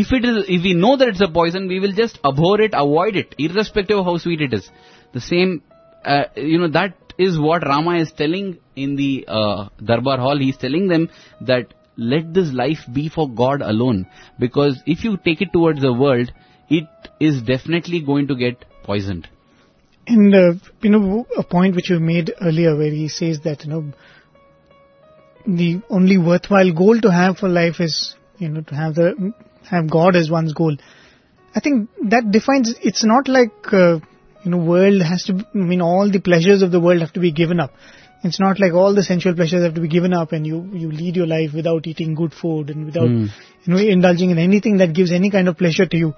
if 0.00 0.12
it 0.12 0.24
is, 0.24 0.44
if 0.48 0.62
we 0.62 0.74
know 0.74 0.96
that 0.96 1.08
it's 1.08 1.20
a 1.20 1.28
poison, 1.28 1.68
we 1.68 1.78
will 1.78 1.92
just 1.92 2.18
abhor 2.24 2.60
it, 2.60 2.72
avoid 2.74 3.16
it, 3.16 3.34
irrespective 3.38 3.98
of 3.98 4.06
how 4.06 4.18
sweet 4.18 4.40
it 4.40 4.52
is. 4.52 4.68
The 5.12 5.20
same, 5.20 5.62
uh, 6.04 6.24
you 6.36 6.58
know, 6.58 6.68
that 6.68 6.94
is 7.16 7.38
what 7.38 7.62
Rama 7.64 7.96
is 7.98 8.10
telling 8.12 8.58
in 8.74 8.96
the 8.96 9.24
uh, 9.28 9.68
Darbar 9.82 10.18
hall. 10.18 10.36
He's 10.36 10.56
telling 10.56 10.88
them 10.88 11.10
that 11.42 11.74
let 11.96 12.34
this 12.34 12.52
life 12.52 12.80
be 12.92 13.08
for 13.08 13.28
God 13.28 13.62
alone. 13.62 14.06
Because 14.38 14.82
if 14.84 15.04
you 15.04 15.16
take 15.16 15.40
it 15.40 15.52
towards 15.52 15.80
the 15.80 15.92
world, 15.92 16.32
it 16.68 16.88
is 17.20 17.42
definitely 17.42 18.00
going 18.00 18.26
to 18.28 18.34
get 18.34 18.64
poisoned. 18.82 19.28
And, 20.08 20.34
uh, 20.34 20.54
you 20.82 20.90
know, 20.90 21.26
a 21.38 21.44
point 21.44 21.76
which 21.76 21.88
you 21.88 22.00
made 22.00 22.32
earlier 22.40 22.76
where 22.76 22.90
he 22.90 23.08
says 23.08 23.40
that, 23.44 23.64
you 23.64 23.70
know, 23.70 23.92
the 25.46 25.82
only 25.88 26.18
worthwhile 26.18 26.72
goal 26.72 27.00
to 27.00 27.12
have 27.12 27.38
for 27.38 27.48
life 27.48 27.80
is, 27.80 28.16
you 28.38 28.48
know, 28.48 28.62
to 28.62 28.74
have 28.74 28.96
the, 28.96 29.32
have 29.70 29.90
God 29.90 30.16
as 30.16 30.30
one's 30.30 30.52
goal. 30.52 30.76
I 31.54 31.60
think 31.60 31.88
that 32.10 32.30
defines, 32.30 32.74
it's 32.82 33.04
not 33.04 33.28
like, 33.28 33.72
uh, 33.72 34.00
you 34.44 34.50
know, 34.50 34.58
world 34.58 35.02
has 35.02 35.24
to, 35.24 35.46
I 35.54 35.58
mean, 35.58 35.80
all 35.80 36.10
the 36.10 36.20
pleasures 36.20 36.62
of 36.62 36.70
the 36.70 36.80
world 36.80 37.00
have 37.00 37.12
to 37.14 37.20
be 37.20 37.32
given 37.32 37.60
up. 37.60 37.72
It's 38.22 38.40
not 38.40 38.58
like 38.58 38.72
all 38.72 38.94
the 38.94 39.02
sensual 39.02 39.34
pleasures 39.34 39.62
have 39.62 39.74
to 39.74 39.80
be 39.80 39.88
given 39.88 40.12
up 40.14 40.32
and 40.32 40.46
you, 40.46 40.68
you 40.72 40.90
lead 40.90 41.14
your 41.16 41.26
life 41.26 41.50
without 41.54 41.86
eating 41.86 42.14
good 42.14 42.32
food 42.32 42.70
and 42.70 42.86
without, 42.86 43.08
Mm. 43.08 43.28
you 43.64 43.72
know, 43.72 43.78
indulging 43.78 44.30
in 44.30 44.38
anything 44.38 44.78
that 44.78 44.94
gives 44.94 45.12
any 45.12 45.30
kind 45.30 45.46
of 45.46 45.58
pleasure 45.58 45.86
to 45.86 45.96
you. 45.96 46.14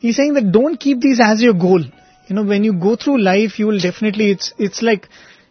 He's 0.00 0.16
saying 0.16 0.34
that 0.34 0.52
don't 0.52 0.78
keep 0.78 1.00
these 1.00 1.20
as 1.20 1.40
your 1.40 1.54
goal. 1.54 1.82
You 2.28 2.34
know, 2.34 2.42
when 2.42 2.64
you 2.64 2.72
go 2.72 2.96
through 2.96 3.22
life, 3.22 3.58
you 3.58 3.68
will 3.68 3.78
definitely, 3.78 4.30
it's, 4.32 4.52
it's 4.58 4.82
like, 4.82 5.08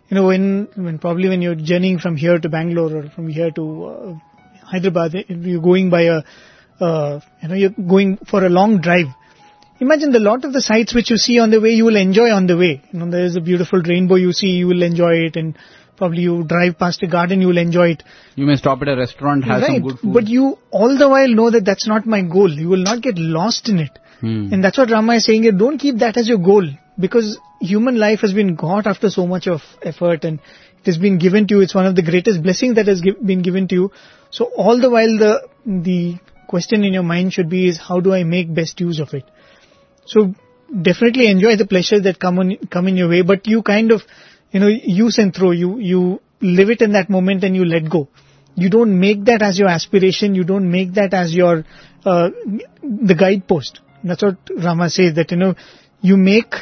you 0.10 0.16
know, 0.16 0.28
when, 0.28 0.68
when 0.76 1.00
probably 1.00 1.30
when 1.30 1.42
you're 1.42 1.56
journeying 1.56 2.00
from 2.00 2.18
here 2.18 2.38
to 2.40 2.50
Bangalore 2.50 2.98
or 2.98 3.10
from 3.10 3.30
here 3.30 3.50
to 3.52 3.86
uh, 3.86 4.14
Hyderabad, 4.66 5.16
you're 5.30 5.62
going 5.62 5.90
by 5.90 6.04
a, 6.04 6.22
uh, 6.80 7.20
you 7.42 7.48
know, 7.48 7.56
you're 7.56 7.70
going 7.70 8.18
for 8.18 8.46
a 8.46 8.50
long 8.50 8.82
drive. 8.82 9.08
Imagine 9.80 10.12
the 10.12 10.20
lot 10.20 10.46
of 10.46 10.54
the 10.54 10.62
sights 10.62 10.94
which 10.94 11.10
you 11.10 11.18
see 11.18 11.40
on 11.40 11.50
the 11.50 11.60
way, 11.60 11.72
you 11.72 11.84
will 11.84 11.98
enjoy 11.98 12.30
on 12.30 12.48
the 12.48 12.58
way. 12.58 12.82
You 12.92 13.00
know, 13.00 13.12
there 13.12 13.26
is 13.26 13.36
a 13.36 13.42
beautiful 13.42 13.82
rainbow 13.82 14.16
you 14.16 14.32
see, 14.32 14.48
you 14.48 14.68
will 14.68 14.84
enjoy 14.84 15.16
it, 15.28 15.36
and 15.36 15.58
probably 15.98 16.22
you 16.22 16.44
drive 16.44 16.78
past 16.78 17.04
a 17.04 17.08
garden, 17.08 17.42
you 17.42 17.48
will 17.48 17.58
enjoy 17.58 17.90
it. 17.90 18.04
You 18.36 18.46
may 18.46 18.56
stop 18.56 18.82
at 18.82 18.88
a 18.88 18.96
restaurant, 18.96 19.44
have 19.46 19.62
right, 19.62 19.72
some 19.72 19.82
good 19.82 20.00
food. 20.00 20.14
but 20.14 20.28
you 20.28 20.58
all 20.72 20.98
the 20.98 21.10
while 21.10 21.28
know 21.28 21.52
that 21.52 21.66
that's 21.66 21.88
not 21.88 22.06
my 22.06 22.22
goal. 22.22 22.52
You 22.52 22.70
will 22.70 22.84
not 22.84 23.02
get 23.02 23.18
lost 23.18 23.70
in 23.70 23.80
it. 23.80 23.98
Hmm. 24.22 24.54
And 24.54 24.64
that's 24.64 24.78
what 24.78 24.92
Rama 24.92 25.16
is 25.16 25.26
saying 25.26 25.44
here. 25.44 25.52
Don't 25.52 25.78
keep 25.78 25.98
that 26.00 26.18
as 26.18 26.28
your 26.28 26.38
goal 26.38 26.68
because 26.98 27.38
human 27.60 27.98
life 27.98 28.22
has 28.22 28.34
been 28.34 28.56
got 28.56 28.88
after 28.88 29.10
so 29.10 29.28
much 29.28 29.48
of 29.48 29.62
effort 29.84 30.24
and 30.24 30.40
it 30.80 30.86
has 30.86 30.98
been 30.98 31.18
given 31.18 31.48
to 31.48 31.56
you. 31.56 31.62
It's 31.62 31.76
one 31.76 31.86
of 31.86 31.96
the 31.96 32.04
greatest 32.04 32.44
blessings 32.44 32.76
that 32.76 32.88
has 32.88 33.02
been 33.02 33.42
given 33.42 33.68
to 33.70 33.76
you. 33.76 33.92
So 34.30 34.46
all 34.56 34.80
the 34.80 34.90
while 34.90 35.18
the, 35.18 35.48
the 35.66 36.16
question 36.48 36.84
in 36.84 36.94
your 36.94 37.04
mind 37.04 37.34
should 37.34 37.50
be 37.50 37.68
is 37.68 37.78
how 37.78 38.00
do 38.00 38.14
I 38.14 38.24
make 38.24 38.54
best 38.54 38.80
use 38.80 39.00
of 39.00 39.14
it? 39.14 39.24
So 40.06 40.34
definitely 40.82 41.28
enjoy 41.28 41.56
the 41.58 41.66
pleasures 41.68 42.04
that 42.04 42.20
come 42.20 42.40
on, 42.40 42.58
come 42.72 42.88
in 42.88 42.98
your 42.98 43.10
way, 43.10 43.22
but 43.22 43.48
you 43.48 43.62
kind 43.62 43.92
of, 43.92 44.02
you 44.52 44.60
know, 44.60 44.68
use 44.68 45.18
and 45.18 45.34
throw. 45.34 45.52
You, 45.52 45.80
you 45.80 46.22
live 46.42 46.70
it 46.70 46.82
in 46.82 46.94
that 46.94 47.10
moment 47.10 47.44
and 47.44 47.56
you 47.56 47.66
let 47.66 47.90
go. 47.90 48.08
You 48.56 48.70
don't 48.70 49.00
make 49.00 49.26
that 49.26 49.42
as 49.42 49.60
your 49.60 49.68
aspiration. 49.68 50.36
You 50.36 50.44
don't 50.44 50.72
make 50.72 50.94
that 50.94 51.14
as 51.14 51.34
your, 51.34 51.66
uh, 52.06 52.30
the 52.82 53.16
guidepost. 53.18 53.82
That's 54.04 54.24
what 54.24 54.38
Rama 54.56 54.90
says 54.90 55.16
that, 55.16 55.32
you 55.32 55.38
know, 55.38 55.56
you 56.02 56.16
make, 56.16 56.54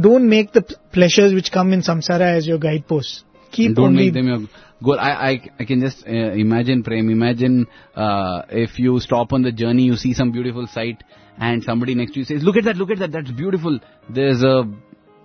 don't 0.00 0.28
make 0.28 0.52
the 0.52 0.62
pleasures 0.92 1.34
which 1.34 1.50
come 1.52 1.72
in 1.72 1.82
samsara 1.82 2.36
as 2.36 2.46
your 2.46 2.58
guidepost. 2.58 3.24
Keep 3.50 3.76
don't 3.76 3.86
only, 3.86 4.04
make 4.04 4.14
them 4.14 4.28
your 4.28 4.48
goal. 4.82 4.98
I, 4.98 5.10
I, 5.10 5.50
I 5.60 5.64
can 5.64 5.80
just 5.80 6.06
uh, 6.06 6.10
imagine, 6.10 6.82
Prem, 6.82 7.08
imagine 7.10 7.66
uh, 7.94 8.42
if 8.50 8.78
you 8.78 8.98
stop 9.00 9.32
on 9.32 9.42
the 9.42 9.52
journey, 9.52 9.84
you 9.84 9.96
see 9.96 10.12
some 10.14 10.32
beautiful 10.32 10.66
sight 10.66 11.02
and 11.38 11.62
somebody 11.62 11.94
next 11.94 12.12
to 12.12 12.20
you 12.20 12.24
says, 12.24 12.42
look 12.42 12.56
at 12.56 12.64
that, 12.64 12.76
look 12.76 12.90
at 12.90 12.98
that, 12.98 13.12
that's 13.12 13.30
beautiful. 13.30 13.78
There's 14.08 14.42
a 14.42 14.64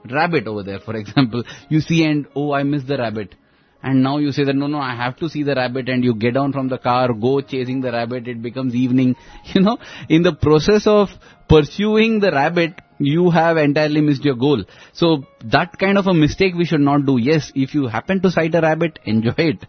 rabbit 0.10 0.47
over 0.47 0.64
there, 0.64 0.80
for 0.80 0.95
example. 1.03 1.43
You 1.70 1.82
see 1.82 2.03
and, 2.03 2.28
oh, 2.36 2.53
I 2.53 2.64
miss 2.64 2.84
the 2.84 2.97
rabbit. 2.97 3.36
And 3.84 4.01
now 4.01 4.17
you 4.17 4.32
say 4.32 4.43
that, 4.43 4.55
no, 4.55 4.67
no, 4.67 4.80
I 4.80 4.95
have 4.95 5.17
to 5.17 5.30
see 5.30 5.43
the 5.43 5.55
rabbit 5.55 5.88
and 5.88 6.03
you 6.03 6.15
get 6.15 6.34
down 6.34 6.51
from 6.51 6.67
the 6.67 6.78
car, 6.78 7.13
go 7.13 7.41
chasing 7.41 7.82
the 7.82 7.91
rabbit, 7.91 8.28
it 8.28 8.41
becomes 8.41 8.75
evening. 8.75 9.15
You 9.53 9.61
know, 9.61 9.78
in 10.09 10.23
the 10.23 10.34
process 10.34 10.88
of 10.88 11.09
pursuing 11.47 12.19
the 12.19 12.32
rabbit, 12.32 12.82
you 12.99 13.30
have 13.30 13.57
entirely 13.57 14.01
missed 14.01 14.25
your 14.25 14.36
goal. 14.36 14.63
So 14.93 15.23
that 15.45 15.78
kind 15.78 15.97
of 15.97 16.07
a 16.07 16.13
mistake 16.13 16.55
we 16.55 16.65
should 16.65 16.82
not 16.82 17.05
do. 17.05 17.17
Yes, 17.17 17.51
if 17.55 17.75
you 17.75 17.88
happen 17.88 18.21
to 18.21 18.32
sight 18.32 18.55
a 18.55 18.61
rabbit, 18.61 18.99
enjoy 19.05 19.36
it. 19.38 19.65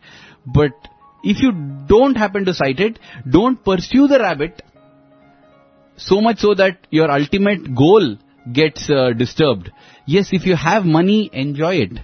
But 0.46 0.72
if 1.22 1.42
you 1.42 1.52
don't 1.86 2.16
happen 2.16 2.44
to 2.46 2.54
sight 2.54 2.80
it, 2.80 2.98
don't 3.28 3.62
pursue 3.62 4.09
the 4.09 4.18
rabbit 4.18 4.62
so 5.96 6.20
much 6.20 6.38
so 6.38 6.54
that 6.54 6.86
your 6.90 7.11
ultimate 7.11 7.74
goal 7.74 8.16
gets 8.52 8.88
uh, 8.88 9.11
disturbed. 9.11 9.70
Yes, 10.06 10.28
if 10.32 10.46
you 10.46 10.56
have 10.56 10.84
money, 10.84 11.28
enjoy 11.32 11.74
it. 11.76 11.98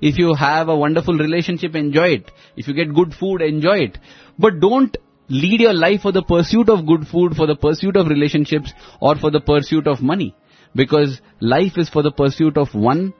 If 0.00 0.18
you 0.18 0.34
have 0.34 0.68
a 0.68 0.76
wonderful 0.76 1.16
relationship, 1.16 1.74
enjoy 1.74 2.08
it. 2.08 2.30
If 2.56 2.68
you 2.68 2.74
get 2.74 2.94
good 2.94 3.14
food, 3.14 3.42
enjoy 3.42 3.78
it. 3.78 3.98
But 4.38 4.60
don't 4.60 4.96
lead 5.28 5.60
your 5.60 5.74
life 5.74 6.02
for 6.02 6.12
the 6.12 6.22
pursuit 6.22 6.68
of 6.68 6.86
good 6.86 7.06
food, 7.08 7.34
for 7.34 7.46
the 7.46 7.56
pursuit 7.56 7.96
of 7.96 8.08
relationships, 8.08 8.72
or 9.00 9.16
for 9.16 9.30
the 9.30 9.40
pursuit 9.40 9.86
of 9.86 10.02
money. 10.02 10.34
Because 10.74 11.20
life 11.40 11.78
is 11.78 11.88
for 11.88 12.02
the 12.02 12.12
pursuit 12.12 12.56
of 12.56 12.74
one 12.74 13.14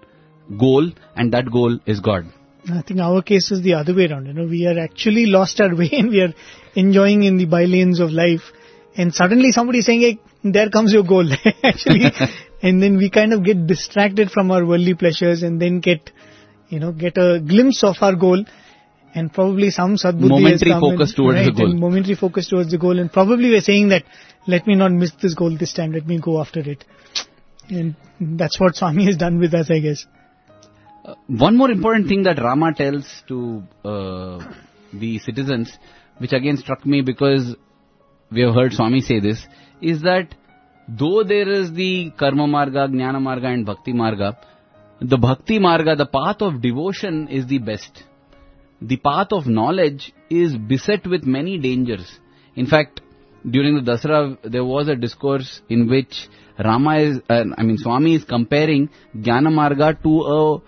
goal, 0.59 0.91
and 1.17 1.33
that 1.33 1.51
goal 1.51 1.79
is 1.87 2.01
God. 2.01 2.27
I 2.69 2.83
think 2.83 3.01
our 3.01 3.23
case 3.23 3.51
is 3.53 3.63
the 3.63 3.75
other 3.75 3.95
way 3.95 4.07
around. 4.07 4.27
You 4.27 4.33
know, 4.33 4.47
we 4.47 4.67
are 4.67 4.79
actually 4.79 5.27
lost 5.27 5.61
our 5.61 5.75
way 5.75 5.89
and 5.93 6.11
we 6.11 6.21
are 6.21 6.35
enjoying 6.75 7.23
in 7.23 7.37
the 7.37 7.47
bylanes 7.47 8.01
of 8.01 8.11
life. 8.11 8.43
And 8.97 9.15
suddenly 9.15 9.53
somebody 9.53 9.81
is 9.81 9.87
saying, 9.87 10.01
hey, 10.01 10.19
there 10.43 10.71
comes 10.71 10.93
your 10.93 11.05
goal. 11.05 11.29
actually, 11.63 12.11
and 12.63 12.83
then 12.83 12.97
we 12.97 13.11
kind 13.11 13.33
of 13.33 13.45
get 13.45 13.67
distracted 13.67 14.31
from 14.31 14.51
our 14.51 14.65
worldly 14.65 14.95
pleasures 14.95 15.43
and 15.43 15.61
then 15.61 15.81
get, 15.81 16.11
you 16.69 16.81
know, 16.81 16.93
get 16.93 17.17
a 17.17 17.41
glimpse 17.41 17.83
of 17.85 17.97
our 18.01 18.15
goal. 18.15 18.45
And 19.15 19.33
probably 19.33 19.71
some 19.71 19.97
sadbuddhi 19.97 20.29
Momentary 20.29 20.53
has 20.53 20.63
come 20.63 20.81
focus 20.81 21.11
and, 21.11 21.17
towards 21.17 21.39
the 21.39 21.45
right, 21.45 21.57
goal. 21.57 21.71
and 21.71 21.81
momentary 21.81 22.15
focus 22.17 22.49
towards 22.49 22.71
the 22.71 22.79
goal. 22.79 22.99
And 22.99 23.11
probably 23.11 23.49
we're 23.49 23.63
saying 23.63 23.89
that, 23.89 24.05
let 24.47 24.67
me 24.67 24.75
not 24.75 24.93
miss 24.93 25.13
this 25.23 25.35
goal 25.35 25.57
this 25.57 25.73
time. 25.73 25.93
Let 25.93 26.07
me 26.07 26.21
go 26.21 26.39
after 26.39 26.61
it. 26.61 26.85
And 27.69 27.97
that's 28.21 28.61
what 28.61 28.77
Swami 28.77 29.07
has 29.07 29.17
done 29.17 29.39
with 29.39 29.55
us, 29.55 29.71
I 29.71 29.79
guess. 29.79 30.05
One 31.29 31.57
more 31.57 31.71
important 31.71 32.09
thing 32.09 32.25
that 32.25 32.39
Rama 32.39 32.75
tells 32.75 33.07
to 33.29 33.63
uh, 33.85 34.39
the 34.93 35.19
citizens, 35.19 35.73
which 36.19 36.33
again 36.33 36.57
struck 36.57 36.85
me 36.85 37.01
because 37.01 37.57
we 38.31 38.43
have 38.43 38.55
heard 38.55 38.73
Swami 38.73 39.01
say 39.01 39.21
this, 39.21 39.47
is 39.81 40.03
that 40.03 40.35
though 40.89 41.23
there 41.23 41.49
is 41.49 41.73
the 41.73 42.11
Karma 42.19 42.47
Marga, 42.47 42.89
Jnana 42.89 43.19
Marga 43.19 43.47
and 43.47 43.65
Bhakti 43.65 43.93
Marga, 43.93 44.37
the 45.01 45.19
Bhakti 45.19 45.59
Marga, 45.59 45.97
the 45.97 46.07
path 46.07 46.41
of 46.41 46.63
devotion 46.63 47.29
is 47.29 47.47
the 47.47 47.59
best. 47.59 48.05
The 48.81 48.97
path 48.97 49.29
of 49.31 49.47
knowledge 49.47 50.13
is 50.31 50.57
beset 50.57 51.07
with 51.07 51.25
many 51.25 51.59
dangers. 51.59 52.19
In 52.55 52.67
fact, 52.67 53.01
during 53.49 53.77
the 53.77 53.93
Dasara, 53.93 54.39
there 54.43 54.65
was 54.65 54.89
a 54.89 54.97
discourse 54.97 55.61
in 55.69 55.89
which 55.89 56.29
Rama 56.59 56.99
is, 56.99 57.19
uh, 57.29 57.45
I 57.57 57.63
mean, 57.63 57.79
Swami 57.79 58.15
is 58.15 58.25
comparing 58.25 58.89
Jnana 59.15 59.49
Marga 59.49 60.03
to 60.03 60.21
a 60.23 60.59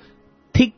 thick 0.56 0.74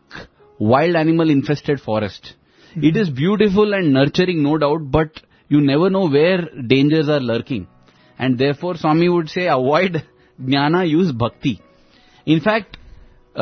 wild 0.58 0.94
animal 0.94 1.28
infested 1.30 1.80
forest. 1.80 2.34
It 2.76 2.96
is 2.96 3.10
beautiful 3.10 3.74
and 3.74 3.92
nurturing, 3.92 4.42
no 4.42 4.56
doubt, 4.56 4.90
but 4.90 5.20
you 5.48 5.60
never 5.60 5.90
know 5.90 6.08
where 6.08 6.48
dangers 6.66 7.08
are 7.08 7.20
lurking. 7.20 7.66
And 8.18 8.38
therefore, 8.38 8.76
Swami 8.76 9.08
would 9.08 9.28
say, 9.28 9.48
avoid 9.48 10.04
jnana, 10.40 10.88
use 10.88 11.10
bhakti. 11.10 11.60
In 12.26 12.40
fact, 12.40 12.76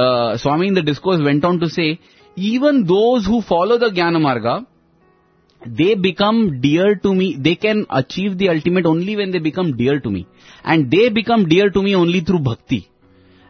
uh, 0.02 0.38
Swami 0.38 0.68
in 0.68 0.74
the 0.74 0.82
discourse 0.82 1.20
went 1.22 1.44
on 1.44 1.60
to 1.60 1.68
say, 1.68 2.00
even 2.36 2.84
those 2.86 3.26
who 3.26 3.42
follow 3.42 3.78
the 3.78 3.90
Jnana 3.90 4.20
Marga, 4.26 4.66
they 5.66 5.94
become 5.96 6.60
dear 6.60 6.94
to 6.96 7.14
me. 7.14 7.36
They 7.38 7.56
can 7.56 7.86
achieve 7.90 8.38
the 8.38 8.48
ultimate 8.50 8.86
only 8.86 9.16
when 9.16 9.32
they 9.32 9.40
become 9.40 9.76
dear 9.76 9.98
to 10.00 10.10
me. 10.10 10.26
And 10.62 10.90
they 10.90 11.08
become 11.08 11.48
dear 11.48 11.70
to 11.70 11.82
me 11.82 11.94
only 11.96 12.20
through 12.20 12.40
bhakti. 12.40 12.88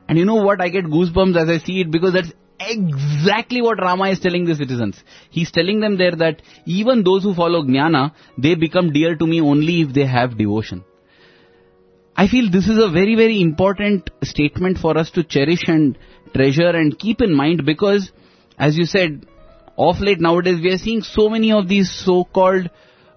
And 0.08 0.18
you 0.18 0.24
know 0.24 0.36
what? 0.36 0.62
I 0.62 0.68
get 0.70 0.86
goosebumps 0.86 1.36
as 1.36 1.48
I 1.50 1.58
see 1.64 1.82
it 1.82 1.90
because 1.90 2.14
that's 2.14 2.32
exactly 2.58 3.60
what 3.60 3.78
Rama 3.78 4.08
is 4.08 4.20
telling 4.20 4.46
the 4.46 4.54
citizens. 4.54 5.02
He's 5.30 5.50
telling 5.50 5.80
them 5.80 5.98
there 5.98 6.16
that 6.16 6.40
even 6.64 7.04
those 7.04 7.22
who 7.22 7.34
follow 7.34 7.62
Jnana, 7.62 8.12
they 8.38 8.54
become 8.54 8.92
dear 8.92 9.16
to 9.16 9.26
me 9.26 9.40
only 9.42 9.82
if 9.82 9.92
they 9.92 10.06
have 10.06 10.38
devotion. 10.38 10.84
I 12.20 12.26
feel 12.26 12.50
this 12.50 12.66
is 12.66 12.78
a 12.82 12.90
very, 12.90 13.14
very 13.14 13.40
important 13.40 14.10
statement 14.24 14.78
for 14.78 14.98
us 14.98 15.08
to 15.12 15.22
cherish 15.22 15.68
and 15.68 15.96
treasure 16.34 16.70
and 16.70 16.98
keep 16.98 17.20
in 17.20 17.32
mind 17.32 17.64
because, 17.64 18.10
as 18.58 18.76
you 18.76 18.86
said, 18.86 19.24
of 19.78 20.00
late 20.00 20.20
nowadays 20.20 20.60
we 20.60 20.72
are 20.72 20.78
seeing 20.78 21.02
so 21.02 21.28
many 21.28 21.52
of 21.52 21.68
these 21.68 21.88
so-called 21.92 22.70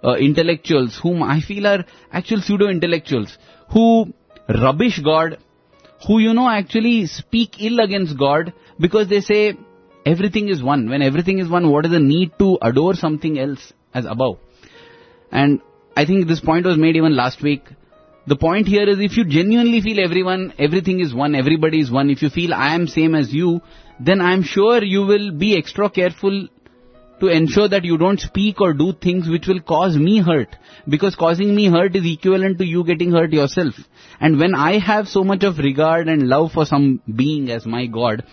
uh, 0.03 0.13
intellectuals 0.17 0.99
whom 1.01 1.23
I 1.23 1.41
feel 1.41 1.65
are 1.65 1.83
actual 2.11 2.41
pseudo-intellectuals 2.41 3.39
who 3.71 4.13
rubbish 4.47 4.99
God, 5.03 5.39
who 6.05 6.19
you 6.19 6.35
know 6.35 6.47
actually 6.47 7.07
speak 7.07 7.59
ill 7.59 7.79
against 7.79 8.19
God 8.19 8.53
because 8.79 9.07
they 9.07 9.21
say 9.21 9.57
everything 10.05 10.47
is 10.47 10.61
one. 10.61 10.87
When 10.87 11.01
everything 11.01 11.39
is 11.39 11.49
one, 11.49 11.71
what 11.71 11.85
is 11.85 11.91
the 11.91 11.99
need 11.99 12.33
to 12.37 12.59
adore 12.61 12.93
something 12.93 13.39
else 13.39 13.73
as 13.95 14.05
above? 14.05 14.37
And 15.31 15.59
I 15.97 16.05
think 16.05 16.27
this 16.27 16.39
point 16.39 16.67
was 16.67 16.77
made 16.77 16.95
even 16.95 17.15
last 17.15 17.41
week. 17.41 17.63
The 18.27 18.35
point 18.35 18.67
here 18.67 18.87
is 18.87 18.99
if 18.99 19.17
you 19.17 19.25
genuinely 19.25 19.81
feel 19.81 19.99
everyone, 19.99 20.53
everything 20.59 20.99
is 20.99 21.13
one, 21.13 21.33
everybody 21.33 21.79
is 21.79 21.91
one, 21.91 22.09
if 22.11 22.21
you 22.21 22.29
feel 22.29 22.53
I 22.53 22.75
am 22.75 22.87
same 22.87 23.15
as 23.15 23.33
you, 23.33 23.61
then 23.99 24.21
I 24.21 24.33
am 24.33 24.43
sure 24.43 24.83
you 24.83 25.05
will 25.05 25.31
be 25.31 25.57
extra 25.57 25.89
careful 25.89 26.47
to 27.19 27.27
ensure 27.27 27.67
that 27.69 27.83
you 27.83 27.97
don't 27.97 28.19
speak 28.19 28.61
or 28.61 28.73
do 28.73 28.93
things 28.93 29.29
which 29.29 29.47
will 29.47 29.61
cause 29.61 29.95
me 29.95 30.21
hurt. 30.21 30.55
Because 30.87 31.15
causing 31.15 31.55
me 31.55 31.67
hurt 31.69 31.95
is 31.95 32.05
equivalent 32.05 32.57
to 32.59 32.65
you 32.65 32.83
getting 32.83 33.11
hurt 33.11 33.31
yourself. 33.31 33.75
And 34.19 34.39
when 34.39 34.55
I 34.55 34.79
have 34.79 35.07
so 35.07 35.23
much 35.23 35.43
of 35.43 35.57
regard 35.59 36.07
and 36.07 36.27
love 36.27 36.51
for 36.51 36.65
some 36.65 37.01
being 37.15 37.49
as 37.49 37.65
my 37.65 37.85
God, 37.85 38.23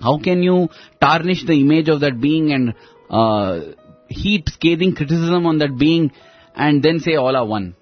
how 0.00 0.18
can 0.18 0.42
you 0.42 0.68
tarnish 1.00 1.44
the 1.44 1.60
image 1.60 1.88
of 1.88 2.00
that 2.00 2.20
being 2.20 2.52
and 2.52 2.74
uh, 3.10 3.74
heap 4.08 4.48
scathing 4.48 4.94
criticism 4.94 5.46
on 5.46 5.58
that 5.58 5.76
being 5.76 6.12
and 6.54 6.82
then 6.82 7.00
say 7.00 7.16
all 7.16 7.36
are 7.36 7.46
one? 7.46 7.76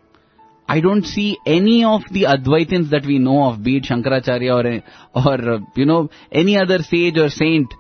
I 0.69 0.81
don't 0.81 1.05
see 1.05 1.39
any 1.47 1.85
of 1.85 2.03
the 2.11 2.25
Advaitins 2.25 2.91
that 2.91 3.07
we 3.07 3.19
know 3.19 3.45
of, 3.45 3.63
be 3.63 3.79
it 3.79 3.85
Shankaracharya 3.85 4.83
or, 5.15 5.25
or 5.25 5.61
you 5.75 5.87
know, 5.87 6.11
any 6.31 6.59
other 6.59 6.81
sage 6.81 7.17
or 7.17 7.31
saint. 7.31 7.73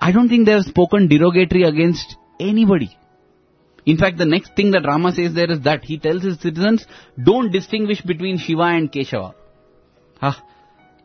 I 0.00 0.12
don't 0.12 0.28
think 0.28 0.44
they 0.44 0.52
have 0.52 0.64
spoken 0.64 1.08
derogatory 1.08 1.62
against 1.62 2.16
anybody. 2.38 2.96
In 3.86 3.96
fact, 3.96 4.18
the 4.18 4.26
next 4.26 4.54
thing 4.54 4.72
that 4.72 4.84
Rama 4.84 5.12
says 5.12 5.32
there 5.32 5.50
is 5.50 5.62
that 5.62 5.84
he 5.84 5.98
tells 5.98 6.22
his 6.22 6.38
citizens, 6.38 6.86
don't 7.22 7.50
distinguish 7.50 8.02
between 8.02 8.36
Shiva 8.36 8.64
and 8.64 8.92
Keshava. 8.92 9.32
Ah, 10.20 10.44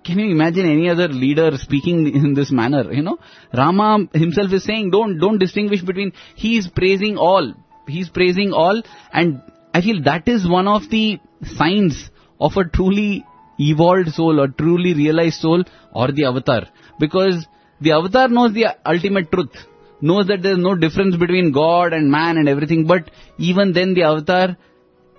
can 0.03 0.19
you 0.19 0.29
imagine 0.29 0.69
any 0.69 0.89
other 0.89 1.07
leader 1.07 1.51
speaking 1.57 2.13
in 2.13 2.33
this 2.33 2.51
manner? 2.51 2.91
You 2.91 3.03
know, 3.03 3.19
Rama 3.53 4.09
himself 4.13 4.51
is 4.51 4.65
saying, 4.65 4.91
don't, 4.91 5.17
don't 5.19 5.37
distinguish 5.37 5.81
between, 5.81 6.11
he 6.35 6.57
is 6.57 6.67
praising 6.67 7.17
all. 7.17 7.53
He's 7.87 8.09
praising 8.09 8.51
all 8.51 8.81
and 9.13 9.41
I 9.73 9.81
feel 9.81 10.03
that 10.03 10.27
is 10.27 10.47
one 10.47 10.67
of 10.67 10.89
the 10.89 11.19
signs 11.57 12.09
of 12.39 12.55
a 12.57 12.63
truly 12.65 13.25
evolved 13.59 14.09
soul 14.09 14.39
or 14.39 14.47
truly 14.47 14.93
realized 14.93 15.39
soul 15.39 15.63
or 15.93 16.11
the 16.11 16.25
avatar. 16.25 16.67
Because 16.99 17.47
the 17.81 17.91
avatar 17.91 18.27
knows 18.27 18.53
the 18.53 18.67
ultimate 18.85 19.31
truth, 19.31 19.55
knows 20.01 20.27
that 20.27 20.41
there 20.41 20.53
is 20.53 20.59
no 20.59 20.75
difference 20.75 21.15
between 21.15 21.51
God 21.51 21.93
and 21.93 22.11
man 22.11 22.37
and 22.37 22.47
everything, 22.47 22.85
but 22.85 23.09
even 23.37 23.73
then 23.73 23.93
the 23.93 24.03
avatar 24.03 24.57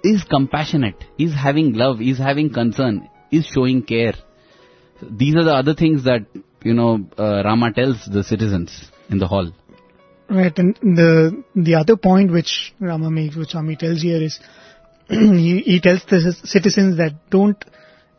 is 0.03 0.23
compassionate, 0.25 1.03
is 1.19 1.35
having 1.35 1.73
love, 1.73 2.01
is 2.01 2.19
having 2.19 2.53
concern, 2.53 3.09
is 3.31 3.47
showing 3.47 3.83
care. 3.83 4.15
These 5.03 5.35
are 5.37 5.45
the 5.45 5.55
other 5.55 5.75
things 5.75 6.05
that, 6.05 6.27
you 6.63 6.75
know, 6.75 7.07
uh, 7.19 7.43
Rama 7.45 7.73
tells 7.73 8.05
the 8.07 8.23
citizens 8.23 8.91
in 9.11 9.19
the 9.19 9.27
hall. 9.27 9.53
Right, 10.29 10.57
and 10.59 10.75
the 10.83 11.45
the 11.55 11.75
other 11.75 11.97
point 11.97 12.33
which 12.33 12.73
Rama 12.81 13.11
makes, 13.11 13.37
which 13.37 13.51
Swami 13.51 13.77
tells 13.77 14.01
here 14.01 14.23
is, 14.23 14.41
he, 15.09 15.63
he 15.65 15.81
tells 15.81 16.05
the 16.07 16.35
citizens 16.45 16.97
that 16.97 17.13
don't 17.31 17.63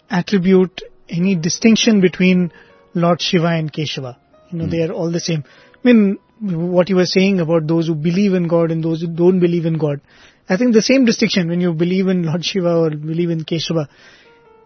attribute 0.10 0.82
any 1.10 1.36
distinction 1.36 2.01
between 2.01 2.51
Lord 2.93 3.22
Shiva 3.22 3.47
and 3.47 3.74
Keshava. 3.74 4.18
You 4.51 4.60
know, 4.60 4.66
Hmm. 4.66 4.70
they 4.72 4.84
are 4.84 4.91
all 4.91 5.12
the 5.12 5.20
same. 5.20 5.43
I 5.84 5.88
mean, 5.88 6.20
what 6.39 6.89
you 6.89 6.95
were 6.95 7.06
saying 7.06 7.39
about 7.39 7.68
those 7.68 7.88
who 7.88 7.95
believe 7.95 8.34
in 8.34 8.47
God 8.47 8.72
and 8.72 8.84
those 8.84 9.01
who 9.01 9.08
don't 9.08 9.39
believe 9.39 9.66
in 9.66 9.78
God. 9.78 10.01
I 10.47 10.58
think 10.58 10.74
the 10.74 10.82
same 10.82 11.06
distinction 11.06 11.49
when 11.49 11.60
you 11.60 11.74
believe 11.74 12.08
in 12.08 12.24
Lord 12.24 12.45
Shiva 12.45 12.76
or 12.76 12.89
believe 12.91 13.32
in 13.32 13.45
Keshava. 13.45 13.88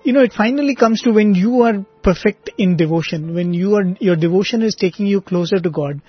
You 0.03 0.13
know, 0.13 0.21
it 0.23 0.33
finally 0.33 0.75
comes 0.75 1.01
to 1.03 1.11
when 1.11 1.35
you 1.35 1.61
are 1.61 1.85
perfect 2.03 2.49
in 2.57 2.75
devotion, 2.75 3.33
when 3.33 3.53
you 3.53 3.75
are, 3.75 3.83
your 3.99 4.15
devotion 4.15 4.61
is 4.61 4.75
taking 4.75 5.07
you 5.07 5.21
closer 5.21 5.59
to 5.59 5.69
God. 5.69 6.01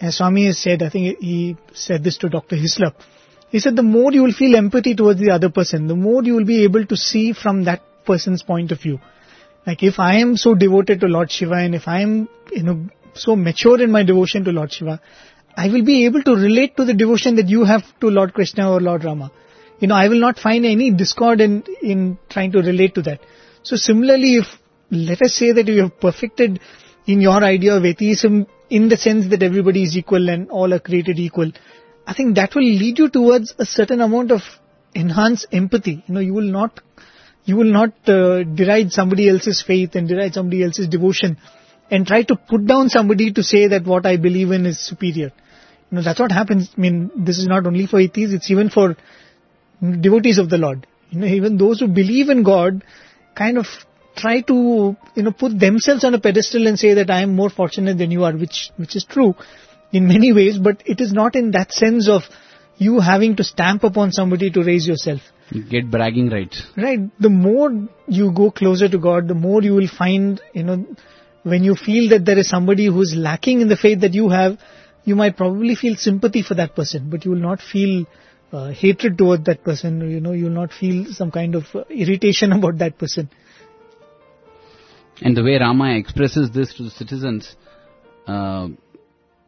As 0.00 0.16
Swami 0.16 0.46
has 0.46 0.58
said, 0.58 0.82
I 0.82 0.90
think 0.90 1.18
he 1.18 1.56
said 1.74 2.04
this 2.04 2.18
to 2.18 2.28
Dr. 2.28 2.56
Hislop. 2.56 2.94
He 3.50 3.58
said 3.58 3.76
the 3.76 3.82
more 3.82 4.12
you 4.12 4.22
will 4.22 4.32
feel 4.32 4.56
empathy 4.56 4.94
towards 4.94 5.20
the 5.20 5.30
other 5.30 5.48
person, 5.48 5.86
the 5.86 5.96
more 5.96 6.22
you 6.22 6.34
will 6.34 6.44
be 6.44 6.64
able 6.64 6.84
to 6.86 6.96
see 6.96 7.32
from 7.32 7.64
that 7.64 7.82
person's 8.04 8.42
point 8.42 8.72
of 8.72 8.80
view. 8.80 9.00
Like 9.66 9.82
if 9.82 9.98
I 9.98 10.16
am 10.18 10.36
so 10.36 10.54
devoted 10.54 11.00
to 11.00 11.06
Lord 11.06 11.30
Shiva 11.30 11.54
and 11.54 11.74
if 11.74 11.88
I 11.88 12.02
am, 12.02 12.28
you 12.52 12.62
know, 12.62 12.86
so 13.14 13.34
mature 13.34 13.82
in 13.82 13.90
my 13.90 14.02
devotion 14.02 14.44
to 14.44 14.52
Lord 14.52 14.72
Shiva, 14.72 15.00
I 15.56 15.68
will 15.68 15.84
be 15.84 16.06
able 16.06 16.22
to 16.22 16.34
relate 16.34 16.76
to 16.76 16.84
the 16.84 16.94
devotion 16.94 17.36
that 17.36 17.48
you 17.48 17.64
have 17.64 17.82
to 18.00 18.08
Lord 18.08 18.32
Krishna 18.34 18.70
or 18.70 18.80
Lord 18.80 19.04
Rama. 19.04 19.32
You 19.80 19.88
know, 19.88 19.94
I 19.94 20.08
will 20.08 20.20
not 20.20 20.38
find 20.38 20.64
any 20.64 20.90
discord 20.92 21.40
in, 21.40 21.64
in 21.82 22.18
trying 22.28 22.52
to 22.52 22.58
relate 22.58 22.94
to 22.94 23.02
that. 23.02 23.20
So 23.62 23.76
similarly, 23.76 24.36
if, 24.36 24.46
let 24.90 25.20
us 25.22 25.34
say 25.34 25.52
that 25.52 25.66
you 25.66 25.82
have 25.82 26.00
perfected 26.00 26.60
in 27.06 27.20
your 27.20 27.42
idea 27.42 27.74
of 27.76 27.84
atheism 27.84 28.46
in 28.70 28.88
the 28.88 28.96
sense 28.96 29.28
that 29.30 29.42
everybody 29.42 29.82
is 29.82 29.96
equal 29.96 30.28
and 30.28 30.50
all 30.50 30.72
are 30.72 30.78
created 30.80 31.18
equal, 31.18 31.50
I 32.06 32.14
think 32.14 32.36
that 32.36 32.54
will 32.54 32.62
lead 32.62 32.98
you 32.98 33.08
towards 33.08 33.54
a 33.58 33.64
certain 33.64 34.00
amount 34.00 34.32
of 34.32 34.40
enhanced 34.94 35.46
empathy. 35.52 36.02
You 36.06 36.14
know, 36.14 36.20
you 36.20 36.34
will 36.34 36.50
not, 36.50 36.80
you 37.44 37.56
will 37.56 37.72
not 37.72 37.90
uh, 38.08 38.44
deride 38.44 38.92
somebody 38.92 39.28
else's 39.28 39.62
faith 39.66 39.94
and 39.94 40.08
deride 40.08 40.34
somebody 40.34 40.64
else's 40.64 40.88
devotion 40.88 41.38
and 41.90 42.06
try 42.06 42.22
to 42.22 42.36
put 42.36 42.66
down 42.66 42.88
somebody 42.88 43.32
to 43.32 43.42
say 43.42 43.68
that 43.68 43.84
what 43.84 44.06
I 44.06 44.16
believe 44.16 44.50
in 44.50 44.66
is 44.66 44.84
superior. 44.84 45.32
You 45.90 45.96
know, 45.96 46.02
that's 46.02 46.20
what 46.20 46.32
happens. 46.32 46.70
I 46.76 46.80
mean, 46.80 47.10
this 47.16 47.38
is 47.38 47.46
not 47.46 47.66
only 47.66 47.86
for 47.86 48.00
atheists, 48.00 48.34
it's 48.34 48.50
even 48.50 48.68
for 48.68 48.96
devotees 50.00 50.38
of 50.38 50.50
the 50.50 50.58
Lord. 50.58 50.86
You 51.10 51.20
know, 51.20 51.26
even 51.26 51.56
those 51.56 51.80
who 51.80 51.88
believe 51.88 52.28
in 52.28 52.42
God 52.42 52.84
kind 53.34 53.56
of 53.56 53.66
try 54.18 54.40
to, 54.42 54.96
you 55.14 55.22
know, 55.22 55.32
put 55.32 55.58
themselves 55.58 56.04
on 56.04 56.14
a 56.14 56.20
pedestal 56.20 56.66
and 56.66 56.78
say 56.78 56.94
that 56.94 57.10
I 57.10 57.22
am 57.22 57.34
more 57.34 57.50
fortunate 57.50 57.98
than 57.98 58.10
you 58.10 58.24
are, 58.24 58.32
which, 58.32 58.70
which 58.76 58.96
is 58.96 59.04
true 59.04 59.34
in 59.92 60.06
many 60.06 60.32
ways, 60.32 60.58
but 60.58 60.82
it 60.84 61.00
is 61.00 61.12
not 61.12 61.36
in 61.36 61.52
that 61.52 61.72
sense 61.72 62.08
of 62.08 62.22
you 62.76 63.00
having 63.00 63.36
to 63.36 63.44
stamp 63.44 63.84
upon 63.84 64.12
somebody 64.12 64.50
to 64.50 64.62
raise 64.62 64.86
yourself. 64.86 65.20
You 65.50 65.64
get 65.64 65.90
bragging 65.90 66.28
rights. 66.28 66.62
Right. 66.76 67.00
The 67.18 67.30
more 67.30 67.70
you 68.06 68.32
go 68.32 68.50
closer 68.50 68.88
to 68.88 68.98
God, 68.98 69.28
the 69.28 69.34
more 69.34 69.62
you 69.62 69.74
will 69.74 69.88
find, 69.88 70.40
you 70.52 70.62
know, 70.62 70.86
when 71.42 71.64
you 71.64 71.74
feel 71.74 72.10
that 72.10 72.24
there 72.24 72.38
is 72.38 72.48
somebody 72.48 72.86
who 72.86 73.00
is 73.00 73.14
lacking 73.16 73.60
in 73.60 73.68
the 73.68 73.76
faith 73.76 74.00
that 74.00 74.12
you 74.12 74.28
have, 74.28 74.58
you 75.04 75.16
might 75.16 75.36
probably 75.36 75.74
feel 75.74 75.96
sympathy 75.96 76.42
for 76.42 76.54
that 76.54 76.74
person, 76.74 77.08
but 77.08 77.24
you 77.24 77.30
will 77.30 77.38
not 77.38 77.60
feel 77.60 78.04
uh, 78.52 78.70
hatred 78.70 79.16
toward 79.16 79.44
that 79.46 79.64
person. 79.64 80.00
You 80.10 80.20
know, 80.20 80.32
you 80.32 80.44
will 80.44 80.58
not 80.62 80.72
feel 80.72 81.06
some 81.12 81.30
kind 81.30 81.54
of 81.54 81.64
uh, 81.74 81.84
irritation 81.88 82.52
about 82.58 82.78
that 82.78 82.98
person. 82.98 83.30
And 85.22 85.36
the 85.36 85.42
way 85.42 85.58
Rama 85.58 85.96
expresses 85.96 86.50
this 86.50 86.74
to 86.74 86.84
the 86.84 86.90
citizens, 86.90 87.56
uh, 88.26 88.68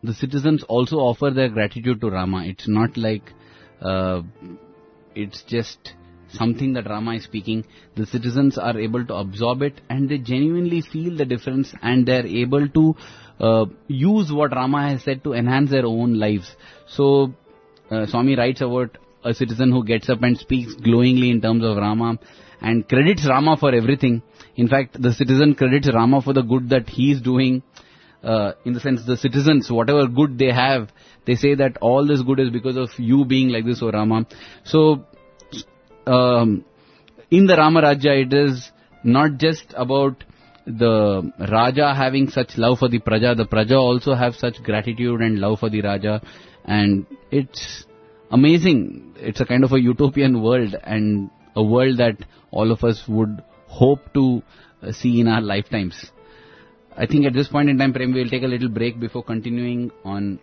the 0.03 0.14
citizens 0.14 0.64
also 0.64 0.97
offer 0.97 1.31
their 1.31 1.49
gratitude 1.49 2.01
to 2.01 2.11
Rama. 2.11 2.45
It's 2.47 2.66
not 2.66 2.97
like 2.97 3.33
uh, 3.81 4.23
it's 5.14 5.43
just 5.43 5.95
something 6.33 6.73
that 6.75 6.89
Rama 6.89 7.14
is 7.14 7.25
speaking. 7.25 7.64
The 7.97 8.07
citizens 8.07 8.59
are 8.59 8.79
able 8.79 9.05
to 9.07 9.14
absorb 9.14 9.62
it 9.62 9.81
and 9.89 10.09
they 10.09 10.18
genuinely 10.18 10.81
feel 10.81 11.16
the 11.16 11.25
difference 11.25 11.75
and 11.83 12.07
they're 12.07 12.27
able 12.27 12.68
to 12.68 12.97
uh, 13.41 13.66
use 13.89 14.33
what 14.33 14.53
Rama 14.53 14.91
has 14.91 15.03
said 15.03 15.25
to 15.25 15.35
enhance 15.35 15.71
their 15.71 15.87
own 15.87 16.18
lives. 16.18 16.55
So, 16.87 17.35
uh, 17.91 18.07
Swami 18.07 18.37
writes 18.37 18.61
about 18.61 18.99
a 19.25 19.35
citizen 19.35 19.71
who 19.71 19.85
gets 19.85 20.09
up 20.09 20.23
and 20.23 20.39
speaks 20.39 20.75
glowingly 20.75 21.31
in 21.31 21.41
terms 21.41 21.64
of 21.64 21.77
Rama 21.77 22.18
and 22.61 22.89
credits 22.89 23.27
Rama 23.27 23.57
for 23.57 23.75
everything. 23.75 24.23
In 24.57 24.69
fact, 24.69 25.01
the 25.01 25.13
citizen 25.13 25.55
credits 25.55 25.89
Rama 25.93 26.21
for 26.23 26.33
the 26.33 26.43
good 26.43 26.71
that 26.71 26.89
he 26.89 27.13
is 27.13 27.21
doing. 27.21 27.63
Uh, 28.23 28.53
in 28.67 28.75
the 28.75 28.81
sense, 28.81 29.05
the 29.07 29.17
citizens, 29.17 29.71
whatever 29.71 30.07
good 30.07 30.39
they 30.39 30.53
have, 30.53 30.91
they 31.25 31.35
say 31.35 31.55
that 31.55 31.79
all 31.81 32.07
this 32.07 32.21
good 32.23 32.39
is 32.39 32.51
because 32.51 32.77
of 32.77 32.91
you 32.99 33.25
being 33.25 33.49
like 33.49 33.65
this, 33.65 33.83
O 33.83 33.91
Rama. 33.91 34.27
So, 34.65 35.07
um, 36.07 36.65
in 37.31 37.47
the 37.47 37.57
Rama 37.57 37.81
Raja, 37.81 38.13
it 38.13 38.33
is 38.35 38.71
not 39.05 39.39
just 39.39 39.73
about 39.75 40.25
the 40.67 41.33
Raja 41.51 41.95
having 41.95 42.29
such 42.29 42.57
love 42.57 42.79
for 42.79 42.89
the 42.89 42.99
Praja, 42.99 43.37
the 43.37 43.47
Praja 43.47 43.77
also 43.77 44.15
have 44.15 44.35
such 44.35 44.63
gratitude 44.63 45.21
and 45.21 45.39
love 45.39 45.61
for 45.61 45.71
the 45.71 45.81
Raja, 45.81 46.21
and 46.65 47.07
it's 47.31 47.87
amazing. 48.31 49.15
It's 49.17 49.41
a 49.41 49.45
kind 49.45 49.65
of 49.65 49.73
a 49.73 49.81
utopian 49.81 50.43
world 50.43 50.75
and 50.83 51.31
a 51.57 51.63
world 51.63 51.99
that 51.99 52.17
all 52.51 52.71
of 52.71 52.85
us 52.85 53.03
would 53.09 53.43
hope 53.71 54.12
to 54.14 54.43
uh, 54.83 54.93
see 54.93 55.21
in 55.21 55.29
our 55.29 55.41
lifetimes. 55.41 56.11
I 56.97 57.07
think 57.07 57.25
at 57.27 57.33
this 57.33 57.49
point 57.49 57.71
in 57.71 57.79
time, 57.79 57.93
Prem, 57.93 58.12
we'll 58.12 58.29
take 58.29 58.43
a 58.43 58.47
little 58.47 58.68
break 58.68 58.99
before 59.01 59.23
continuing 59.23 59.91
on 60.05 60.41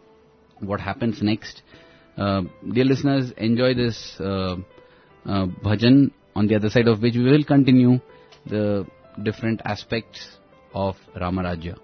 what 0.59 0.79
happens 0.79 1.21
next. 1.21 1.61
Uh, 2.17 2.41
dear 2.73 2.85
listeners, 2.85 3.31
enjoy 3.37 3.73
this 3.73 4.15
uh, 4.19 4.55
uh, 5.25 5.45
bhajan, 5.63 6.11
on 6.35 6.47
the 6.47 6.55
other 6.55 6.69
side 6.69 6.87
of 6.87 7.01
which 7.01 7.15
we 7.15 7.23
will 7.23 7.43
continue 7.43 7.99
the 8.45 8.85
different 9.23 9.61
aspects 9.65 10.37
of 10.73 10.95
Ramaraja. 11.15 11.77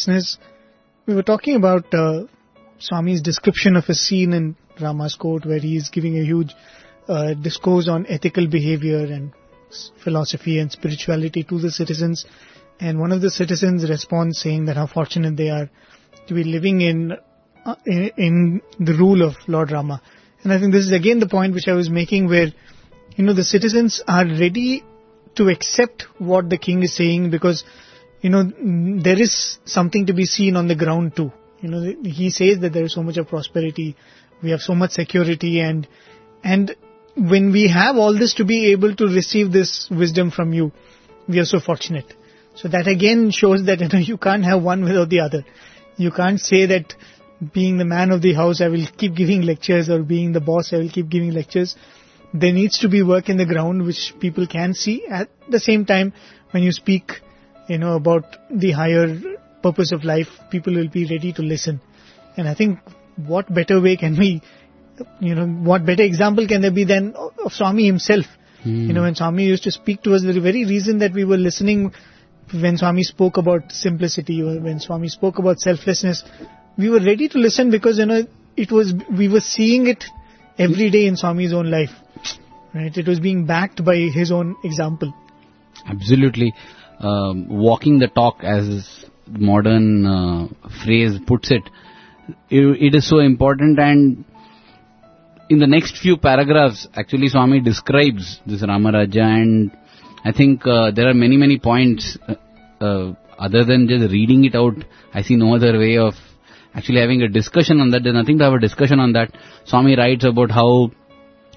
Listeners. 0.00 0.38
We 1.06 1.14
were 1.14 1.22
talking 1.22 1.56
about 1.56 1.92
uh, 1.92 2.22
Swami's 2.78 3.20
description 3.20 3.76
of 3.76 3.84
a 3.88 3.94
scene 3.94 4.32
in 4.32 4.56
Rama's 4.80 5.14
court 5.14 5.44
where 5.44 5.58
he 5.58 5.76
is 5.76 5.90
giving 5.90 6.18
a 6.18 6.24
huge 6.24 6.54
uh, 7.06 7.34
discourse 7.34 7.86
on 7.86 8.06
ethical 8.08 8.46
behavior 8.46 9.04
and 9.04 9.32
philosophy 10.02 10.58
and 10.58 10.72
spirituality 10.72 11.42
to 11.44 11.58
the 11.58 11.70
citizens. 11.70 12.24
And 12.80 12.98
one 12.98 13.12
of 13.12 13.20
the 13.20 13.30
citizens 13.30 13.88
responds 13.90 14.40
saying 14.40 14.64
that 14.66 14.76
how 14.76 14.86
fortunate 14.86 15.36
they 15.36 15.50
are 15.50 15.68
to 16.28 16.34
be 16.34 16.44
living 16.44 16.80
in, 16.80 17.12
uh, 17.66 17.74
in 17.84 18.10
in 18.16 18.62
the 18.78 18.94
rule 18.94 19.22
of 19.22 19.34
Lord 19.48 19.70
Rama. 19.70 20.00
And 20.42 20.50
I 20.50 20.58
think 20.58 20.72
this 20.72 20.86
is 20.86 20.92
again 20.92 21.20
the 21.20 21.28
point 21.28 21.52
which 21.52 21.68
I 21.68 21.74
was 21.74 21.90
making 21.90 22.28
where, 22.28 22.48
you 23.16 23.24
know, 23.24 23.34
the 23.34 23.44
citizens 23.44 24.02
are 24.08 24.24
ready 24.24 24.82
to 25.36 25.48
accept 25.48 26.06
what 26.16 26.48
the 26.48 26.56
king 26.56 26.82
is 26.82 26.94
saying 26.94 27.30
because 27.30 27.64
you 28.20 28.30
know, 28.30 28.42
there 29.02 29.20
is 29.20 29.58
something 29.64 30.06
to 30.06 30.12
be 30.12 30.26
seen 30.26 30.56
on 30.56 30.68
the 30.68 30.74
ground 30.74 31.16
too. 31.16 31.32
You 31.60 31.68
know, 31.70 31.94
he 32.04 32.30
says 32.30 32.60
that 32.60 32.72
there 32.72 32.84
is 32.84 32.94
so 32.94 33.02
much 33.02 33.16
of 33.16 33.28
prosperity, 33.28 33.96
we 34.42 34.50
have 34.50 34.60
so 34.60 34.74
much 34.74 34.92
security 34.92 35.60
and, 35.60 35.86
and 36.42 36.74
when 37.16 37.52
we 37.52 37.68
have 37.68 37.96
all 37.96 38.18
this 38.18 38.34
to 38.34 38.44
be 38.44 38.72
able 38.72 38.94
to 38.96 39.06
receive 39.06 39.52
this 39.52 39.88
wisdom 39.90 40.30
from 40.30 40.52
you, 40.52 40.72
we 41.28 41.38
are 41.38 41.44
so 41.44 41.60
fortunate. 41.60 42.14
So 42.54 42.68
that 42.68 42.88
again 42.88 43.30
shows 43.30 43.64
that, 43.66 43.80
you 43.80 43.88
know, 43.88 43.98
you 43.98 44.16
can't 44.16 44.44
have 44.44 44.62
one 44.62 44.84
without 44.84 45.08
the 45.08 45.20
other. 45.20 45.44
You 45.96 46.10
can't 46.10 46.40
say 46.40 46.66
that 46.66 46.94
being 47.52 47.78
the 47.78 47.84
man 47.84 48.10
of 48.10 48.22
the 48.22 48.34
house, 48.34 48.60
I 48.60 48.68
will 48.68 48.86
keep 48.96 49.14
giving 49.14 49.42
lectures 49.42 49.88
or 49.88 50.02
being 50.02 50.32
the 50.32 50.40
boss, 50.40 50.72
I 50.72 50.78
will 50.78 50.90
keep 50.90 51.08
giving 51.08 51.32
lectures. 51.32 51.76
There 52.32 52.52
needs 52.52 52.78
to 52.78 52.88
be 52.88 53.02
work 53.02 53.28
in 53.28 53.38
the 53.38 53.46
ground 53.46 53.84
which 53.84 54.14
people 54.20 54.46
can 54.46 54.74
see. 54.74 55.06
At 55.06 55.28
the 55.48 55.58
same 55.58 55.84
time, 55.84 56.12
when 56.52 56.62
you 56.62 56.70
speak 56.70 57.20
you 57.68 57.78
know, 57.78 57.94
about 57.94 58.36
the 58.50 58.72
higher 58.72 59.16
purpose 59.62 59.92
of 59.92 60.04
life, 60.04 60.28
people 60.50 60.74
will 60.74 60.88
be 60.88 61.06
ready 61.06 61.32
to 61.34 61.42
listen. 61.42 61.80
And 62.36 62.48
I 62.48 62.54
think 62.54 62.78
what 63.16 63.52
better 63.52 63.80
way 63.80 63.96
can 63.96 64.18
we, 64.18 64.42
you 65.20 65.34
know, 65.34 65.46
what 65.46 65.84
better 65.84 66.02
example 66.02 66.46
can 66.46 66.62
there 66.62 66.70
be 66.72 66.84
than 66.84 67.14
of 67.14 67.52
Swami 67.52 67.86
himself? 67.86 68.24
Hmm. 68.62 68.86
You 68.88 68.92
know, 68.92 69.02
when 69.02 69.14
Swami 69.14 69.44
used 69.44 69.64
to 69.64 69.70
speak 69.70 70.02
to 70.02 70.14
us, 70.14 70.22
the 70.22 70.40
very 70.40 70.64
reason 70.64 70.98
that 70.98 71.12
we 71.12 71.24
were 71.24 71.36
listening 71.36 71.92
when 72.52 72.76
Swami 72.76 73.02
spoke 73.02 73.36
about 73.36 73.70
simplicity 73.70 74.42
or 74.42 74.58
when 74.60 74.80
Swami 74.80 75.08
spoke 75.08 75.38
about 75.38 75.60
selflessness, 75.60 76.24
we 76.76 76.90
were 76.90 77.00
ready 77.00 77.28
to 77.28 77.38
listen 77.38 77.70
because, 77.70 77.98
you 77.98 78.06
know, 78.06 78.22
it 78.56 78.72
was, 78.72 78.92
we 79.16 79.28
were 79.28 79.40
seeing 79.40 79.86
it 79.86 80.04
every 80.58 80.90
day 80.90 81.06
in 81.06 81.16
Swami's 81.16 81.52
own 81.52 81.70
life. 81.70 81.90
Right? 82.74 82.96
It 82.96 83.06
was 83.06 83.20
being 83.20 83.46
backed 83.46 83.84
by 83.84 83.96
his 83.96 84.32
own 84.32 84.56
example. 84.64 85.14
Absolutely. 85.86 86.52
Um, 87.00 87.48
walking 87.48 87.98
the 87.98 88.08
talk, 88.08 88.44
as 88.44 89.04
modern 89.26 90.06
uh, 90.06 90.48
phrase 90.84 91.18
puts 91.26 91.50
it, 91.50 91.62
it, 92.50 92.60
it 92.60 92.94
is 92.94 93.08
so 93.08 93.20
important 93.20 93.78
and 93.78 94.24
in 95.48 95.58
the 95.58 95.66
next 95.66 95.98
few 95.98 96.16
paragraphs, 96.16 96.86
actually 96.94 97.28
Swami 97.28 97.60
describes 97.60 98.40
this 98.46 98.62
Ramaraja 98.62 99.22
and 99.22 99.70
I 100.24 100.32
think 100.32 100.66
uh, 100.66 100.90
there 100.92 101.08
are 101.08 101.14
many, 101.14 101.36
many 101.36 101.58
points 101.58 102.18
uh, 102.28 102.34
uh, 102.84 103.14
other 103.38 103.64
than 103.64 103.88
just 103.88 104.12
reading 104.12 104.44
it 104.44 104.54
out. 104.54 104.74
I 105.12 105.22
see 105.22 105.34
no 105.34 105.54
other 105.56 105.78
way 105.78 105.96
of 105.98 106.14
actually 106.74 107.00
having 107.00 107.22
a 107.22 107.28
discussion 107.28 107.80
on 107.80 107.90
that. 107.90 108.04
There's 108.04 108.14
nothing 108.14 108.38
to 108.38 108.44
have 108.44 108.52
a 108.52 108.60
discussion 108.60 109.00
on 109.00 109.12
that. 109.14 109.32
Swami 109.64 109.96
writes 109.96 110.24
about 110.24 110.50
how 110.50 110.90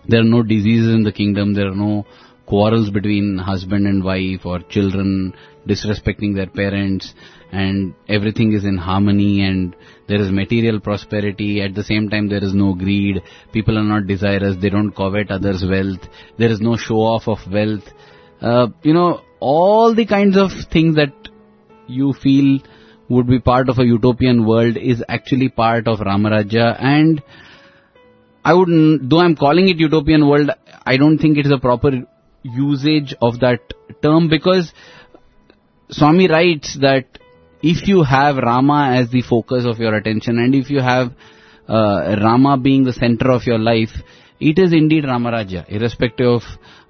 there 0.07 0.21
are 0.21 0.31
no 0.35 0.41
diseases 0.41 0.93
in 0.93 1.03
the 1.03 1.11
kingdom, 1.11 1.53
there 1.53 1.67
are 1.67 1.75
no 1.75 2.05
quarrels 2.45 2.89
between 2.89 3.37
husband 3.37 3.87
and 3.87 4.03
wife 4.03 4.45
or 4.45 4.59
children 4.59 5.33
disrespecting 5.67 6.35
their 6.35 6.47
parents 6.47 7.13
and 7.51 7.93
everything 8.09 8.51
is 8.53 8.65
in 8.65 8.77
harmony 8.77 9.45
and 9.45 9.75
there 10.07 10.19
is 10.19 10.31
material 10.31 10.79
prosperity. 10.79 11.61
At 11.61 11.75
the 11.75 11.83
same 11.83 12.09
time 12.09 12.27
there 12.27 12.43
is 12.43 12.53
no 12.53 12.73
greed. 12.73 13.21
People 13.51 13.77
are 13.77 13.83
not 13.83 14.07
desirous. 14.07 14.57
They 14.61 14.69
don't 14.69 14.91
covet 14.91 15.31
others 15.31 15.63
wealth. 15.67 16.07
There 16.37 16.51
is 16.51 16.59
no 16.59 16.75
show 16.75 16.97
off 16.97 17.27
of 17.27 17.39
wealth. 17.51 17.83
Uh, 18.41 18.67
you 18.81 18.93
know 18.93 19.21
all 19.39 19.93
the 19.95 20.05
kinds 20.05 20.37
of 20.37 20.51
things 20.71 20.95
that 20.95 21.13
you 21.87 22.13
feel 22.13 22.59
would 23.09 23.27
be 23.27 23.39
part 23.39 23.69
of 23.69 23.79
a 23.79 23.85
utopian 23.85 24.45
world 24.45 24.77
is 24.77 25.03
actually 25.07 25.49
part 25.49 25.87
of 25.87 25.99
ramaraja. 25.99 26.75
And 26.79 27.21
I 28.43 28.53
would, 28.53 29.09
though 29.09 29.19
I'm 29.19 29.35
calling 29.35 29.67
it 29.67 29.77
utopian 29.77 30.27
world, 30.27 30.49
I 30.85 30.97
don't 30.97 31.17
think 31.17 31.37
it 31.37 31.45
is 31.45 31.51
a 31.51 31.57
proper 31.57 31.91
usage 32.43 33.15
of 33.21 33.39
that 33.39 33.61
term 34.01 34.29
because 34.29 34.73
Swami 35.89 36.27
writes 36.27 36.77
that 36.81 37.05
if 37.61 37.87
you 37.87 38.03
have 38.03 38.37
Rama 38.37 38.95
as 38.97 39.09
the 39.09 39.21
focus 39.21 39.65
of 39.65 39.79
your 39.79 39.95
attention 39.95 40.37
and 40.37 40.53
if 40.53 40.69
you 40.69 40.81
have 40.81 41.13
uh, 41.67 42.17
Rama 42.21 42.57
being 42.57 42.83
the 42.83 42.93
center 42.93 43.31
of 43.31 43.43
your 43.45 43.59
life, 43.59 43.91
it 44.39 44.59
is 44.59 44.73
indeed 44.73 45.05
Ramaraja, 45.05 45.69
irrespective 45.69 46.27
of, 46.27 46.41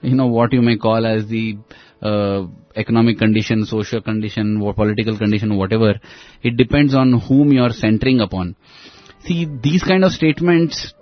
you 0.02 0.16
know, 0.16 0.28
what 0.28 0.54
you 0.54 0.62
may 0.62 0.78
call 0.78 1.06
as 1.06 1.28
the 1.28 1.58
uh, 2.02 2.48
economic 2.76 3.20
condition, 3.20 3.66
social 3.66 4.02
condition, 4.02 4.60
or 4.62 4.74
political 4.74 5.18
condition, 5.18 5.58
whatever. 5.58 6.00
It 6.42 6.58
depends 6.58 6.96
on 6.96 7.20
whom 7.20 7.52
you 7.52 7.62
are 7.62 7.72
centering 7.72 8.20
upon. 8.20 8.56
See, 9.26 9.46
these 9.46 9.84
kind 9.84 10.04
of 10.04 10.12
statements 10.12 10.94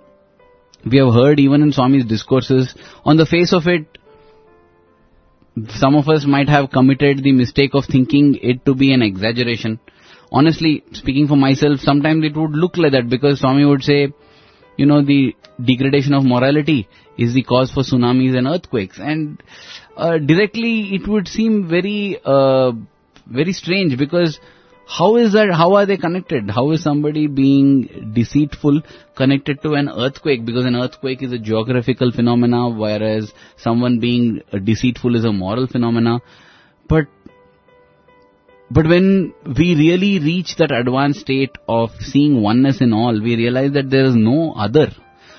we 0.84 0.98
have 0.98 1.14
heard 1.14 1.38
even 1.40 1.62
in 1.62 1.72
Swami's 1.72 2.04
discourses. 2.04 2.74
On 3.04 3.16
the 3.16 3.26
face 3.26 3.52
of 3.52 3.66
it, 3.66 3.86
some 5.68 5.94
of 5.94 6.08
us 6.08 6.24
might 6.26 6.48
have 6.48 6.70
committed 6.70 7.22
the 7.22 7.32
mistake 7.32 7.72
of 7.74 7.84
thinking 7.84 8.38
it 8.42 8.64
to 8.64 8.74
be 8.74 8.92
an 8.92 9.02
exaggeration. 9.02 9.78
Honestly, 10.30 10.82
speaking 10.92 11.28
for 11.28 11.36
myself, 11.36 11.80
sometimes 11.80 12.24
it 12.24 12.36
would 12.36 12.52
look 12.52 12.76
like 12.76 12.92
that 12.92 13.08
because 13.08 13.40
Swami 13.40 13.66
would 13.66 13.82
say, 13.82 14.08
you 14.78 14.86
know, 14.86 15.02
the 15.02 15.36
degradation 15.62 16.14
of 16.14 16.24
morality 16.24 16.88
is 17.18 17.34
the 17.34 17.42
cause 17.42 17.70
for 17.70 17.82
tsunamis 17.82 18.36
and 18.36 18.46
earthquakes. 18.46 18.98
And 18.98 19.42
uh, 19.96 20.16
directly 20.18 20.94
it 20.94 21.06
would 21.06 21.28
seem 21.28 21.68
very, 21.68 22.18
uh, 22.24 22.72
very 23.26 23.52
strange 23.52 23.98
because 23.98 24.40
how 24.98 25.16
is 25.16 25.32
that, 25.32 25.50
how 25.52 25.74
are 25.74 25.86
they 25.86 25.96
connected? 25.96 26.50
How 26.50 26.70
is 26.72 26.82
somebody 26.82 27.26
being 27.26 28.12
deceitful 28.14 28.82
connected 29.16 29.62
to 29.62 29.72
an 29.72 29.88
earthquake? 29.88 30.44
Because 30.44 30.66
an 30.66 30.76
earthquake 30.76 31.22
is 31.22 31.32
a 31.32 31.38
geographical 31.38 32.12
phenomena, 32.12 32.68
whereas 32.68 33.32
someone 33.56 34.00
being 34.00 34.42
deceitful 34.64 35.16
is 35.16 35.24
a 35.24 35.32
moral 35.32 35.66
phenomena. 35.66 36.20
But, 36.88 37.06
but 38.70 38.86
when 38.86 39.32
we 39.46 39.74
really 39.74 40.18
reach 40.18 40.56
that 40.56 40.70
advanced 40.70 41.20
state 41.20 41.56
of 41.66 41.90
seeing 42.00 42.42
oneness 42.42 42.82
in 42.82 42.92
all, 42.92 43.18
we 43.18 43.36
realize 43.36 43.72
that 43.72 43.88
there 43.88 44.04
is 44.04 44.14
no 44.14 44.52
other. 44.52 44.88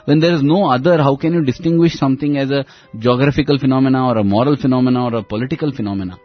When 0.06 0.20
there 0.20 0.34
is 0.34 0.42
no 0.42 0.70
other, 0.72 0.98
how 0.98 1.16
can 1.16 1.34
you 1.34 1.46
distinguish 1.46 1.94
something 1.94 2.38
as 2.38 2.50
a 2.50 2.66
geographical 2.98 3.60
phenomena 3.60 4.08
or 4.08 4.18
a 4.18 4.24
moral 4.24 4.58
phenomena 4.58 5.06
or 5.06 5.16
a 5.16 5.24
political 5.24 5.72
phenomena? 5.72 6.18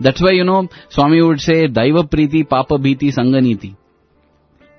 That's 0.00 0.22
why, 0.22 0.32
you 0.32 0.44
know, 0.44 0.68
Swami 0.90 1.20
would 1.22 1.40
say, 1.40 1.66
Daiva 1.66 2.08
Priti, 2.08 2.48
Papa 2.48 2.74
Bhiti, 2.74 3.12
Sanganiti. 3.16 3.76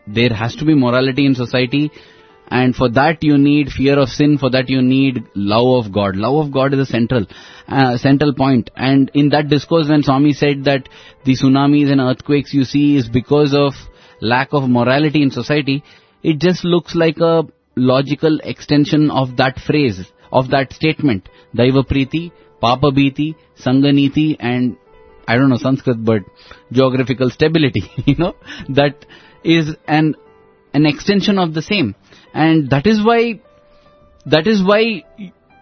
There 0.07 0.34
has 0.34 0.55
to 0.55 0.65
be 0.65 0.74
morality 0.74 1.26
in 1.26 1.36
society, 1.36 1.91
and 2.47 2.76
for 2.76 2.89
that 2.89 3.22
you 3.22 3.38
need 3.38 3.70
fear 3.70 3.99
of 3.99 4.09
sin, 4.09 4.38
for 4.38 4.49
that 4.49 4.70
you 4.70 4.82
need 4.82 5.24
love 5.36 5.86
of 5.86 5.91
God. 5.93 6.15
Love 6.15 6.47
of 6.47 6.53
God 6.53 6.74
is 6.74 6.80
a 6.80 6.86
central, 6.86 7.28
uh, 7.67 7.97
central 7.97 8.34
point. 8.34 8.72
And 8.76 9.11
in 9.13 9.30
that 9.30 9.49
discourse 9.49 9.88
when 9.88 10.01
Swami 10.03 10.34
said 10.34 10.63
that 10.63 10.89
the 11.26 11.36
tsunamis 11.36 11.91
and 11.91 12.01
earthquakes 12.01 12.53
you 12.53 12.63
see 12.63 12.95
is 12.95 13.07
because 13.07 13.53
of 13.53 13.74
lack 14.22 14.49
of 14.51 14.67
morality 14.67 15.22
in 15.22 15.30
society, 15.30 15.84
it 16.24 16.39
just 16.39 16.65
looks 16.65 16.95
like 16.95 17.17
a 17.20 17.43
logical 17.76 18.39
extension 18.43 19.11
of 19.11 19.38
that 19.38 19.59
phrase, 19.59 20.11
of 20.32 20.49
that 20.49 20.74
statement. 20.74 21.30
Daiva 21.55 21.88
Priti, 21.88 22.32
Papa 22.59 22.88
Bhiti, 22.88 23.36
Sanganiti, 23.63 24.36
and 24.39 24.76
I 25.30 25.36
don't 25.38 25.49
know 25.49 25.57
Sanskrit, 25.57 26.03
but 26.03 26.21
geographical 26.71 27.30
stability, 27.30 27.84
you 28.05 28.15
know, 28.15 28.34
that 28.69 29.05
is 29.43 29.75
an, 29.88 30.15
an 30.73 30.86
extension 30.86 31.38
of 31.38 31.53
the 31.53 31.61
same. 31.61 31.95
And 32.34 32.69
that 32.71 32.88
is 32.88 33.03
why, 33.05 33.41
that 34.25 34.47
is 34.47 34.63
why 34.63 35.03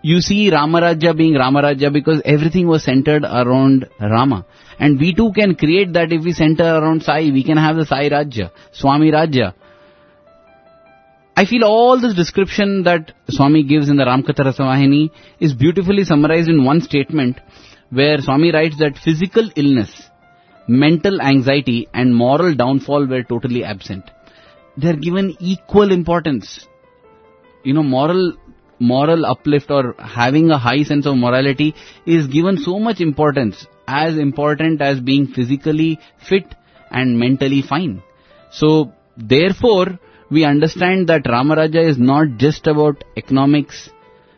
You 0.09 0.22
see 0.22 0.49
Ramarajya 0.51 1.18
being 1.18 1.34
Ramarajya 1.34 1.91
because 1.91 2.22
everything 2.24 2.68
was 2.68 2.84
centered 2.84 3.24
around 3.24 3.89
Rama. 3.99 4.45
And 4.80 4.99
we 4.99 5.13
too 5.13 5.32
can 5.38 5.55
create 5.55 5.93
that 5.93 6.13
if 6.18 6.24
we 6.24 6.34
center 6.34 6.63
around 6.63 7.03
Sai. 7.03 7.22
We 7.38 7.43
can 7.43 7.57
have 7.57 7.76
the 7.76 7.86
Sai 7.86 8.09
Rajya, 8.09 8.51
Swami 8.72 9.11
Rajya. 9.11 9.53
I 11.36 11.45
feel 11.45 11.65
all 11.65 11.99
this 11.99 12.15
description 12.15 12.84
that 12.84 13.11
Swami 13.30 13.63
gives 13.63 13.89
in 13.89 13.97
the 13.97 14.05
Ramkatha 14.05 14.45
Rasavahini 14.51 15.11
is 15.39 15.53
beautifully 15.53 16.03
summarized 16.03 16.49
in 16.49 16.63
one 16.63 16.82
statement 16.82 17.38
where 17.89 18.19
Swami 18.19 18.51
writes 18.51 18.77
that 18.79 18.97
physical 18.97 19.49
illness, 19.55 19.91
mental 20.67 21.21
anxiety 21.21 21.88
and 21.93 22.15
moral 22.15 22.53
downfall 22.55 23.05
were 23.07 23.23
totally 23.23 23.63
absent. 23.63 24.03
They 24.75 24.89
are 24.89 24.95
given 24.95 25.35
equal 25.39 25.91
importance. 25.91 26.67
You 27.63 27.73
know, 27.73 27.83
moral, 27.83 28.33
moral 28.79 29.25
uplift 29.25 29.71
or 29.71 29.95
having 29.97 30.51
a 30.51 30.57
high 30.57 30.83
sense 30.83 31.05
of 31.05 31.17
morality 31.17 31.73
is 32.05 32.27
given 32.27 32.57
so 32.57 32.79
much 32.79 32.99
importance, 33.01 33.65
as 33.88 34.17
important 34.17 34.81
as 34.81 34.99
being 34.99 35.27
physically 35.27 35.99
fit 36.29 36.53
and 36.91 37.17
mentally 37.17 37.61
fine. 37.61 38.03
So, 38.51 38.93
therefore, 39.15 39.99
we 40.29 40.43
understand 40.43 41.07
that 41.07 41.23
Ramaraja 41.23 41.88
is 41.89 41.97
not 41.97 42.38
just 42.38 42.67
about 42.67 43.03
economics, 43.15 43.89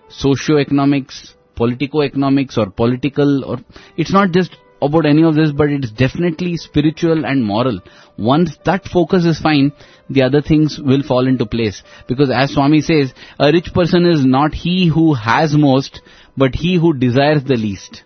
socio-economics, 0.10 1.34
politico-economics 1.60 2.58
or 2.58 2.70
political 2.82 3.46
or 3.52 3.58
it's 3.98 4.14
not 4.18 4.32
just 4.32 4.58
about 4.88 5.06
any 5.12 5.24
of 5.30 5.36
this 5.36 5.52
but 5.62 5.70
it's 5.70 5.92
definitely 5.92 6.56
spiritual 6.58 7.26
and 7.26 7.46
moral. 7.54 7.80
Once 8.18 8.58
that 8.66 8.86
focus 8.86 9.26
is 9.26 9.40
fine, 9.40 9.72
the 10.10 10.24
other 10.24 10.42
things 10.42 10.80
will 10.92 11.04
fall 11.04 11.28
into 11.28 11.46
place. 11.46 11.82
Because 12.08 12.32
as 12.42 12.54
Swami 12.54 12.82
says, 12.82 13.14
a 13.40 13.52
rich 13.52 13.74
person 13.74 14.06
is 14.06 14.26
not 14.26 14.54
he 14.54 14.92
who 14.94 15.14
has 15.14 15.56
most, 15.56 16.02
but 16.36 16.56
he 16.56 16.78
who 16.78 16.94
desires 16.94 17.44
the 17.44 17.56
least. 17.56 18.04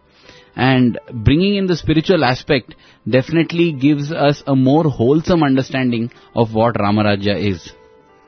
And 0.56 1.00
bringing 1.12 1.56
in 1.56 1.68
the 1.68 1.76
spiritual 1.76 2.24
aspect 2.24 2.76
definitely 3.10 3.72
gives 3.72 4.12
us 4.12 4.44
a 4.46 4.56
more 4.56 4.84
wholesome 4.84 5.44
understanding 5.44 6.12
of 6.36 6.54
what 6.54 6.76
Ramaraja 6.76 7.36
is. 7.52 7.72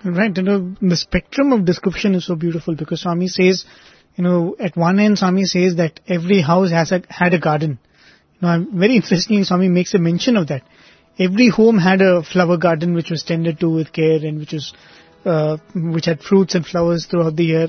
Right, 0.03 0.35
you 0.37 0.43
uh, 0.43 0.45
know, 0.45 0.75
the 0.81 0.97
spectrum 0.97 1.51
of 1.51 1.65
description 1.65 2.13
is 2.15 2.25
so 2.25 2.35
beautiful 2.35 2.75
because 2.75 3.01
Swami 3.01 3.27
says, 3.27 3.65
you 4.15 4.23
know, 4.23 4.55
at 4.59 4.77
one 4.77 4.99
end 4.99 5.17
Swami 5.17 5.45
says 5.45 5.75
that 5.75 5.99
every 6.07 6.41
house 6.41 6.71
has 6.71 6.91
a, 6.91 7.03
had 7.09 7.33
a 7.33 7.39
garden. 7.39 7.79
You 8.39 8.47
know, 8.47 8.65
very 8.73 8.95
interestingly 9.01 9.43
Swami 9.43 9.69
makes 9.69 9.93
a 9.93 9.99
mention 9.99 10.37
of 10.37 10.47
that. 10.47 10.63
Every 11.17 11.49
home 11.49 11.77
had 11.77 12.01
a 12.01 12.23
flower 12.23 12.57
garden 12.57 12.93
which 12.93 13.09
was 13.09 13.23
tended 13.23 13.59
to 13.61 13.69
with 13.69 13.93
care 13.93 14.17
and 14.17 14.39
which 14.39 14.51
was, 14.53 14.73
uh, 15.23 15.57
which 15.73 16.05
had 16.05 16.21
fruits 16.21 16.55
and 16.55 16.65
flowers 16.65 17.05
throughout 17.05 17.35
the 17.35 17.45
year. 17.45 17.67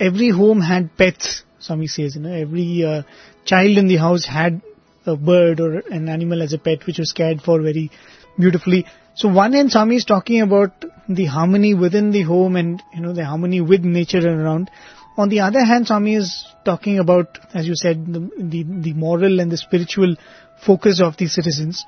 Every 0.00 0.30
home 0.30 0.60
had 0.60 0.96
pets, 0.96 1.44
Swami 1.60 1.86
says, 1.86 2.16
you 2.16 2.22
know, 2.22 2.32
every 2.32 2.84
uh, 2.84 3.02
child 3.44 3.78
in 3.78 3.86
the 3.86 3.96
house 3.96 4.26
had 4.26 4.62
a 5.06 5.16
bird 5.16 5.60
or 5.60 5.78
an 5.78 6.08
animal 6.08 6.42
as 6.42 6.52
a 6.52 6.58
pet 6.58 6.86
which 6.86 6.98
was 6.98 7.12
cared 7.12 7.40
for 7.40 7.60
very 7.60 7.90
beautifully. 8.38 8.86
So 9.14 9.28
one 9.28 9.54
end 9.54 9.72
Swami 9.72 9.96
is 9.96 10.04
talking 10.04 10.40
about 10.40 10.84
the 11.08 11.26
harmony 11.26 11.74
within 11.74 12.10
the 12.12 12.22
home 12.22 12.56
and 12.56 12.82
you 12.94 13.00
know 13.00 13.12
the 13.12 13.24
harmony 13.24 13.60
with 13.60 13.82
nature 13.82 14.18
and 14.18 14.40
around. 14.40 14.70
On 15.16 15.28
the 15.28 15.40
other 15.40 15.64
hand, 15.64 15.86
Swami 15.86 16.16
is 16.16 16.46
talking 16.64 16.98
about, 16.98 17.38
as 17.52 17.66
you 17.66 17.74
said, 17.76 18.06
the, 18.06 18.30
the, 18.38 18.64
the 18.64 18.92
moral 18.94 19.40
and 19.40 19.50
the 19.50 19.58
spiritual 19.58 20.16
focus 20.64 21.00
of 21.00 21.16
the 21.16 21.26
citizens. 21.26 21.84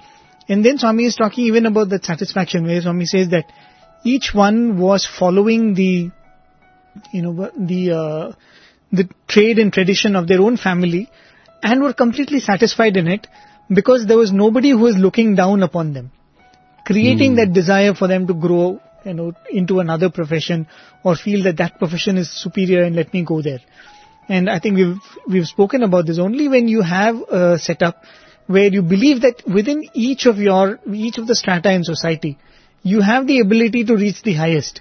And 0.49 0.64
then 0.64 0.79
Swami 0.79 1.07
is 1.07 1.16
talking 1.16 1.47
even 1.47 1.64
about 1.66 1.89
the 1.89 2.01
satisfaction 2.03 2.66
where 2.66 2.81
Swami 2.83 3.07
says 3.07 3.31
that 3.31 3.51
each 4.05 4.33
one 4.35 4.79
was 4.79 5.07
following 5.07 5.75
the, 5.75 6.11
you 7.12 7.22
know, 7.22 7.51
the, 7.59 7.93
uh, 7.93 8.33
the 8.93 9.09
trade 9.27 9.59
and 9.59 9.72
tradition 9.72 10.16
of 10.16 10.29
their 10.29 10.43
own 10.43 10.59
family 10.59 11.11
and 11.62 11.83
were 11.83 11.95
completely 11.95 12.41
satisfied 12.41 12.97
in 12.99 13.09
it 13.09 13.27
because 13.72 14.07
there 14.07 14.18
was 14.18 14.33
nobody 14.33 14.70
who 14.70 14.79
was 14.79 14.97
looking 14.97 15.35
down 15.35 15.62
upon 15.62 15.95
them 15.95 16.12
creating 16.85 17.37
that 17.37 17.53
desire 17.53 17.95
for 17.95 18.09
them 18.09 18.27
to 18.27 18.35
grow 18.35 18.81
you 19.05 19.15
know 19.15 19.33
into 19.51 19.81
another 19.81 20.11
profession 20.11 20.67
or 21.03 21.17
feel 21.17 21.43
that 21.45 21.57
that 21.59 21.79
profession 21.79 22.17
is 22.17 22.31
superior 22.31 22.83
and 22.83 22.97
let 22.97 23.13
me 23.13 23.25
go 23.25 23.43
there. 23.43 23.61
And 24.29 24.49
i 24.49 24.59
think 24.59 24.77
we've 24.77 24.97
we've 25.29 25.47
spoken 25.47 25.83
about 25.83 26.07
this. 26.07 26.19
Only 26.19 26.49
when 26.49 26.69
you 26.69 26.83
have 26.83 27.17
a 27.41 27.59
setup 27.59 28.05
where 28.47 28.69
you 28.69 28.83
believe 28.83 29.21
that 29.23 29.43
within 29.47 29.85
each 29.95 30.27
of 30.27 30.39
your 30.39 30.79
each 30.93 31.19
of 31.19 31.27
the 31.27 31.35
strata 31.35 31.73
in 31.73 31.85
society 31.85 32.39
you 32.83 33.01
have 33.01 33.27
the 33.27 33.41
ability 33.41 33.85
to 33.85 33.97
reach 33.97 34.23
the 34.23 34.35
highest. 34.35 34.81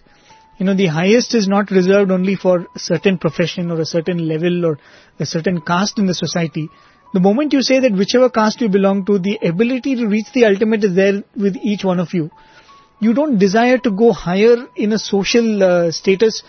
You 0.57 0.65
know 0.65 0.75
the 0.75 0.87
highest 0.87 1.33
is 1.35 1.47
not 1.47 1.71
reserved 1.71 2.11
only 2.11 2.35
for 2.35 2.67
a 2.75 2.79
certain 2.79 3.17
profession 3.17 3.71
or 3.71 3.79
a 3.81 3.85
certain 3.85 4.27
level 4.27 4.65
or 4.65 4.77
a 5.19 5.25
certain 5.25 5.61
caste 5.61 5.97
in 5.99 6.05
the 6.05 6.13
society. 6.13 6.69
The 7.13 7.19
moment 7.19 7.53
you 7.53 7.61
say 7.61 7.79
that 7.79 7.93
whichever 7.93 8.29
caste 8.29 8.61
you 8.61 8.69
belong 8.69 9.05
to 9.05 9.19
the 9.19 9.37
ability 9.43 9.95
to 9.95 10.07
reach 10.07 10.31
the 10.33 10.45
ultimate 10.45 10.83
is 10.83 10.95
there 10.95 11.23
with 11.35 11.57
each 11.57 11.83
one 11.83 11.99
of 11.99 12.13
you 12.13 12.29
you 13.03 13.13
don't 13.13 13.37
desire 13.37 13.77
to 13.77 13.91
go 13.91 14.11
higher 14.11 14.57
in 14.75 14.93
a 14.93 14.99
social 14.99 15.63
uh, 15.63 15.91
status 15.91 16.43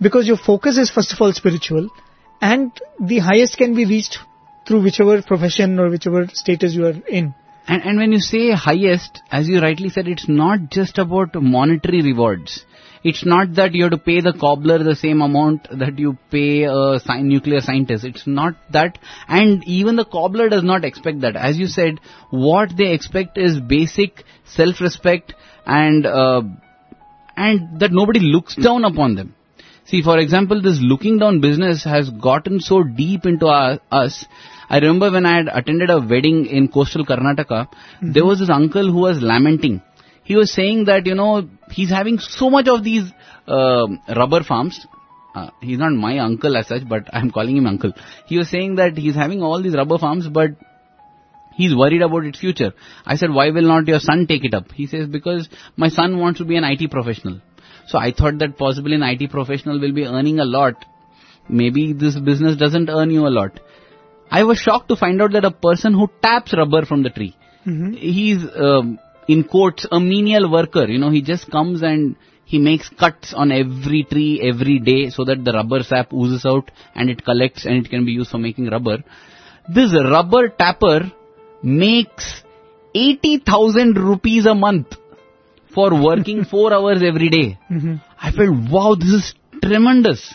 because 0.00 0.26
your 0.26 0.36
focus 0.36 0.78
is 0.78 0.90
first 0.90 1.12
of 1.12 1.20
all 1.20 1.32
spiritual 1.32 1.88
and 2.40 2.84
the 3.00 3.18
highest 3.18 3.56
can 3.56 3.74
be 3.74 3.84
reached 3.84 4.18
through 4.66 4.82
whichever 4.82 5.22
profession 5.22 5.78
or 5.78 5.88
whichever 5.90 6.26
status 6.42 6.74
you 6.74 6.86
are 6.86 6.98
in 7.20 7.34
And, 7.66 7.82
and 7.82 7.98
when 7.98 8.12
you 8.12 8.20
say 8.20 8.52
highest, 8.52 9.22
as 9.30 9.48
you 9.48 9.60
rightly 9.60 9.88
said, 9.88 10.06
it's 10.06 10.28
not 10.28 10.70
just 10.70 10.98
about 10.98 11.34
monetary 11.34 12.02
rewards. 12.02 12.64
It's 13.02 13.24
not 13.24 13.54
that 13.54 13.74
you 13.74 13.84
have 13.84 13.92
to 13.92 13.98
pay 13.98 14.20
the 14.20 14.32
cobbler 14.32 14.82
the 14.82 14.96
same 14.96 15.20
amount 15.20 15.68
that 15.78 15.98
you 15.98 16.16
pay 16.30 16.64
a 16.64 16.98
sci- 16.98 17.22
nuclear 17.22 17.60
scientist. 17.60 18.04
It's 18.04 18.26
not 18.26 18.54
that. 18.72 18.98
And 19.28 19.62
even 19.66 19.96
the 19.96 20.04
cobbler 20.04 20.48
does 20.48 20.62
not 20.62 20.84
expect 20.84 21.20
that. 21.20 21.36
As 21.36 21.58
you 21.58 21.66
said, 21.66 22.00
what 22.30 22.76
they 22.76 22.92
expect 22.92 23.38
is 23.38 23.60
basic 23.60 24.24
self-respect 24.44 25.34
and, 25.66 26.06
uh, 26.06 26.42
and 27.36 27.80
that 27.80 27.92
nobody 27.92 28.20
looks 28.20 28.54
down 28.56 28.84
upon 28.84 29.14
them. 29.14 29.34
See, 29.86 30.02
for 30.02 30.18
example, 30.18 30.62
this 30.62 30.78
looking 30.80 31.18
down 31.18 31.40
business 31.40 31.84
has 31.84 32.08
gotten 32.08 32.60
so 32.60 32.82
deep 32.82 33.26
into 33.26 33.46
our, 33.46 33.80
us. 33.90 34.24
I 34.70 34.78
remember 34.78 35.10
when 35.12 35.26
I 35.26 35.36
had 35.36 35.48
attended 35.48 35.90
a 35.90 36.00
wedding 36.00 36.46
in 36.46 36.68
coastal 36.68 37.04
Karnataka, 37.04 37.68
there 38.00 38.24
was 38.24 38.38
this 38.38 38.48
uncle 38.48 38.90
who 38.90 39.00
was 39.00 39.20
lamenting. 39.20 39.82
He 40.24 40.36
was 40.36 40.50
saying 40.50 40.86
that, 40.86 41.04
you 41.04 41.14
know, 41.14 41.48
he's 41.70 41.90
having 41.90 42.18
so 42.18 42.48
much 42.48 42.66
of 42.66 42.82
these 42.82 43.12
um 43.46 44.00
rubber 44.16 44.42
farms. 44.42 44.86
Uh, 45.34 45.50
he's 45.60 45.78
not 45.78 45.92
my 45.92 46.18
uncle 46.18 46.56
as 46.56 46.68
such, 46.68 46.88
but 46.88 47.08
I'm 47.12 47.30
calling 47.30 47.56
him 47.56 47.66
uncle. 47.66 47.92
He 48.26 48.38
was 48.38 48.48
saying 48.48 48.76
that 48.76 48.96
he's 48.96 49.14
having 49.14 49.42
all 49.42 49.60
these 49.60 49.74
rubber 49.74 49.98
farms, 49.98 50.28
but 50.28 50.50
he's 51.56 51.74
worried 51.74 52.02
about 52.02 52.24
its 52.24 52.38
future. 52.38 52.72
I 53.06 53.16
said, 53.16 53.30
why 53.30 53.50
will 53.50 53.62
not 53.62 53.86
your 53.86 54.00
son 54.00 54.26
take 54.26 54.44
it 54.44 54.54
up? 54.54 54.72
He 54.72 54.86
says, 54.86 55.08
because 55.08 55.48
my 55.76 55.88
son 55.88 56.18
wants 56.18 56.38
to 56.38 56.44
be 56.44 56.56
an 56.56 56.64
IT 56.64 56.90
professional. 56.90 57.40
So 57.86 57.98
I 57.98 58.12
thought 58.12 58.38
that 58.38 58.56
possibly 58.56 58.94
an 58.94 59.02
IT 59.02 59.30
professional 59.30 59.80
will 59.80 59.92
be 59.92 60.04
earning 60.04 60.40
a 60.40 60.44
lot. 60.44 60.84
Maybe 61.48 61.92
this 61.92 62.18
business 62.18 62.56
doesn't 62.56 62.88
earn 62.88 63.10
you 63.10 63.26
a 63.26 63.28
lot. 63.28 63.60
I 64.30 64.44
was 64.44 64.58
shocked 64.58 64.88
to 64.88 64.96
find 64.96 65.20
out 65.20 65.32
that 65.32 65.44
a 65.44 65.50
person 65.50 65.92
who 65.92 66.08
taps 66.22 66.54
rubber 66.56 66.84
from 66.86 67.02
the 67.02 67.10
tree, 67.10 67.36
he's 67.96 68.42
um, 68.56 68.98
in 69.28 69.44
quotes 69.44 69.86
a 69.90 70.00
menial 70.00 70.50
worker. 70.50 70.86
You 70.86 70.98
know, 70.98 71.10
he 71.10 71.20
just 71.22 71.50
comes 71.50 71.82
and 71.82 72.16
he 72.46 72.58
makes 72.58 72.88
cuts 72.88 73.34
on 73.34 73.52
every 73.52 74.04
tree 74.04 74.40
every 74.42 74.78
day 74.78 75.10
so 75.10 75.24
that 75.24 75.44
the 75.44 75.52
rubber 75.52 75.82
sap 75.82 76.12
oozes 76.12 76.44
out 76.46 76.70
and 76.94 77.10
it 77.10 77.24
collects 77.24 77.64
and 77.64 77.84
it 77.84 77.90
can 77.90 78.04
be 78.04 78.12
used 78.12 78.30
for 78.30 78.38
making 78.38 78.66
rubber. 78.70 79.04
This 79.68 79.92
rubber 79.92 80.48
tapper 80.48 81.12
makes 81.64 82.42
80,000 82.94 83.96
rupees 83.96 84.46
a 84.46 84.54
month 84.54 84.94
for 85.74 85.90
working 86.00 86.44
4 86.50 86.72
hours 86.74 87.02
every 87.02 87.30
day. 87.30 87.58
I 88.20 88.30
felt, 88.30 88.70
wow, 88.70 88.94
this 88.94 89.08
is 89.08 89.34
tremendous. 89.62 90.34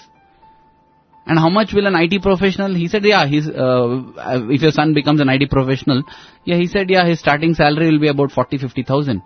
And 1.25 1.37
how 1.37 1.49
much 1.49 1.73
will 1.73 1.85
an 1.85 1.93
IT 1.95 2.23
professional? 2.23 2.73
He 2.73 2.87
said, 2.87 3.05
yeah, 3.05 3.27
his, 3.27 3.47
uh, 3.47 4.01
if 4.49 4.63
your 4.63 4.71
son 4.71 4.95
becomes 4.95 5.21
an 5.21 5.29
IT 5.29 5.51
professional, 5.51 6.03
yeah, 6.43 6.57
he 6.57 6.65
said, 6.65 6.89
yeah, 6.89 7.05
his 7.05 7.19
starting 7.19 7.53
salary 7.53 7.91
will 7.91 7.99
be 7.99 8.07
about 8.07 8.31
40, 8.31 8.57
50,000. 8.57 9.21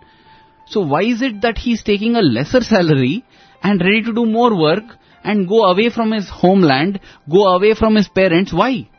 So 0.66 0.80
why 0.80 1.02
is 1.02 1.22
it 1.22 1.40
that 1.40 1.56
he's 1.56 1.82
taking 1.82 2.14
a 2.14 2.20
lesser 2.20 2.60
salary 2.60 3.24
and 3.62 3.80
ready 3.80 4.02
to 4.02 4.12
do 4.12 4.26
more 4.26 4.58
work 4.58 4.84
and 5.22 5.48
go 5.48 5.64
away 5.64 5.88
from 5.88 6.12
his 6.12 6.28
homeland, 6.28 7.00
go 7.30 7.46
away 7.46 7.74
from 7.74 7.94
his 7.96 8.08
parents? 8.08 8.52
Why? 8.52 8.90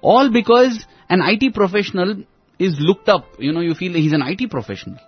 All 0.00 0.30
because 0.32 0.86
an 1.08 1.20
IT 1.22 1.52
professional 1.52 2.22
is 2.58 2.76
looked 2.78 3.08
up. 3.08 3.26
You 3.38 3.52
know, 3.52 3.60
you 3.60 3.74
feel 3.74 3.92
he's 3.92 4.12
an 4.12 4.22
IT 4.22 4.50
professional. 4.50 4.98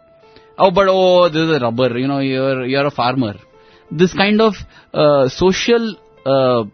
Oh, 0.58 0.70
but 0.70 0.86
oh, 0.88 1.28
this 1.28 1.42
is 1.42 1.56
a 1.56 1.60
rubber. 1.60 1.96
You 1.98 2.08
know, 2.08 2.18
you're 2.18 2.66
you're 2.66 2.86
a 2.86 2.90
farmer. 2.90 3.34
This 3.90 4.12
kind 4.12 4.40
of 4.40 4.54
uh, 4.92 5.28
social 5.28 5.96
uh, 6.26 6.64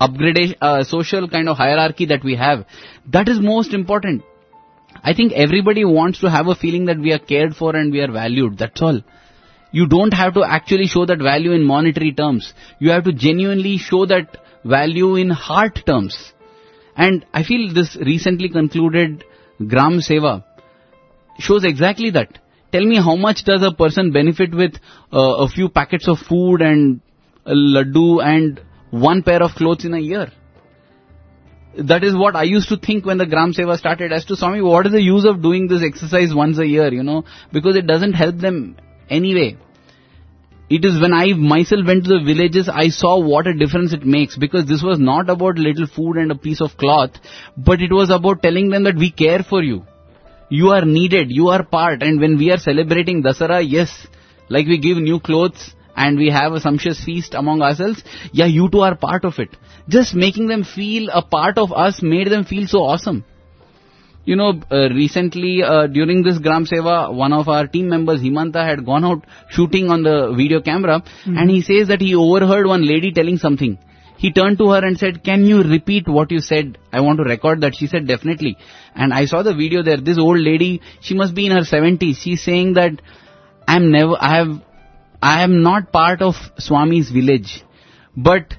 uh, 0.00 0.84
social 0.84 1.28
kind 1.28 1.48
of 1.48 1.56
hierarchy 1.56 2.06
that 2.06 2.24
we 2.24 2.36
have, 2.36 2.66
that 3.10 3.28
is 3.28 3.40
most 3.40 3.72
important. 3.72 4.22
I 5.02 5.14
think 5.14 5.32
everybody 5.32 5.84
wants 5.84 6.20
to 6.20 6.30
have 6.30 6.46
a 6.46 6.54
feeling 6.54 6.86
that 6.86 6.98
we 6.98 7.12
are 7.12 7.18
cared 7.18 7.54
for 7.54 7.74
and 7.74 7.92
we 7.92 8.00
are 8.00 8.10
valued. 8.10 8.58
That's 8.58 8.80
all. 8.80 9.00
You 9.72 9.86
don't 9.86 10.12
have 10.12 10.34
to 10.34 10.44
actually 10.44 10.86
show 10.86 11.06
that 11.06 11.18
value 11.18 11.52
in 11.52 11.64
monetary 11.64 12.12
terms. 12.12 12.52
You 12.78 12.90
have 12.90 13.04
to 13.04 13.12
genuinely 13.12 13.78
show 13.78 14.04
that 14.06 14.36
value 14.64 15.16
in 15.16 15.30
heart 15.30 15.80
terms. 15.86 16.32
And 16.94 17.24
I 17.32 17.42
feel 17.42 17.72
this 17.72 17.96
recently 17.96 18.50
concluded 18.50 19.24
Gram 19.62 20.00
Seva 20.00 20.44
shows 21.38 21.64
exactly 21.64 22.10
that. 22.10 22.38
Tell 22.72 22.84
me 22.84 22.96
how 22.96 23.16
much 23.16 23.44
does 23.44 23.62
a 23.62 23.72
person 23.72 24.12
benefit 24.12 24.54
with 24.54 24.74
uh, 25.12 25.44
a 25.44 25.48
few 25.48 25.68
packets 25.68 26.08
of 26.08 26.18
food 26.18 26.62
and 26.62 27.00
a 27.44 27.52
laddu 27.52 28.24
and 28.24 28.60
one 28.90 29.22
pair 29.22 29.42
of 29.42 29.52
clothes 29.52 29.84
in 29.84 29.94
a 29.94 29.98
year? 29.98 30.32
That 31.78 32.04
is 32.04 32.14
what 32.14 32.36
I 32.36 32.42
used 32.44 32.68
to 32.68 32.76
think 32.76 33.06
when 33.06 33.18
the 33.18 33.26
Gram 33.26 33.52
Seva 33.52 33.78
started 33.78 34.12
as 34.12 34.24
to 34.26 34.36
Swami, 34.36 34.60
what 34.60 34.86
is 34.86 34.92
the 34.92 35.02
use 35.02 35.24
of 35.24 35.42
doing 35.42 35.68
this 35.68 35.82
exercise 35.82 36.34
once 36.34 36.58
a 36.58 36.66
year, 36.66 36.92
you 36.92 37.02
know, 37.02 37.24
because 37.50 37.76
it 37.76 37.86
doesn't 37.86 38.12
help 38.12 38.36
them 38.38 38.76
anyway. 39.08 39.56
It 40.74 40.86
is 40.86 40.98
when 41.02 41.12
I 41.12 41.34
myself 41.34 41.86
went 41.86 42.04
to 42.04 42.10
the 42.10 42.24
villages, 42.24 42.66
I 42.66 42.88
saw 42.88 43.18
what 43.18 43.46
a 43.46 43.52
difference 43.52 43.92
it 43.92 44.06
makes 44.06 44.36
because 44.38 44.64
this 44.64 44.82
was 44.82 44.98
not 44.98 45.28
about 45.28 45.58
little 45.58 45.86
food 45.86 46.16
and 46.16 46.32
a 46.32 46.34
piece 46.34 46.62
of 46.62 46.78
cloth, 46.78 47.10
but 47.58 47.82
it 47.82 47.92
was 47.92 48.08
about 48.08 48.42
telling 48.42 48.70
them 48.70 48.84
that 48.84 48.96
we 48.96 49.10
care 49.10 49.42
for 49.42 49.62
you. 49.62 49.84
You 50.48 50.70
are 50.70 50.86
needed, 50.86 51.30
you 51.30 51.48
are 51.48 51.62
part, 51.62 52.02
and 52.02 52.18
when 52.18 52.38
we 52.38 52.50
are 52.50 52.56
celebrating 52.56 53.22
Dasara, 53.22 53.62
yes, 53.66 54.06
like 54.48 54.66
we 54.66 54.78
give 54.78 54.96
new 54.96 55.20
clothes 55.20 55.74
and 55.94 56.16
we 56.16 56.30
have 56.30 56.54
a 56.54 56.60
sumptuous 56.60 57.04
feast 57.04 57.34
among 57.34 57.60
ourselves, 57.60 58.02
yeah, 58.32 58.46
you 58.46 58.70
too 58.70 58.80
are 58.80 58.96
part 58.96 59.26
of 59.26 59.38
it. 59.38 59.50
Just 59.88 60.14
making 60.14 60.46
them 60.46 60.64
feel 60.64 61.10
a 61.10 61.20
part 61.20 61.58
of 61.58 61.72
us 61.72 62.00
made 62.02 62.30
them 62.30 62.46
feel 62.46 62.66
so 62.66 62.78
awesome. 62.78 63.26
You 64.24 64.36
know, 64.36 64.60
uh, 64.70 64.88
recently 64.90 65.62
uh, 65.64 65.88
during 65.88 66.22
this 66.22 66.38
Gram 66.38 66.64
Seva, 66.64 67.12
one 67.12 67.32
of 67.32 67.48
our 67.48 67.66
team 67.66 67.88
members, 67.88 68.20
Himanta, 68.20 68.64
had 68.64 68.86
gone 68.86 69.04
out 69.04 69.24
shooting 69.50 69.90
on 69.90 70.04
the 70.04 70.32
video 70.36 70.60
camera 70.60 71.02
and 71.26 71.50
he 71.50 71.60
says 71.60 71.88
that 71.88 72.00
he 72.00 72.14
overheard 72.14 72.66
one 72.66 72.86
lady 72.86 73.10
telling 73.12 73.38
something. 73.38 73.78
He 74.16 74.30
turned 74.30 74.58
to 74.58 74.70
her 74.70 74.86
and 74.86 74.96
said, 74.96 75.24
can 75.24 75.46
you 75.46 75.64
repeat 75.64 76.06
what 76.06 76.30
you 76.30 76.38
said? 76.38 76.78
I 76.92 77.00
want 77.00 77.18
to 77.18 77.24
record 77.24 77.62
that. 77.62 77.74
She 77.74 77.88
said, 77.88 78.06
definitely. 78.06 78.56
And 78.94 79.12
I 79.12 79.24
saw 79.24 79.42
the 79.42 79.52
video 79.52 79.82
there. 79.82 79.96
This 80.00 80.18
old 80.18 80.38
lady, 80.38 80.80
she 81.00 81.14
must 81.14 81.34
be 81.34 81.46
in 81.46 81.50
her 81.50 81.62
70s. 81.62 82.18
She's 82.18 82.44
saying 82.44 82.74
that 82.74 83.02
I'm 83.66 83.90
never, 83.90 84.14
I 84.20 84.36
have, 84.36 84.62
I 85.20 85.42
am 85.42 85.62
not 85.62 85.90
part 85.90 86.22
of 86.22 86.36
Swami's 86.56 87.10
village. 87.10 87.64
But 88.16 88.54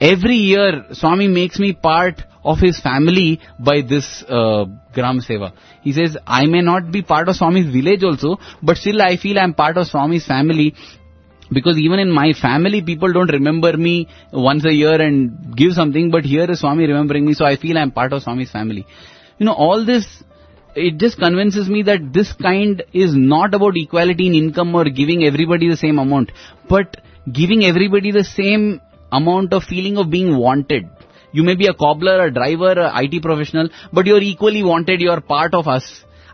every 0.00 0.36
year 0.36 0.86
Swami 0.92 1.28
makes 1.28 1.58
me 1.58 1.74
part 1.74 2.22
of 2.44 2.58
his 2.58 2.78
family 2.80 3.40
by 3.58 3.80
this 3.80 4.22
uh, 4.28 4.64
Gram 4.92 5.20
Seva. 5.20 5.52
He 5.82 5.92
says, 5.92 6.16
I 6.26 6.46
may 6.46 6.60
not 6.60 6.90
be 6.90 7.02
part 7.02 7.28
of 7.28 7.36
Swami's 7.36 7.72
village 7.72 8.04
also, 8.04 8.36
but 8.62 8.76
still 8.76 9.00
I 9.02 9.16
feel 9.16 9.38
I'm 9.38 9.54
part 9.54 9.76
of 9.76 9.86
Swami's 9.86 10.26
family 10.26 10.74
because 11.52 11.78
even 11.78 11.98
in 11.98 12.10
my 12.10 12.32
family 12.32 12.82
people 12.82 13.12
don't 13.12 13.30
remember 13.30 13.76
me 13.76 14.08
once 14.32 14.64
a 14.64 14.72
year 14.72 15.00
and 15.00 15.56
give 15.56 15.72
something, 15.72 16.10
but 16.10 16.24
here 16.24 16.50
is 16.50 16.60
Swami 16.60 16.86
remembering 16.86 17.26
me, 17.26 17.34
so 17.34 17.44
I 17.44 17.56
feel 17.56 17.78
I'm 17.78 17.90
part 17.90 18.12
of 18.12 18.22
Swami's 18.22 18.50
family. 18.50 18.86
You 19.38 19.46
know, 19.46 19.52
all 19.52 19.84
this, 19.84 20.06
it 20.74 20.98
just 20.98 21.18
convinces 21.18 21.68
me 21.68 21.82
that 21.82 22.12
this 22.12 22.32
kind 22.32 22.82
is 22.92 23.14
not 23.14 23.54
about 23.54 23.74
equality 23.76 24.26
in 24.26 24.34
income 24.34 24.74
or 24.74 24.84
giving 24.84 25.24
everybody 25.24 25.68
the 25.68 25.76
same 25.76 25.98
amount, 25.98 26.32
but 26.68 26.96
giving 27.30 27.64
everybody 27.64 28.10
the 28.10 28.24
same 28.24 28.80
amount 29.12 29.52
of 29.52 29.62
feeling 29.64 29.96
of 29.98 30.10
being 30.10 30.36
wanted. 30.36 30.88
You 31.34 31.42
may 31.42 31.56
be 31.56 31.66
a 31.66 31.74
cobbler, 31.74 32.16
a 32.26 32.30
driver, 32.30 32.72
a 32.86 33.02
IT 33.02 33.20
professional, 33.22 33.68
but 33.92 34.06
you're 34.06 34.22
equally 34.22 34.62
wanted, 34.62 35.00
you're 35.00 35.20
part 35.20 35.52
of 35.52 35.66
us. 35.66 35.86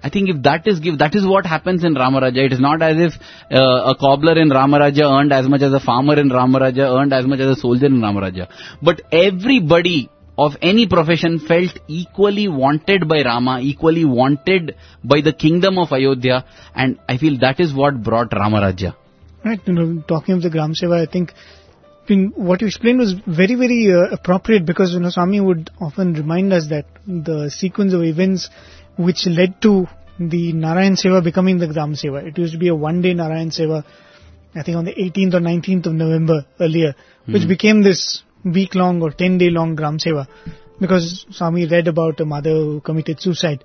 I 0.02 0.10
think 0.10 0.28
if 0.30 0.42
that 0.42 0.66
is 0.66 0.80
give, 0.80 0.98
that 0.98 1.14
is 1.14 1.26
what 1.26 1.46
happens 1.46 1.84
in 1.84 1.94
Ramarajya. 1.94 2.46
It 2.46 2.52
is 2.52 2.60
not 2.60 2.82
as 2.82 2.96
if 3.06 3.12
uh, 3.50 3.92
a 3.92 3.94
cobbler 3.98 4.38
in 4.38 4.50
Ramarajya 4.50 5.10
earned 5.16 5.32
as 5.32 5.48
much 5.48 5.62
as 5.62 5.72
a 5.72 5.80
farmer 5.80 6.18
in 6.18 6.30
Ramarajya 6.30 6.86
earned 6.98 7.12
as 7.12 7.26
much 7.26 7.40
as 7.40 7.56
a 7.56 7.60
soldier 7.60 7.86
in 7.86 8.00
Ramarajya. 8.00 8.48
But 8.82 9.02
everybody 9.12 10.10
of 10.38 10.52
any 10.62 10.86
profession 10.86 11.38
felt 11.38 11.78
equally 11.86 12.48
wanted 12.48 13.08
by 13.08 13.22
Rama, 13.22 13.58
equally 13.60 14.04
wanted 14.04 14.74
by 15.04 15.20
the 15.20 15.32
kingdom 15.32 15.78
of 15.78 15.92
Ayodhya, 15.92 16.44
and 16.74 16.98
I 17.08 17.18
feel 17.18 17.38
that 17.40 17.60
is 17.60 17.74
what 17.74 18.02
brought 18.02 18.30
Ramarajya. 18.30 18.94
Right, 19.44 19.60
you 19.66 19.72
know, 19.72 20.02
talking 20.06 20.34
of 20.34 20.42
the 20.42 20.50
Gram 20.50 20.74
Seva, 20.74 21.06
I 21.06 21.10
think 21.10 21.32
Mean, 22.10 22.32
what 22.34 22.60
you 22.60 22.66
explained 22.66 22.98
was 22.98 23.14
very, 23.26 23.54
very 23.54 23.92
uh, 23.92 24.14
appropriate 24.14 24.66
because, 24.66 24.92
you 24.92 25.00
know, 25.00 25.10
Swami 25.10 25.40
would 25.40 25.70
often 25.80 26.14
remind 26.14 26.52
us 26.52 26.68
that 26.68 26.86
the 27.06 27.50
sequence 27.50 27.92
of 27.94 28.02
events 28.02 28.50
which 28.96 29.26
led 29.26 29.62
to 29.62 29.86
the 30.18 30.52
Narayan 30.52 30.96
Seva 30.96 31.22
becoming 31.24 31.58
the 31.58 31.68
Gram 31.68 31.94
Seva. 31.94 32.26
It 32.26 32.36
used 32.36 32.52
to 32.52 32.58
be 32.58 32.68
a 32.68 32.74
one-day 32.74 33.14
Narayan 33.14 33.50
Seva, 33.50 33.84
I 34.54 34.62
think 34.62 34.76
on 34.76 34.84
the 34.84 34.92
18th 34.92 35.34
or 35.34 35.40
19th 35.40 35.86
of 35.86 35.94
November 35.94 36.44
earlier, 36.58 36.94
which 37.26 37.48
became 37.48 37.82
this 37.82 38.22
week-long 38.44 39.00
or 39.02 39.10
10-day-long 39.10 39.76
Gram 39.76 39.98
Seva 39.98 40.26
because 40.80 41.26
Swami 41.30 41.66
read 41.66 41.88
about 41.88 42.20
a 42.20 42.24
mother 42.24 42.50
who 42.50 42.80
committed 42.80 43.20
suicide. 43.20 43.64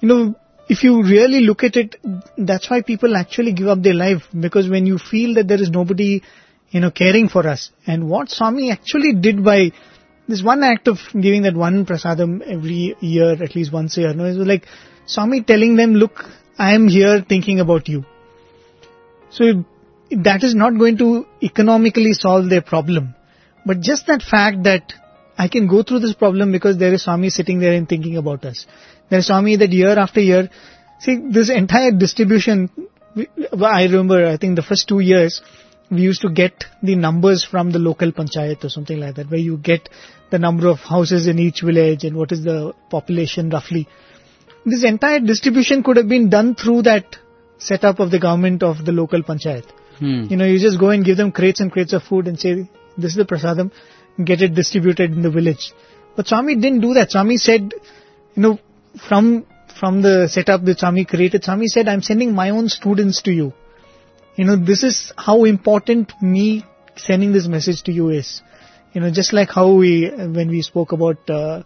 You 0.00 0.08
know, 0.08 0.34
if 0.68 0.82
you 0.82 1.02
really 1.02 1.40
look 1.40 1.62
at 1.62 1.76
it, 1.76 1.96
that's 2.38 2.70
why 2.70 2.82
people 2.82 3.16
actually 3.16 3.52
give 3.52 3.68
up 3.68 3.82
their 3.82 3.94
life 3.94 4.22
because 4.38 4.68
when 4.68 4.86
you 4.86 4.98
feel 4.98 5.34
that 5.34 5.46
there 5.46 5.60
is 5.60 5.70
nobody, 5.70 6.22
you 6.74 6.80
know, 6.80 6.90
caring 6.90 7.28
for 7.28 7.46
us. 7.46 7.70
And 7.86 8.08
what 8.10 8.30
Swami 8.30 8.72
actually 8.72 9.14
did 9.14 9.44
by 9.44 9.70
this 10.26 10.42
one 10.42 10.64
act 10.64 10.88
of 10.88 10.98
giving 11.12 11.42
that 11.42 11.54
one 11.54 11.86
prasadam 11.86 12.42
every 12.42 12.96
year, 13.00 13.30
at 13.40 13.54
least 13.54 13.72
once 13.72 13.96
a 13.96 14.00
year, 14.00 14.12
no, 14.12 14.24
it 14.24 14.36
was 14.36 14.48
like 14.48 14.66
Swami 15.06 15.44
telling 15.44 15.76
them, 15.76 15.94
look, 15.94 16.24
I 16.58 16.74
am 16.74 16.88
here 16.88 17.24
thinking 17.28 17.60
about 17.60 17.88
you. 17.88 18.04
So 19.30 19.64
that 20.10 20.42
is 20.42 20.56
not 20.56 20.76
going 20.76 20.98
to 20.98 21.26
economically 21.40 22.12
solve 22.12 22.50
their 22.50 22.62
problem. 22.62 23.14
But 23.64 23.80
just 23.80 24.08
that 24.08 24.22
fact 24.22 24.64
that 24.64 24.94
I 25.38 25.46
can 25.46 25.68
go 25.68 25.84
through 25.84 26.00
this 26.00 26.14
problem 26.14 26.50
because 26.50 26.76
there 26.78 26.92
is 26.92 27.04
Swami 27.04 27.30
sitting 27.30 27.60
there 27.60 27.74
and 27.74 27.88
thinking 27.88 28.16
about 28.16 28.44
us. 28.44 28.66
There 29.10 29.20
is 29.20 29.28
Swami 29.28 29.56
that 29.58 29.70
year 29.70 29.96
after 29.96 30.20
year, 30.20 30.50
see 30.98 31.20
this 31.30 31.50
entire 31.50 31.92
distribution, 31.92 32.68
I 33.16 33.84
remember 33.84 34.26
I 34.26 34.38
think 34.38 34.56
the 34.56 34.62
first 34.62 34.88
two 34.88 34.98
years, 34.98 35.40
we 35.94 36.02
used 36.02 36.22
to 36.22 36.28
get 36.28 36.64
the 36.82 36.96
numbers 36.96 37.44
from 37.44 37.70
the 37.70 37.78
local 37.78 38.12
panchayat 38.12 38.64
or 38.64 38.68
something 38.68 38.98
like 38.98 39.14
that, 39.16 39.30
where 39.30 39.40
you 39.40 39.56
get 39.56 39.88
the 40.30 40.38
number 40.38 40.68
of 40.68 40.78
houses 40.78 41.26
in 41.26 41.38
each 41.38 41.62
village 41.62 42.04
and 42.04 42.16
what 42.16 42.32
is 42.32 42.44
the 42.44 42.72
population 42.90 43.50
roughly. 43.50 43.88
This 44.64 44.84
entire 44.84 45.20
distribution 45.20 45.82
could 45.82 45.96
have 45.96 46.08
been 46.08 46.30
done 46.30 46.54
through 46.54 46.82
that 46.82 47.16
setup 47.58 48.00
of 48.00 48.10
the 48.10 48.18
government 48.18 48.62
of 48.62 48.84
the 48.84 48.92
local 48.92 49.22
panchayat. 49.22 49.64
Hmm. 49.98 50.24
You 50.28 50.36
know, 50.36 50.44
you 50.44 50.58
just 50.58 50.80
go 50.80 50.90
and 50.90 51.04
give 51.04 51.16
them 51.16 51.32
crates 51.32 51.60
and 51.60 51.70
crates 51.70 51.92
of 51.92 52.02
food 52.02 52.26
and 52.26 52.38
say, 52.38 52.68
this 52.96 53.12
is 53.12 53.16
the 53.16 53.24
prasadam, 53.24 53.70
get 54.22 54.42
it 54.42 54.54
distributed 54.54 55.12
in 55.12 55.22
the 55.22 55.30
village. 55.30 55.72
But 56.16 56.28
Swami 56.28 56.56
didn't 56.56 56.80
do 56.80 56.94
that. 56.94 57.10
Swami 57.10 57.36
said, 57.36 57.72
you 58.34 58.42
know, 58.42 58.58
from, 59.08 59.46
from 59.78 60.02
the 60.02 60.28
setup 60.28 60.64
that 60.64 60.78
Swami 60.78 61.04
created, 61.04 61.44
Swami 61.44 61.66
said, 61.66 61.88
I'm 61.88 62.02
sending 62.02 62.34
my 62.34 62.50
own 62.50 62.68
students 62.68 63.22
to 63.22 63.32
you. 63.32 63.52
You 64.36 64.44
know, 64.44 64.56
this 64.56 64.82
is 64.82 65.12
how 65.16 65.44
important 65.44 66.12
me 66.20 66.64
sending 66.96 67.32
this 67.32 67.46
message 67.46 67.82
to 67.84 67.92
you 67.92 68.10
is. 68.10 68.42
You 68.92 69.00
know, 69.00 69.10
just 69.10 69.32
like 69.32 69.50
how 69.50 69.74
we, 69.74 70.10
when 70.10 70.48
we 70.48 70.62
spoke 70.62 70.92
about, 70.92 71.18
uh, 71.28 71.62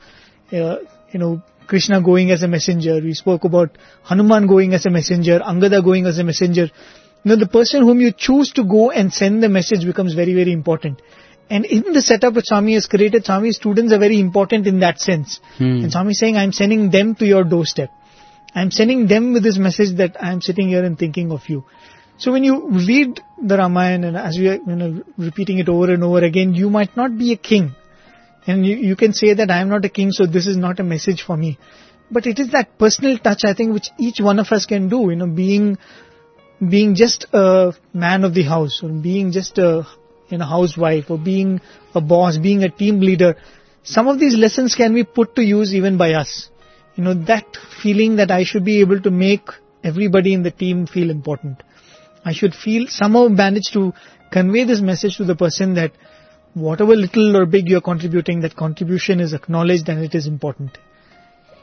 uh, 0.53 0.77
you 1.11 1.19
know, 1.19 1.43
Krishna 1.67 2.03
going 2.03 2.31
as 2.31 2.43
a 2.43 2.49
messenger, 2.49 3.01
we 3.03 3.13
spoke 3.13 3.45
about 3.45 3.77
Hanuman 4.03 4.47
going 4.47 4.73
as 4.73 4.87
a 4.87 4.91
messenger, 4.91 5.39
Angada 5.41 5.85
going 5.85 6.07
as 6.07 6.19
a 6.19 6.25
messenger. 6.25 6.71
You 7.25 7.31
know, 7.31 7.37
the 7.37 7.47
person 7.47 7.83
whom 7.83 8.01
you 8.01 8.13
choose 8.13 8.53
to 8.53 8.65
go 8.65 8.91
and 8.91 9.13
send 9.13 9.43
the 9.43 9.49
message 9.49 9.85
becomes 9.85 10.15
very, 10.15 10.35
very 10.35 10.53
important. 10.53 11.03
And 11.51 11.65
in 11.65 11.93
the 11.93 12.03
setup 12.03 12.35
that 12.35 12.47
Swami 12.47 12.75
has 12.75 12.87
created, 12.87 13.25
Swami's 13.25 13.57
students 13.57 13.93
are 13.93 13.99
very 13.99 14.21
important 14.21 14.67
in 14.67 14.81
that 14.81 14.99
sense. 15.01 15.41
Hmm. 15.57 15.83
And 15.83 15.93
Swami 15.93 16.13
is 16.13 16.19
saying, 16.19 16.37
I'm 16.37 16.53
sending 16.53 16.91
them 16.91 17.15
to 17.17 17.27
your 17.27 17.45
doorstep. 17.45 17.91
I'm 18.55 18.71
sending 18.71 19.07
them 19.07 19.33
with 19.33 19.43
this 19.43 19.59
message 19.59 19.97
that 19.97 20.17
I'm 20.23 20.41
sitting 20.41 20.69
here 20.69 20.85
and 20.85 20.99
thinking 20.99 21.33
of 21.33 21.49
you. 21.49 21.65
So 22.19 22.33
when 22.33 22.43
you 22.43 22.69
read 22.69 23.21
the 23.41 23.57
Ramayana 23.57 24.09
and 24.09 24.17
as 24.17 24.37
we 24.37 24.49
are 24.49 24.57
you 24.57 24.77
know, 24.77 25.03
repeating 25.17 25.59
it 25.59 25.69
over 25.69 25.93
and 25.93 26.03
over 26.03 26.19
again, 26.19 26.53
you 26.53 26.69
might 26.69 26.97
not 26.97 27.17
be 27.17 27.33
a 27.33 27.37
king. 27.37 27.77
And 28.45 28.67
you, 28.67 28.77
you 28.77 28.97
can 28.97 29.13
say 29.13 29.35
that 29.35 29.51
I 29.51 29.61
am 29.61 29.69
not 29.69 29.85
a 29.85 29.89
king, 29.89 30.11
so 30.11 30.27
this 30.27 30.47
is 30.47 30.57
not 30.57 30.81
a 30.81 30.83
message 30.83 31.23
for 31.23 31.37
me. 31.37 31.59
But 32.11 32.27
it 32.27 32.41
is 32.41 32.51
that 32.53 32.77
personal 32.77 33.19
touch, 33.19 33.45
I 33.45 33.55
think, 33.55 33.73
which 33.73 33.91
each 33.99 34.21
one 34.21 34.41
of 34.41 34.49
us 34.51 34.67
can 34.67 34.89
do, 34.89 35.11
you 35.11 35.17
know, 35.17 35.27
being, 35.29 35.79
being 36.67 36.97
just 36.97 37.27
a 37.33 37.75
man 37.93 38.25
of 38.25 38.35
the 38.35 38.43
house, 38.43 38.81
or 38.83 38.89
being 38.89 39.31
just 39.31 39.59
a, 39.59 39.87
you 40.29 40.39
know, 40.39 40.47
housewife, 40.47 41.11
or 41.11 41.19
being 41.19 41.61
a 41.95 42.01
boss, 42.01 42.37
being 42.37 42.65
a 42.65 42.71
team 42.71 43.01
leader. 43.01 43.37
Some 43.85 44.09
of 44.09 44.19
these 44.19 44.37
lessons 44.37 44.75
can 44.75 44.93
be 44.93 45.05
put 45.05 45.37
to 45.37 45.43
use 45.43 45.73
even 45.73 45.99
by 45.99 46.15
us. 46.15 46.51
You 46.97 47.05
know, 47.05 47.15
that 47.15 47.45
feeling 47.81 48.17
that 48.17 48.33
I 48.33 48.43
should 48.43 48.65
be 48.65 48.81
able 48.81 49.01
to 49.03 49.11
make 49.11 49.49
everybody 49.85 50.35
in 50.35 50.43
the 50.43 50.51
team 50.51 50.87
feel 50.87 51.11
important. 51.11 51.63
I 52.29 52.33
should 52.33 52.55
feel 52.55 52.87
somehow 52.89 53.29
manage 53.29 53.71
to 53.73 53.93
convey 54.31 54.65
this 54.65 54.81
message 54.83 55.17
to 55.17 55.25
the 55.25 55.35
person 55.35 55.75
that 55.75 55.93
whatever 56.53 56.95
little 56.95 57.37
or 57.37 57.47
big 57.47 57.69
you're 57.69 57.81
contributing, 57.81 58.41
that 58.41 58.57
contribution 58.57 59.21
is 59.21 59.33
acknowledged 59.33 59.89
and 59.89 60.05
it 60.05 60.15
is 60.15 60.27
important. 60.27 60.77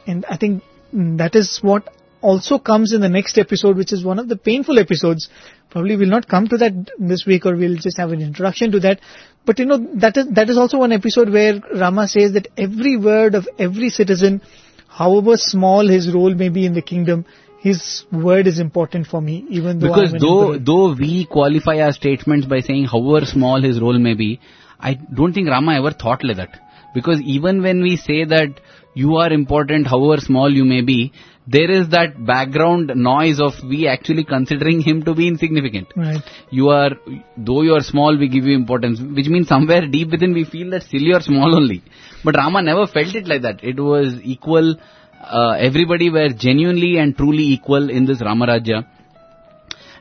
And 0.07 0.25
I 0.25 0.37
think 0.37 0.63
mm, 0.93 1.17
that 1.19 1.35
is 1.35 1.59
what 1.61 1.89
also 2.21 2.57
comes 2.57 2.93
in 2.93 3.01
the 3.01 3.09
next 3.09 3.37
episode, 3.37 3.77
which 3.77 3.93
is 3.93 4.03
one 4.03 4.17
of 4.17 4.27
the 4.27 4.37
painful 4.37 4.79
episodes. 4.79 5.29
Probably 5.69 5.97
we'll 5.97 6.09
not 6.09 6.27
come 6.27 6.47
to 6.47 6.57
that 6.57 6.91
this 6.97 7.25
week 7.27 7.45
or 7.45 7.55
we'll 7.55 7.77
just 7.77 7.97
have 7.97 8.11
an 8.11 8.21
introduction 8.21 8.71
to 8.71 8.79
that. 8.79 9.01
But 9.45 9.59
you 9.59 9.65
know, 9.65 9.77
that 10.05 10.17
is, 10.17 10.27
that 10.31 10.49
is 10.49 10.57
also 10.57 10.79
one 10.79 10.91
episode 10.91 11.31
where 11.31 11.61
Rama 11.75 12.07
says 12.07 12.33
that 12.33 12.47
every 12.57 12.97
word 12.97 13.35
of 13.35 13.47
every 13.59 13.89
citizen, 13.89 14.41
however 14.87 15.37
small 15.37 15.87
his 15.87 16.11
role 16.11 16.33
may 16.33 16.49
be 16.49 16.65
in 16.65 16.73
the 16.73 16.81
kingdom, 16.81 17.25
his 17.65 17.79
word 18.11 18.47
is 18.51 18.59
important 18.59 19.07
for 19.07 19.21
me, 19.27 19.35
even 19.49 19.79
though 19.79 19.87
Because 19.87 20.11
though 20.23 20.57
though 20.69 20.93
we 21.03 21.25
qualify 21.35 21.77
our 21.85 21.93
statements 21.93 22.45
by 22.53 22.59
saying 22.67 22.85
however 22.93 23.25
small 23.25 23.61
his 23.67 23.79
role 23.85 23.97
may 24.07 24.13
be, 24.13 24.39
I 24.79 24.93
don't 25.19 25.33
think 25.33 25.49
Rama 25.49 25.75
ever 25.81 25.91
thought 25.91 26.23
like 26.23 26.37
that. 26.37 26.59
Because 26.97 27.21
even 27.35 27.63
when 27.63 27.81
we 27.81 27.93
say 27.97 28.23
that 28.23 28.59
you 28.93 29.15
are 29.21 29.31
important, 29.37 29.87
however 29.87 30.21
small 30.25 30.53
you 30.57 30.65
may 30.73 30.81
be, 30.81 31.11
there 31.55 31.71
is 31.77 31.89
that 31.89 32.13
background 32.25 32.91
noise 32.95 33.39
of 33.39 33.53
we 33.71 33.87
actually 33.87 34.23
considering 34.23 34.81
him 34.81 35.01
to 35.07 35.13
be 35.13 35.27
insignificant. 35.27 35.87
Right. 35.95 36.21
You 36.49 36.69
are, 36.69 36.91
though 37.37 37.61
you 37.61 37.73
are 37.73 37.81
small, 37.81 38.17
we 38.17 38.29
give 38.29 38.45
you 38.45 38.55
importance, 38.55 38.99
which 38.99 39.27
means 39.27 39.47
somewhere 39.47 39.87
deep 39.87 40.11
within 40.11 40.33
we 40.33 40.45
feel 40.45 40.69
that 40.71 40.83
still 40.83 41.01
you 41.01 41.15
are 41.15 41.21
small 41.21 41.55
only. 41.55 41.81
But 42.23 42.35
Rama 42.35 42.61
never 42.61 42.85
felt 42.87 43.15
it 43.15 43.27
like 43.27 43.41
that. 43.41 43.63
It 43.63 43.79
was 43.79 44.19
equal. 44.23 44.75
Uh, 45.21 45.51
everybody 45.59 46.09
were 46.09 46.29
genuinely 46.29 46.97
and 46.97 47.17
truly 47.17 47.43
equal 47.43 47.89
in 47.89 48.05
this 48.05 48.21
Ramarajya. 48.21 48.85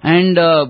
And 0.03 0.39
uh, 0.39 0.67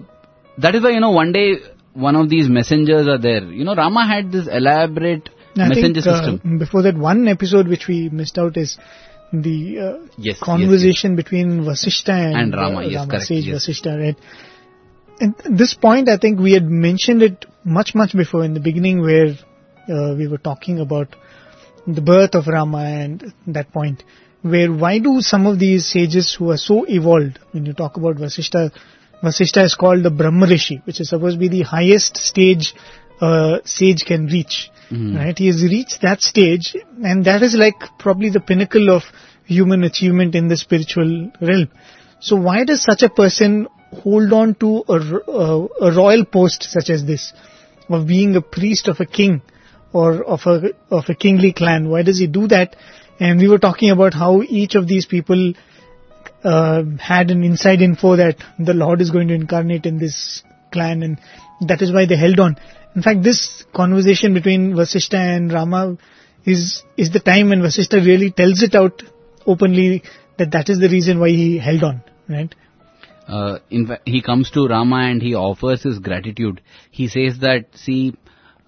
that 0.59 0.74
is 0.74 0.82
why, 0.82 0.90
you 0.90 1.01
know, 1.01 1.11
one 1.11 1.32
day 1.32 1.57
one 1.92 2.16
of 2.16 2.28
these 2.28 2.49
messengers 2.49 3.07
are 3.07 3.18
there. 3.18 3.45
You 3.45 3.64
know, 3.64 3.74
Rama 3.74 4.07
had 4.07 4.30
this 4.30 4.47
elaborate 4.47 5.30
I 5.57 5.68
messenger 5.68 6.03
think, 6.03 6.07
uh, 6.07 6.32
system. 6.34 6.59
before 6.59 6.82
that, 6.82 6.97
one 6.97 7.26
episode 7.28 7.68
which 7.68 7.86
we 7.88 8.09
missed 8.09 8.38
out 8.38 8.57
is 8.57 8.78
the 9.32 9.78
uh, 9.78 10.07
Yes, 10.18 10.38
conversation 10.40 11.16
between 11.16 11.62
Vasishta 11.62 12.11
and, 12.11 12.36
And 12.36 12.55
Rama, 12.55 12.78
uh, 12.78 12.82
yes, 12.82 13.07
correct, 13.07 13.24
sage 13.24 13.47
yes. 13.47 13.66
Vasishta, 13.66 13.99
right? 13.99 14.16
And 15.20 15.34
this 15.59 15.74
point, 15.74 16.09
I 16.09 16.16
think 16.16 16.40
we 16.40 16.53
had 16.53 16.64
mentioned 16.64 17.22
it 17.22 17.45
much, 17.64 17.95
much 17.95 18.16
before 18.16 18.45
in 18.45 18.55
the 18.55 18.61
beginning 18.61 19.01
where 19.01 19.36
uh, 19.88 20.14
we 20.16 20.26
were 20.26 20.38
talking 20.38 20.80
about 20.80 21.14
the 21.86 22.01
birth 22.01 22.34
of 22.34 22.47
Rama 22.47 22.78
and 22.78 23.32
that 23.47 23.72
point 23.72 24.03
where 24.45 24.70
why 24.70 24.99
do 24.99 25.20
some 25.22 25.47
of 25.47 25.59
these 25.59 25.90
sages 25.90 26.34
who 26.38 26.51
are 26.51 26.59
so 26.59 26.84
evolved, 26.86 27.38
when 27.53 27.64
you 27.64 27.72
talk 27.72 27.97
about 27.97 28.16
Vasishta, 28.16 28.70
Vasishta 29.22 29.64
is 29.64 29.74
called 29.74 30.03
the 30.03 30.11
Brahma 30.11 30.47
Rishi, 30.47 30.82
which 30.84 31.01
is 31.01 31.09
supposed 31.09 31.36
to 31.36 31.40
be 31.40 31.49
the 31.49 31.62
highest 31.62 32.18
stage 32.18 32.74
uh, 33.22 33.59
sage 33.64 34.05
can 34.05 34.26
reach. 34.26 34.70
Mhm. 34.90 35.16
Right? 35.16 35.38
He 35.38 35.47
has 35.47 35.62
reached 35.62 36.03
that 36.03 36.20
stage 36.20 36.76
and 37.03 37.24
that 37.24 37.42
is 37.42 37.55
like 37.55 37.86
probably 37.99 38.28
the 38.28 38.40
pinnacle 38.40 38.90
of 38.90 39.05
human 39.47 39.82
achievement 39.82 40.34
in 40.34 40.49
the 40.49 40.59
spiritual 40.59 41.30
realm. 41.40 41.68
So 42.20 42.36
why 42.36 42.64
does 42.64 42.82
such 42.82 43.03
a 43.03 43.09
person 43.09 43.66
hold 44.03 44.32
on 44.32 44.55
to 44.57 44.84
a, 44.88 44.99
uh, 45.30 45.66
a 45.80 45.92
royal 45.97 46.26
post 46.26 46.64
such 46.64 46.90
as 46.90 47.07
this 47.07 47.32
of 47.88 48.07
being 48.07 48.36
a 48.36 48.42
priest 48.42 48.88
of 48.88 49.01
a 49.01 49.07
king 49.07 49.40
or 49.92 50.22
of 50.24 50.40
a 50.47 50.70
of 50.90 51.05
a 51.09 51.14
kingly 51.14 51.53
clan? 51.55 51.88
Why 51.88 52.03
does 52.03 52.18
he 52.18 52.26
do 52.26 52.47
that? 52.49 52.76
And 53.21 53.41
we 53.41 53.49
were 53.49 53.59
talking 53.59 53.91
about 53.91 54.15
how 54.15 54.43
each 54.43 54.75
of 54.75 54.89
these 54.89 55.07
people 55.07 55.55
uh, 56.43 56.83
had 56.99 57.31
an 57.31 57.43
inside 57.45 57.81
info 57.81 58.17
that 58.17 58.37
the 58.59 58.75
Lord 58.75 59.01
is 59.01 59.11
going 59.11 59.29
to 59.29 59.35
incarnate 59.35 59.87
in 59.87 59.99
this 59.99 60.43
clan, 60.73 61.03
and 61.03 61.19
that 61.61 61.81
is 61.81 61.93
why 61.93 62.07
they 62.07 62.17
held 62.17 62.41
on. 62.41 62.57
In 62.95 63.03
fact, 63.03 63.23
this 63.23 63.65
conversation 63.75 64.35
between 64.35 64.75
Vasishta 64.75 65.15
and 65.15 65.53
Rama 65.53 65.97
is 66.45 66.83
is 66.97 67.11
the 67.12 67.21
time 67.21 67.49
when 67.49 67.61
Vasishta 67.61 68.05
really 68.05 68.31
tells 68.31 68.62
it 68.62 68.75
out 68.75 69.03
openly 69.47 70.03
that 70.39 70.51
that 70.51 70.69
is 70.69 70.79
the 70.81 70.89
reason 70.89 71.19
why 71.19 71.29
he 71.29 71.59
held 71.59 71.83
on, 71.83 72.03
right? 72.29 72.55
Uh, 73.27 73.59
in 73.71 73.87
fact, 73.87 74.03
he 74.07 74.21
comes 74.21 74.51
to 74.51 74.67
Rama 74.67 74.97
and 74.97 75.23
he 75.23 75.35
offers 75.35 75.83
his 75.83 75.99
gratitude. 75.99 76.61
He 76.91 77.09
says 77.09 77.39
that, 77.41 77.67
see, 77.75 78.15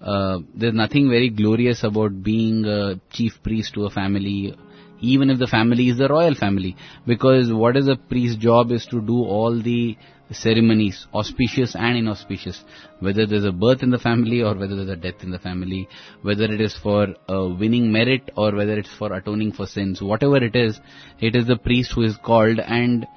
uh, 0.01 0.39
there's 0.55 0.73
nothing 0.73 1.09
very 1.09 1.29
glorious 1.29 1.83
about 1.83 2.23
being 2.23 2.65
a 2.65 2.99
chief 3.09 3.33
priest 3.43 3.73
to 3.73 3.85
a 3.85 3.89
family, 3.89 4.55
even 4.99 5.29
if 5.29 5.39
the 5.39 5.47
family 5.47 5.89
is 5.89 5.97
the 5.97 6.07
royal 6.07 6.35
family. 6.35 6.75
Because 7.05 7.51
what 7.51 7.75
is 7.77 7.87
a 7.87 7.95
priest's 7.95 8.37
job 8.37 8.71
is 8.71 8.85
to 8.87 9.01
do 9.01 9.23
all 9.23 9.59
the 9.59 9.97
ceremonies, 10.31 11.07
auspicious 11.13 11.75
and 11.75 11.97
inauspicious. 11.97 12.63
Whether 12.99 13.25
there's 13.25 13.45
a 13.45 13.51
birth 13.51 13.81
in 13.81 13.89
the 13.89 13.97
family 13.97 14.41
or 14.41 14.55
whether 14.55 14.75
there's 14.75 14.89
a 14.89 14.95
death 14.95 15.23
in 15.23 15.31
the 15.31 15.39
family, 15.39 15.87
whether 16.21 16.45
it 16.45 16.61
is 16.61 16.75
for 16.77 17.07
uh, 17.29 17.47
winning 17.47 17.91
merit 17.91 18.29
or 18.35 18.53
whether 18.53 18.77
it's 18.77 18.93
for 18.97 19.13
atoning 19.13 19.53
for 19.53 19.65
sins, 19.65 20.01
whatever 20.01 20.37
it 20.37 20.55
is, 20.55 20.79
it 21.19 21.35
is 21.35 21.47
the 21.47 21.57
priest 21.57 21.93
who 21.93 22.03
is 22.03 22.17
called 22.23 22.59
and 22.59 23.07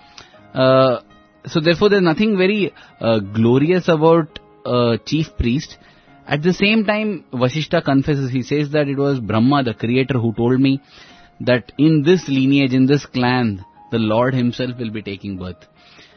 uh, 0.55 1.01
so 1.47 1.61
therefore 1.61 1.89
there's 1.89 2.03
nothing 2.03 2.37
very 2.37 2.73
uh, 3.01 3.19
glorious 3.19 3.89
about 3.89 4.39
uh, 4.65 4.97
chief 5.05 5.27
priest. 5.39 5.79
At 6.27 6.43
the 6.43 6.53
same 6.53 6.85
time, 6.85 7.25
Vasishta 7.33 7.85
confesses, 7.85 8.31
he 8.31 8.43
says 8.43 8.71
that 8.71 8.89
it 8.89 8.97
was 8.97 9.21
Brahma, 9.21 9.65
the 9.65 9.75
creator, 9.75 10.19
who 10.19 10.33
told 10.35 10.61
me 10.61 10.81
that 11.41 11.73
in 11.79 12.03
this 12.03 12.29
lineage, 12.29 12.73
in 12.73 12.87
this 12.87 13.07
clan, 13.07 13.65
the 13.91 13.99
Lord 13.99 14.35
himself 14.35 14.79
will 14.79 14.91
be 14.91 15.03
taking 15.03 15.39
birth. 15.39 15.67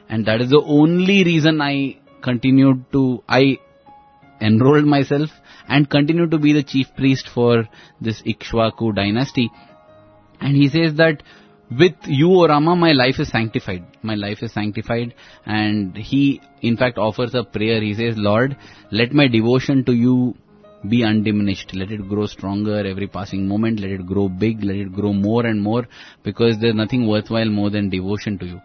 And 0.09 0.25
that 0.25 0.41
is 0.41 0.49
the 0.49 0.61
only 0.63 1.23
reason 1.23 1.61
I 1.61 1.97
continued 2.21 2.85
to, 2.91 3.23
I 3.27 3.57
enrolled 4.41 4.85
myself 4.85 5.29
and 5.67 5.89
continued 5.89 6.31
to 6.31 6.37
be 6.37 6.53
the 6.53 6.63
chief 6.63 6.87
priest 6.95 7.29
for 7.33 7.67
this 8.01 8.21
Ikshvaku 8.23 8.95
dynasty. 8.95 9.49
And 10.39 10.55
he 10.55 10.67
says 10.67 10.95
that 10.95 11.23
with 11.71 11.95
you, 12.05 12.29
O 12.31 12.47
Rama, 12.47 12.75
my 12.75 12.91
life 12.91 13.19
is 13.19 13.29
sanctified. 13.29 13.85
My 14.01 14.15
life 14.15 14.39
is 14.41 14.51
sanctified. 14.51 15.13
And 15.45 15.95
he, 15.95 16.41
in 16.61 16.77
fact, 16.77 16.97
offers 16.97 17.33
a 17.33 17.43
prayer. 17.43 17.81
He 17.81 17.93
says, 17.93 18.15
Lord, 18.17 18.57
let 18.91 19.13
my 19.13 19.27
devotion 19.27 19.83
to 19.85 19.93
you 19.93 20.35
be 20.87 21.03
undiminished. 21.03 21.73
Let 21.73 21.91
it 21.91 22.07
grow 22.07 22.25
stronger 22.25 22.85
every 22.85 23.07
passing 23.07 23.47
moment. 23.47 23.79
Let 23.79 23.91
it 23.91 24.05
grow 24.05 24.29
big. 24.29 24.63
Let 24.63 24.75
it 24.75 24.93
grow 24.93 25.13
more 25.13 25.45
and 25.45 25.61
more. 25.61 25.87
Because 26.23 26.59
there's 26.59 26.75
nothing 26.75 27.07
worthwhile 27.07 27.49
more 27.49 27.69
than 27.69 27.89
devotion 27.89 28.37
to 28.39 28.45
you. 28.45 28.61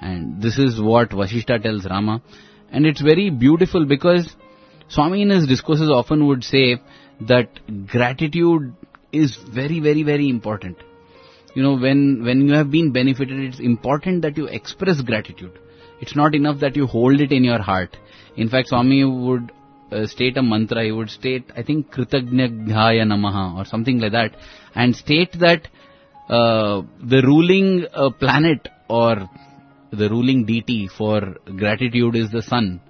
And 0.00 0.42
this 0.42 0.58
is 0.58 0.80
what 0.80 1.10
Vasishta 1.10 1.62
tells 1.62 1.84
Rama. 1.86 2.22
And 2.70 2.86
it's 2.86 3.00
very 3.00 3.30
beautiful 3.30 3.86
because 3.86 4.34
Swami 4.88 5.22
in 5.22 5.30
his 5.30 5.46
discourses 5.46 5.90
often 5.90 6.26
would 6.26 6.44
say 6.44 6.80
that 7.20 7.48
gratitude 7.86 8.74
is 9.12 9.36
very, 9.36 9.78
very, 9.80 10.02
very 10.02 10.28
important 10.28 10.76
you 11.54 11.62
know 11.62 11.76
when 11.76 12.24
when 12.24 12.46
you 12.46 12.54
have 12.54 12.70
been 12.70 12.92
benefited 12.92 13.40
it's 13.40 13.60
important 13.60 14.22
that 14.22 14.36
you 14.36 14.46
express 14.46 15.00
gratitude. 15.00 15.58
It's 16.00 16.16
not 16.16 16.34
enough 16.34 16.60
that 16.60 16.76
you 16.76 16.86
hold 16.86 17.20
it 17.20 17.32
in 17.32 17.44
your 17.44 17.60
heart. 17.60 17.96
In 18.36 18.48
fact 18.48 18.68
swami 18.68 19.04
would 19.04 19.52
uh, 19.92 20.06
state 20.06 20.36
a 20.36 20.42
mantra. 20.42 20.84
He 20.84 20.92
would 20.92 21.10
state 21.10 21.44
i 21.56 21.62
think 21.62 21.90
kritagnyadhyaya 21.92 23.04
namaha 23.12 23.58
or 23.58 23.64
something 23.64 24.00
like 24.00 24.12
that 24.12 24.34
and 24.74 24.96
state 24.96 25.38
that 25.40 25.68
uh, 26.28 26.82
the 27.02 27.22
ruling 27.22 27.86
uh, 27.92 28.10
planet 28.10 28.68
or 28.88 29.28
the 29.92 30.08
ruling 30.08 30.46
deity 30.46 30.88
for 30.88 31.36
gratitude 31.56 32.16
is 32.16 32.30
the 32.30 32.42
sun. 32.42 32.80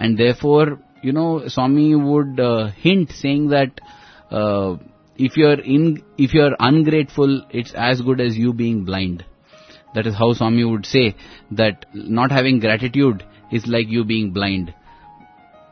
And 0.00 0.18
therefore 0.18 0.80
you 1.02 1.12
know 1.12 1.46
swami 1.48 1.94
would 1.94 2.40
uh, 2.40 2.68
hint 2.70 3.12
saying 3.12 3.48
that 3.48 3.80
uh, 4.30 4.76
if 5.18 5.36
you're 5.36 5.60
in 5.60 6.02
if 6.16 6.32
you're 6.32 6.56
ungrateful 6.58 7.42
it's 7.50 7.72
as 7.74 8.00
good 8.00 8.20
as 8.20 8.36
you 8.36 8.52
being 8.52 8.84
blind. 8.84 9.24
That 9.94 10.06
is 10.06 10.14
how 10.14 10.32
swami 10.32 10.64
would 10.64 10.86
say 10.86 11.16
that 11.50 11.86
not 11.94 12.30
having 12.30 12.60
gratitude 12.60 13.24
is 13.50 13.66
like 13.66 13.88
you 13.88 14.04
being 14.04 14.32
blind. 14.32 14.74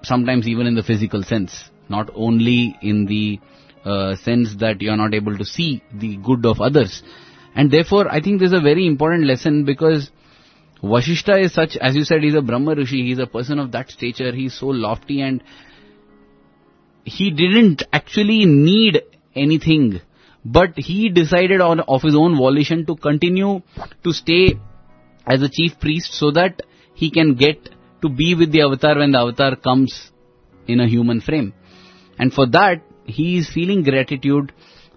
Sometimes 0.02 0.48
even 0.48 0.66
in 0.66 0.74
the 0.74 0.82
physical 0.82 1.23
sense 1.23 1.70
not 1.89 2.10
only 2.14 2.77
in 2.82 3.06
the 3.06 3.39
uh, 3.85 4.16
sense 4.16 4.56
that 4.56 4.81
you're 4.81 4.97
not 4.97 5.14
able 5.14 5.39
to 5.39 5.44
see 5.44 5.82
the 5.94 6.16
good 6.16 6.44
of 6.44 6.60
others. 6.60 7.02
And 7.55 7.70
therefore 7.70 8.09
i 8.10 8.20
think 8.20 8.40
this 8.40 8.52
is 8.52 8.59
a 8.59 8.60
very 8.60 8.86
important 8.86 9.24
lesson 9.24 9.64
because 9.64 10.10
Vashishta 10.82 11.43
is 11.43 11.55
such, 11.55 11.77
as 11.78 11.97
you 11.97 12.05
said, 12.05 12.23
he's 12.23 12.35
a 12.35 12.43
Brahma 12.43 12.74
Rishi, 12.74 13.02
he's 13.02 13.18
a 13.18 13.27
person 13.27 13.59
of 13.59 13.73
that 13.73 13.90
stature, 13.90 14.32
he's 14.32 14.59
so 14.59 14.66
lofty 14.66 15.23
and 15.23 15.43
he 17.05 17.31
didn't 17.31 17.82
actually 17.93 18.44
need 18.44 19.01
anything, 19.37 20.01
but 20.45 20.77
he 20.77 21.09
decided 21.09 21.61
on 21.61 21.81
of 21.81 22.03
his 22.03 22.17
own 22.17 22.37
volition 22.37 22.87
to 22.87 22.97
continue 22.97 23.63
to 24.05 24.13
stay 24.13 24.59
as 25.27 25.43
a 25.43 25.49
chief 25.49 25.79
priest 25.81 26.13
so 26.15 26.31
that 26.31 26.63
he 26.95 27.11
can 27.11 27.35
get 27.35 27.69
to 28.03 28.09
be 28.09 28.35
with 28.35 28.53
the 28.53 28.63
avatar 28.63 28.99
when 28.99 29.13
the 29.13 29.19
avatar 29.19 29.57
comes 29.57 30.11
in 30.67 30.81
a 30.81 30.89
human 30.89 31.21
frame. 31.21 31.53
And 32.19 32.33
for 32.33 32.47
that, 32.49 32.83
he 33.05 33.39
is 33.39 33.51
feeling 33.51 33.83
gratitude 33.83 34.53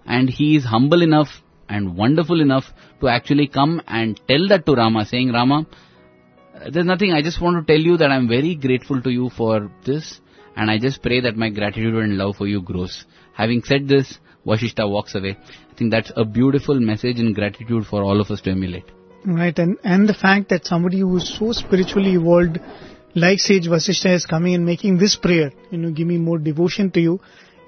and 0.06 0.28
he 0.28 0.56
is 0.56 0.64
humble 0.64 1.02
enough 1.02 1.28
and 1.68 1.96
wonderful 1.96 2.40
enough 2.40 2.64
to 3.00 3.08
actually 3.08 3.46
come 3.46 3.80
and 3.86 4.20
tell 4.28 4.48
that 4.48 4.66
to 4.66 4.74
Rama, 4.74 5.04
saying, 5.04 5.32
Rama, 5.32 5.66
there's 6.72 6.86
nothing, 6.86 7.12
I 7.12 7.22
just 7.22 7.40
want 7.40 7.66
to 7.66 7.72
tell 7.72 7.80
you 7.80 7.96
that 7.96 8.10
I'm 8.10 8.28
very 8.28 8.54
grateful 8.54 9.00
to 9.02 9.10
you 9.10 9.30
for 9.30 9.70
this 9.84 10.20
and 10.56 10.70
I 10.70 10.78
just 10.78 11.02
pray 11.02 11.20
that 11.20 11.36
my 11.36 11.48
gratitude 11.48 11.94
and 11.94 12.16
love 12.16 12.36
for 12.36 12.46
you 12.46 12.60
grows. 12.60 13.04
Having 13.34 13.62
said 13.64 13.88
this, 13.88 14.18
Vashishta 14.46 14.88
walks 14.88 15.14
away. 15.14 15.36
I 15.70 15.74
think 15.74 15.90
that's 15.90 16.12
a 16.16 16.24
beautiful 16.24 16.78
message 16.80 17.18
in 17.18 17.32
gratitude 17.32 17.86
for 17.86 18.02
all 18.02 18.20
of 18.20 18.30
us 18.30 18.40
to 18.42 18.50
emulate. 18.50 18.84
Right, 19.24 19.58
and, 19.58 19.78
and 19.84 20.08
the 20.08 20.14
fact 20.14 20.48
that 20.48 20.64
somebody 20.64 21.00
who 21.00 21.16
is 21.18 21.38
so 21.38 21.52
spiritually 21.52 22.14
evolved, 22.14 22.58
like 23.14 23.38
Sage 23.38 23.66
Vasishtha 23.66 24.14
is 24.14 24.24
coming 24.24 24.54
and 24.54 24.64
making 24.64 24.98
this 24.98 25.16
prayer, 25.16 25.52
you 25.70 25.78
know, 25.78 25.90
give 25.90 26.06
me 26.06 26.16
more 26.16 26.38
devotion 26.38 26.90
to 26.92 27.00
you, 27.00 27.20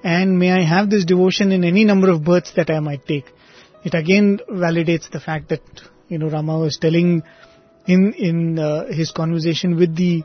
and 0.03 0.39
may 0.39 0.51
I 0.51 0.63
have 0.63 0.89
this 0.89 1.05
devotion 1.05 1.51
in 1.51 1.63
any 1.63 1.83
number 1.83 2.09
of 2.09 2.23
births 2.23 2.53
that 2.55 2.69
I 2.69 2.79
might 2.79 3.05
take. 3.05 3.25
It 3.83 3.93
again 3.93 4.39
validates 4.49 5.11
the 5.11 5.19
fact 5.19 5.49
that, 5.49 5.61
you 6.07 6.17
know, 6.17 6.29
Rama 6.29 6.57
was 6.57 6.77
telling 6.77 7.21
in, 7.85 8.13
in 8.13 8.57
uh, 8.57 8.87
his 8.87 9.11
conversation 9.11 9.75
with 9.75 9.95
the 9.95 10.23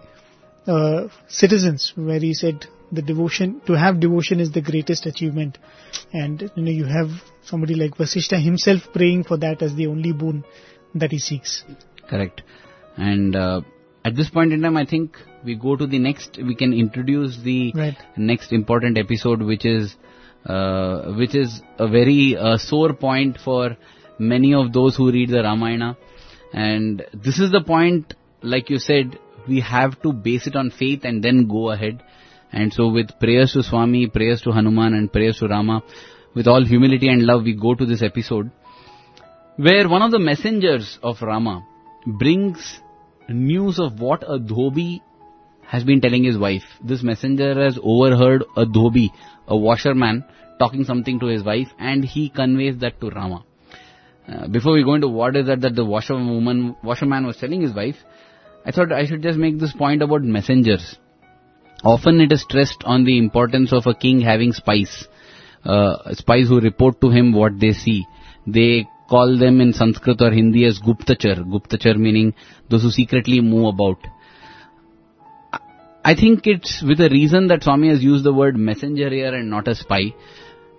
uh, 0.67 1.09
citizens, 1.29 1.93
where 1.95 2.21
he 2.21 2.33
said 2.33 2.67
the 2.93 3.03
devotion, 3.03 3.61
to 3.67 3.75
have 3.75 4.01
devotion 4.01 4.41
is 4.41 4.53
the 4.53 4.61
greatest 4.61 5.07
achievement. 5.07 5.59
And, 6.13 6.51
you 6.57 6.63
know, 6.63 6.71
you 6.71 6.85
have 6.85 7.09
somebody 7.43 7.75
like 7.75 7.97
Vasishtha 7.97 8.43
himself 8.43 8.83
praying 8.93 9.25
for 9.25 9.37
that 9.39 9.63
as 9.63 9.75
the 9.75 9.87
only 9.87 10.13
boon 10.13 10.45
that 10.95 11.11
he 11.11 11.19
seeks. 11.19 11.65
Correct. 12.09 12.43
And 12.97 13.37
uh, 13.37 13.61
at 14.05 14.17
this 14.17 14.31
point 14.31 14.53
in 14.53 14.63
time, 14.63 14.77
I 14.77 14.87
think 14.87 15.17
we 15.45 15.55
go 15.55 15.77
to 15.77 15.87
the 15.87 15.99
next. 15.99 16.39
We 16.39 16.55
can 16.55 16.73
introduce 16.73 17.39
the 17.43 17.73
Right. 17.75 17.97
next 18.17 18.53
important 18.53 18.99
episode, 18.99 19.43
which 19.43 19.65
is 19.65 19.95
uh, 20.47 21.13
which 21.13 21.35
is 21.35 21.63
a 21.79 21.87
very 21.89 22.37
uh, 22.37 22.57
sore 22.57 22.93
point 22.95 23.39
for 23.45 23.77
many 24.19 24.55
of 24.55 24.73
those 24.73 24.97
who 24.97 25.13
read 25.13 25.31
the 25.31 25.43
Ramayana. 25.43 25.97
And 26.53 27.05
this 27.13 27.39
is 27.39 27.53
the 27.53 27.61
point, 27.61 28.15
like 28.43 28.71
you 28.71 28.79
said, 28.79 29.19
we 29.47 29.61
have 29.61 30.01
to 30.03 30.13
base 30.13 30.47
it 30.47 30.57
on 30.57 30.71
faith 30.71 31.05
and 31.05 31.23
then 31.23 31.47
go 31.47 31.71
ahead. 31.71 32.03
And 32.53 32.73
so, 32.73 32.89
with 32.89 33.19
prayers 33.21 33.53
to 33.53 33.63
Swami, 33.63 34.09
prayers 34.09 34.41
to 34.43 34.53
Hanuman, 34.53 34.95
and 34.95 35.13
prayers 35.13 35.39
to 35.39 35.49
Rama, 35.49 35.83
with 36.35 36.47
all 36.47 36.65
humility 36.65 37.09
and 37.09 37.25
love, 37.25 37.43
we 37.45 37.55
go 37.55 37.75
to 37.75 37.85
this 37.85 38.03
episode 38.03 38.51
where 39.57 39.89
one 39.89 40.03
of 40.03 40.13
the 40.13 40.19
messengers 40.21 40.99
of 41.03 41.21
Rama 41.21 41.67
brings 42.07 42.81
news 43.29 43.79
of 43.79 44.01
what 44.01 44.23
a 44.23 44.39
dhobi 44.39 45.01
has 45.67 45.85
been 45.85 46.01
telling 46.01 46.25
his 46.25 46.39
wife. 46.39 46.63
This 46.83 47.03
messenger 47.03 47.61
has 47.63 47.79
overheard 47.83 48.45
a 48.57 48.65
dhobi, 48.65 49.11
a 49.47 49.57
washerman, 49.57 50.25
talking 50.59 50.85
something 50.85 51.19
to 51.21 51.27
his 51.27 51.43
wife 51.43 51.69
and 51.79 52.05
he 52.05 52.31
conveys 52.31 52.79
that 52.79 53.01
to 53.01 53.11
Rama. 53.11 53.45
Uh, 54.29 54.47
before 54.47 54.75
we 54.75 54.85
go 54.85 54.95
into 54.95 55.09
what 55.09 55.37
is 55.37 55.47
that 55.47 55.61
that 55.63 55.75
the 55.75 55.85
washerwoman, 55.85 56.77
washerman 56.83 57.27
was 57.27 57.37
telling 57.37 57.61
his 57.61 57.75
wife, 57.75 57.97
I 58.65 58.71
thought 58.71 58.93
I 58.93 59.07
should 59.07 59.23
just 59.23 59.39
make 59.39 59.59
this 59.59 59.73
point 59.73 60.03
about 60.03 60.23
messengers. 60.23 60.97
Often 61.85 62.21
it 62.21 62.33
is 62.33 62.43
stressed 62.43 62.83
on 62.85 63.05
the 63.05 63.19
importance 63.19 63.73
of 63.73 63.87
a 63.87 63.95
king 63.95 64.21
having 64.21 64.53
spies, 64.53 65.07
uh, 65.65 66.13
spies 66.15 66.49
who 66.49 66.61
report 66.61 67.01
to 67.01 67.11
him 67.11 67.33
what 67.33 67.61
they 67.61 67.73
see. 67.73 68.05
They 68.47 68.89
call 69.09 69.39
them 69.39 69.61
in 69.61 69.73
Sanskrit 69.73 70.21
or 70.21 70.31
Hindi 70.31 70.65
as 70.65 70.81
Guptachar. 70.81 71.45
Guptachar 71.45 71.97
meaning 71.97 72.35
those 72.69 72.83
who 72.83 72.91
secretly 72.91 73.41
move 73.41 73.75
about. 73.75 73.99
I 76.05 76.15
think 76.15 76.47
it's 76.47 76.83
with 76.83 77.01
a 77.01 77.09
reason 77.11 77.49
that 77.49 77.65
Swami 77.65 77.89
has 77.89 78.03
used 78.03 78.25
the 78.25 78.33
word 78.33 78.57
messenger 78.57 79.11
here 79.11 79.35
and 79.35 79.51
not 79.51 79.69
a 79.69 79.75
spy. 79.75 80.15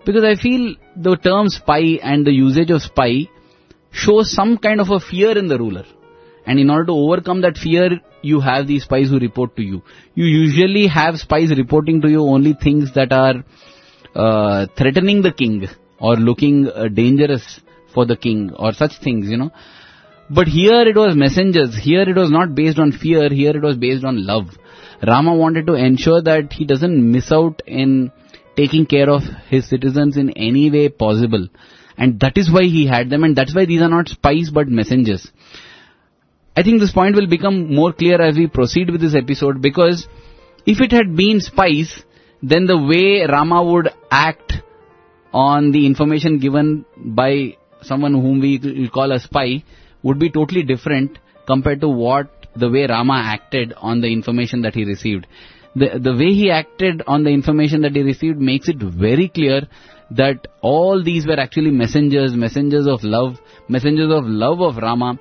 Because 0.05 0.23
I 0.23 0.35
feel 0.35 0.75
the 0.95 1.15
term 1.17 1.49
spy 1.49 1.99
and 2.01 2.25
the 2.25 2.31
usage 2.31 2.71
of 2.71 2.81
spy 2.81 3.27
shows 3.91 4.31
some 4.33 4.57
kind 4.57 4.81
of 4.81 4.89
a 4.89 4.99
fear 4.99 5.37
in 5.37 5.47
the 5.47 5.57
ruler. 5.57 5.85
And 6.49 6.59
in 6.59 6.71
order 6.71 6.85
to 6.85 6.93
overcome 6.93 7.41
that 7.41 7.57
fear, 7.57 7.99
you 8.23 8.39
have 8.39 8.65
these 8.65 8.85
spies 8.85 9.09
who 9.09 9.19
report 9.19 9.55
to 9.57 9.61
you. 9.61 9.83
You 10.15 10.25
usually 10.25 10.87
have 10.87 11.19
spies 11.19 11.51
reporting 11.55 12.01
to 12.01 12.09
you 12.09 12.21
only 12.21 12.53
things 12.53 12.91
that 12.95 13.11
are 13.13 13.35
uh, 14.15 14.65
threatening 14.75 15.21
the 15.21 15.31
king 15.31 15.67
or 15.99 16.15
looking 16.15 16.67
uh, 16.67 16.87
dangerous 16.87 17.59
for 17.93 18.07
the 18.07 18.17
king 18.17 18.51
or 18.55 18.73
such 18.73 18.93
things, 19.03 19.29
you 19.29 19.37
know. 19.37 19.51
But 20.31 20.47
here 20.47 20.81
it 20.87 20.95
was 20.95 21.15
messengers. 21.15 21.77
Here 21.77 22.01
it 22.01 22.15
was 22.15 22.31
not 22.31 22.55
based 22.55 22.79
on 22.79 22.93
fear. 22.93 23.29
Here 23.29 23.55
it 23.55 23.61
was 23.61 23.77
based 23.77 24.03
on 24.03 24.25
love. 24.25 24.47
Rama 25.05 25.35
wanted 25.35 25.67
to 25.67 25.75
ensure 25.75 26.23
that 26.23 26.53
he 26.53 26.65
doesn't 26.65 27.11
miss 27.11 27.31
out 27.31 27.61
in 27.67 28.11
taking 28.57 28.87
care 28.87 29.09
of 29.11 29.21
his 29.49 29.69
citizens 29.69 30.17
in 30.17 30.31
any 30.31 30.71
way 30.71 30.89
possible. 30.89 31.47
And 31.95 32.19
that 32.21 32.39
is 32.39 32.51
why 32.51 32.63
he 32.63 32.87
had 32.87 33.11
them 33.11 33.23
and 33.23 33.35
that's 33.35 33.55
why 33.55 33.65
these 33.65 33.83
are 33.83 33.95
not 33.97 34.09
spies 34.09 34.49
but 34.49 34.67
messengers. 34.67 35.31
I 36.55 36.63
think 36.63 36.81
this 36.81 36.91
point 36.91 37.15
will 37.15 37.27
become 37.27 37.73
more 37.73 37.93
clear 37.93 38.21
as 38.21 38.35
we 38.35 38.47
proceed 38.47 38.89
with 38.89 39.01
this 39.01 39.15
episode 39.15 39.61
because 39.61 40.07
if 40.65 40.81
it 40.81 40.91
had 40.91 41.15
been 41.15 41.39
spies, 41.39 42.03
then 42.41 42.65
the 42.65 42.77
way 42.77 43.25
Rama 43.25 43.63
would 43.63 43.89
act 44.11 44.53
on 45.33 45.71
the 45.71 45.85
information 45.85 46.39
given 46.39 46.85
by 46.97 47.57
someone 47.81 48.13
whom 48.13 48.39
we 48.39 48.59
we 48.59 48.89
call 48.89 49.11
a 49.11 49.19
spy 49.19 49.63
would 50.03 50.19
be 50.19 50.29
totally 50.29 50.63
different 50.63 51.19
compared 51.45 51.81
to 51.81 51.89
what 51.89 52.47
the 52.55 52.69
way 52.69 52.85
Rama 52.87 53.21
acted 53.25 53.73
on 53.77 54.01
the 54.01 54.11
information 54.11 54.61
that 54.63 54.75
he 54.75 54.85
received. 54.85 55.27
The, 55.75 55.99
the 55.99 56.13
way 56.13 56.33
he 56.33 56.49
acted 56.49 57.03
on 57.05 57.23
the 57.23 57.29
information 57.29 57.81
that 57.81 57.95
he 57.95 58.01
received 58.01 58.39
makes 58.39 58.67
it 58.67 58.77
very 58.77 59.29
clear 59.29 59.67
that 60.11 60.47
all 60.61 61.03
these 61.03 61.27
were 61.27 61.39
actually 61.39 61.71
messengers, 61.71 62.33
messengers 62.33 62.87
of 62.87 63.03
love, 63.03 63.39
messengers 63.67 64.11
of 64.11 64.25
love 64.25 64.61
of 64.61 64.77
Rama 64.77 65.19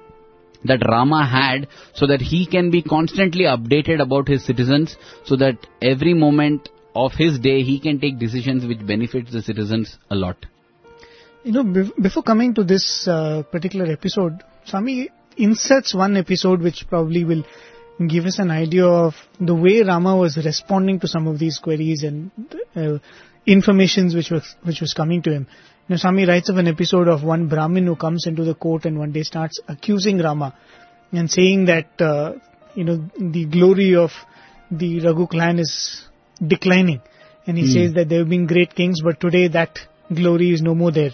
that 0.64 0.82
Rama 0.89 1.26
had 1.26 1.68
so 1.94 2.06
that 2.06 2.20
he 2.20 2.47
can 2.47 2.70
be 2.70 2.82
constantly 2.82 3.44
updated 3.44 4.01
about 4.01 4.28
his 4.28 4.44
citizens 4.44 4.97
so 5.24 5.36
that 5.36 5.56
every 5.80 6.14
moment 6.14 6.68
of 6.94 7.12
his 7.12 7.39
day 7.39 7.62
he 7.62 7.78
can 7.78 8.01
take 8.01 8.18
decisions 8.18 8.66
which 8.66 8.85
benefits 8.86 9.32
the 9.32 9.43
citizens 9.43 9.98
a 10.10 10.14
lot. 10.14 10.47
You 11.44 11.52
know, 11.52 11.90
before 12.02 12.22
coming 12.22 12.55
to 12.55 12.64
this 12.64 13.06
uh, 13.06 13.43
particular 13.51 13.90
episode, 13.90 14.43
Swami 14.64 15.09
inserts 15.36 15.94
one 15.94 16.16
episode 16.16 16.60
which 16.60 16.86
probably 16.89 17.24
will 17.24 17.44
give 18.06 18.26
us 18.26 18.39
an 18.39 18.51
idea 18.51 18.85
of 18.85 19.14
the 19.40 19.55
way 19.55 19.82
Rama 19.82 20.16
was 20.16 20.36
responding 20.36 21.01
to 21.01 21.09
some 21.09 21.26
of 21.26 21.39
these 21.39 21.59
queries 21.59 22.02
and 22.02 22.30
uh, 22.76 22.98
informations 23.47 24.14
which 24.14 24.30
was 24.30 24.55
which 24.62 24.80
was 24.80 24.93
coming 24.94 25.22
to 25.22 25.32
him. 25.32 25.47
You 25.89 25.94
know, 25.94 25.98
Swami 26.01 26.27
writes 26.27 26.51
of 26.51 26.59
an 26.59 26.69
episode 26.69 27.09
of 27.09 27.24
one 27.24 27.48
Brahmin 27.48 27.86
who 27.86 27.97
comes 27.97 28.27
into 28.27 28.44
the 28.44 28.55
court 28.55 28.85
and 28.85 28.98
one 28.98 29.10
day 29.10 29.23
starts 29.23 29.59
accusing 29.69 30.19
Rama 30.19 30.55
and 31.12 31.31
saying 31.31 31.65
that 31.65 31.98
uh, 31.98 32.35
you 32.74 32.85
know 32.85 33.09
the 33.19 33.47
glory 33.47 33.97
of 33.97 34.10
the 34.70 35.01
Raghu 35.01 35.27
clan 35.27 35.59
is 35.59 36.06
declining, 36.47 37.01
and 37.47 37.56
he 37.56 37.66
says 37.66 37.94
that 37.94 38.10
there 38.10 38.19
have 38.19 38.28
been 38.28 38.47
great 38.47 38.74
kings, 38.74 39.01
but 39.02 39.19
today 39.19 39.48
that 39.48 39.78
glory 40.15 40.52
is 40.52 40.60
no 40.60 40.74
more 40.74 40.93
there. 40.93 41.12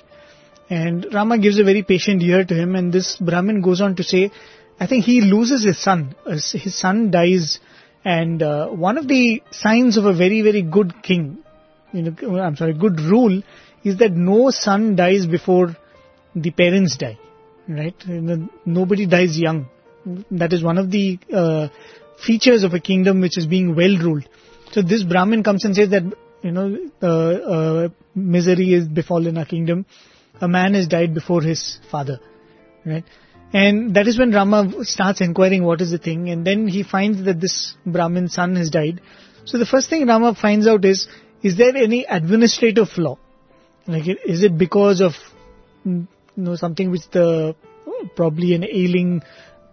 And 0.69 1.07
Rama 1.15 1.39
gives 1.39 1.61
a 1.61 1.63
very 1.63 1.85
patient 1.85 2.21
ear 2.25 2.45
to 2.45 2.55
him, 2.55 2.75
and 2.75 2.93
this 2.93 3.17
Brahmin 3.17 3.61
goes 3.61 3.81
on 3.81 3.95
to 3.95 4.03
say, 4.03 4.33
I 4.81 4.89
think 4.89 5.05
he 5.05 5.21
loses 5.21 5.63
his 5.63 5.81
son. 5.81 6.17
His 6.27 6.51
his 6.51 6.77
son 6.77 7.13
dies, 7.13 7.61
and 8.05 8.43
uh, 8.43 8.71
one 8.71 8.99
of 8.99 9.07
the 9.07 9.41
signs 9.53 9.97
of 9.97 10.05
a 10.05 10.13
very 10.13 10.43
very 10.43 10.63
good 10.63 11.01
king, 11.05 11.45
you 11.93 12.03
know, 12.03 12.41
I'm 12.41 12.57
sorry, 12.57 12.73
good 12.75 12.99
rule, 12.99 13.41
is 13.85 13.99
that 13.99 14.13
no 14.13 14.51
son 14.51 14.97
dies 14.97 15.27
before 15.27 15.77
the 16.35 16.51
parents 16.51 16.97
die, 16.97 17.19
right? 17.69 17.95
Nobody 18.65 19.07
dies 19.07 19.39
young. 19.39 19.67
That 20.31 20.53
is 20.53 20.63
one 20.63 20.79
of 20.79 20.91
the 20.91 21.19
uh, 21.33 21.69
features 22.25 22.63
of 22.63 22.75
a 22.75 22.81
kingdom 22.81 23.21
which 23.21 23.39
is 23.39 23.47
being 23.47 23.75
well 23.75 23.97
ruled. 23.97 24.29
So 24.73 24.83
this 24.83 25.03
Brahmin 25.03 25.43
comes 25.43 25.65
and 25.65 25.75
says 25.75 25.91
that 25.91 26.03
you 26.43 26.51
know 26.51 26.77
uh, 27.03 27.07
uh, 27.07 27.89
misery 28.15 28.73
is 28.75 28.89
befallen 28.89 29.39
our 29.39 29.45
kingdom. 29.45 29.87
A 30.41 30.49
man 30.49 30.75
has 30.75 30.89
died 30.89 31.15
before 31.15 31.43
his 31.43 31.79
father, 31.91 32.21
right? 32.85 33.05
And 33.53 33.95
that 33.95 34.09
is 34.09 34.19
when 34.19 34.33
Rama 34.33 34.85
starts 34.85 35.21
inquiring 35.21 35.63
what 35.63 35.81
is 35.81 35.93
the 35.93 35.99
thing, 35.99 36.29
and 36.29 36.45
then 36.45 36.67
he 36.67 36.83
finds 36.83 37.23
that 37.25 37.41
this 37.41 37.77
Brahmin 37.87 38.29
son 38.29 38.57
has 38.57 38.69
died. 38.69 39.01
So 39.45 39.59
the 39.59 39.67
first 39.67 39.89
thing 39.89 40.07
Rama 40.07 40.35
finds 40.35 40.67
out 40.67 40.85
is, 40.85 41.07
is 41.43 41.57
there 41.57 41.77
any 41.77 42.05
administrative 42.09 42.89
flaw? 42.89 43.17
Like, 43.87 44.05
is 44.09 44.43
it 44.43 44.57
because 44.57 45.01
of, 45.01 45.13
mm, 45.87 46.07
you 46.37 46.43
know, 46.43 46.57
something 46.57 46.91
which 46.91 47.09
the, 47.11 47.55
probably 48.17 48.55
an 48.55 48.65
ailing 48.65 49.23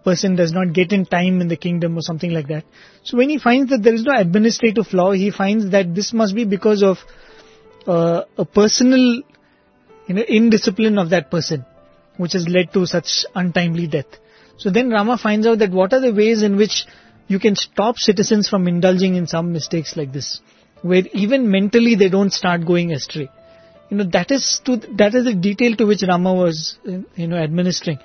person 0.04 0.36
does 0.36 0.52
not 0.52 0.72
get 0.72 0.92
in 0.92 1.06
time 1.06 1.40
in 1.40 1.48
the 1.48 1.56
kingdom 1.56 1.96
or 1.96 2.02
something 2.02 2.30
like 2.30 2.48
that. 2.48 2.64
So 3.04 3.16
when 3.16 3.28
he 3.28 3.38
finds 3.38 3.70
that 3.70 3.82
there 3.82 3.94
is 3.94 4.04
no 4.04 4.14
administrative 4.16 4.86
flaw, 4.88 5.12
he 5.12 5.30
finds 5.30 5.70
that 5.70 5.94
this 5.94 6.12
must 6.12 6.34
be 6.34 6.44
because 6.44 6.82
of 6.82 6.98
uh, 7.86 8.24
a 8.36 8.44
personal, 8.44 9.22
you 10.06 10.14
know, 10.14 10.22
indiscipline 10.26 10.98
of 10.98 11.10
that 11.10 11.30
person, 11.30 11.64
which 12.16 12.32
has 12.32 12.48
led 12.48 12.72
to 12.72 12.86
such 12.86 13.24
untimely 13.34 13.86
death. 13.86 14.06
So 14.56 14.70
then 14.70 14.90
Rama 14.90 15.18
finds 15.18 15.46
out 15.46 15.58
that 15.60 15.70
what 15.70 15.92
are 15.92 16.00
the 16.00 16.12
ways 16.12 16.42
in 16.42 16.56
which 16.56 16.84
you 17.28 17.38
can 17.38 17.56
stop 17.56 17.96
citizens 17.96 18.48
from 18.48 18.68
indulging 18.68 19.14
in 19.14 19.26
some 19.26 19.52
mistakes 19.52 19.96
like 19.96 20.12
this, 20.12 20.40
where 20.82 21.02
even 21.12 21.50
mentally 21.50 21.94
they 21.94 22.08
don't 22.08 22.32
start 22.32 22.66
going 22.66 22.92
astray. 22.92 23.30
You 23.92 23.98
know, 23.98 24.04
that 24.04 24.30
is 24.30 24.58
to, 24.64 24.78
that 24.96 25.14
is 25.14 25.26
the 25.26 25.34
detail 25.34 25.76
to 25.76 25.84
which 25.84 26.02
Rama 26.08 26.32
was, 26.32 26.78
you 27.14 27.26
know, 27.26 27.36
administering. 27.36 27.98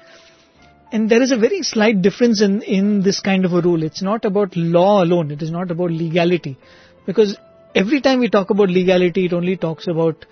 And 0.91 1.09
there 1.09 1.21
is 1.21 1.31
a 1.31 1.37
very 1.37 1.63
slight 1.63 2.01
difference 2.01 2.41
in, 2.41 2.61
in 2.61 3.03
this 3.03 3.21
kind 3.21 3.45
of 3.45 3.53
a 3.53 3.61
rule. 3.61 3.83
It's 3.83 4.01
not 4.01 4.25
about 4.25 4.57
law 4.57 5.01
alone. 5.01 5.31
It 5.31 5.41
is 5.41 5.49
not 5.49 5.71
about 5.71 5.91
legality. 5.91 6.57
Because 7.05 7.37
every 7.73 8.01
time 8.01 8.19
we 8.19 8.27
talk 8.27 8.49
about 8.49 8.69
legality, 8.69 9.27
it 9.27 9.31
only 9.31 9.55
talks 9.55 9.87
about, 9.87 10.25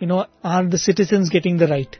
you 0.00 0.08
know, 0.08 0.26
are 0.42 0.66
the 0.66 0.78
citizens 0.78 1.30
getting 1.30 1.58
the 1.58 1.68
right? 1.68 1.96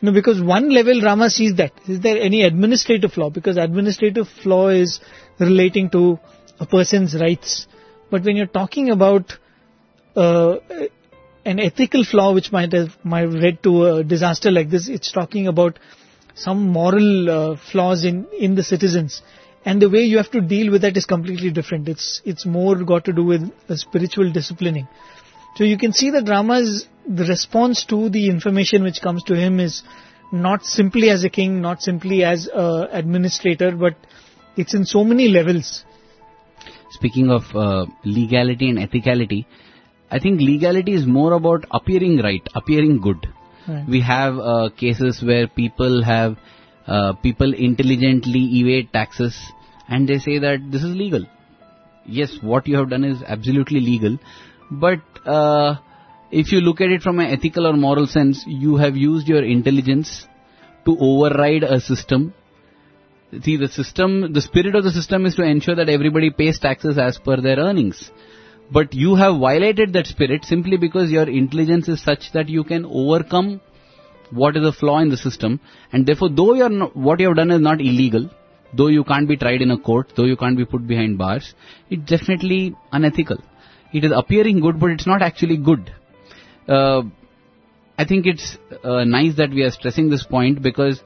No, 0.00 0.12
because 0.12 0.40
one 0.40 0.70
level 0.70 1.02
Rama 1.02 1.30
sees 1.30 1.56
that. 1.56 1.72
Is 1.88 1.98
there 2.02 2.20
any 2.20 2.42
administrative 2.42 3.14
flaw? 3.14 3.30
Because 3.30 3.56
administrative 3.56 4.28
flaw 4.44 4.68
is 4.68 5.00
relating 5.40 5.90
to 5.90 6.20
a 6.60 6.66
person's 6.66 7.20
rights. 7.20 7.66
But 8.12 8.22
when 8.22 8.36
you're 8.36 8.46
talking 8.46 8.90
about 8.90 9.32
uh, 10.14 10.58
an 11.50 11.58
ethical 11.58 12.04
flaw 12.04 12.34
which 12.34 12.52
might 12.52 12.72
have 12.72 12.90
might 13.02 13.28
led 13.44 13.62
to 13.62 13.72
a 13.90 14.04
disaster 14.04 14.50
like 14.50 14.70
this, 14.70 14.88
it's 14.88 15.10
talking 15.10 15.46
about 15.48 15.78
some 16.34 16.60
moral 16.78 17.30
uh, 17.30 17.56
flaws 17.70 18.04
in, 18.04 18.26
in 18.38 18.54
the 18.54 18.62
citizens. 18.62 19.22
And 19.64 19.82
the 19.82 19.88
way 19.88 20.02
you 20.02 20.18
have 20.18 20.30
to 20.32 20.40
deal 20.40 20.70
with 20.70 20.82
that 20.82 20.96
is 20.96 21.06
completely 21.06 21.50
different. 21.50 21.88
It's, 21.88 22.22
it's 22.24 22.44
more 22.46 22.76
got 22.84 23.06
to 23.06 23.12
do 23.12 23.24
with 23.24 23.50
spiritual 23.76 24.30
disciplining. 24.32 24.86
So 25.56 25.64
you 25.64 25.78
can 25.78 25.92
see 25.92 26.10
that 26.10 26.28
Rama's 26.28 26.86
the 27.06 27.24
response 27.24 27.84
to 27.86 28.10
the 28.10 28.28
information 28.28 28.82
which 28.82 29.00
comes 29.00 29.24
to 29.24 29.34
him 29.34 29.58
is 29.58 29.82
not 30.30 30.64
simply 30.64 31.08
as 31.10 31.24
a 31.24 31.30
king, 31.30 31.62
not 31.62 31.82
simply 31.82 32.22
as 32.22 32.46
a 32.48 32.88
administrator, 32.92 33.72
but 33.72 33.96
it's 34.56 34.74
in 34.74 34.84
so 34.84 35.02
many 35.02 35.28
levels. 35.28 35.84
Speaking 36.90 37.30
of 37.30 37.44
uh, 37.54 37.86
legality 38.04 38.68
and 38.68 38.78
ethicality, 38.78 39.46
I 40.10 40.18
think 40.18 40.40
legality 40.40 40.94
is 40.94 41.06
more 41.06 41.32
about 41.34 41.66
appearing 41.70 42.18
right, 42.18 42.46
appearing 42.54 43.00
good. 43.00 43.28
Right. 43.66 43.86
We 43.86 44.00
have 44.00 44.38
uh, 44.38 44.70
cases 44.76 45.22
where 45.22 45.46
people 45.46 46.02
have 46.02 46.36
uh, 46.86 47.12
people 47.14 47.52
intelligently 47.52 48.40
evade 48.60 48.92
taxes 48.92 49.38
and 49.88 50.08
they 50.08 50.18
say 50.18 50.38
that 50.38 50.70
this 50.70 50.82
is 50.82 50.96
legal. 50.96 51.26
Yes, 52.06 52.38
what 52.40 52.66
you 52.66 52.76
have 52.76 52.88
done 52.88 53.04
is 53.04 53.22
absolutely 53.22 53.80
legal, 53.80 54.18
but 54.70 55.00
uh, 55.26 55.76
if 56.30 56.52
you 56.52 56.60
look 56.60 56.80
at 56.80 56.90
it 56.90 57.02
from 57.02 57.20
an 57.20 57.26
ethical 57.26 57.66
or 57.66 57.74
moral 57.74 58.06
sense, 58.06 58.44
you 58.46 58.76
have 58.76 58.96
used 58.96 59.28
your 59.28 59.44
intelligence 59.44 60.26
to 60.86 60.96
override 60.98 61.64
a 61.64 61.80
system. 61.80 62.32
See, 63.42 63.58
the 63.58 63.68
system, 63.68 64.32
the 64.32 64.40
spirit 64.40 64.74
of 64.74 64.84
the 64.84 64.90
system 64.90 65.26
is 65.26 65.34
to 65.34 65.42
ensure 65.42 65.74
that 65.74 65.90
everybody 65.90 66.30
pays 66.30 66.58
taxes 66.58 66.96
as 66.96 67.18
per 67.18 67.40
their 67.42 67.58
earnings. 67.58 68.10
But 68.70 68.94
you 68.94 69.14
have 69.14 69.40
violated 69.40 69.92
that 69.94 70.06
spirit 70.06 70.44
simply 70.44 70.76
because 70.76 71.10
your 71.10 71.28
intelligence 71.28 71.88
is 71.88 72.02
such 72.02 72.32
that 72.32 72.48
you 72.48 72.64
can 72.64 72.84
overcome 72.84 73.60
what 74.30 74.56
is 74.56 74.66
a 74.66 74.72
flaw 74.72 74.98
in 74.98 75.08
the 75.08 75.16
system. 75.16 75.60
And 75.92 76.04
therefore, 76.06 76.28
though 76.28 76.54
you're 76.54 76.68
not, 76.68 76.94
what 76.94 77.20
you 77.20 77.28
have 77.28 77.36
done 77.36 77.50
is 77.50 77.60
not 77.60 77.80
illegal, 77.80 78.28
though 78.74 78.88
you 78.88 79.04
can't 79.04 79.26
be 79.26 79.36
tried 79.36 79.62
in 79.62 79.70
a 79.70 79.78
court, 79.78 80.12
though 80.16 80.24
you 80.24 80.36
can't 80.36 80.56
be 80.56 80.66
put 80.66 80.86
behind 80.86 81.16
bars, 81.16 81.54
it's 81.88 82.04
definitely 82.04 82.76
unethical. 82.92 83.38
It 83.92 84.04
is 84.04 84.12
appearing 84.14 84.60
good, 84.60 84.78
but 84.78 84.90
it's 84.90 85.06
not 85.06 85.22
actually 85.22 85.56
good. 85.56 85.90
Uh, 86.68 87.02
I 87.96 88.04
think 88.04 88.26
it's 88.26 88.58
uh, 88.84 89.04
nice 89.04 89.36
that 89.36 89.50
we 89.50 89.62
are 89.62 89.70
stressing 89.70 90.10
this 90.10 90.24
point 90.24 90.62
because 90.62 91.02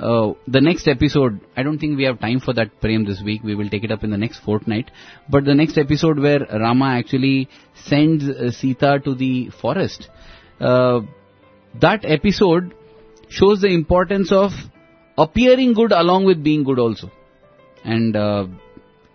uh, 0.00 0.32
the 0.48 0.60
next 0.60 0.88
episode, 0.88 1.40
I 1.56 1.62
don't 1.62 1.78
think 1.78 1.96
we 1.96 2.04
have 2.04 2.20
time 2.20 2.40
for 2.40 2.54
that 2.54 2.80
Prem 2.80 3.04
this 3.04 3.22
week. 3.22 3.42
We 3.42 3.54
will 3.54 3.68
take 3.68 3.84
it 3.84 3.92
up 3.92 4.02
in 4.02 4.10
the 4.10 4.16
next 4.16 4.40
fortnight. 4.40 4.90
But 5.28 5.44
the 5.44 5.54
next 5.54 5.76
episode 5.76 6.18
where 6.18 6.40
Rama 6.40 6.86
actually 6.86 7.48
sends 7.74 8.28
uh, 8.28 8.50
Sita 8.50 9.00
to 9.04 9.14
the 9.14 9.50
forest, 9.60 10.08
uh, 10.58 11.00
that 11.80 12.04
episode 12.04 12.74
shows 13.28 13.60
the 13.60 13.68
importance 13.68 14.32
of 14.32 14.52
appearing 15.18 15.74
good 15.74 15.92
along 15.92 16.24
with 16.24 16.42
being 16.42 16.64
good 16.64 16.78
also. 16.78 17.10
And 17.84 18.16
uh, 18.16 18.46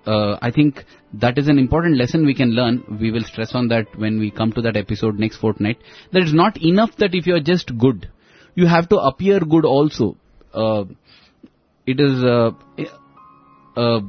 I 0.05 0.51
think 0.51 0.83
that 1.13 1.37
is 1.37 1.47
an 1.47 1.57
important 1.57 1.97
lesson 1.97 2.25
we 2.25 2.35
can 2.35 2.51
learn. 2.51 2.97
We 3.01 3.11
will 3.11 3.23
stress 3.23 3.55
on 3.55 3.69
that 3.69 3.87
when 3.97 4.19
we 4.19 4.29
come 4.29 4.51
to 4.53 4.61
that 4.61 4.77
episode 4.77 5.17
next 5.17 5.37
fortnight. 5.37 5.79
That 6.11 6.21
it's 6.21 6.33
not 6.33 6.61
enough 6.61 6.95
that 6.97 7.15
if 7.15 7.25
you 7.25 7.35
are 7.35 7.39
just 7.39 7.77
good, 7.77 8.09
you 8.53 8.67
have 8.67 8.87
to 8.89 8.97
appear 8.97 9.39
good 9.39 9.65
also. 9.65 10.17
Uh, 10.55 10.85
it 11.85 11.99
is. 11.99 12.23
Uh, 12.23 12.51
uh, 13.75 14.01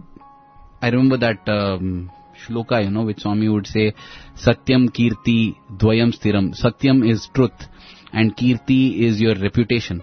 I 0.81 0.89
remember 0.91 1.17
that 1.19 1.49
um, 1.49 2.11
shloka, 2.47 2.85
you 2.85 2.91
know, 2.91 3.05
which 3.05 3.21
Swami 3.21 3.49
would 3.49 3.67
say, 3.67 3.95
"Satyam 4.37 4.91
kirti 4.99 5.57
dvayam 5.77 6.15
stiram." 6.19 6.55
Satyam 6.63 7.09
is 7.09 7.29
truth, 7.35 7.67
and 8.13 8.37
kirti 8.37 9.01
is 9.09 9.21
your 9.21 9.35
reputation. 9.35 10.03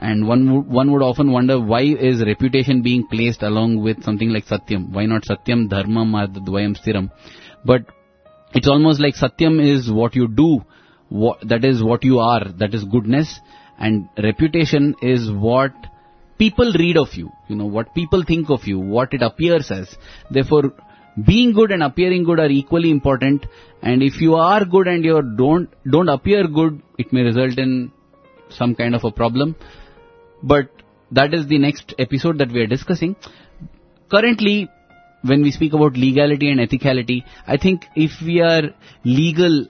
And 0.00 0.26
one 0.26 0.52
would, 0.52 0.66
one 0.66 0.92
would 0.92 1.02
often 1.02 1.30
wonder 1.32 1.58
why 1.58 1.82
is 1.82 2.22
reputation 2.24 2.82
being 2.82 3.06
placed 3.06 3.42
along 3.42 3.82
with 3.82 4.02
something 4.02 4.30
like 4.30 4.44
Satyam? 4.44 4.92
Why 4.92 5.06
not 5.06 5.22
Satyam, 5.22 5.68
Dharmam, 5.68 6.14
or 6.14 6.26
Dvayam 6.40 6.76
Stiram? 6.76 7.10
But 7.64 7.86
it's 8.54 8.68
almost 8.68 9.00
like 9.00 9.14
Satyam 9.14 9.64
is 9.64 9.90
what 9.90 10.14
you 10.14 10.28
do, 10.28 10.64
what, 11.08 11.38
that 11.48 11.64
is 11.64 11.82
what 11.82 12.04
you 12.04 12.18
are, 12.18 12.44
that 12.58 12.74
is 12.74 12.84
goodness, 12.84 13.40
and 13.78 14.08
reputation 14.22 14.94
is 15.02 15.30
what 15.30 15.72
people 16.38 16.72
read 16.78 16.96
of 16.96 17.14
you, 17.14 17.30
you 17.48 17.56
know, 17.56 17.66
what 17.66 17.94
people 17.94 18.24
think 18.24 18.50
of 18.50 18.66
you, 18.66 18.78
what 18.78 19.12
it 19.14 19.22
appears 19.22 19.70
as. 19.70 19.96
Therefore, 20.30 20.72
being 21.26 21.52
good 21.52 21.70
and 21.70 21.82
appearing 21.82 22.24
good 22.24 22.40
are 22.40 22.48
equally 22.48 22.90
important, 22.90 23.46
and 23.82 24.02
if 24.02 24.20
you 24.20 24.34
are 24.34 24.64
good 24.64 24.88
and 24.88 25.04
you 25.04 25.22
don't, 25.36 25.70
don't 25.88 26.08
appear 26.08 26.46
good, 26.48 26.82
it 26.98 27.12
may 27.12 27.22
result 27.22 27.58
in 27.58 27.92
some 28.50 28.74
kind 28.74 28.94
of 28.94 29.04
a 29.04 29.10
problem 29.10 29.56
but 30.44 30.68
that 31.10 31.34
is 31.34 31.46
the 31.46 31.58
next 31.58 31.94
episode 31.98 32.38
that 32.38 32.52
we 32.52 32.60
are 32.60 32.66
discussing. 32.66 33.16
Currently, 34.10 34.68
when 35.22 35.42
we 35.42 35.50
speak 35.50 35.72
about 35.72 35.96
legality 35.96 36.50
and 36.50 36.60
ethicality, 36.60 37.22
I 37.46 37.56
think 37.56 37.86
if 37.96 38.12
we 38.22 38.40
are 38.40 38.74
legal 39.04 39.66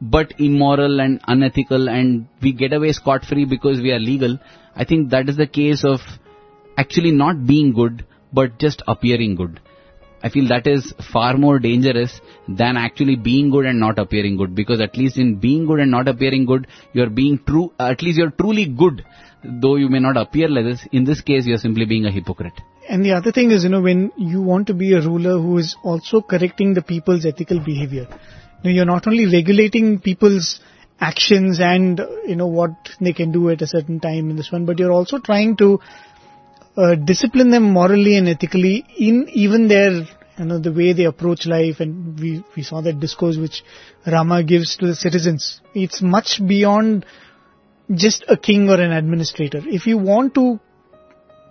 but 0.00 0.32
immoral 0.38 1.00
and 1.00 1.20
unethical 1.26 1.88
and 1.88 2.26
we 2.42 2.52
get 2.52 2.72
away 2.72 2.92
scot 2.92 3.24
free 3.24 3.44
because 3.44 3.80
we 3.80 3.92
are 3.92 3.98
legal, 3.98 4.38
I 4.74 4.84
think 4.84 5.10
that 5.10 5.28
is 5.28 5.36
the 5.36 5.46
case 5.46 5.84
of 5.84 6.00
actually 6.76 7.12
not 7.12 7.46
being 7.46 7.72
good 7.72 8.04
but 8.32 8.58
just 8.58 8.82
appearing 8.86 9.34
good. 9.34 9.60
I 10.22 10.28
feel 10.28 10.48
that 10.48 10.66
is 10.66 10.92
far 11.12 11.38
more 11.38 11.58
dangerous 11.58 12.20
than 12.46 12.76
actually 12.76 13.16
being 13.16 13.50
good 13.50 13.64
and 13.64 13.80
not 13.80 13.98
appearing 13.98 14.36
good 14.36 14.54
because 14.54 14.80
at 14.80 14.96
least 14.96 15.16
in 15.16 15.36
being 15.36 15.66
good 15.66 15.80
and 15.80 15.90
not 15.90 16.08
appearing 16.08 16.44
good, 16.44 16.66
you're 16.92 17.08
being 17.08 17.40
true, 17.46 17.72
at 17.78 18.02
least 18.02 18.18
you're 18.18 18.30
truly 18.30 18.66
good 18.66 19.04
though 19.42 19.76
you 19.76 19.88
may 19.88 19.98
not 19.98 20.16
appear 20.16 20.48
like 20.48 20.64
this, 20.64 20.86
in 20.92 21.04
this 21.04 21.20
case 21.20 21.46
you 21.46 21.54
are 21.54 21.58
simply 21.58 21.84
being 21.84 22.04
a 22.04 22.10
hypocrite. 22.10 22.60
And 22.88 23.04
the 23.04 23.12
other 23.12 23.32
thing 23.32 23.50
is, 23.50 23.64
you 23.64 23.70
know, 23.70 23.80
when 23.80 24.12
you 24.16 24.42
want 24.42 24.66
to 24.66 24.74
be 24.74 24.92
a 24.94 25.00
ruler 25.00 25.40
who 25.40 25.58
is 25.58 25.76
also 25.82 26.20
correcting 26.20 26.74
the 26.74 26.82
people's 26.82 27.24
ethical 27.24 27.60
behavior, 27.60 28.08
know, 28.64 28.70
you're 28.70 28.84
not 28.84 29.06
only 29.06 29.26
regulating 29.26 30.00
people's 30.00 30.60
actions 31.00 31.60
and, 31.60 32.00
you 32.26 32.36
know, 32.36 32.46
what 32.46 32.90
they 33.00 33.12
can 33.12 33.32
do 33.32 33.48
at 33.50 33.62
a 33.62 33.66
certain 33.66 34.00
time 34.00 34.30
in 34.30 34.36
this 34.36 34.52
one, 34.52 34.66
but 34.66 34.78
you're 34.78 34.92
also 34.92 35.18
trying 35.18 35.56
to 35.56 35.80
uh, 36.76 36.94
discipline 36.94 37.50
them 37.50 37.64
morally 37.64 38.16
and 38.16 38.28
ethically 38.28 38.84
in 38.98 39.28
even 39.32 39.68
their, 39.68 39.90
you 40.38 40.44
know, 40.44 40.58
the 40.58 40.72
way 40.72 40.92
they 40.92 41.04
approach 41.04 41.46
life 41.46 41.80
and 41.80 42.18
we, 42.20 42.44
we 42.56 42.62
saw 42.62 42.80
that 42.80 43.00
discourse 43.00 43.36
which 43.36 43.62
Rama 44.06 44.44
gives 44.44 44.76
to 44.76 44.86
the 44.86 44.94
citizens. 44.94 45.60
It's 45.74 46.02
much 46.02 46.40
beyond 46.46 47.06
just 47.92 48.24
a 48.28 48.36
king 48.36 48.68
or 48.68 48.80
an 48.80 48.92
administrator. 48.92 49.62
If 49.64 49.86
you 49.86 49.98
want 49.98 50.34
to 50.34 50.60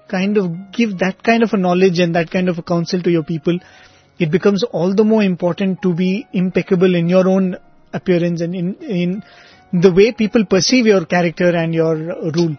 kind 0.10 0.38
of 0.38 0.72
give 0.72 1.00
that 1.00 1.24
kind 1.24 1.44
of 1.44 1.54
a 1.54 1.58
knowledge 1.58 2.00
and 2.00 2.16
that 2.16 2.32
kind 2.32 2.50
of 2.50 2.58
a 2.58 2.64
counsel 2.64 3.02
to 3.04 3.12
your 3.12 3.24
people, 3.24 3.60
it 4.20 4.32
becomes 4.32 4.64
all 4.64 4.94
the 4.94 5.04
more 5.04 5.24
important 5.24 5.82
to 5.82 5.94
be 5.94 6.28
impeccable 6.34 6.94
in 6.94 7.08
your 7.08 7.28
own 7.28 7.58
appearance 7.94 8.42
and 8.42 8.54
in, 8.54 8.76
in 8.76 9.24
the 9.72 9.92
way 9.92 10.12
people 10.12 10.46
perceive 10.46 10.86
your 10.86 11.06
character 11.06 11.56
and 11.56 11.74
your 11.74 11.96
rule. 11.96 12.58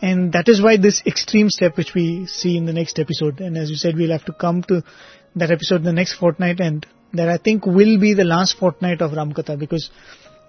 And 0.00 0.32
that 0.32 0.48
is 0.48 0.62
why 0.62 0.76
this 0.76 1.02
extreme 1.06 1.50
step 1.50 1.76
which 1.76 1.94
we 1.94 2.26
see 2.26 2.56
in 2.56 2.66
the 2.66 2.72
next 2.72 2.98
episode, 2.98 3.40
and 3.40 3.56
as 3.56 3.70
you 3.70 3.76
said, 3.76 3.96
we'll 3.96 4.12
have 4.12 4.24
to 4.26 4.32
come 4.32 4.62
to 4.64 4.82
that 5.36 5.50
episode 5.50 5.76
in 5.76 5.84
the 5.84 5.92
next 5.92 6.14
fortnight 6.14 6.60
and 6.60 6.86
that 7.12 7.28
I 7.28 7.38
think 7.38 7.66
will 7.66 7.98
be 8.00 8.14
the 8.14 8.24
last 8.24 8.58
fortnight 8.58 9.00
of 9.00 9.12
Ramkatha 9.12 9.58
because 9.58 9.90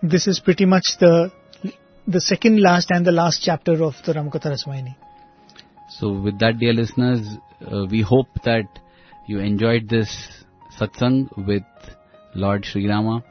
this 0.02 0.28
is 0.28 0.40
pretty 0.40 0.66
much 0.66 0.84
the 1.00 1.32
the 2.08 2.22
second 2.22 2.62
last 2.62 2.92
and 2.92 3.06
the 3.06 3.12
last 3.12 3.42
chapter 3.44 3.84
of 3.84 3.96
the 4.06 4.14
Ramkatha 4.14 4.56
Rasavahini. 4.56 4.96
So 5.90 6.12
with 6.12 6.40
that 6.40 6.60
dear 6.60 6.74
listeners, 6.74 7.26
uh, 7.62 7.86
we 7.90 8.02
hope 8.02 8.28
that 8.44 8.66
you 9.28 9.40
enjoyed 9.40 9.90
this 9.90 10.45
satsang 10.80 11.30
with 11.48 11.64
Lord 12.36 12.66
Sri 12.66 12.88
Rama. 12.88 13.24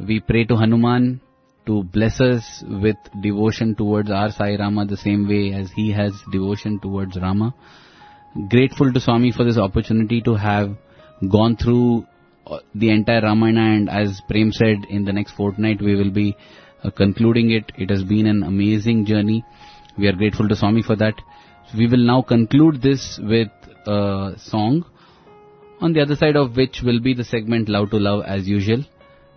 We 0.00 0.20
pray 0.20 0.44
to 0.44 0.56
Hanuman 0.56 1.20
to 1.66 1.82
bless 1.82 2.20
us 2.20 2.62
with 2.68 2.96
devotion 3.20 3.74
towards 3.74 4.10
our 4.10 4.30
Sai 4.30 4.56
Rama 4.56 4.86
the 4.86 4.96
same 4.96 5.28
way 5.28 5.52
as 5.52 5.70
he 5.72 5.92
has 5.92 6.12
devotion 6.30 6.78
towards 6.80 7.16
Rama. 7.16 7.54
Grateful 8.48 8.92
to 8.92 9.00
Swami 9.00 9.32
for 9.32 9.44
this 9.44 9.58
opportunity 9.58 10.20
to 10.22 10.34
have 10.34 10.76
gone 11.30 11.56
through 11.56 12.06
uh, 12.46 12.58
the 12.74 12.90
entire 12.90 13.22
Ramayana 13.22 13.74
and 13.76 13.90
as 13.90 14.20
Prem 14.28 14.52
said, 14.52 14.84
in 14.88 15.04
the 15.04 15.12
next 15.12 15.32
fortnight 15.32 15.80
we 15.80 15.96
will 15.96 16.10
be 16.10 16.36
uh, 16.84 16.90
concluding 16.90 17.50
it. 17.50 17.72
It 17.76 17.90
has 17.90 18.04
been 18.04 18.26
an 18.26 18.42
amazing 18.42 19.06
journey. 19.06 19.44
We 19.98 20.06
are 20.06 20.12
grateful 20.12 20.48
to 20.48 20.54
Swami 20.54 20.82
for 20.82 20.94
that. 20.96 21.14
We 21.76 21.88
will 21.88 22.06
now 22.06 22.22
conclude 22.22 22.82
this 22.82 23.18
with 23.20 23.48
a 23.86 24.34
song, 24.36 24.84
on 25.80 25.92
the 25.92 26.00
other 26.00 26.16
side 26.16 26.36
of 26.36 26.56
which 26.56 26.80
will 26.82 27.00
be 27.00 27.14
the 27.14 27.24
segment 27.24 27.68
Love 27.68 27.90
to 27.90 27.98
Love 27.98 28.24
as 28.26 28.48
usual. 28.48 28.84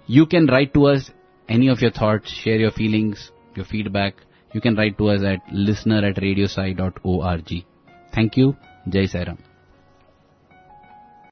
You 0.08 0.26
can 0.26 0.48
write 0.48 0.74
to 0.74 0.88
us 0.88 1.12
any 1.48 1.68
of 1.68 1.82
your 1.82 1.92
thoughts, 1.92 2.32
share 2.32 2.58
your 2.58 2.72
feelings, 2.72 3.32
your 3.56 3.66
feedback, 3.66 4.16
you 4.54 4.62
can 4.62 4.76
write 4.76 4.98
to 4.98 5.10
us 5.10 5.22
at 5.24 5.42
listener 5.52 6.06
at 6.06 6.16
radiosai.org. 6.16 7.66
Thank 8.14 8.38
you. 8.38 8.56
Jai 8.88 9.06
Sairam. 9.06 9.49